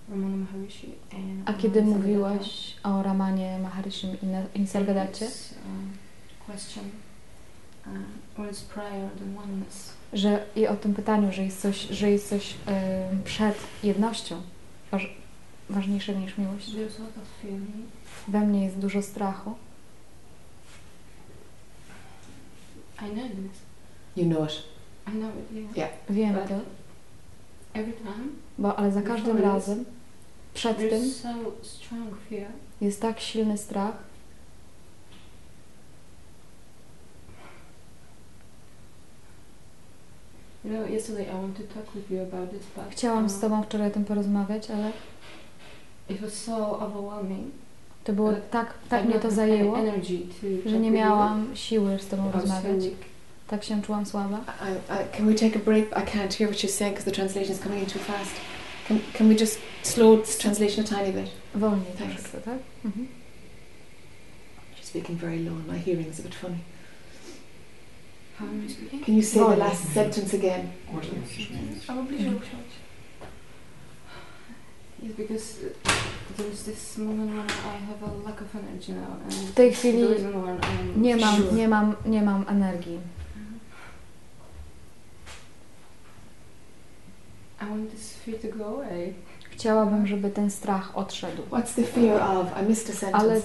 Ramana 0.09 0.37
Maharishi 0.37 0.95
and 1.13 1.49
A 1.49 1.53
kiedy 1.53 1.79
uh, 1.79 1.85
mówiłaś 1.85 2.75
o 2.83 3.03
Ramanie 3.03 3.59
Maharishim 3.59 4.17
i 4.23 4.25
Na- 4.25 4.49
i 4.55 4.59
Nisargadacie, 4.59 5.25
It's, 5.25 5.53
um, 5.65 5.91
question 6.45 6.85
uh, 8.37 9.43
oneness? 9.43 9.93
że 10.13 10.45
i 10.55 10.67
o 10.67 10.75
tym 10.75 10.93
pytaniu, 10.93 11.31
że 11.31 11.43
jest 11.43 11.61
coś, 11.61 11.87
że 11.87 12.11
jest 12.11 12.29
coś 12.29 12.55
e, 12.67 13.09
przed 13.23 13.57
jednością 13.83 14.41
waż, 14.91 15.15
ważniejszego 15.69 16.19
niż 16.19 16.37
miłość. 16.37 16.71
We 18.27 18.39
mnie 18.39 18.65
jest 18.65 18.77
dużo 18.77 19.01
strachu. 19.01 19.55
I 23.01 23.09
know 23.11 23.25
this. 23.29 23.61
You 24.15 24.25
know 24.35 24.49
it. 24.49 24.63
I 25.07 25.11
know 25.11 25.31
it. 25.35 25.51
Yeah. 25.51 25.77
Yeah. 25.77 25.91
Wiem 26.09 26.33
But 26.35 26.47
to, 26.47 26.55
every 27.73 27.93
time 27.93 28.27
bo, 28.57 28.79
ale 28.79 28.91
za 28.91 29.01
każdym 29.01 29.37
razem 29.37 29.85
przed 30.57 30.77
tym 30.77 30.89
there's 30.89 31.13
so 31.21 31.51
strong 31.61 32.09
fear. 32.29 32.47
jest 32.81 33.01
tak 33.01 33.19
silny 33.19 33.57
strach, 33.57 33.93
You 40.65 40.73
know, 40.73 40.85
yesterday 40.85 41.29
I 41.29 41.33
wanted 41.33 41.69
to 41.69 41.75
talk 41.75 41.95
with 41.95 42.11
you 42.11 42.21
about 42.21 42.53
it, 42.53 42.61
but 42.75 42.85
Chciałam 42.89 43.29
z 43.29 43.35
uh, 43.35 43.41
Tobą 43.41 43.63
wczoraj 43.63 43.87
o 43.87 43.91
tym 43.91 44.05
porozmawiać, 44.05 44.71
ale 44.71 44.91
it 46.09 46.21
was 46.21 46.33
so 46.33 46.79
overwhelming. 46.79 47.51
to 48.03 48.13
było 48.13 48.33
tak, 48.51 48.73
tak 48.89 49.03
I 49.03 49.07
mnie 49.07 49.15
to 49.15 49.21
have 49.21 49.35
zajęło, 49.35 49.77
any 49.77 49.89
energy 49.89 50.19
to 50.63 50.69
że 50.69 50.79
nie 50.79 50.91
miałam 50.91 51.55
siły 51.55 51.99
z 51.99 52.07
Tobą 52.07 52.31
rozmawiać. 52.31 52.83
Tak 53.47 53.63
się 53.63 53.81
czułam 53.81 54.05
słaba. 54.05 54.39
Can 55.17 55.25
we 55.27 55.33
take 55.33 55.55
a 55.55 55.59
break? 55.59 55.85
I 55.85 56.17
can't 56.17 56.33
hear 56.33 56.49
what 56.49 56.63
you're 56.63 56.77
saying 56.77 56.95
because 56.97 57.11
the 57.11 57.15
translation 57.15 57.55
is 57.55 57.59
coming 57.59 57.83
in 57.83 57.89
too 57.89 57.99
fast. 57.99 58.31
Can, 58.87 59.01
can 59.13 59.27
we 59.29 59.35
just 59.35 59.59
slow 59.83 60.15
the 60.17 60.37
translation 60.39 60.83
a 60.83 60.87
tiny 60.87 61.11
bit? 61.11 61.29
Wolniej 61.55 61.85
Thanks. 61.97 62.21
troszeczkę, 62.23 62.41
tak? 62.41 62.59
Mhm. 62.85 63.07
She's 64.75 64.85
speaking 64.87 65.19
very 65.19 65.39
low 65.39 65.53
and 65.55 65.67
my 65.67 65.79
hearing 65.79 66.07
is 66.07 66.19
a 66.19 66.23
bit 66.23 66.35
funny. 66.35 66.57
How 68.39 68.45
am 68.47 68.65
I 68.67 68.69
speaking? 68.71 69.05
Can 69.05 69.15
you 69.15 69.23
say 69.23 69.39
the 69.39 69.55
last 69.55 69.93
sentence 69.93 70.33
again? 70.37 70.67
Albo 71.87 72.03
bliżej 72.03 72.27
usiądź. 72.35 72.71
Yes, 75.03 75.11
because 75.17 75.57
uh, 75.63 75.91
there's 76.37 76.63
this 76.63 76.97
moment 76.97 77.29
when 77.31 77.45
I 77.45 77.77
have 77.77 78.01
a 78.03 78.27
lack 78.27 78.41
of 78.41 78.55
energy 78.55 78.93
now, 78.93 79.17
and 79.23 79.33
W 79.33 79.53
tej 79.53 79.73
chwili 79.73 80.01
the 80.01 80.07
reason 80.13 80.41
when 80.45 80.57
I'm 80.59 81.01
nie 81.01 81.15
mam, 81.15 81.35
sure. 81.41 81.53
nie 81.53 81.67
mam, 81.67 81.95
nie 82.05 82.21
mam 82.21 82.45
energii. 82.49 82.99
I 87.61 87.65
want 87.69 87.91
this 87.91 88.13
fear 88.13 88.39
to 88.41 88.57
go 88.57 88.65
away. 88.65 89.13
Chciałabym, 89.51 90.07
żeby 90.07 90.29
ten 90.29 90.51
strach 90.51 90.97
odszedł. 90.97 91.43
What's 91.51 91.75
the 91.75 91.83
fear 91.83 92.21
of? 92.21 92.47
I 92.61 92.69
missed 92.69 92.89
a 92.89 92.93
sentence. 92.99 93.17
Ale 93.17 93.35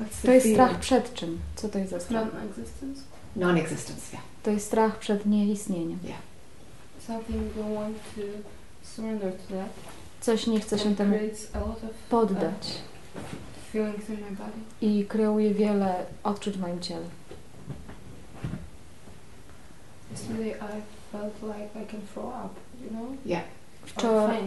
What's 0.00 0.20
the 0.22 0.26
to 0.28 0.32
jest 0.32 0.46
fear? 0.46 0.54
strach 0.56 0.78
przed 0.80 1.14
czym? 1.14 1.38
Co 1.56 1.68
to 1.68 1.78
jest 1.78 1.90
za 1.90 2.00
strach? 2.00 2.34
Non-existence. 2.34 3.02
Non-existence. 3.36 4.12
Yeah. 4.12 4.24
To 4.42 4.50
jest 4.50 4.66
strach 4.66 4.98
przed 4.98 5.26
nieistnieniem. 5.26 5.98
Something 7.06 7.36
you 7.42 7.62
don't 7.62 7.74
want 7.74 7.96
to 8.14 8.20
surrender 8.82 9.32
to 9.32 9.54
that. 9.54 9.68
Coś 10.20 10.46
nie 10.46 10.60
chce 10.60 10.78
się 10.78 10.88
and 10.88 10.98
temu 10.98 11.16
creates 11.16 11.56
a 11.56 11.58
lot 11.58 11.84
of 11.84 11.90
poddać 12.10 12.78
uh, 13.16 13.22
feelings 13.72 14.08
in 14.08 14.14
my 14.16 14.30
body. 14.36 14.58
i 14.80 15.04
kreuje 15.06 15.54
wiele 15.54 16.06
odczuć 16.22 16.56
w 16.56 16.60
moim 16.60 16.80
ciele. 16.80 17.04
Yesterday 20.10 20.50
I 20.50 20.82
felt 21.12 21.42
like 21.42 21.70
I 21.82 21.86
can 21.86 22.00
throw 22.14 22.26
up, 22.44 22.54
or 22.92 23.40
Wczoraj, 23.86 24.42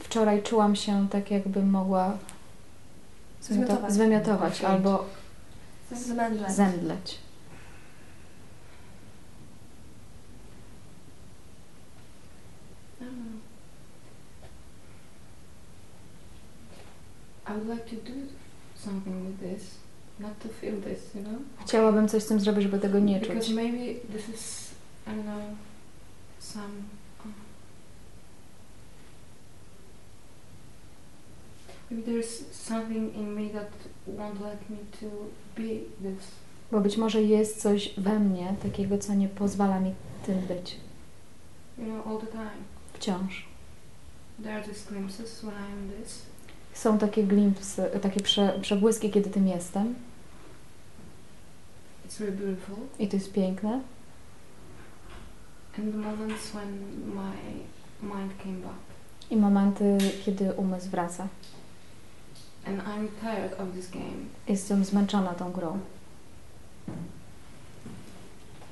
wczoraj 0.00 0.42
czułam 0.42 0.76
się 0.76 1.08
tak, 1.10 1.30
jakbym 1.30 1.70
mogła 1.70 2.18
zwymioto- 3.42 3.90
Zwymiotować. 3.90 4.64
albo 4.64 5.04
Zemdleć. 5.92 6.52
zemdleć. 6.52 7.18
I 13.00 13.04
don't 13.04 13.10
know. 13.10 13.40
I 17.46 17.52
would 17.52 17.68
like 17.68 17.86
to 17.90 17.96
do 17.96 18.12
something 18.76 19.26
with 19.26 19.40
this, 19.40 19.74
not 20.18 20.38
to 20.40 20.48
feel 20.48 20.76
this, 20.80 21.14
you 21.14 21.22
know. 21.22 21.40
Chciałabym 21.66 22.08
coś 22.08 22.22
z 22.22 22.26
tym 22.26 22.40
zrobić, 22.40 22.62
żeby 22.62 22.78
tego 22.78 22.98
nie 22.98 23.20
Because 23.20 23.40
czuć. 23.46 23.54
maybe 23.54 23.94
this 24.12 24.28
is, 24.34 24.70
I 25.06 25.10
don't 25.10 25.22
know, 25.22 25.42
some. 26.38 26.72
Maybe 31.92 32.12
there's 32.12 32.46
something 32.52 33.14
in 33.14 33.34
me 33.34 33.48
that 33.48 33.70
won't 34.06 34.40
let 34.40 34.70
me 34.70 34.78
to 35.00 35.06
be 35.54 35.80
this. 36.00 36.24
Bo 36.70 36.80
być 36.80 36.96
może 36.96 37.22
jest 37.22 37.62
coś 37.62 37.94
we 37.96 38.18
mnie 38.18 38.54
takiego, 38.62 38.98
co 38.98 39.14
nie 39.14 39.28
pozwala 39.28 39.80
mi 39.80 39.94
tym 40.26 40.40
być. 40.40 40.76
You 41.78 41.84
know, 41.84 42.06
all 42.06 42.18
the 42.18 42.26
time. 42.26 42.62
Wciąż. 42.94 43.46
There 44.42 44.54
are 44.54 44.64
these 44.64 44.90
glimpses 44.90 45.40
when 45.40 45.54
I'm 45.54 46.02
this. 46.02 46.22
Są 46.74 46.98
takie 46.98 47.24
glimpsy, 47.24 47.82
takie 48.02 48.20
prze, 48.20 48.58
przebłyski, 48.60 49.10
kiedy 49.10 49.30
tym 49.30 49.48
jestem. 49.48 49.94
It's 52.08 52.30
beautiful. 52.30 52.76
I 52.98 53.08
to 53.08 53.16
jest 53.16 53.32
piękne. 53.32 53.80
And 55.78 55.92
the 55.92 55.98
moments 55.98 56.50
when 56.50 56.68
my 57.14 57.32
mind 58.02 58.32
came 58.42 58.56
back. 58.56 58.78
I 59.30 59.36
momenty, 59.36 59.98
kiedy 60.24 60.52
umysł 60.52 60.90
wraca. 60.90 61.28
And 62.66 62.80
I'm 62.82 63.08
tired 63.20 63.52
of 63.60 63.74
this 63.74 63.90
game. 63.90 64.28
Jestem 64.48 64.84
zmęczona 64.84 65.34
tą 65.34 65.52
grą. 65.52 65.78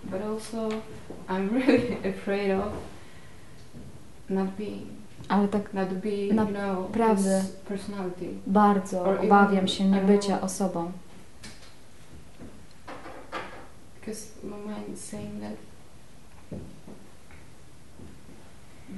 But 0.05 0.23
also, 0.23 0.69
I'm 1.29 1.49
really 1.67 1.97
afraid 2.11 2.51
of 2.51 2.73
not 4.29 4.49
being, 4.59 4.87
Ale 5.29 5.49
tak 5.49 5.75
not 5.75 5.89
being, 5.89 6.35
you 6.35 6.47
know, 6.47 6.83
Naprawdę. 6.89 7.45
personality. 7.69 8.29
bardzo 8.47 9.03
Or 9.05 9.21
obawiam 9.21 9.69
się 9.69 9.85
niebycia 9.85 10.41
osobą. 10.41 10.93
Because 14.01 14.27
my 14.45 14.57
mind 14.57 14.89
is 14.95 15.01
saying 15.05 15.41
that 15.41 15.57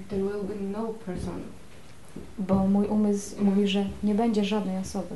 there 0.09 0.24
will 0.24 0.44
be 0.44 0.55
no 0.55 0.93
person. 0.93 1.43
Bo 2.39 2.55
mój 2.66 2.86
umysł 2.86 3.44
mówi, 3.44 3.68
że 3.68 3.84
nie 4.02 4.14
będzie 4.14 4.44
żadnej 4.44 4.78
osoby. 4.78 5.14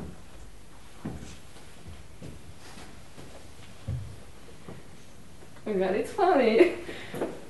Oh 5.66 5.74
god, 5.74 5.96
it's 5.96 6.08
funny. 6.08 6.56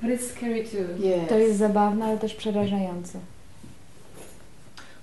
But 0.02 0.10
it's 0.10 0.30
scary 0.30 0.64
too. 0.64 0.96
Yes. 0.98 1.28
To 1.28 1.38
jest 1.38 1.58
zabawne, 1.58 2.04
ale 2.04 2.18
też 2.18 2.34
przerażające. 2.34 3.18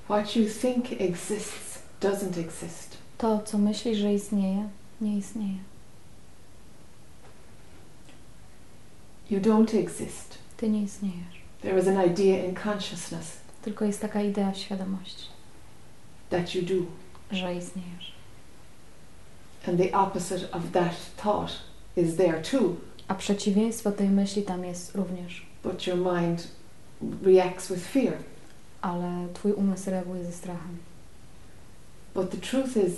What 0.05 0.35
you 0.35 0.45
think 0.61 1.01
exists 1.01 1.79
doesn't 2.01 2.39
exist. 2.39 2.97
To, 3.17 3.41
co 3.45 3.57
myślisz, 3.57 3.97
że 3.97 4.13
istnieje, 4.13 4.69
nie 5.01 5.17
istnieje. 5.17 5.57
You 9.29 9.39
don't 9.39 9.79
exist. 9.79 10.37
Ty 10.57 10.69
nie 10.69 10.83
istniejesz. 10.83 11.41
There 11.61 11.79
is 11.79 11.87
an 11.87 12.05
idea 12.11 12.45
in 12.45 12.55
consciousness 12.55 13.42
Tylko 13.64 13.85
jest 13.85 14.02
taka 14.02 14.22
idea 14.22 14.52
w 14.52 14.57
świadomości, 14.57 15.27
that 16.30 16.56
you 16.56 16.61
do. 16.61 16.85
że 17.31 17.56
istniejesz. 17.56 18.14
And 19.68 19.77
the 19.77 19.91
opposite 19.98 20.52
of 20.52 20.61
that 20.72 20.95
thought 21.23 21.53
is 21.98 22.15
there 22.15 22.41
too. 22.41 22.76
A 23.07 23.15
przeciwieństwo 23.15 23.91
tej 23.91 24.10
myśli 24.10 24.44
tam 24.44 24.65
jest 24.65 24.95
również. 24.95 25.45
But 25.64 25.88
your 25.88 25.98
mind 25.98 26.48
reacts 27.23 27.72
with 27.72 27.88
fear. 27.88 28.14
Ale 28.81 29.27
twój 29.34 29.53
umysł 29.53 29.90
reaguje 29.90 30.26
ze 30.26 30.31
strachem. 30.31 30.77
But 32.15 32.30
the 32.31 32.38
truth 32.38 32.77
is, 32.77 32.94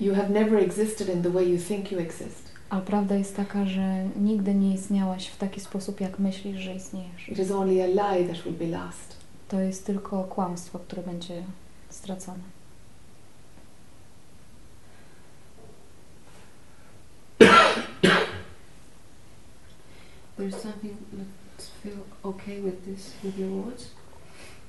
you 0.00 0.14
have 0.14 0.28
never 0.28 0.58
existed 0.58 1.08
in 1.14 1.22
the 1.22 1.30
way 1.30 1.52
you 1.52 1.58
think 1.58 1.92
you 1.92 1.98
exist. 1.98 2.52
A 2.70 2.80
prawda 2.80 3.14
jest 3.14 3.36
taka, 3.36 3.66
że 3.66 4.04
nigdy 4.16 4.54
nie 4.54 4.74
istniałaś 4.74 5.26
w 5.26 5.36
taki 5.36 5.60
sposób, 5.60 6.00
jak 6.00 6.18
myślisz, 6.18 6.58
że 6.58 6.74
istniejesz. 6.74 7.28
It 7.28 7.38
is 7.38 7.50
only 7.50 7.82
a 7.82 7.86
lie 7.86 8.28
that 8.28 8.42
will 8.44 8.68
be 8.70 8.78
lost. 8.78 9.21
To 9.52 9.60
jest 9.60 9.86
tylko 9.86 10.24
kłamstwo, 10.24 10.78
które 10.78 11.02
będzie 11.02 11.42
stracone. 11.90 12.38
There's 20.38 20.62
something 20.62 20.96
let's 21.18 21.66
feel 21.82 21.98
okay 22.22 22.62
with 22.62 22.84
this, 22.84 23.10
with 23.24 23.38
your 23.38 23.50
words. 23.50 23.90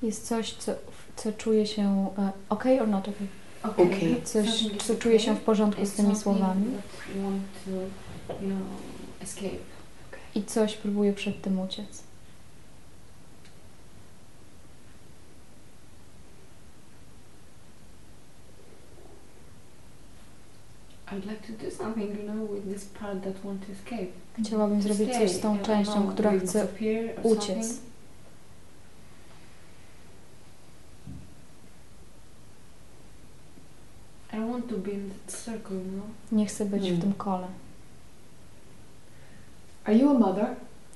Jest 0.02 0.26
coś, 0.26 0.52
co, 0.52 0.72
co 1.16 1.32
czuje 1.32 1.66
się 1.66 2.10
e, 2.18 2.32
ok 2.48 2.64
or 2.80 2.88
not 2.88 3.08
ok? 3.08 3.14
Okay. 3.62 4.22
Coś, 4.24 4.48
Something 4.48 4.76
is 4.76 4.86
co 4.86 4.94
czuje 4.94 5.20
się 5.20 5.30
w 5.30 5.34
okay. 5.34 5.44
porządku 5.44 5.86
z 5.86 5.92
tymi 5.92 6.16
słowami 6.16 6.64
that 6.64 7.64
to, 7.64 7.70
you 8.42 8.48
know, 8.48 8.62
escape. 9.20 9.64
i 10.34 10.44
coś 10.44 10.74
próbuje 10.74 11.12
przed 11.12 11.42
tym 11.42 11.60
uciec. 11.60 12.13
I'd 21.16 21.26
like 21.26 21.46
to 21.46 21.52
do 21.64 21.70
something, 21.70 22.08
you 22.18 22.22
know, 22.32 22.54
with 22.54 22.72
this 22.74 22.84
part 22.84 23.22
that 23.24 23.44
want 23.44 23.66
to 23.66 23.72
escape. 23.72 24.08
Chciałabym 24.40 24.82
zrobić 24.82 25.12
coś 25.12 25.30
z 25.30 25.40
tą 25.40 25.58
częścią, 25.58 26.06
która 26.06 26.38
chce 26.38 26.66
uciec. 27.22 27.46
something. 27.46 27.80
I 34.32 34.36
don't 34.36 34.50
want 34.50 34.68
to 34.68 34.76
be 34.78 34.92
in 34.92 35.10
that 35.10 35.32
circle, 35.44 35.76
you 35.76 35.82
know. 35.92 36.06
Nie 36.32 36.46
chce 36.46 36.64
być 36.64 36.82
w 36.82 36.86
Mm. 36.86 37.00
tym 37.00 37.12
kole. 37.14 37.46
Are 39.84 39.96
you 39.98 40.10
a 40.10 40.18
mother? 40.18 40.46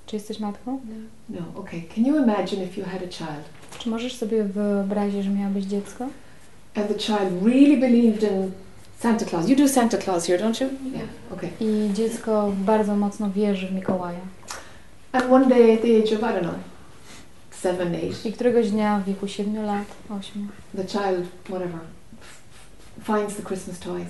Czy 0.06 0.16
jesteś 0.16 0.40
matką? 0.40 0.80
No. 1.28 1.38
Okay. 1.54 1.82
Can 1.94 2.06
you 2.06 2.22
imagine 2.22 2.64
if 2.64 2.80
you 2.80 2.86
had 2.86 3.02
a 3.02 3.08
child 3.08 3.44
Czy 3.78 3.88
możesz 3.90 4.16
sobie 4.16 4.44
wyobrazić, 4.44 5.24
że 5.24 5.30
miałabyś 5.30 5.64
dziecko? 5.64 6.08
and 6.74 6.88
the 6.88 6.98
child 6.98 7.42
really 7.44 7.76
believed 7.76 8.22
in 8.22 8.52
Santa 8.98 9.24
Claus? 9.24 9.48
You 9.48 9.56
do 9.56 9.68
Santa 9.68 9.98
Claus 9.98 10.26
here, 10.26 10.38
don't 10.38 10.60
you? 10.60 10.70
Yeah. 10.92 11.06
Okay. 11.32 11.50
I 11.60 11.92
dziecko 11.92 12.52
bardzo 12.56 12.96
mocno 12.96 13.30
wierzy 13.30 13.66
w 13.66 13.72
Mikołaja. 13.72 14.20
And 15.12 15.32
one 15.32 15.46
day 15.48 15.74
at 15.74 15.82
the 15.82 15.98
age 15.98 16.12
of, 16.16 16.22
I 16.22 16.34
don't 16.34 16.42
know, 16.42 16.54
seven, 17.50 17.94
eight, 17.94 18.26
I 18.26 18.32
któregoś 18.32 18.70
dnia 18.70 18.98
w 18.98 19.04
wieku 19.04 19.28
7 19.28 19.66
lat, 19.66 19.86
8, 20.10 20.48
the 20.76 20.84
child, 20.84 21.26
whatever, 21.48 21.80
finds 23.02 23.36
the 23.36 23.42
Christmas 23.42 23.78
toys 23.78 24.08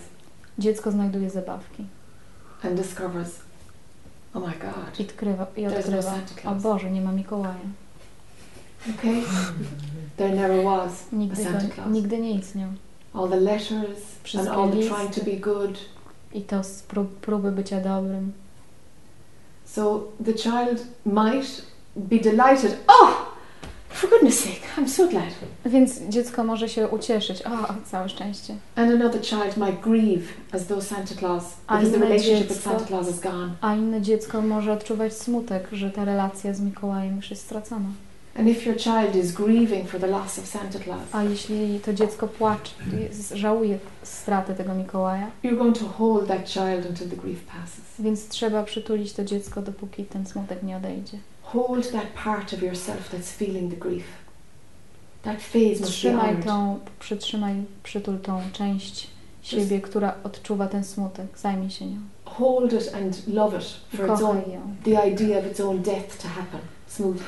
dziecko 0.59 0.91
znajduje 0.91 1.31
zabawki 1.31 1.85
and 2.63 2.77
discovers, 2.77 3.29
oh 4.35 4.41
my 4.41 4.53
God. 4.55 5.01
i 5.01 5.03
odkrywa, 5.03 5.47
i 5.57 5.63
no 5.63 5.77
odkrywa 5.77 6.03
Santa 6.03 6.35
o 6.39 6.41
Claus. 6.43 6.63
Boże, 6.63 6.91
nie 6.91 7.01
ma 7.01 7.13
Mikołaja. 7.13 7.55
Okay? 8.99 9.23
There 10.17 10.35
never 10.35 10.65
was 10.65 11.05
a 11.13 11.17
Nigdy, 11.17 11.45
Santa 11.45 11.67
go, 11.67 11.75
Claus. 11.75 11.91
nigdy 11.91 12.19
nie 12.19 12.35
istniał. 12.35 12.69
All 13.15 13.29
the 13.29 13.41
letters 13.41 13.99
and 14.39 14.49
all 14.49 14.69
the 14.71 14.89
trying 14.89 15.11
to 15.11 15.25
be 15.25 15.37
good. 15.37 15.79
I 16.35 16.43
to 16.43 16.63
prób, 16.89 17.21
próby 17.21 17.51
bycia 17.51 17.81
dobrym. 17.81 18.33
So 19.65 20.01
the 20.25 20.35
child 20.35 20.87
might 21.07 21.63
be 21.97 22.19
delighted. 22.19 22.77
Oh, 22.89 23.27
for 23.89 24.11
goodness 24.11 24.39
sake, 24.41 24.61
I'm 24.79 24.89
so 24.89 25.09
glad. 25.09 25.25
Więc 25.67 26.01
dziecko 26.09 26.45
może 26.45 26.69
się 26.69 26.89
ucieszyć. 26.89 27.43
O, 27.43 27.51
całe 27.91 28.09
szczęście. 28.09 28.57
And 28.77 28.93
another 29.03 29.21
child 29.23 29.57
might 29.57 29.81
grieve 29.81 30.27
as 30.53 30.67
though 30.67 30.85
Santa 30.85 31.15
Claus, 31.15 31.45
because 31.69 31.91
the 31.91 31.99
relationship 31.99 32.49
with 32.49 32.59
dziecko- 32.59 32.71
Santa 32.71 32.85
Claus 32.87 33.09
is 33.09 33.21
gone. 33.21 33.51
A 33.61 33.75
inne 33.75 34.03
dziecko 34.03 34.43
może 34.43 34.73
odczuwać 34.73 35.13
smutek, 35.13 35.69
że 35.73 35.91
ta 35.91 36.05
relacja 36.05 36.55
z 36.55 36.61
Mikołajem 36.61 37.17
już 37.17 37.31
jest 37.31 37.43
stracona. 37.45 37.89
And 38.39 38.49
if 38.49 38.67
your 38.67 38.77
child 38.77 39.17
is 39.17 39.33
grieving 39.33 39.87
for 39.89 40.01
the 40.01 40.07
loss 40.07 40.39
of 40.39 40.47
Santa 40.47 40.79
Claus, 40.79 41.01
A 41.13 41.23
jeśli 41.23 41.81
to 41.81 41.93
dziecko 41.93 42.29
płacze, 42.29 42.71
żałuje 43.35 43.79
straty 44.03 44.55
tego 44.55 44.75
Mikołaja, 44.75 45.31
you're 45.45 45.57
going 45.57 45.79
to 45.79 45.85
hold 45.87 46.27
that 46.29 46.49
child 46.49 46.87
until 46.91 47.09
the 47.09 47.17
grief 47.17 47.45
passes. 47.45 47.85
więc 47.99 48.29
trzeba 48.29 48.63
przytulić 48.63 49.13
to 49.13 49.25
dziecko, 49.25 49.63
dopóki 49.63 50.05
ten 50.05 50.27
smutek 50.27 50.63
nie 50.63 50.77
odejdzie. 50.77 51.19
Hold 51.43 51.93
that 51.93 52.07
part 52.25 52.53
of 52.55 52.63
yourself 52.63 53.11
that's 53.11 53.33
feeling 53.37 53.71
the 53.75 53.89
grief. 53.89 54.05
That 55.23 55.43
phase 55.43 55.81
must 55.81 56.03
be 56.03 56.43
tą, 56.45 56.79
przytrzymaj, 57.01 57.55
przytul 57.83 58.19
tą 58.19 58.41
część 58.53 59.09
siebie, 59.43 59.81
która 59.81 60.15
odczuwa 60.25 60.67
ten 60.67 60.85
smutek. 60.85 61.39
Zajmij 61.39 61.71
się 61.71 61.87
nią. 61.87 62.01
Hold 62.25 62.73
it 62.73 62.95
and 62.95 63.27
love 63.27 63.59
it 63.59 63.65
for 63.97 64.11
its 64.11 64.23
own, 64.23 64.37
ją. 64.37 64.61
the 64.85 65.09
idea 65.09 65.39
of 65.39 65.47
its 65.47 65.61
own 65.61 65.83
death 65.83 66.23
to 66.23 66.29
happen 66.29 66.61
smoothly. 66.87 67.27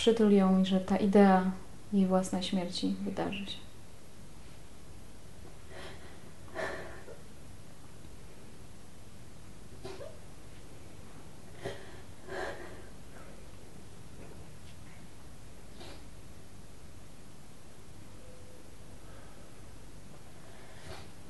Przytul 0.00 0.32
ją 0.32 0.62
i 0.62 0.66
że 0.66 0.80
ta 0.80 0.96
idea 0.96 1.50
jej 1.92 2.06
własnej 2.06 2.42
śmierci 2.42 2.94
wydarzy 3.04 3.46
się. 3.46 3.58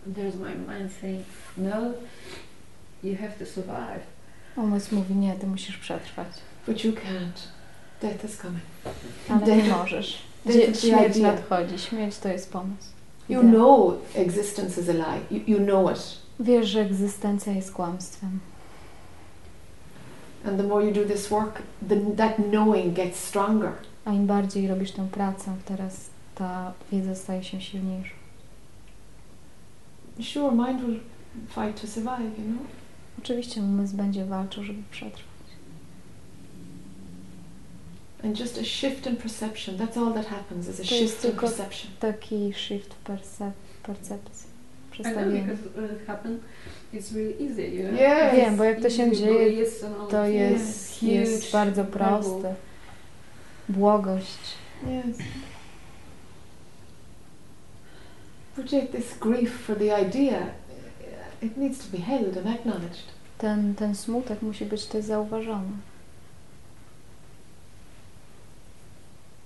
There's 0.06 0.36
my 0.36 0.54
mind 0.54 0.92
saying, 1.00 1.24
no, 1.56 1.92
you 3.02 3.16
have 3.16 3.32
to 3.38 3.46
survive. 3.46 4.02
Umysł 4.56 4.94
mówi, 4.94 5.14
nie, 5.14 5.34
ty 5.34 5.46
musisz 5.46 5.76
przetrwać. 5.76 6.28
But 6.66 6.84
you 6.84 6.92
can't. 6.92 7.59
Death 8.02 8.24
is 8.24 8.36
coming. 8.36 8.60
Ale 9.28 9.40
Death- 9.40 9.62
nie 9.64 9.70
możesz. 9.70 10.18
death 10.46 10.58
Dzie- 10.58 10.74
śmierć 10.90 11.16
idea. 11.16 11.32
nadchodzi. 11.32 11.78
Śmierć 11.78 12.18
to 12.18 12.28
jest 12.28 12.52
pomysł. 12.52 12.88
You 13.28 13.40
Idea. 13.40 13.52
know 13.52 13.94
existence 14.14 14.80
is 14.80 14.88
a 14.88 14.92
lie. 14.92 15.20
You, 15.30 15.58
you 15.58 15.64
know 15.66 15.90
it. 15.92 16.02
Wiesz, 16.40 16.66
że 16.68 16.80
egzystencja 16.80 17.52
jest 17.52 17.72
kłamstwem. 17.72 18.40
And 20.46 20.56
the 20.56 20.62
more 20.62 20.84
you 20.86 20.92
do 20.94 21.04
this 21.04 21.28
work, 21.28 21.62
the, 21.88 21.96
that 22.16 22.36
knowing 22.50 22.94
gets 22.94 23.24
stronger. 23.24 23.72
A 24.04 24.12
im 24.12 24.26
bardziej 24.26 24.68
robisz 24.68 24.92
tę 24.92 25.08
pracę, 25.12 25.54
teraz 25.64 26.10
ta 26.34 26.72
wiedza 26.92 27.14
staje 27.14 27.44
się 27.44 27.60
silniejsza. 27.60 28.14
Sure, 30.22 30.52
mind 30.52 30.80
will 30.86 31.00
fight 31.48 31.80
to 31.80 31.86
survive, 31.86 32.38
you 32.38 32.44
know. 32.44 32.66
Oczywiście 33.18 33.60
umysł 33.60 33.96
będzie 33.96 34.24
walczył, 34.24 34.64
żeby 34.64 34.82
przetrwać. 34.90 35.29
And 38.22 38.36
just 38.36 38.58
a 38.58 38.64
shift 38.64 39.06
in 39.06 39.16
perception, 39.16 39.76
that's 39.78 39.96
all 39.96 40.12
that 40.14 40.26
happens, 40.26 40.68
is 40.68 40.80
a 40.80 40.82
To 40.82 40.88
shift 40.88 41.24
in 41.24 41.30
tylko 41.30 41.46
perception. 41.46 41.90
taki 42.00 42.52
shift 42.52 42.94
percep 43.04 43.52
percepcji, 43.82 44.46
I 44.98 45.02
know 45.02 45.30
because 45.30 45.58
when 45.76 45.84
it 45.90 46.06
happened, 46.06 46.40
it's 46.92 47.12
really 47.12 47.34
easy, 47.40 47.62
you 47.76 47.82
know. 47.88 48.00
Yes. 48.00 48.34
Wiem, 48.36 48.56
bo 48.56 48.64
jak 48.64 48.80
to 48.80 48.90
się 48.90 49.02
Easy 49.02 49.16
dzieje, 49.16 49.52
breeze 49.52 49.86
and 49.86 49.96
all 50.00 50.08
to 50.08 50.26
jest, 50.26 51.00
Huge, 51.00 51.12
jest 51.12 51.52
bardzo 51.52 51.84
proste. 51.84 52.54
Błogość. 53.68 54.38
Yes. 54.82 55.16
But 58.56 58.72
yet 58.72 58.92
this 58.92 59.18
grief 59.18 59.50
for 59.60 59.76
the 59.78 60.02
idea, 60.08 60.38
it 61.42 61.56
needs 61.56 61.78
to 61.78 61.96
be 61.96 62.02
held 62.02 62.36
and 62.36 62.46
acknowledged. 62.46 63.04
Ten, 63.38 63.74
ten 63.74 63.94
smutek 63.94 64.42
musi 64.42 64.64
być 64.66 64.86
też 64.86 65.04
zauważony. 65.04 65.70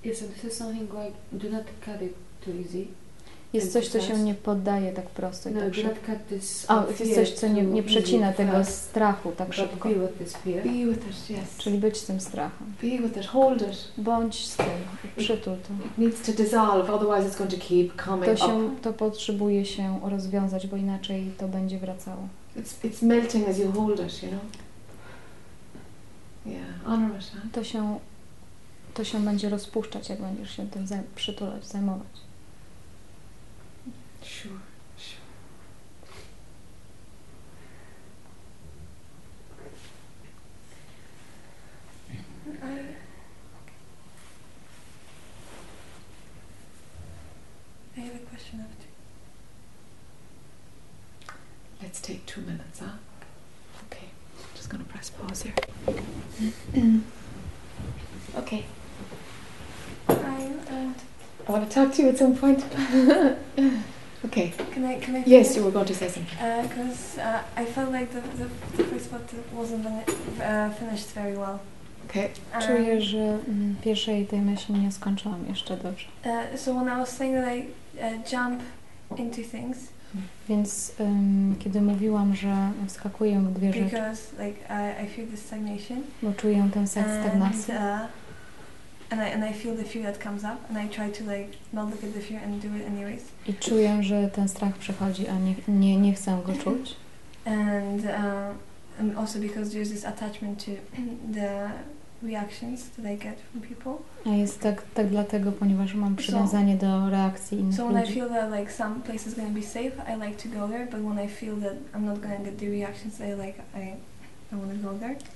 Yes, 0.04 0.18
so 0.18 0.26
this 0.26 0.44
is 0.44 0.58
something 0.58 0.88
like 1.04 1.14
do 1.32 1.50
not 1.50 1.64
cut 1.84 2.02
it 2.02 2.14
too 2.44 2.52
easy. 2.64 2.86
Jest 3.52 3.72
coś, 3.72 3.88
co 3.88 4.00
się 4.00 4.18
nie 4.18 4.34
poddaje 4.34 4.92
tak 4.92 5.10
prosto 5.10 5.50
i 5.50 5.52
No, 5.52 5.60
tak 5.60 5.74
szybko. 5.74 5.90
not 5.90 5.98
cut 6.06 6.28
this. 6.28 6.66
O, 6.70 6.84
jest 7.00 7.14
coś, 7.14 7.32
co 7.32 7.48
nie, 7.48 7.62
nie 7.62 7.82
przecina 7.82 8.32
tego 8.32 8.64
strachu 8.64 9.32
tak 9.32 9.54
szybko. 9.54 9.88
be 9.88 9.94
with 9.94 10.18
this 10.18 10.32
fear. 10.36 10.62
Be 10.64 10.70
with 10.72 11.08
it, 11.08 11.30
yes. 11.30 11.56
Czyli 11.58 11.78
być 11.78 11.96
z 11.96 12.04
tym 12.06 12.20
strachem. 12.20 12.66
Be 12.82 12.88
with 12.88 13.16
it, 13.16 13.26
hold 13.26 13.62
it. 13.62 13.88
Bądź 13.98 14.46
z 14.46 14.56
tym, 14.56 14.66
przytul 15.16 15.56
to. 15.56 16.02
Needs 16.02 16.22
to 16.26 16.32
dissolve, 16.32 16.90
otherwise 16.90 17.28
it's 17.28 17.38
going 17.38 17.50
to 17.50 17.68
keep 17.68 18.02
coming 18.04 18.24
To, 18.24 18.36
się, 18.36 18.76
to 18.82 18.92
potrzebuje 18.92 19.64
się 19.64 20.00
rozwiązać, 20.04 20.66
bo 20.66 20.76
inaczej 20.76 21.30
to 21.38 21.48
będzie 21.48 21.78
wracało. 21.78 22.28
It's, 22.56 22.88
it's 22.88 23.02
melting 23.06 23.48
as 23.48 23.58
you 23.58 23.72
hold 23.72 24.00
it, 24.00 24.22
you 24.22 24.28
know. 24.28 24.42
Yeah, 26.46 26.84
honor 26.84 27.10
it? 27.18 27.52
To 27.52 27.64
się, 27.64 27.98
to 28.94 29.04
się 29.04 29.24
będzie 29.24 29.48
rozpuszczać, 29.48 30.08
jak 30.08 30.20
będziesz 30.20 30.56
się 30.56 30.70
tym 30.70 30.86
przytulać, 31.14 31.66
zajmować. 31.66 32.06
Sure, 34.22 34.58
sure. 34.96 35.24
I, 42.62 42.66
I 47.96 48.00
have 48.00 48.14
a 48.14 48.18
question 48.30 48.60
after. 48.60 48.88
Let's 51.82 52.00
take 52.00 52.24
two 52.26 52.40
minutes, 52.40 52.80
huh? 52.80 52.86
Okay, 53.86 54.08
just 54.56 54.68
gonna 54.68 54.84
press 54.84 55.10
pause 55.10 55.42
here. 55.42 55.54
okay, 58.36 58.64
want 61.54 61.70
to 61.70 61.74
talk 61.74 61.92
to 61.94 62.02
you 62.02 62.08
at 62.08 62.18
some 62.18 62.34
point. 62.34 62.64
okay, 64.26 64.52
can 64.72 64.84
I 64.84 64.98
can 64.98 65.16
I? 65.16 65.22
yes, 65.26 65.56
you 65.56 65.64
were 65.64 65.70
going 65.70 65.86
to 65.86 65.94
say 65.94 66.08
something. 66.08 66.38
Because 66.68 67.18
uh, 67.18 67.42
I 67.56 67.64
felt 67.64 67.90
like 67.92 68.08
the, 68.12 68.22
the, 68.40 68.48
the 68.76 68.84
first 68.84 69.10
part 69.10 69.22
wasn't 69.52 69.86
uh, 69.86 70.70
finished 70.70 71.10
very 71.14 71.36
well. 71.36 71.60
Okay, 72.06 72.30
Um, 72.54 72.62
Czuję, 72.62 73.00
że 73.00 73.18
mm, 73.18 73.76
pierwszej 73.82 74.26
tej 74.26 74.40
myśli 74.40 74.74
nie 74.74 74.92
skończyłam 74.92 75.46
jeszcze 75.48 75.76
dobrze. 75.76 76.06
Uh, 76.24 76.60
so 76.60 76.74
when 76.74 76.86
I 76.86 77.00
was 77.00 77.16
saying 77.16 77.36
that 77.36 77.56
I 77.56 77.60
uh, 77.60 78.32
jump 78.32 78.62
into 79.16 79.42
things 79.42 79.94
Więc 80.48 80.92
ym, 81.00 81.56
kiedy 81.58 81.80
mówiłam, 81.80 82.34
że 82.34 82.70
wskakuję 82.86 83.40
w 83.40 83.52
dwie 83.52 83.72
rzeczy, 83.72 83.84
because 83.84 84.22
like 84.46 84.58
I, 84.70 85.04
I 85.04 85.08
feel 85.08 85.26
the 85.28 85.36
stagnation 85.36 86.02
bo 86.22 86.32
czuję 86.32 86.68
tę 86.74 86.86
sens 86.86 87.06
and 87.06 87.24
stagnacji 87.24 87.74
uh, 87.74 88.23
and 89.10 89.20
I 89.20 89.28
and 89.34 89.44
I 89.44 89.52
feel 89.52 89.76
the 89.76 89.84
fear 89.84 90.02
that 90.02 90.18
comes 90.24 90.44
up 90.44 90.58
and 90.70 90.78
I 90.78 90.88
try 90.88 91.10
to 91.10 91.24
like 91.24 91.48
not 91.72 91.90
look 91.90 92.04
at 92.04 92.12
the 92.14 92.20
fear 92.20 92.40
and 92.44 92.62
do 92.62 92.68
it 92.76 92.86
anyways 92.86 93.22
i 93.46 93.54
czuję, 93.54 94.02
że 94.02 94.28
ten 94.30 94.48
strach 94.48 94.74
przychodzi, 94.78 95.28
a 95.28 95.38
nie, 95.38 95.54
nie, 95.68 95.96
nie 95.96 96.12
chcę 96.14 96.38
go 96.46 96.52
czuć. 96.64 96.94
and 97.44 98.04
uh, 98.04 99.00
and 99.00 99.18
also 99.18 99.38
because 99.40 99.70
there's 99.74 99.90
this 99.90 100.04
attachment 100.04 100.64
to 100.64 100.70
the 101.34 101.70
reactions 102.22 102.88
that 102.96 103.06
I 103.06 103.16
get 103.16 103.36
from 103.52 103.60
people. 103.60 103.92
A 104.26 104.28
jest 104.30 104.60
tak, 104.60 104.82
tak 104.94 105.08
dlatego, 105.08 105.52
ponieważ 105.52 105.94
mam 105.94 106.16
przywiązanie 106.16 106.76
do 106.76 107.10
reakcji 107.10 107.58
innych 107.58 107.74
So 107.76 107.86
when 107.88 107.96
I 107.96 108.00
ludzi. 108.00 108.14
feel 108.14 108.28
that 108.28 108.50
like 108.60 108.72
some 108.72 109.00
place 109.00 109.26
is 109.28 109.34
going 109.34 109.48
to 109.48 109.54
be 109.54 109.66
safe, 109.66 109.92
I 110.08 110.16
like 110.28 110.36
to 110.42 110.48
go 110.48 110.68
there. 110.68 110.86
But 110.86 111.00
when 111.00 111.18
I 111.18 111.28
feel 111.28 111.56
that 111.56 111.72
I'm 111.94 112.04
not 112.04 112.20
going 112.20 112.36
to 112.38 112.44
get 112.44 112.58
the 112.58 112.68
reactions 112.68 113.18
that 113.18 113.28
I 113.28 113.34
like, 113.34 113.54
I 113.76 113.94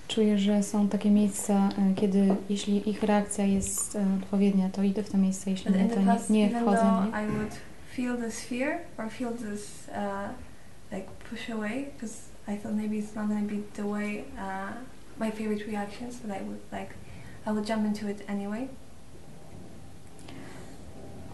Czuję, 0.08 0.38
że 0.38 0.62
są 0.62 0.88
takie 0.88 1.10
miejsca, 1.10 1.68
y, 1.92 1.94
kiedy 1.94 2.36
jeśli 2.48 2.90
ich 2.90 3.02
reakcja 3.02 3.44
jest 3.44 3.94
y, 3.94 3.98
odpowiednia, 4.22 4.68
to 4.68 4.82
idę 4.82 5.02
w 5.02 5.10
to 5.10 5.18
miejsce, 5.18 5.50
jeśli 5.50 5.72
nie, 5.72 5.88
to 5.88 6.00
nie, 6.28 6.50
wchodzę 6.50 6.80
w 6.80 7.12
nie. 7.12 7.24
I 7.24 7.26
would 7.26 7.54
feel 7.96 8.16
this 8.16 8.40
fear 8.44 8.78
or 8.98 9.10
feel 9.10 9.32
this 9.32 9.88
uh, 9.88 10.28
like 10.92 11.06
push 11.30 11.50
away, 11.50 11.84
because 11.94 12.14
I 12.48 12.56
thought 12.56 12.76
maybe 12.76 12.96
it's 12.96 13.14
not 13.14 13.28
going 13.28 13.48
to 13.48 13.54
be 13.54 13.62
the 13.76 13.86
way 13.86 14.24
uh, 14.36 14.72
my 15.20 15.30
favorite 15.30 15.66
reactions 15.66 16.20
that 16.20 16.30
I 16.40 16.44
would 16.44 16.60
like. 16.72 16.94
I 17.46 17.50
would 17.50 17.68
jump 17.68 17.86
into 17.86 18.08
it 18.08 18.24
anyway. 18.28 18.68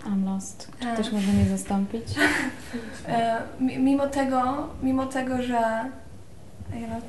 I'm 0.07 0.25
lost. 0.25 0.71
Czy 0.81 0.89
A. 0.89 0.95
ktoś 0.95 1.13
może 1.13 1.33
mnie 1.33 1.45
zastąpić? 1.45 2.05
E, 3.09 3.43
mi- 3.61 3.79
mimo 3.79 4.07
tego, 4.07 4.69
mimo 4.83 5.07
tego, 5.07 5.43
że 5.43 5.61
ja 6.81 7.01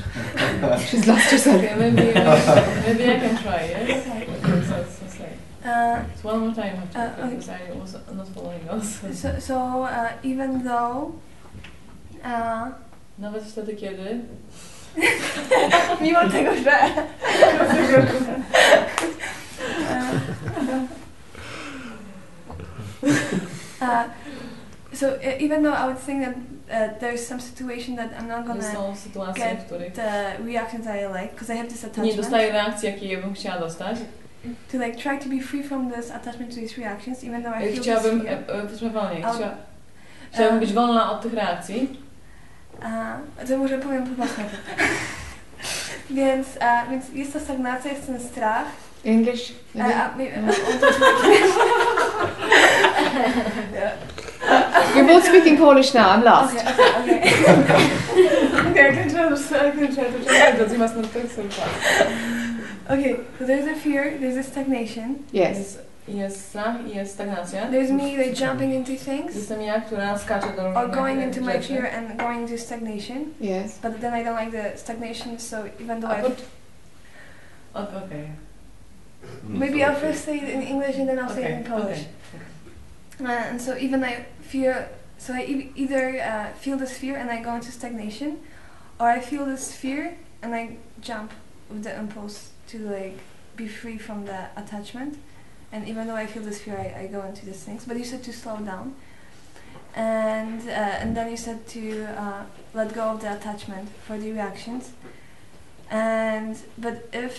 she's 0.86 1.06
lost 1.06 1.30
herself. 1.30 1.56
Okay, 1.62 1.74
maybe, 1.78 1.96
maybe 1.96 3.04
I 3.10 3.18
can 3.18 3.36
try, 3.42 3.62
yes? 3.70 4.06
Okay. 4.06 4.26
Okay, 4.28 4.62
so, 4.66 4.84
so 4.84 5.06
say. 5.08 5.32
uh, 5.64 6.02
So 6.22 6.28
one 6.28 6.38
more 6.40 6.54
time 6.54 6.76
I 6.76 6.80
have 6.80 6.90
to 6.92 6.98
Uh, 6.98 7.02
repeat, 7.24 7.30
because 7.30 7.48
I 7.48 7.72
was 7.72 7.92
not 8.16 8.28
following 8.28 8.68
us. 8.68 9.00
so, 9.20 9.38
so 9.38 9.82
uh, 9.84 10.12
even 10.22 10.64
though 10.64 11.14
uh, 12.24 12.70
Nawet 13.20 13.44
wtedy, 13.44 13.76
kiedy... 13.76 14.20
mimo 16.00 16.20
tego, 16.32 16.50
że 16.64 16.72
uh, 23.80 24.04
so 24.92 25.08
uh, 25.14 25.36
even 25.40 25.62
though 25.62 25.72
I 25.72 25.86
would 25.86 25.98
think 25.98 26.24
that 26.24 26.34
uh, 26.70 26.98
there's 27.00 27.26
some 27.26 27.40
situation 27.40 27.96
that 27.96 28.10
I'm 28.20 28.28
not 28.28 28.46
gonna 28.46 28.62
są 28.72 28.96
sytuacje, 28.96 29.44
w 29.44 29.48
get 29.56 29.64
których 29.66 29.92
the 29.92 30.36
reactions 30.44 30.86
I 30.86 31.20
like 31.22 31.28
because 31.34 31.54
I 31.54 31.56
have 31.56 31.68
this 31.68 31.82
nie 31.82 31.88
attachment 31.90 32.16
dostaję 32.16 32.52
reakcji, 32.52 32.88
jakiej 32.88 33.08
ja 33.10 33.20
bym 33.20 33.34
chciała 33.34 33.58
dostać. 33.58 33.96
to 34.72 34.78
like 34.78 34.96
try 34.96 35.18
to 35.18 35.28
be 35.28 35.40
free 35.42 35.62
from 35.62 35.92
this 35.92 36.10
attachment 36.10 36.54
to 36.54 36.60
these 36.60 36.76
reactions 36.80 37.24
even 37.24 37.42
though 37.42 37.56
I 37.56 37.60
feel 37.72 37.82
Chciałabym, 37.82 38.20
this 38.20 38.28
fear. 38.28 38.38
e, 38.48 38.62
e, 38.62 38.66
proszę 38.66 38.90
wolniej, 38.90 39.24
Ale- 39.24 39.34
chcia, 39.36 39.50
chciałabym 40.32 40.56
e, 40.56 40.60
być 40.60 40.72
wolna 40.72 41.12
od 41.12 41.20
tych 41.22 41.34
reakcji. 41.34 42.00
A, 42.82 43.16
to 43.48 43.58
może 43.58 43.78
powiem 43.78 44.06
po 44.06 44.14
polsku. 44.22 44.40
więc, 46.10 46.46
a, 46.60 46.86
więc 46.90 47.08
jest 47.12 47.32
to 47.32 47.40
stagnacja, 47.40 47.92
jest 47.92 48.06
ten 48.06 48.20
strach. 48.20 48.64
English? 49.04 49.52
A, 49.74 49.78
maybe? 49.78 50.04
a, 50.04 50.16
my- 50.16 50.30
a, 53.86 54.29
You're 54.96 55.06
both 55.06 55.24
speaking 55.24 55.56
Polish 55.56 55.94
now, 55.94 56.10
I'm 56.10 56.24
lost. 56.24 56.56
Okay, 56.56 56.66
okay, 57.02 57.62
okay. 57.62 57.96
Okay, 58.70 58.88
I 58.88 58.92
can 58.92 59.08
try 59.10 59.28
to, 59.28 59.34
I 59.34 59.70
can 59.70 59.94
try 59.94 60.04
to 60.04 60.24
translate 60.24 60.58
this. 60.58 60.72
You 60.72 60.78
must 60.78 60.96
not 60.96 61.12
take 61.12 61.30
some 61.30 61.48
fast. 61.50 62.10
okay, 62.90 63.16
so 63.38 63.44
there's 63.46 63.66
a 63.66 63.74
fear, 63.74 64.16
there's 64.18 64.36
a 64.36 64.42
stagnation. 64.42 65.24
Yes. 65.32 65.56
Jest, 65.58 65.78
jest 66.08 66.48
strach 66.48 66.76
i 66.86 66.96
jest 66.96 67.14
stagnacja. 67.14 67.70
There's 67.70 67.90
me 67.90 68.16
like 68.16 68.34
jumping 68.34 68.72
into 68.74 68.96
things 68.96 69.34
Jestem 69.34 69.60
ja, 69.62 69.80
która 69.80 70.18
skacze 70.18 70.56
do 70.56 70.62
or 70.74 70.88
going 70.88 71.22
into 71.22 71.40
my 71.40 71.60
fear 71.60 71.84
and 71.86 72.16
going 72.18 72.40
into 72.42 72.58
stagnation. 72.58 73.34
Yes. 73.40 73.78
But 73.82 74.00
then 74.00 74.14
I 74.14 74.24
don't 74.24 74.36
like 74.36 74.50
the 74.52 74.78
stagnation, 74.78 75.38
so 75.38 75.56
even 75.80 76.00
though 76.00 76.10
I... 76.10 76.22
po- 76.22 76.34
O- 77.74 77.80
Okej. 77.86 78.28
maybe 79.48 79.84
I'll 79.84 79.94
first 80.00 80.24
say 80.24 80.36
it 80.36 80.48
in 80.48 80.62
English 80.62 80.96
and 80.98 81.08
then 81.08 81.18
I'll 81.18 81.34
say 81.34 81.44
it 81.44 81.50
in 81.50 81.58
Okay, 81.60 81.68
Polish. 81.82 82.04
Uh, 83.20 83.50
and 83.50 83.60
so 83.60 83.76
even 83.76 84.02
I 84.04 84.24
fear, 84.52 84.88
so 85.18 85.28
I 85.34 85.42
e- 85.54 85.70
either 85.82 86.04
uh, 86.20 86.52
feel 86.64 86.76
this 86.76 86.94
fear 87.02 87.14
and 87.20 87.28
I 87.30 87.38
go 87.42 87.52
into 87.54 87.70
stagnation, 87.80 88.32
or 88.98 89.06
I 89.18 89.20
feel 89.20 89.44
this 89.46 89.72
fear 89.82 90.02
and 90.42 90.54
I 90.54 90.76
jump 91.00 91.30
with 91.70 91.82
the 91.84 91.94
impulse 92.02 92.50
to 92.70 92.76
like 92.78 93.18
be 93.56 93.66
free 93.68 93.98
from 93.98 94.18
the 94.26 94.40
attachment. 94.56 95.12
And 95.72 95.86
even 95.88 96.06
though 96.06 96.16
I 96.24 96.26
feel 96.26 96.42
this 96.42 96.60
fear, 96.64 96.76
I, 96.76 97.02
I 97.02 97.06
go 97.06 97.20
into 97.22 97.46
these 97.46 97.62
things. 97.66 97.84
But 97.86 97.96
you 97.96 98.04
said 98.04 98.22
to 98.24 98.32
slow 98.32 98.56
down. 98.72 98.94
and 99.94 100.60
uh, 100.68 101.02
and 101.02 101.16
then 101.16 101.30
you 101.30 101.36
said 101.36 101.66
to 101.68 101.82
uh, 102.16 102.42
let 102.74 102.88
go 102.94 103.04
of 103.14 103.20
the 103.20 103.32
attachment 103.38 103.88
for 104.06 104.18
the 104.18 104.30
reactions, 104.30 104.92
and 105.90 106.56
but 106.78 107.08
if 107.12 107.34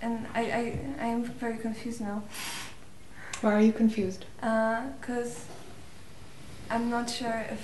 and 0.00 0.26
I 0.34 0.40
I, 0.60 0.62
I 1.00 1.06
am 1.14 1.24
very 1.24 1.58
confused 1.58 2.00
now. 2.00 2.22
Why 3.40 3.54
are 3.54 3.60
you 3.60 3.72
confused? 3.72 4.24
Uh, 4.42 4.86
because 5.00 5.44
I'm 6.70 6.88
not 6.88 7.10
sure 7.10 7.44
if 7.50 7.60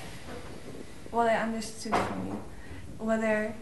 what 1.10 1.28
I 1.28 1.36
understood 1.36 1.94
from 1.96 2.26
you, 2.26 2.42
whether 2.98 3.54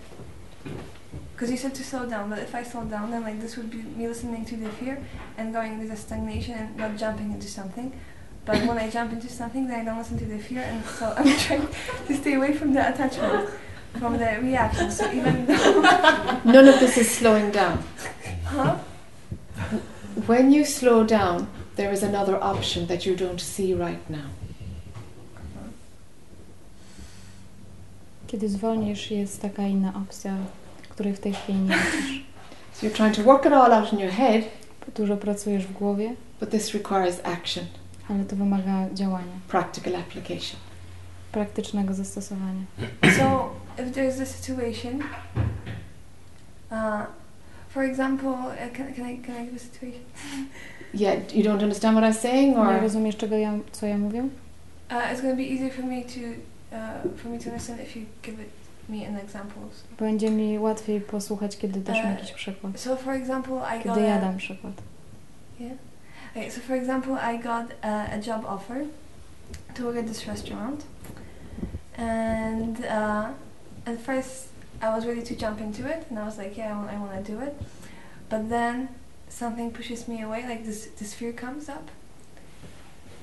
because 1.33 1.51
you 1.51 1.57
said 1.57 1.75
to 1.77 1.85
slow 1.85 2.07
down, 2.07 2.29
but 2.29 2.39
if 2.41 2.55
I 2.55 2.63
slow 2.63 2.85
down, 2.85 3.11
then 3.11 3.23
like 3.23 3.41
this 3.41 3.57
would 3.57 3.71
be 3.71 3.79
me 3.79 4.07
listening 4.09 4.45
to 4.45 4.57
the 4.57 4.69
fear 4.71 5.03
and 5.39 5.55
going 5.55 5.75
into 5.75 5.87
the 5.87 5.97
stagnation 5.97 6.55
and 6.55 6.77
not 6.77 6.97
jumping 6.99 7.33
into 7.33 7.49
something. 7.49 7.99
But 8.45 8.59
when 8.67 8.77
I 8.77 8.91
jump 8.91 9.13
into 9.13 9.29
something, 9.29 9.67
then 9.67 9.81
I 9.81 9.85
don't 9.85 9.99
listen 9.99 10.19
to 10.19 10.25
the 10.27 10.39
fear, 10.39 10.61
and 10.61 10.85
so 10.85 11.15
I'm 11.17 11.39
trying 11.39 11.69
to 12.09 12.17
stay 12.17 12.35
away 12.35 12.55
from 12.55 12.75
the 12.75 12.87
attachment, 12.93 13.51
from 13.99 14.19
the 14.19 14.39
reaction. 14.43 14.91
So 14.91 15.11
even 15.11 15.47
though 15.47 16.41
None 16.45 16.69
of 16.69 16.81
this 16.81 16.99
is 16.99 17.11
slowing 17.11 17.51
down. 17.51 17.83
Huh? 18.45 18.77
When 20.27 20.53
you 20.53 20.65
slow 20.65 21.05
down, 21.05 21.49
there 21.77 21.93
is 21.93 22.03
another 22.03 22.43
option 22.43 22.87
that 22.87 23.07
you 23.07 23.17
don't 23.17 23.41
see 23.41 23.75
right 23.75 24.11
now. 24.11 24.31
Kiedy 28.27 28.49
zwolnisz, 28.49 29.11
jest 29.11 29.43
taka 29.43 29.63
inna 29.63 29.93
opcja, 29.95 30.37
której 30.89 31.15
w 31.15 31.21
tej 31.21 31.33
chwili 31.33 31.59
nie 31.59 31.77
widzisz. 31.77 32.21
So 32.73 32.87
you're 32.87 32.97
trying 32.97 33.17
to 33.17 33.23
work 33.23 33.47
it 33.47 33.53
all 33.53 33.73
out 33.73 33.93
in 33.93 33.99
your 33.99 34.13
head, 34.13 34.45
Dużo 34.95 35.17
pracujesz 35.17 35.67
w 35.67 35.73
głowie, 35.73 36.15
but 36.41 36.51
this 36.51 36.75
requires 36.75 37.21
action, 37.25 37.65
ale 38.09 38.25
to 38.25 38.37
wymaga 38.37 38.89
działania, 38.95 39.33
practical 39.49 39.97
application. 39.97 40.61
praktycznego 41.33 41.95
zastosowania. 41.95 42.63
so 43.19 43.51
if 43.79 43.93
there's 43.93 44.21
a 44.21 44.27
situation, 44.27 45.03
uh, 46.71 47.07
for 47.69 47.85
example, 47.85 48.31
uh, 48.31 48.73
can, 48.77 48.95
can 48.95 49.07
I 49.07 49.19
can 49.19 49.37
I 49.37 49.45
give 49.45 49.57
a 49.57 49.59
situation? 49.59 50.05
Yeah, 50.95 51.15
you 51.35 51.43
don't 51.45 51.63
understand 51.63 51.97
what 51.97 52.05
I'm 52.05 52.21
saying, 52.21 52.57
Nie 52.57 52.63
or 52.63 52.81
rozumiesz, 52.81 53.17
czego 53.17 53.37
ja, 53.37 53.53
co 53.73 53.87
ja 53.87 53.99
mówię? 53.99 54.21
Uh, 54.91 54.97
it's 55.13 55.21
going 55.23 55.33
to 55.33 55.37
be 55.37 55.43
easier 55.43 55.71
for 55.73 55.85
me 55.85 56.03
to 56.03 56.21
uh, 56.77 57.17
for 57.17 57.31
me 57.31 57.39
to 57.39 57.45
understand 57.51 57.81
if 57.81 57.97
you 58.01 58.07
give 58.23 58.41
it 58.43 58.49
me 58.89 59.07
an 59.09 59.17
examples. 59.17 59.85
Będzie 59.99 60.31
mi 60.31 60.59
łatwiej 60.59 61.01
posłuchać, 61.01 61.57
kiedy 61.59 61.81
dasz 61.81 61.99
mi 61.99 62.05
E, 62.05 62.11
jakiś 62.11 62.33
przykład. 62.33 62.81
So 62.81 62.97
for 62.97 63.13
example, 63.15 63.57
I 63.57 63.85
got 63.85 63.95
Kiedy 63.95 64.01
ja 64.07 64.15
a, 64.15 64.21
dam 64.21 64.37
przykład. 64.37 64.73
yeah. 65.61 65.73
Okay, 66.37 66.51
so 66.51 66.61
for 66.61 66.77
example, 66.77 67.13
I 67.35 67.39
got 67.39 67.67
a, 67.83 68.07
a 68.13 68.19
job 68.27 68.45
offer 68.49 68.85
to 69.75 69.83
work 69.85 69.97
at 69.97 70.07
this 70.07 70.27
restaurant, 70.27 70.85
and 71.99 72.79
uh, 72.81 73.27
at 73.87 74.01
first 74.07 74.49
I 74.83 74.89
was 74.89 75.07
ready 75.07 75.23
to 75.23 75.35
jump 75.35 75.61
into 75.61 75.87
it, 75.87 76.07
and 76.11 76.19
I 76.19 76.25
was 76.25 76.39
like, 76.39 76.57
yeah, 76.57 76.73
I 76.73 76.77
want, 76.79 76.91
I 76.91 76.99
want 76.99 77.27
to 77.27 77.33
do 77.33 77.41
it, 77.41 77.55
but 78.29 78.49
then 78.49 78.89
something 79.31 79.71
pushes 79.71 80.07
me 80.09 80.21
away, 80.23 80.45
like 80.47 80.65
this 80.67 80.87
this 80.99 81.15
fear 81.15 81.33
comes 81.33 81.69
up 81.69 81.91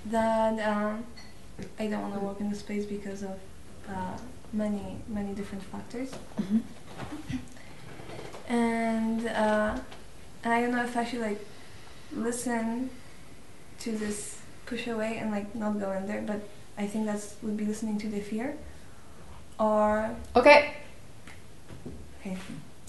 that 0.05 0.57
um, 0.67 1.03
I 1.79 1.87
don't 1.87 2.01
want 2.01 2.13
to 2.15 2.19
work 2.19 2.39
in 2.39 2.49
this 2.49 2.61
place 2.63 2.85
because 2.85 3.21
of 3.23 3.37
uh, 3.89 4.17
many 4.53 4.97
many 5.07 5.33
different 5.33 5.63
factors. 5.63 6.09
Mhm. 6.41 6.61
and 8.49 9.27
uh, 9.27 9.77
and 10.43 10.53
I 10.53 10.61
don't 10.61 10.71
know 10.71 10.83
if 10.83 10.95
I 10.97 11.03
should 11.03 11.21
like 11.21 11.45
listen 12.13 12.89
to 13.79 13.91
this 13.91 14.39
push 14.65 14.87
away 14.87 15.17
and 15.17 15.31
like 15.31 15.53
not 15.55 15.79
go 15.79 15.91
in 15.91 16.07
there, 16.07 16.21
but 16.21 16.41
I 16.77 16.87
think 16.87 17.05
that's 17.05 17.35
would 17.41 17.57
be 17.57 17.65
listening 17.65 17.97
to 17.99 18.07
the 18.07 18.19
fear, 18.21 18.55
or 19.59 20.15
okay. 20.35 20.75
okay, 22.21 22.37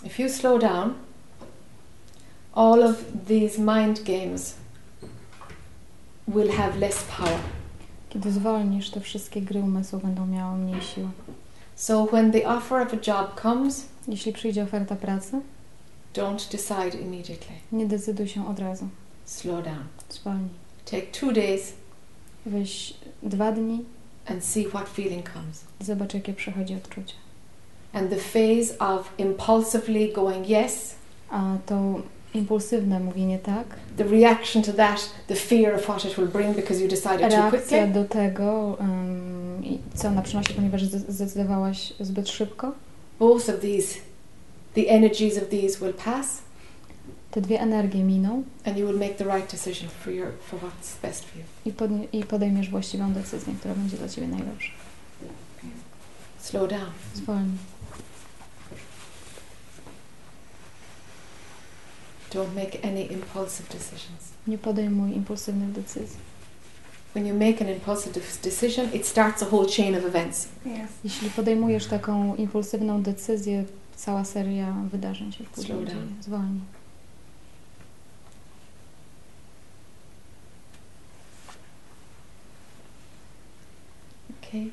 If 0.04 0.18
you 0.18 0.28
slow 0.28 0.58
down, 0.58 0.98
all 2.58 2.82
of 2.82 2.96
these 3.28 3.58
mind 3.58 4.02
games 4.04 4.54
will 6.26 6.50
have 6.52 6.78
less 6.78 7.04
power. 7.04 7.38
Kiedy 8.08 8.32
zwolnisz, 8.32 8.90
te 8.90 9.00
wszystkie 9.00 9.40
gry 9.42 9.60
umysłu 9.60 9.98
będą 10.00 10.26
miały 10.26 10.58
mniej 10.58 10.82
siły. 10.82 11.08
So 11.76 12.06
when 12.06 12.32
the 12.32 12.48
offer 12.48 12.86
of 12.86 12.92
a 12.94 12.96
job 13.10 13.40
comes, 13.42 13.84
Jeśli 14.08 14.32
przyjdzie 14.32 14.62
oferta 14.62 14.96
pracy, 14.96 15.40
don't 16.14 16.52
decide 16.52 16.98
immediately. 17.02 17.54
nie 17.72 17.86
decyduj 17.86 18.28
się 18.28 18.48
od 18.48 18.58
razu. 18.58 18.88
Slow 19.24 19.64
down. 19.64 19.84
Zwolnij. 20.08 20.48
Take 20.84 21.02
two 21.06 21.32
days 21.32 21.72
Weź 22.46 22.94
dwa 23.22 23.52
dni 23.52 23.84
and 24.26 24.44
see 24.44 24.64
what 24.68 24.88
feeling 24.88 25.30
comes. 25.32 25.64
zobacz, 25.80 26.14
jakie 26.14 26.32
przychodzi 26.34 26.74
odczucie. 26.74 27.14
And 27.92 28.10
the 28.10 28.16
phase 28.16 28.78
of 28.78 29.12
impulsively 29.18 30.12
going 30.12 30.48
yes, 30.48 30.94
A 31.30 31.56
to 31.66 32.02
impulsywne 32.34 33.00
mówienie 33.00 33.38
tak, 33.38 33.66
the 33.96 34.04
reaction 34.04 34.62
to 34.62 34.72
that, 34.72 35.10
the 35.26 35.34
fear 35.34 35.74
of 35.74 35.82
what 35.82 36.04
it 36.04 36.18
will 36.18 36.28
bring 36.28 36.56
because 36.56 36.82
you 36.82 36.88
decided 36.88 37.20
too 37.20 37.28
reakcja 37.28 37.50
quickly. 37.60 37.88
do 38.02 38.04
tego, 38.04 38.78
i 39.62 39.78
co 39.94 40.08
ona 40.08 40.22
przynosi, 40.22 40.54
ponieważ 40.54 40.82
zde- 40.84 41.12
zdecydowałaś 41.12 41.92
zbyt 42.00 42.28
szybko. 42.28 42.72
Both 43.18 43.48
of 43.48 43.60
these, 43.60 43.94
the 44.74 44.82
energies 44.88 45.38
of 45.38 45.48
these 45.48 45.78
will 45.80 45.94
pass, 45.94 46.38
Te 47.30 47.40
dwie 47.40 47.60
energie 47.60 48.04
miną 48.04 48.42
and 48.64 48.78
you 48.78 48.86
will 48.86 48.98
make 48.98 49.14
the 49.16 49.24
right 49.24 49.50
decision 49.52 49.88
for 50.04 50.12
your 50.12 50.28
for 50.50 50.60
what's 50.60 51.02
best 51.02 51.24
for 51.24 51.38
you. 51.38 51.44
i, 51.66 51.72
podnie- 51.72 52.06
i 52.12 52.24
podejmiesz 52.24 52.70
właściwą 52.70 53.12
decyzję, 53.12 53.54
która 53.58 53.74
będzie 53.74 53.96
dla 53.96 54.08
Ciebie 54.08 54.28
najlepsza. 54.28 54.70
Slow 56.40 56.68
down. 56.70 56.90
Zwolnij. 57.14 57.58
Don't 62.34 62.54
make 62.54 62.78
any 62.84 63.12
impulsive 63.12 63.68
decisions. 63.68 64.32
Nie 64.46 64.58
podejmuj 64.58 65.12
impulsywnych 65.12 65.72
decyzji. 65.72 66.16
When 67.14 67.26
you 67.26 67.34
make 67.34 67.62
an 67.62 67.68
impulsive 67.68 68.12
de- 68.14 68.20
decision, 68.42 68.94
it 68.94 69.06
starts 69.06 69.42
a 69.42 69.46
whole 69.46 69.66
chain 69.76 69.94
of 69.96 70.04
events. 70.04 70.48
yes. 70.66 70.90
Jeśli 71.04 71.30
podejmujesz 71.30 71.86
taką 71.86 72.34
impulsywną 72.36 73.02
decyzję, 73.02 73.64
cała 73.96 74.24
seria 74.24 74.72
wydarzeń 74.92 75.32
się 75.32 75.44
Slow 75.54 75.84
down. 75.84 76.14
Zwolnij. 76.22 76.60
Okay. 84.42 84.70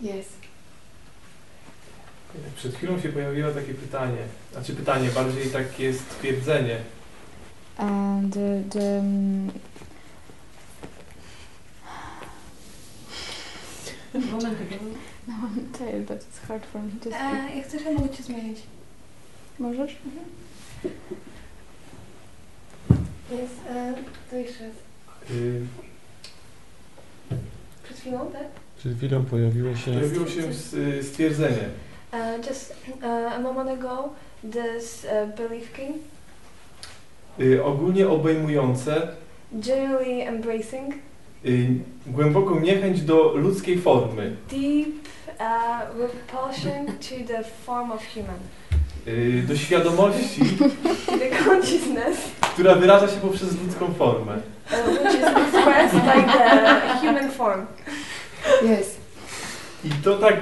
Yes. 0.00 0.26
Przed 2.56 2.74
chwilą 2.74 3.00
się 3.00 3.08
pojawiło 3.08 3.50
takie 3.50 3.74
pytanie, 3.88 4.22
znaczy 4.52 4.74
pytanie, 4.74 5.08
bardziej 5.14 5.46
takie 5.50 5.92
stwierdzenie. 5.94 6.76
And 7.78 8.34
the, 8.34 8.62
the 8.70 8.98
um, 8.98 9.50
Moment 14.14 14.60
ago. 14.60 14.76
no, 15.28 15.34
I'm 15.56 15.72
tired, 15.78 16.06
but 16.06 16.16
it's 16.22 16.38
hard 16.48 16.64
for 16.66 16.82
me 16.82 16.90
to 17.00 17.10
speak. 17.10 17.22
Uh, 17.50 17.56
jak 17.56 17.66
chcesz, 17.66 17.82
ja 17.84 17.92
mogę 17.92 18.10
cię 18.10 18.22
zmienić. 18.22 18.58
Możesz? 19.58 19.96
Jest, 23.30 23.54
uh, 23.70 23.98
to 24.30 24.36
jeszcze 24.36 24.64
raz. 24.64 24.74
Y, 25.30 25.66
Przed 27.84 27.96
chwilą, 28.00 28.30
tak? 28.32 28.46
Przed 28.78 28.96
chwilą 28.96 29.24
pojawiło 29.24 29.76
się... 29.76 29.92
Pojawiło 29.92 30.26
się 30.26 30.42
s- 30.48 30.76
stwierdzenie. 31.06 31.68
Uh, 32.12 32.38
just 32.42 32.72
uh, 33.02 33.36
a 33.36 33.38
moment 33.38 33.70
ago, 33.70 34.14
this 34.42 35.04
uh, 35.04 35.26
belief 35.36 35.72
came, 35.76 35.94
Y, 37.40 37.62
ogólnie 37.64 38.08
obejmujące. 38.08 39.08
Generally 39.52 40.22
embracing. 40.28 40.94
Y, 41.44 41.68
głęboką 42.06 42.60
niechęć 42.60 43.02
do 43.02 43.32
ludzkiej 43.36 43.78
formy, 43.78 44.36
deep 44.50 44.88
uh, 45.40 46.00
repulsion 46.00 46.86
to 46.86 47.32
the 47.34 47.44
form 47.66 47.92
of 47.92 48.02
human, 48.14 48.38
y, 49.08 49.42
do 49.48 49.56
świadomości, 49.56 50.40
to 51.06 51.18
the 51.18 51.30
consciousness, 51.44 52.18
która 52.40 52.74
wyraża 52.74 53.08
się 53.08 53.16
poprzez 53.20 53.62
ludzką 53.62 53.94
formę. 53.94 54.32
uh, 54.34 54.88
which 54.88 55.14
is 55.14 55.24
expressed 55.24 55.94
like 56.16 56.26
the 56.38 56.98
human 57.00 57.30
form. 57.30 57.66
Yes. 58.62 58.96
I 59.84 59.90
to 60.04 60.18
tak 60.18 60.34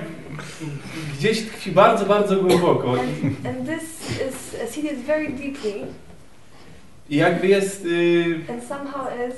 gdzieś 1.19 1.43
tkwi 1.47 1.73
bardzo, 1.73 2.07
bardzo 2.07 2.37
głęboko. 2.37 2.97
I, 2.97 3.01
And 3.49 3.69
this 3.69 4.11
is 4.11 4.55
uh, 4.65 4.71
seated 4.71 4.99
very 4.99 5.29
deeply 5.29 5.73
i 7.11 7.17
jakby 7.17 7.47
jest... 7.47 7.85
Y, 7.85 8.41
and 8.51 8.65
somehow 8.69 9.09
is, 9.29 9.35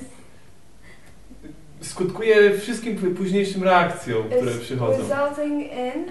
skutkuje 1.88 2.58
wszystkim 2.58 3.14
późniejszym 3.16 3.62
reakcjom, 3.62 4.24
które 4.30 4.52
przychodzą. 4.52 4.98
resulting 5.08 5.72
in 5.72 6.04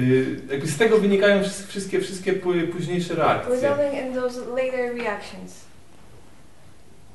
y, 0.00 0.40
jakby 0.50 0.66
z 0.66 0.76
tego 0.78 0.98
wynikają 0.98 1.42
wszy- 1.42 1.66
wszystkie, 1.66 2.00
wszystkie 2.00 2.32
pó- 2.32 2.68
późniejsze 2.72 3.14
reakcje. 3.14 3.50
Resulting 3.54 4.06
in 4.06 4.14
those 4.14 4.40
later 4.40 4.96
reactions. 4.96 5.54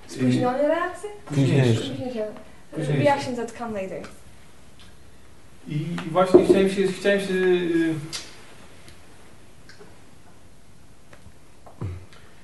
Spóźnione 0.07 0.67
reakcje? 0.67 1.09
Późniejsze. 1.25 1.81
Spóźnione. 1.81 2.31
Późniejsze. 2.71 3.03
Reactions 3.03 3.37
that 3.37 3.51
come 3.51 3.81
later. 3.81 4.01
I 5.67 5.85
właśnie 6.11 6.45
chciałem 6.45 6.69
się, 6.69 6.87
chciałem 6.87 7.19
się 7.21 7.33
y, 7.33 7.93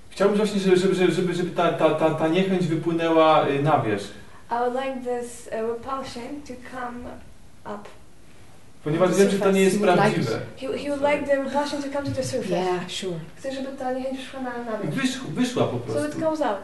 Chciałbym 0.10 0.38
właśnie, 0.38 0.60
żeby, 0.60 0.78
żeby, 0.78 1.12
żeby, 1.12 1.34
żeby, 1.34 1.52
ta, 1.52 1.74
ta, 1.74 1.90
ta, 1.90 2.10
ta 2.12 2.28
niechęć 2.28 2.68
wypłynęła 2.68 3.48
y, 3.48 3.64
na 3.64 3.80
wierzch. 3.80 4.12
I 4.52 4.54
would 4.54 4.74
like 4.74 4.98
this 5.20 5.48
uh, 5.48 5.54
repulsion 5.54 6.42
to 6.48 6.54
come 6.72 7.00
up. 7.66 7.90
Ponieważ 8.84 9.16
wiem, 9.16 9.30
że 9.30 9.40
to 9.40 9.52
nie 9.52 9.62
jest 9.62 9.82
prawdziwe. 9.82 10.40
He, 10.58 10.68
he 10.68 10.90
would 10.90 11.02
like 11.02 11.28
the 11.28 11.44
repulsion 11.44 11.84
to 11.84 11.90
come 11.90 12.06
to 12.10 12.12
the 12.12 12.24
surface. 12.24 12.50
Yeah, 12.50 12.92
sure. 12.92 13.20
Chce, 13.38 13.52
żeby 13.52 13.68
ta 13.78 13.94
niechęć 13.94 14.18
wyszła 14.18 14.40
na, 14.40 14.50
na 14.50 14.78
wierzch. 14.78 14.96
Wysz, 14.96 15.20
wyszła 15.20 15.68
po 15.68 15.72
So 15.72 16.00
it 16.00 16.12
prostu. 16.12 16.20
comes 16.20 16.42
out. 16.42 16.60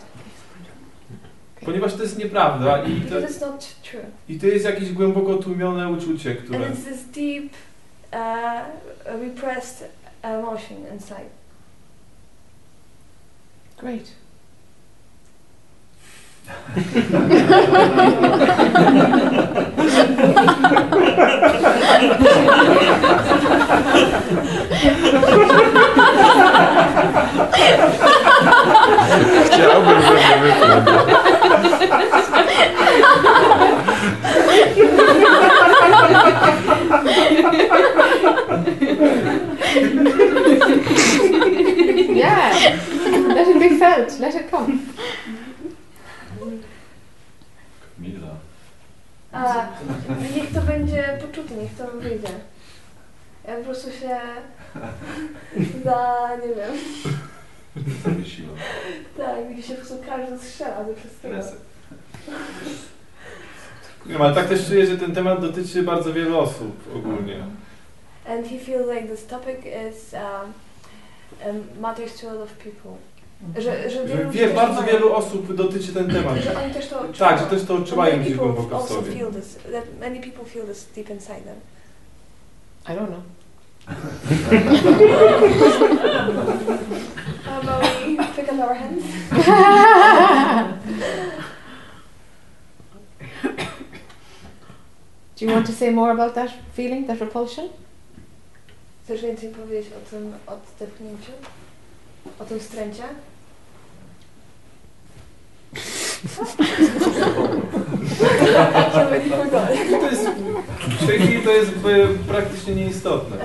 Ponieważ 1.66 1.94
to 1.94 2.04
jest 2.04 2.18
nieprawda 2.18 2.84
i 2.84 3.02
to, 3.02 3.16
Because 3.16 3.34
it's 3.34 3.42
not 3.42 3.76
true. 3.84 4.04
i 4.30 4.40
to 4.40 4.48
jest 4.48 4.66
jakieś 4.66 4.92
głęboko 4.92 5.38
tłumione 5.38 5.92
uczucie, 5.92 6.36
które... 6.36 6.66
And 6.66 6.76
it's 6.76 6.84
this 6.84 7.04
deep, 7.04 7.54
uh, 8.14 8.62
repressed 9.22 9.90
emotion 10.22 10.78
inside. 10.94 11.30
Great. 13.78 14.12
Chciałbym, 29.46 30.02
żeby 30.02 30.18
wypłynął. 30.42 31.06
Yeah. 42.18 42.52
Let 43.36 43.48
it 43.48 43.60
be 43.60 43.78
felt. 43.78 44.20
Let 44.20 44.36
it 44.36 44.50
come. 44.50 44.80
Mila. 48.00 48.36
A, 49.32 49.68
niech 50.36 50.54
to 50.54 50.62
będzie 50.62 51.20
poczuty, 51.22 51.56
niech 51.56 51.76
to 51.76 51.88
wyjdzie. 51.88 52.28
Ja 53.48 53.56
po 53.56 53.64
prostu 53.64 53.92
się 53.92 54.20
za, 55.86 56.30
nie 56.48 56.56
wiem, 56.56 56.72
Zawiesiła. 58.06 58.50
tak, 59.18 59.50
mi 59.56 59.64
się 59.64 59.74
po 59.74 59.80
prostu 59.82 59.98
każdy 60.10 60.40
strzela 60.40 60.86
ze 60.86 60.96
wszystkiego. 60.96 61.36
Nie 64.06 64.14
wiem, 64.14 64.22
ale 64.22 64.36
tak 64.36 64.48
też 64.48 64.68
czuję, 64.68 64.86
że 64.88 64.98
ten 64.98 65.16
temat 65.16 65.42
dotyczy 65.42 65.84
bardzo 65.84 66.14
wielu 66.14 66.40
osób 66.40 66.96
ogólnie. 66.96 67.44
And 68.30 68.48
he 68.48 68.60
feels 68.60 68.88
like 68.96 69.08
this 69.16 69.26
topic 69.28 69.58
is 69.66 70.14
um, 70.14 70.54
um, 71.56 71.64
matters 71.82 72.22
to 72.22 72.30
a 72.30 72.34
lot 72.34 72.44
of 72.44 72.54
people. 72.54 72.92
Że, 73.56 73.90
że, 73.90 74.08
Że 74.08 74.18
wielu 74.18 74.32
wie, 74.32 74.48
bardzo 74.48 74.82
mają- 74.82 74.94
wielu 74.94 75.14
osób 75.14 75.56
dotyczy 75.56 75.94
ten 75.94 76.10
temat. 76.12 76.38
Że 76.38 76.58
oni 76.64 76.74
też 76.74 76.88
to 76.88 77.02
odczuwają. 77.02 77.38
Tak, 77.38 77.40
że 77.40 77.58
też 77.58 77.68
to 77.68 77.76
odczuwają 77.76 78.20
gdzieś 78.20 78.32
people 78.34 78.54
głęboko 78.54 78.80
w 78.84 78.90
sobie. 78.90 79.12
feel 79.12 79.32
this, 79.34 79.56
that 79.72 79.84
many 80.00 80.20
people 80.22 80.46
feel 80.46 80.66
this 80.68 80.88
deep 80.96 81.10
inside 81.10 81.42
them. 81.42 81.56
I 82.86 82.90
don't 83.00 83.08
know. 83.08 83.22
We 83.88 83.94
pick 88.36 88.50
up 88.50 88.60
our 88.60 88.74
hands? 88.74 89.06
Do 95.36 95.46
you 95.46 95.52
want 95.52 95.68
to 95.68 95.72
say 95.72 95.90
more 95.92 96.12
about 96.12 96.36
that 96.36 96.52
feeling, 96.74 97.08
that 97.08 97.20
repulsion? 97.20 97.70
Chcesz 99.04 99.22
więcej 99.22 99.50
powiedzieć 99.50 99.94
o 99.94 100.10
tym 100.10 100.34
oddechnięciu? 100.48 101.32
O 102.40 102.46
tym 102.46 102.60
stręcie? 102.60 103.04
To 110.00 110.10
jest, 110.10 110.30
w 111.02 111.08
tej 111.08 111.20
chwili 111.20 111.42
to 111.42 111.52
jest 111.52 111.72
e, 111.72 111.74
praktycznie 112.28 112.76
nieistotne. 112.76 113.38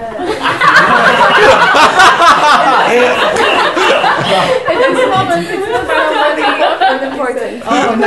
In 4.73 4.95
this 4.95 5.09
moment, 5.09 5.49
it's 5.51 5.69
not 5.69 5.89
really 5.89 7.07
important. 7.13 7.63
Oh, 7.67 7.97
no. 7.97 8.07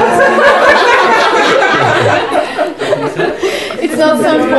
it's 3.81 3.97
not 3.97 4.17
so 4.21 4.29
important. 4.43 4.55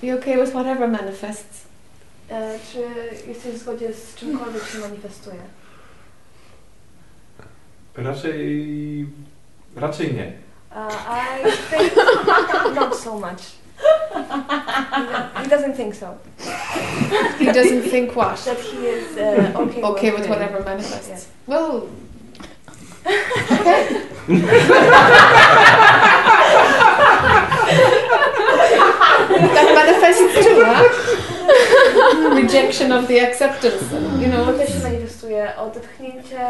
Be 0.00 0.12
okay 0.12 0.36
with 0.36 0.52
whatever 0.52 0.88
manifests. 0.88 1.66
E, 2.30 2.58
czy 2.72 2.78
jesteś 3.28 3.54
w 3.54 3.58
zgodzie 3.58 3.94
z 3.94 4.14
czymkolwiek 4.14 4.64
się 4.64 4.78
manifestuje? 4.78 5.40
Raczej... 7.96 9.06
Raczej 9.76 10.14
nie. 10.14 10.32
Uh, 10.70 10.92
I 11.10 11.52
think 11.70 11.96
not 12.80 12.96
so 12.96 13.14
much. 13.14 13.58
He 15.34 15.48
doesn't 15.48 15.76
think 15.76 15.96
so. 15.96 16.18
He 17.38 17.52
doesn't 17.52 17.90
think 17.90 18.12
what? 18.12 18.44
That 18.44 18.58
he 18.58 18.86
is 18.86 19.16
uh, 19.16 19.60
okay, 19.60 19.82
Okay 19.82 20.10
with, 20.10 20.20
with 20.20 20.28
whatever 20.30 20.64
manifests. 20.64 21.08
Yeah. 21.08 21.20
Well, 21.46 21.88
okay. 23.50 24.04
that 29.54 29.74
manifests 29.74 30.34
too, 30.46 30.64
huh? 30.64 32.34
Rejection 32.34 32.92
of 32.92 33.06
the 33.08 33.28
acceptance, 33.28 33.84
you 34.20 34.30
To 34.32 34.44
know. 34.44 34.58
też 34.58 34.68
się 34.74 34.80
manifestuje 34.82 35.56
odetchnięcie, 35.56 36.40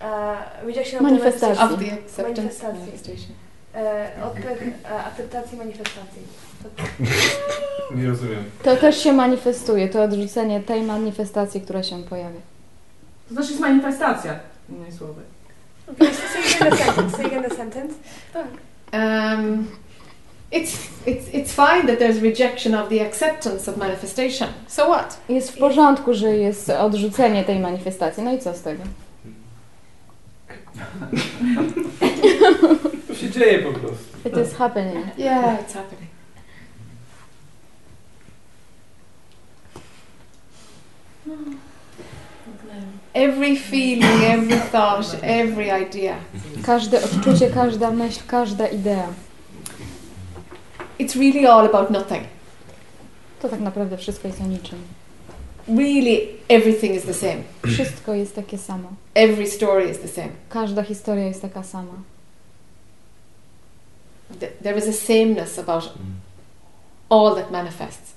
uh, 0.00 0.66
rejection 0.66 1.02
Manifestacji. 1.02 1.64
Of 1.64 1.70
the 1.80 1.92
acceptance. 1.92 2.22
Manifestacji. 2.22 2.78
manifestation. 2.80 3.32
E, 3.74 4.10
oddech, 4.24 4.62
e, 4.90 5.04
akceptacji 5.04 5.58
manifestacji. 5.58 6.22
To, 6.62 6.68
Nie 7.96 8.06
rozumiem. 8.08 8.44
To 8.62 8.76
też 8.76 9.02
się 9.02 9.12
manifestuje, 9.12 9.88
to 9.88 10.02
odrzucenie 10.02 10.60
tej 10.60 10.82
manifestacji, 10.82 11.60
która 11.60 11.82
się 11.82 12.02
pojawia. 12.02 12.40
To 13.28 13.34
znaczy 13.34 13.48
jest 13.48 13.60
manifestacja, 13.60 14.38
innymi 14.68 14.92
słowy. 14.92 15.22
okay, 15.92 16.08
so 16.14 16.22
say 16.28 16.44
again 16.56 16.70
the 16.70 16.76
sentence. 16.84 17.16
Say 17.16 17.26
again 17.26 17.42
the 17.42 17.56
sentence. 17.56 17.94
Um, 18.92 19.66
Jest 25.28 25.50
w 25.52 25.58
porządku, 25.58 26.14
że 26.14 26.36
jest 26.36 26.70
odrzucenie 26.70 27.44
tej 27.44 27.58
manifestacji. 27.58 28.22
No 28.22 28.32
i 28.32 28.38
co 28.38 28.54
z 28.54 28.62
tego? 28.62 28.82
To 33.08 33.14
się 33.14 33.30
dzieje 33.30 33.58
po 33.58 33.78
prostu. 33.78 34.04
It 34.24 34.48
is 34.48 34.54
happening. 34.54 35.06
Yeah, 35.18 35.44
it's 35.44 35.74
happening. 35.74 36.08
Every 43.14 43.56
feeling, 43.56 44.22
every 44.22 44.60
thought, 44.72 45.16
every 45.22 45.68
idea. 45.82 46.16
Każde 46.66 47.04
odczucie, 47.04 47.50
każda 47.50 47.90
myśl, 47.90 48.20
każda 48.26 48.66
idea. 48.66 49.06
It's 50.98 51.16
really 51.16 51.46
all 51.46 51.66
about 51.66 51.90
nothing. 51.90 52.22
To 53.42 53.48
tak 53.48 53.60
naprawdę 53.60 53.96
wszystko 53.96 54.28
jest 54.28 54.40
o 54.40 54.44
niczym. 54.44 54.78
Really, 55.68 56.20
everything 56.48 56.94
is 56.94 57.02
the 57.02 57.14
same. 57.14 57.42
Wszystko 57.66 58.14
jest 58.14 58.34
takie 58.34 58.58
samo. 58.58 58.88
Every 59.14 59.46
story 59.46 59.90
is 59.90 59.98
the 59.98 60.08
same. 60.08 60.28
Każda 60.48 60.82
historia 60.82 61.24
jest 61.26 61.42
taka 61.42 61.62
sama. 61.62 61.92
Th- 64.40 64.52
There 64.62 64.78
is 64.78 64.88
a 64.88 64.92
sameness 64.92 65.58
about 65.58 65.92
all 67.10 67.34
that 67.34 67.50
manifests. 67.50 68.12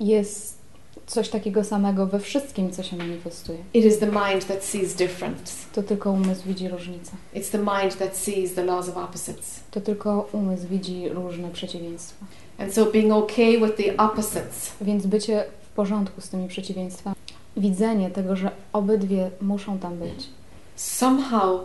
Jest 0.00 0.58
coś 1.06 1.28
takiego 1.28 1.64
samego 1.64 2.06
we 2.06 2.20
wszystkim, 2.20 2.70
co 2.70 2.82
się 2.82 2.96
manifestuje. 2.96 3.58
It 3.74 3.84
is 3.84 3.98
the 3.98 4.06
mind 4.06 4.46
that 4.46 4.64
sees 4.64 4.94
difference. 4.94 5.52
To 5.72 5.82
tylko 5.82 6.12
umysł 6.12 6.42
widzi 6.46 6.68
różnicę. 6.68 7.12
It's 7.34 7.50
the 7.50 7.58
mind 7.58 7.98
that 7.98 8.16
sees 8.16 8.54
the 8.54 8.64
laws 8.64 8.88
of 8.88 8.96
opposites. 8.96 9.60
To 9.70 9.80
tylko 9.80 10.28
umysł 10.32 10.68
widzi 10.68 11.08
różne 11.08 11.50
przeciwieństwa. 11.50 12.26
And 12.58 12.74
so 12.74 12.86
being 12.86 13.12
okay 13.12 13.60
with 13.60 13.76
the 13.76 13.96
opposites 13.96 14.72
Więc 14.80 15.06
bycie 15.06 15.44
w 15.62 15.74
porządku 15.74 16.20
z 16.20 16.28
tymi 16.28 16.48
przeciwieństwami, 16.48 17.16
widzenie 17.56 18.10
tego, 18.10 18.36
że 18.36 18.50
obydwie 18.72 19.30
muszą 19.40 19.78
tam 19.78 19.98
być, 19.98 20.28
somehow 20.76 21.60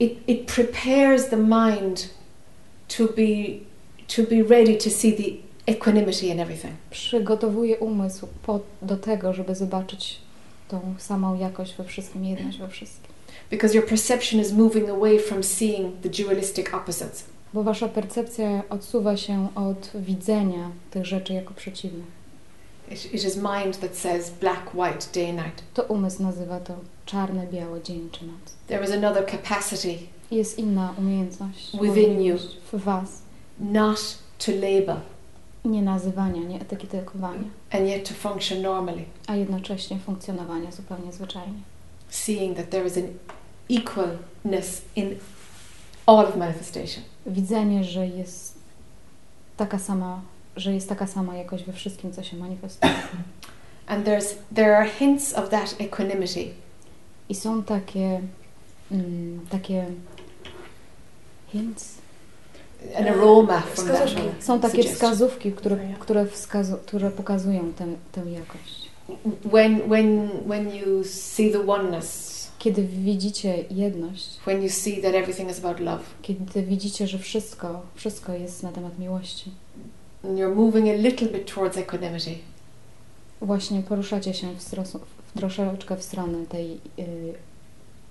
it, 0.00 0.28
it 0.28 0.52
prepares 0.52 1.28
the 1.28 1.36
mind 1.36 2.08
to 2.96 3.04
be 3.04 3.66
to 4.16 4.22
be 4.22 4.42
ready 4.42 4.76
to 4.76 4.90
see 4.90 5.12
the 5.12 5.45
equanimity 5.66 6.26
in 6.26 6.40
everything. 6.40 6.72
Przygotowuje 6.90 7.78
umysł 7.78 8.26
po, 8.42 8.60
do 8.82 8.96
tego, 8.96 9.32
żeby 9.32 9.54
zobaczyć 9.54 10.20
tą 10.68 10.94
samą 10.98 11.38
jakość 11.38 11.74
we 11.74 11.84
wszystkim, 11.84 12.24
jedność 12.24 12.58
we 12.58 12.68
wszystkim. 12.68 13.12
Because 13.50 13.74
your 13.76 13.86
perception 13.86 14.40
is 14.40 14.52
moving 14.52 14.90
away 14.90 15.18
from 15.18 15.42
seeing 15.42 16.00
the 16.00 16.08
dualistic 16.08 16.74
opposites. 16.74 17.24
Bo 17.54 17.62
wasza 17.62 17.88
percepcja 17.88 18.62
odsuwa 18.70 19.16
się 19.16 19.48
od 19.54 19.90
widzenia 19.94 20.70
tych 20.90 21.06
rzeczy 21.06 21.32
jako 21.32 21.54
przeciwnych. 21.54 22.06
It, 22.90 23.14
it 23.14 23.24
is 23.24 23.36
mind 23.36 23.80
that 23.80 23.96
says 23.96 24.30
black, 24.30 24.74
white, 24.74 25.06
day, 25.14 25.32
night. 25.32 25.62
To 25.74 25.82
umysł 25.82 26.22
nazywa 26.22 26.60
to 26.60 26.74
czarne, 27.06 27.46
białe, 27.46 27.82
dzień 27.82 28.08
czy 28.12 28.26
noc. 28.26 28.36
There 28.66 28.84
is 28.84 28.90
another 28.90 29.26
capacity 29.30 29.98
Jest 30.30 30.58
inna 30.58 30.94
umiejętność 30.98 31.72
Within 31.72 32.14
możliwość 32.14 32.56
w 32.72 32.84
was. 32.84 33.22
not 33.60 34.18
to 34.38 34.52
label 34.52 34.96
Nie 35.66 35.82
nazywania, 35.82 36.42
nie 36.42 36.60
etykietowania, 36.60 37.48
and 37.70 37.88
yet 37.88 38.08
to 38.08 38.14
function 38.14 38.62
normally, 38.62 39.04
a 39.26 39.36
jednocześnie 39.36 39.98
funkcjonowania 39.98 40.72
zupełnie 40.72 41.12
zwyczajnie. 41.12 41.60
seeing 42.10 42.54
that 42.54 42.70
there 42.70 42.86
is 42.86 42.96
an 42.96 43.18
equalness 43.68 44.82
in 44.94 45.18
all 46.06 46.26
of 46.26 46.36
manifestation. 46.36 47.02
Widzenie, 47.26 47.84
że 47.84 48.06
jest 48.06 48.54
taka 49.56 49.78
sama, 49.78 50.20
że 50.56 50.74
jest 50.74 50.88
taka 50.88 51.06
sama 51.06 51.36
jakość 51.36 51.64
we 51.64 51.72
wszystkim, 51.72 52.12
co 52.12 52.22
się 52.22 52.36
manifestuje. 52.36 52.92
And 53.86 54.06
there's 54.06 54.34
there 54.54 54.76
are 54.76 54.88
hints 54.88 55.34
of 55.34 55.48
that 55.48 55.74
equanimity 55.78 56.54
I 57.28 57.34
są 57.34 57.62
takie, 57.62 58.20
mm, 58.92 59.46
takie 59.50 59.86
hints, 61.48 61.95
an 62.98 63.08
aroma 63.08 63.60
from 63.60 63.86
that. 63.86 63.96
Wskazówki. 63.96 64.28
są 64.44 64.60
takie 64.60 64.82
wskazówki, 64.82 65.52
które, 65.52 65.78
które, 65.98 66.24
wskazu- 66.26 66.76
które 66.86 67.10
pokazują 67.10 67.72
tę, 67.72 67.86
tę 68.12 68.30
jakość. 68.30 68.86
When 69.52 69.80
when 69.88 70.28
when 70.46 70.74
you 70.76 71.04
see 71.04 71.52
the 71.52 71.66
oneness, 71.66 72.36
Kiedy 72.58 72.82
widzicie 72.82 73.64
jedność, 73.70 74.38
when 74.46 74.62
you 74.62 74.68
see 74.70 75.02
that 75.02 75.14
everything 75.14 75.50
is 75.50 75.58
about 75.58 75.80
love, 75.80 76.02
kiedy 76.22 76.62
widzicie, 76.62 77.06
że 77.06 77.18
wszystko, 77.18 77.82
wszystko 77.94 78.32
jest 78.32 78.62
na 78.62 78.72
temat 78.72 78.98
miłości, 78.98 79.50
and 80.24 80.38
you're 80.38 80.54
moving 80.54 80.88
a 80.88 80.92
little 80.92 81.28
bit 81.28 81.54
towards 81.54 81.76
equanimity, 81.78 82.30
właśnie 83.40 83.82
poruszacie 83.82 84.34
się 84.34 84.54
w, 84.54 84.62
strosu, 84.62 85.00
w 85.34 85.38
troszeczkę 85.38 85.96
w 85.96 86.02
stronę 86.02 86.46
tej, 86.46 86.72
y, 86.98 87.34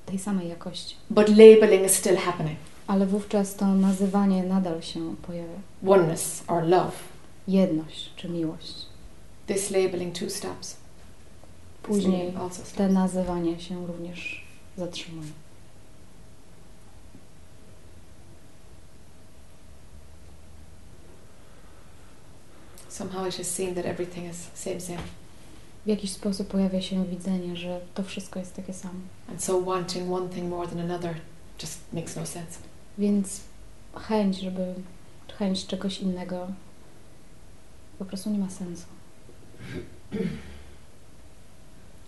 tej 0.05 0.19
samej 0.19 0.49
jakości. 0.49 0.95
but 1.09 1.29
labeling 1.29 1.85
is 1.85 1.91
still 1.95 2.15
happening. 2.17 2.57
Ale 2.87 3.05
wówczas 3.05 3.55
to 3.55 3.65
nazywanie 3.67 4.43
nadal 4.43 4.81
się 4.81 5.15
pojawia. 5.15 5.59
Oneness 5.87 6.43
or 6.47 6.63
love. 6.63 6.91
Jedność 7.47 8.09
czy 8.15 8.29
miłość. 8.29 8.73
This 9.47 9.71
labeling 9.71 10.19
too 10.19 10.29
stops. 10.29 10.75
Później 11.83 12.33
te 12.75 12.89
nazywanie 12.89 13.59
się 13.59 13.87
również 13.87 14.45
zatrzymuje. 14.77 15.27
Somehow 22.89 23.27
it 23.27 23.39
is 23.39 23.47
seen 23.47 23.75
that 23.75 23.85
everything 23.85 24.25
is 24.29 24.49
same 24.53 24.79
same, 24.79 24.99
W 25.85 25.87
jakiś 25.87 26.11
sposób 26.11 26.47
pojawia 26.47 26.81
się 26.81 27.05
widzenie, 27.05 27.55
że 27.55 27.79
to 27.93 28.03
wszystko 28.03 28.39
jest 28.39 28.55
takie 28.55 28.73
samo. 28.73 28.93
and 29.29 29.43
so 29.43 29.61
wanting 29.61 30.11
one 30.11 30.29
thing 30.29 30.49
more 30.49 30.67
than 30.67 30.79
another 30.79 31.15
just 31.61 31.79
makes 31.93 32.15
no 32.15 32.25
sense. 32.25 32.59
Więc 32.97 33.41
chęć, 33.95 34.39
żeby 34.39 34.73
chęć 35.37 35.67
czegoś 35.67 35.99
innego 35.99 36.47
po 37.99 38.05
prostu 38.05 38.29
nie 38.29 38.39
ma 38.39 38.49
sensu. 38.49 38.85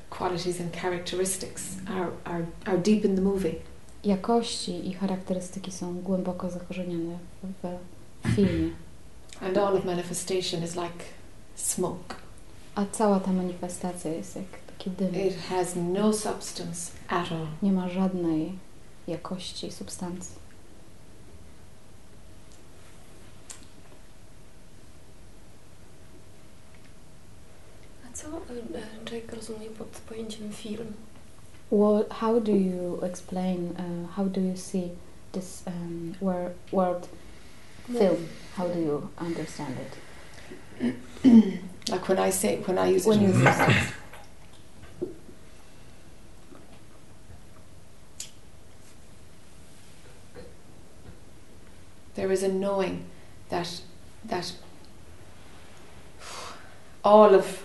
Qualities 0.09 0.61
and 0.61 0.76
characteristics 0.76 1.64
are, 1.88 2.11
are, 2.23 2.45
are 2.65 2.77
deep 2.77 3.05
in 3.05 3.15
the 3.15 3.22
movie. 3.22 3.55
Jakości 4.03 4.88
i 4.89 4.93
charakterystyki 4.93 5.72
są 5.72 6.01
głęboko 6.01 6.49
zakorzenione 6.49 7.18
w, 7.43 7.77
w 8.30 8.35
filmie, 8.35 8.69
And 9.41 9.57
all 9.57 9.77
of 9.77 9.85
manifestation 9.85 10.64
is 10.64 10.76
like 10.76 11.03
smoke. 11.55 12.15
a 12.76 12.85
cała 12.91 13.19
ta 13.19 13.31
manifestacja 13.34 14.11
jest 14.11 14.35
jak 14.35 14.45
taki 14.68 14.89
dym. 14.89 15.15
It 15.15 15.38
has 15.49 15.73
no 15.76 16.14
substance 16.14 16.91
at 17.07 17.31
all. 17.31 17.47
Nie 17.61 17.72
ma 17.72 17.89
żadnej 17.89 18.53
jakości, 19.07 19.72
substancji. 19.72 20.35
Co 28.22 28.41
Jake 29.11 29.35
rozumie 29.35 29.69
pod 29.69 29.88
pojęciem 29.88 30.52
film? 30.52 30.94
What, 31.72 32.14
how 32.14 32.39
do 32.39 32.52
you 32.52 32.99
explain, 33.03 33.76
uh, 33.77 34.15
how 34.15 34.26
do 34.26 34.41
you 34.41 34.57
see 34.57 34.91
this 35.31 35.64
um, 35.68 36.15
wor- 36.22 36.53
word 36.72 37.07
film? 37.88 38.27
How 38.57 38.68
do 38.68 38.80
you 38.80 39.10
understand 39.18 39.76
it? 39.80 40.95
Like 41.89 42.10
when 42.10 42.19
I 42.19 42.31
say, 42.31 42.57
when 42.68 42.77
I 42.77 42.95
use 42.95 43.06
When 43.07 43.19
it. 43.19 43.27
you 43.27 43.34
use 43.34 43.57
there 52.15 52.31
is 52.31 52.44
a 52.44 52.49
knowing 52.49 53.06
that 53.49 53.81
that 54.26 54.53
all 57.06 57.34
of 57.34 57.64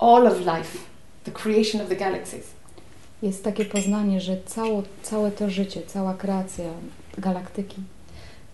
all 0.00 0.26
of 0.26 0.40
life, 0.46 0.78
the 1.24 1.30
creation 1.30 1.80
of 1.80 1.88
the 1.88 1.96
galaxies, 1.96 2.44
Jest 3.22 3.44
takie 3.44 3.64
poznanie, 3.64 4.20
że 4.20 4.36
cało, 4.46 4.82
całe 5.02 5.30
to 5.30 5.50
życie, 5.50 5.82
cała 5.86 6.14
kreacja 6.14 6.64
galaktyki, 7.18 7.76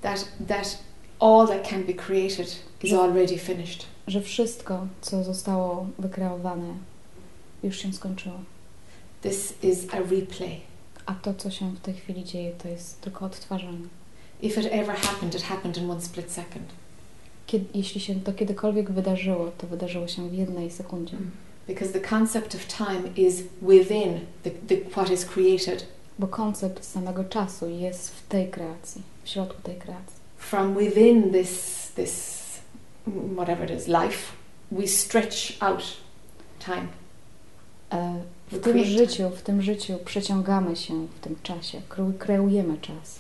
that 0.03 0.29
that 0.49 0.79
all 1.21 1.47
that 1.49 1.69
can 1.69 1.85
be 1.85 1.95
created 1.95 2.57
is 2.83 2.93
already 2.93 3.39
finished. 3.39 3.87
że 4.07 4.21
wszystko, 4.23 4.87
co 5.01 5.25
zostało 5.25 5.87
wykreowane, 5.99 6.75
już 7.63 7.77
się 7.79 7.93
skończyło. 7.93 8.35
This 9.23 9.55
is 9.63 9.87
a 9.95 9.97
replay. 9.99 10.61
A 11.07 11.15
to, 11.15 11.35
co 11.35 11.51
się 11.51 11.71
w 11.71 11.81
tej 11.81 11.95
chwili 11.95 12.25
dzieje, 12.25 12.53
to 12.53 12.69
jest 12.69 13.01
tylko 13.01 13.25
odtwarzanie. 13.25 13.89
If 14.43 14.61
it 14.61 14.69
ever 14.71 14.97
happened, 14.97 15.35
it 15.35 15.43
happened 15.43 15.77
in 15.77 15.91
one 15.91 16.01
split 16.03 16.33
second. 16.33 16.73
Kiedy, 17.47 17.65
jeśli 17.75 18.01
się 18.01 18.15
to 18.15 18.33
kiedykolwiek 18.33 18.91
wydarzyło, 18.91 19.51
to 19.59 19.67
wydarzyło 19.67 20.09
się 20.09 20.29
w 20.29 20.35
jednej 20.35 20.71
sekundzie. 20.71 21.17
Because 21.69 21.93
the 21.93 22.09
concept 22.09 22.55
of 22.55 22.67
time 22.67 23.03
is 23.17 23.43
within 23.63 24.21
the, 24.43 24.51
the 24.51 24.77
what 24.91 25.11
is 25.11 25.25
created. 25.25 25.87
Bo 26.19 26.27
koncept 26.27 26.85
samego 26.85 27.25
czasu 27.25 27.69
jest 27.69 28.11
w 28.15 28.29
tej 28.29 28.51
kreacji, 28.51 29.03
w 29.25 29.29
środku 29.29 29.63
tej 29.63 29.77
kreacji. 29.77 30.17
From 30.37 30.79
within 30.79 31.33
this 31.33 31.77
this 31.95 32.37
whatever 33.37 33.71
it 33.73 33.81
is, 33.81 33.87
life, 33.89 34.33
we 34.73 34.87
stretch 34.87 35.37
out 35.61 35.83
time. 36.59 36.87
E, 37.93 38.15
W 38.53 38.61
tym 38.61 38.85
życiu, 38.85 39.31
w 39.31 39.43
tym 39.43 39.63
życiu 39.63 39.99
przeciągamy 40.05 40.77
się 40.77 41.07
w 41.07 41.21
tym 41.21 41.37
czasie, 41.43 41.81
kreu- 41.89 42.19
kreujemy 42.19 42.79
czas. 42.79 43.19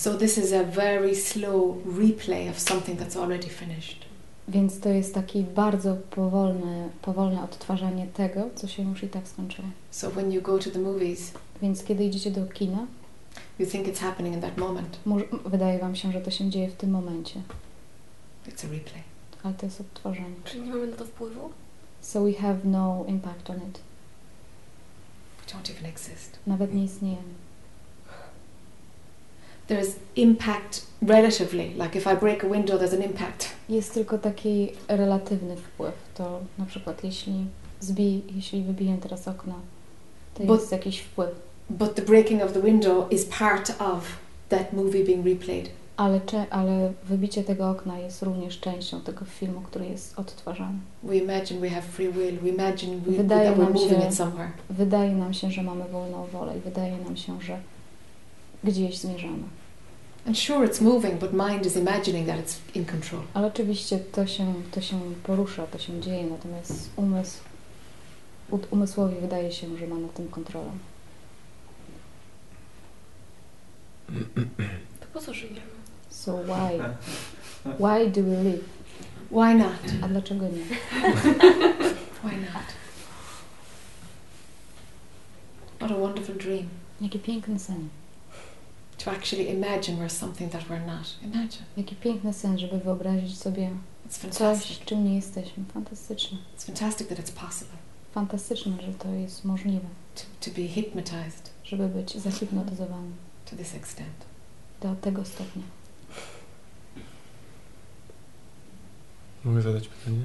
So 0.00 0.14
this 0.18 0.38
is 0.38 0.52
a 0.52 0.62
very 0.64 1.14
slow 1.14 1.76
replay 1.86 2.50
of 2.50 2.58
something 2.58 2.98
that's 2.98 3.16
already 3.16 3.48
finished. 3.48 4.04
Więc 4.48 4.80
to 4.80 4.88
jest 4.88 5.14
takie 5.14 5.42
bardzo 5.42 5.96
powolne, 6.10 6.88
powolne 7.02 7.42
odtwarzanie 7.44 8.06
tego, 8.06 8.50
co 8.54 8.68
się 8.68 8.82
już 8.82 9.02
i 9.02 9.08
tak 9.08 9.28
skończyło. 9.28 9.68
So 9.90 10.10
when 10.10 10.32
you 10.32 10.42
go 10.42 10.58
to 10.58 10.70
the 10.70 10.78
movies, 10.78 11.32
Więc 11.62 11.84
kiedy 11.84 12.04
idziecie 12.04 12.30
do 12.30 12.46
kina, 12.46 12.86
you 13.58 13.66
think 13.66 13.86
it's 13.86 13.98
happening 13.98 14.34
in 14.34 14.40
that 14.40 14.58
moment. 14.58 14.98
może, 15.06 15.24
wydaje 15.46 15.78
Wam 15.78 15.96
się, 15.96 16.12
że 16.12 16.20
to 16.20 16.30
się 16.30 16.50
dzieje 16.50 16.68
w 16.68 16.74
tym 16.74 16.90
momencie, 16.90 17.40
It's 18.48 18.66
a 18.66 18.72
replay. 18.72 19.02
ale 19.42 19.54
to 19.54 19.66
jest 19.66 19.80
odtwarzanie. 19.80 20.34
Czyli 20.44 20.62
nie 20.62 20.70
mamy 20.70 20.86
na 20.86 20.96
to 20.96 21.04
wpływu? 21.04 21.50
So 22.00 22.24
we 22.24 22.32
have 22.32 22.56
no 22.64 23.04
impact 23.08 23.50
on 23.50 23.56
it. 23.56 23.80
We 25.46 25.52
don't 25.52 25.70
even 25.72 25.86
exist. 25.86 26.38
Nawet 26.46 26.74
nie 26.74 26.84
istniejemy. 26.84 27.45
There's 29.68 29.96
impact 30.16 30.86
relatively. 31.02 31.68
Like 31.74 31.96
if 31.98 32.06
I 32.12 32.16
break 32.16 32.44
a 32.44 32.48
window, 32.48 32.78
there's 32.78 32.94
an 32.94 33.02
impact. 33.02 33.46
Jest 33.68 33.94
tylko 33.94 34.18
taki 34.18 34.72
relatywny 34.88 35.56
wpływ. 35.56 35.94
To 36.14 36.40
na 36.58 36.66
przykład 36.66 37.04
jeśli, 37.04 37.34
zbij, 37.80 38.22
jeśli 38.36 38.62
wybiję 38.62 38.96
teraz 39.02 39.28
okno, 39.28 39.54
to 40.34 40.44
Bo- 40.44 40.54
jest 40.54 40.72
jakiś 40.72 40.98
wpływ. 41.00 41.30
But 41.70 41.94
the 41.94 42.02
breaking 42.02 42.42
of 42.42 42.52
the 42.52 42.62
window 42.62 43.12
is 43.12 43.24
part 43.24 43.70
of 43.80 44.04
that 44.48 44.72
movie 44.72 45.04
being 45.04 45.26
replayed. 45.26 45.70
Ale, 45.96 46.20
cze- 46.20 46.46
ale 46.50 46.92
wybicie 47.04 47.44
tego 47.44 47.70
okna 47.70 47.98
jest 47.98 48.22
również 48.22 48.60
częścią 48.60 49.00
tego 49.00 49.24
filmu, 49.24 49.60
który 49.60 49.86
jest 49.86 50.18
odtwarzany. 50.18 50.78
We 51.02 51.16
imagine 51.16 51.60
we 51.60 51.70
have 51.70 51.82
free 51.82 52.08
will. 52.12 52.38
We 52.38 52.48
imagine 52.48 52.96
we, 52.96 53.12
Wydaje 53.12 53.48
that 53.50 53.58
we're 53.58 53.72
moving 53.74 54.02
się- 54.02 54.08
it 54.08 54.14
somewhere. 54.14 54.50
Wydaje 54.70 55.12
nam 55.14 55.34
się, 55.34 55.50
że 55.50 55.62
mamy 55.62 55.84
wolną 55.84 56.26
wolę 56.26 56.56
i 56.58 56.60
wydaje 56.60 56.96
nam 56.98 57.16
się, 57.16 57.40
że 57.40 57.58
gdzieś 58.66 58.98
zmierzamy. 58.98 59.42
And 60.26 60.38
sure, 60.38 60.66
it's 60.68 60.80
moving, 60.80 61.20
but 61.20 61.32
mind 61.32 61.66
is 61.66 61.76
imagining 61.76 62.26
that 62.26 62.36
it's 62.36 62.56
in 62.74 62.84
control. 62.84 63.22
Ale 63.34 63.46
oczywiście 63.46 63.98
to 63.98 64.26
się, 64.26 64.54
to 64.70 64.80
się 64.80 65.00
porusza, 65.22 65.66
to 65.66 65.78
się 65.78 66.00
dzieje, 66.00 66.26
natomiast 66.26 66.90
umysł, 66.96 67.38
umysłowi 68.70 69.16
wydaje 69.20 69.52
się, 69.52 69.76
że 69.76 69.86
ma 69.86 69.96
nad 69.96 70.14
tym 70.14 70.28
kontrolę. 70.28 70.70
To 75.00 75.06
po 75.12 75.20
co 75.20 75.34
żyjemy? 75.34 75.60
So 76.10 76.38
why? 76.42 76.78
Why 77.64 78.10
do 78.10 78.22
we 78.22 78.42
live? 78.42 78.64
Why 79.30 79.54
not? 79.54 80.02
A 80.02 80.08
dlaczego 80.08 80.48
nie? 80.48 80.64
Why 82.22 82.36
not? 82.36 82.66
What 85.78 85.90
a 85.90 85.94
wonderful 85.94 86.34
dream. 86.34 86.68
Jaki 87.00 87.18
piękny 87.18 87.58
sen. 87.58 87.88
To 88.98 89.10
actually 89.10 89.50
imagine 89.50 89.98
we're 89.98 90.08
something 90.10 90.52
that 90.52 90.62
we're 90.62 90.86
not. 90.86 91.16
Imagine. 91.22 91.64
Jaki 91.76 91.96
piękny 91.96 92.32
sen, 92.32 92.58
żeby 92.58 92.78
wyobrazić 92.78 93.38
sobie 93.38 93.70
It's 94.08 94.30
coś, 94.30 94.38
fantastic. 94.38 94.84
czym 94.84 95.04
nie 95.04 95.14
jesteśmy. 95.16 95.64
Fantastyczne. 95.74 96.38
It's 96.58 96.66
fantastic 96.66 97.08
that 97.08 97.18
it's 97.18 97.32
possible 97.32 97.76
Fantastyczne, 98.12 98.72
że 98.82 98.92
to 98.92 99.08
jest 99.08 99.44
możliwe, 99.44 99.88
to, 100.14 100.22
to 100.40 100.60
be 100.60 100.68
hypnotized 100.68 101.56
żeby 101.64 101.88
być 101.88 102.14
zahipnotyzowanym 102.14 103.14
to 103.50 103.56
this 103.56 103.74
extent. 103.74 104.26
do 104.80 104.94
tego 104.94 105.24
stopnia. 105.24 105.62
Mogę 109.44 109.62
zadać 109.62 109.88
pytanie? 109.88 110.22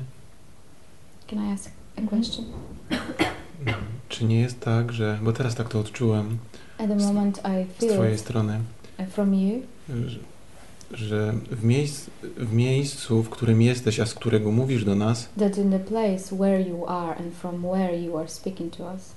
Can 1.28 1.50
I 1.50 1.52
ask 1.54 1.72
a 1.98 2.02
question? 2.02 2.46
Czy 4.10 4.26
nie 4.26 4.40
jest 4.40 4.60
tak, 4.60 4.92
że... 4.94 5.20
Bo 5.22 5.34
teraz 5.34 5.56
tak 5.56 5.70
to 5.70 5.80
odczułem 5.80 6.38
At 6.82 6.88
the 6.88 6.96
moment 6.96 7.40
I 7.40 7.86
z 7.86 7.94
twojej 7.94 8.18
strony, 8.18 8.60
uh, 9.00 9.08
from 9.08 9.36
you 9.36 9.62
że, 9.90 10.20
że 10.92 11.34
w, 11.52 11.64
miejsc, 11.64 12.10
w 12.38 12.54
miejscu, 12.54 13.24
w 13.24 13.30
którym 13.30 13.62
jesteś, 13.62 14.00
a 14.00 14.06
z 14.06 14.14
którego 14.14 14.52
mówisz 14.52 14.86
do 14.86 14.96
nas, 14.96 15.30
that 15.40 15.58
in 15.58 15.72
the 15.72 15.80
place 15.80 16.36
where 16.36 16.62
you 16.62 16.86
are 16.88 17.16
and 17.16 17.34
from 17.34 17.62
where 17.62 18.02
you 18.02 18.18
are 18.18 18.30
speaking 18.30 18.78
to 18.78 18.84
us, 18.94 19.16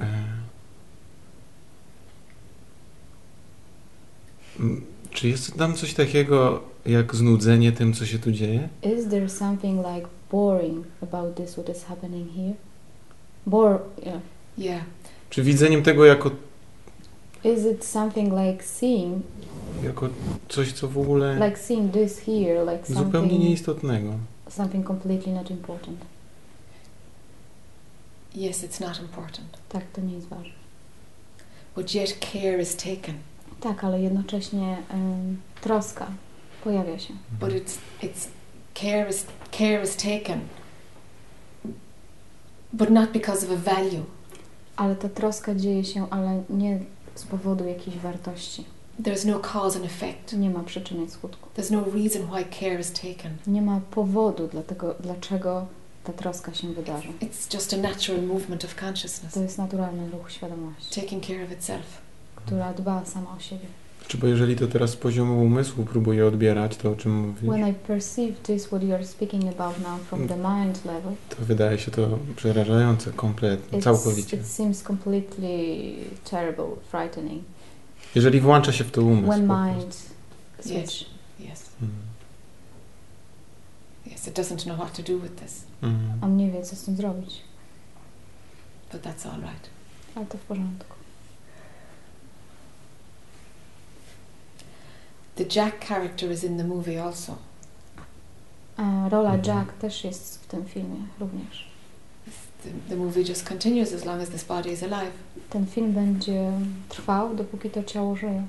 e, 0.00 0.06
m, 4.60 4.84
czy 5.10 5.28
jest 5.28 5.56
tam 5.58 5.74
coś 5.74 5.94
takiego 5.94 6.62
jak 6.86 7.14
znudzenie 7.14 7.72
tym, 7.72 7.92
co 7.92 8.06
się 8.06 8.18
tu 8.18 8.32
dzieje? 8.32 8.68
is 8.82 9.08
there 9.08 9.28
something 9.28 9.86
like 9.94 10.08
boring 10.30 10.86
about 11.02 11.34
this 11.34 11.52
what 11.52 11.68
is 11.68 11.84
happening 11.84 12.28
here? 12.36 12.54
Bore, 13.46 13.78
yeah. 14.06 14.20
Yeah. 14.58 14.84
Czy 15.34 15.42
widzeniem 15.42 15.82
tego 15.82 16.04
jako, 16.04 16.30
Is 17.44 17.66
it 17.72 17.84
something 17.84 18.32
like 18.32 18.64
seeing, 18.64 19.22
jako 19.84 20.08
coś, 20.48 20.72
co 20.72 20.88
w 20.88 20.98
ogóle 20.98 21.46
like 21.46 21.58
seeing 21.58 21.92
this 21.92 22.18
here, 22.18 22.64
like 22.72 22.86
zupełnie 22.86 23.12
something, 23.12 23.40
nieistotnego? 23.44 24.12
something 24.48 24.86
completely 24.86 25.32
not 25.32 25.50
important? 25.50 26.00
Yes, 28.36 28.64
it's 28.64 28.80
not 28.80 29.00
important. 29.00 29.58
Tak, 29.68 29.82
to 29.92 30.00
nie 30.00 30.14
jest 30.14 30.28
ważne. 30.28 30.52
But 31.76 31.94
yet 31.94 32.18
care 32.32 32.62
is 32.62 32.76
taken. 32.76 33.14
Tak, 33.60 33.84
ale 33.84 34.00
jednocześnie 34.00 34.76
em, 34.88 35.40
troska 35.60 36.06
pojawia 36.64 36.98
się. 36.98 37.14
But 37.40 37.50
it's 37.50 37.78
it's 38.02 38.28
care 38.74 39.10
is 39.10 39.26
care 39.50 39.82
is 39.82 39.96
taken. 39.96 40.40
But 42.72 42.90
not 42.90 43.10
because 43.12 43.46
of 43.46 43.52
a 43.52 43.74
value. 43.74 44.04
Ale 44.76 44.96
ta 44.96 45.08
troska 45.08 45.54
dzieje 45.54 45.84
się, 45.84 46.10
ale 46.10 46.42
nie 46.50 46.78
z 47.14 47.24
powodu 47.24 47.64
jakiejś 47.64 47.96
wartości. 47.96 48.64
There's 49.02 49.26
no 49.26 49.40
cause 49.40 49.76
and 49.78 49.86
effect. 49.86 50.32
Nie 50.32 50.50
ma 50.50 50.62
przyczyny 50.62 51.04
i 51.04 51.10
skutku. 51.10 51.48
There's 51.56 51.72
no 51.72 51.84
reason 51.84 52.22
why 52.22 52.44
care 52.60 52.80
is 52.80 52.92
taken. 52.92 53.36
Nie 53.46 53.62
ma 53.62 53.80
powodu, 53.90 54.48
dlatego, 54.48 54.94
dlaczego 55.00 55.66
ta 56.04 56.12
troska 56.12 56.54
się 56.54 56.68
wydarzy. 56.72 57.08
It's 57.20 57.54
just 57.54 57.74
a 57.74 57.76
natural 57.76 58.22
movement 58.22 58.64
of 58.64 58.82
consciousness, 58.82 59.34
To 59.34 59.40
jest 59.42 59.58
naturalny 59.58 60.10
ruch 60.10 60.30
świadomości, 60.32 61.00
taking 61.00 61.26
care 61.26 61.44
of 61.44 61.52
itself. 61.52 61.84
która 62.36 62.72
dba 62.74 63.04
sama 63.04 63.36
o 63.36 63.40
siebie. 63.40 63.66
Czy 64.08 64.18
bo 64.18 64.26
jeżeli 64.26 64.56
to 64.56 64.66
teraz 64.66 64.90
z 64.90 64.96
poziomu 64.96 65.42
umysłu 65.44 65.84
próbuję 65.84 66.26
odbierać 66.26 66.76
to, 66.76 66.90
o 66.90 66.96
czym 66.96 67.18
mówisz, 67.20 67.50
When 67.50 67.68
I 67.68 67.74
perceive 67.74 68.38
this, 68.42 68.66
what 68.66 68.82
you 68.82 68.94
are 68.94 69.06
speaking 69.06 69.44
about 69.44 69.78
now 69.78 70.00
from 70.00 70.28
the 70.28 70.36
mind 70.36 70.84
level, 70.84 71.12
to 71.28 71.36
wydaje 71.44 71.78
się 71.78 71.90
to 71.90 72.18
przerażające 72.36 73.12
kompletnie, 73.12 73.78
it's, 73.78 73.82
całkowicie. 73.82 74.36
it 74.36 74.46
seems 74.46 74.82
completely 74.82 75.92
terrible, 76.30 76.66
frightening. 76.90 77.44
Jeżeli 78.14 78.40
włącza 78.40 78.72
się 78.72 78.84
w 78.84 78.90
to 78.90 79.02
umysł. 79.02 79.32
When 79.32 79.48
po 79.48 79.66
mind 79.66 79.78
prostu. 80.56 80.74
Yes. 80.78 80.90
switch. 80.90 81.10
Yes. 81.40 81.70
Mhm. 81.82 81.98
Yes, 84.06 84.28
it 84.28 84.38
doesn't 84.38 84.62
know 84.64 84.76
what 84.76 84.96
to 84.96 85.02
do 85.02 85.18
with 85.18 85.34
this. 85.42 85.64
Mhm. 85.82 86.24
On 86.24 86.36
nie 86.36 86.50
wie, 86.50 86.62
co 86.62 86.76
z 86.76 86.82
tym 86.82 86.96
zrobić, 86.96 87.40
But 88.92 89.02
that's 89.02 89.26
all 89.28 89.40
right. 89.40 89.68
ale 90.14 90.26
to 90.26 90.38
w 90.38 90.40
porządku. 90.40 90.93
The 95.36 95.44
Jack 95.44 95.80
character 95.80 96.30
is 96.30 96.44
in 96.44 96.56
the 96.56 96.64
movie 96.64 97.04
also. 97.04 97.38
Rola. 99.10 99.38
Jack 99.42 99.72
też 99.72 100.04
jest 100.04 100.42
w 100.42 100.46
tym 100.46 100.64
filmie 100.64 101.06
również. 101.20 101.68
The, 102.62 102.70
the 102.88 102.96
movie 102.96 103.24
just 103.24 103.48
continues 103.48 103.92
as 103.92 104.04
long 104.04 104.22
as 104.22 104.28
this 104.28 104.44
body 104.44 104.70
is 104.70 104.82
alive. 104.82 105.12
Ten 105.50 105.66
film 105.66 105.92
będzie 105.92 106.52
trwał, 106.88 107.34
dopóki 107.34 107.70
to 107.70 107.84
ciało 107.84 108.16
żyje. 108.16 108.42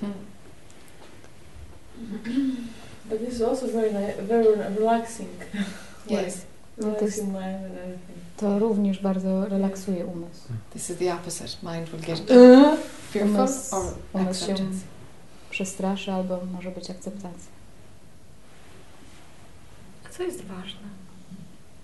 Hmm. 0.00 0.14
But 3.10 3.18
this 3.18 3.34
is 3.34 3.42
also 3.42 3.66
very 3.66 3.90
very 4.22 4.46
relaxing. 4.78 5.28
Yes. 6.06 6.46
No 6.78 6.82
to, 6.82 6.94
Relaxing 6.94 7.32
mind 7.32 7.64
and 7.64 7.78
everything. 7.78 8.21
To 8.42 8.58
również 8.58 8.98
bardzo 9.02 9.46
relaksuje 9.48 10.06
umysł. 10.06 10.42
This 10.72 10.90
is 10.90 10.96
the 10.98 11.14
opposite. 11.14 11.48
Mind 11.62 11.88
will 11.90 12.00
get 12.00 12.20
uh, 12.20 12.78
fearful 13.12 13.34
Umysł, 13.40 13.76
or 13.76 13.94
umysł 14.12 14.46
się 14.46 14.52
acceptance. 14.52 14.84
przestraszy 15.50 16.12
albo 16.12 16.40
może 16.52 16.70
być 16.70 16.90
akceptacja. 16.90 17.52
A 20.06 20.08
co 20.08 20.22
jest 20.22 20.44
ważne? 20.44 20.80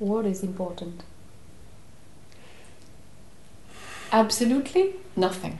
What 0.00 0.26
is 0.32 0.44
important? 0.44 1.02
Absolutely 4.10 4.82
nothing. 5.16 5.54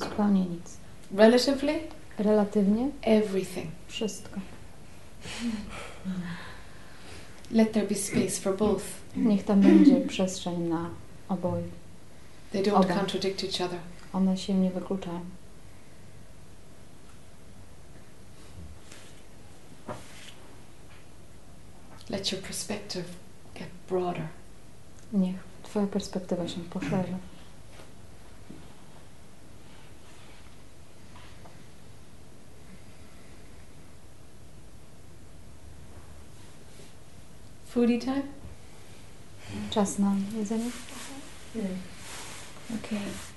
Zupełnie 0.00 0.40
nic. 0.40 0.76
Relatively 1.14 1.80
Relatywnie 2.18 2.88
everything. 3.02 3.66
wszystko. 3.88 4.40
Let 7.50 7.72
there 7.72 7.86
be 7.86 7.94
space 7.94 8.40
for 8.40 8.56
both. 8.56 8.82
Niech 9.16 9.44
tam 9.44 9.60
będzie 9.60 10.00
przestrzeń 10.00 10.60
na 10.68 10.90
oboje. 11.28 11.62
They 12.52 12.62
don't 12.62 12.74
Oba. 12.84 12.94
contradict 12.94 13.44
each 13.44 13.60
other. 13.66 13.80
One 14.12 14.36
się 14.36 14.54
nie 14.54 14.70
wykluczają. 14.70 15.20
Let 22.10 22.32
your 22.32 22.42
perspective 22.42 23.04
get 23.54 23.68
broader. 23.88 24.28
Niech 25.12 25.50
Twoja 25.70 25.86
perspektywa 25.86 26.48
się 26.48 26.60
poszerzy. 26.60 27.14
Foodie 37.66 37.98
time? 37.98 38.39
Czas 39.70 39.98
na 39.98 40.14
jedzenie? 40.38 40.70
Yeah. 41.54 41.70
Okay. 42.74 43.29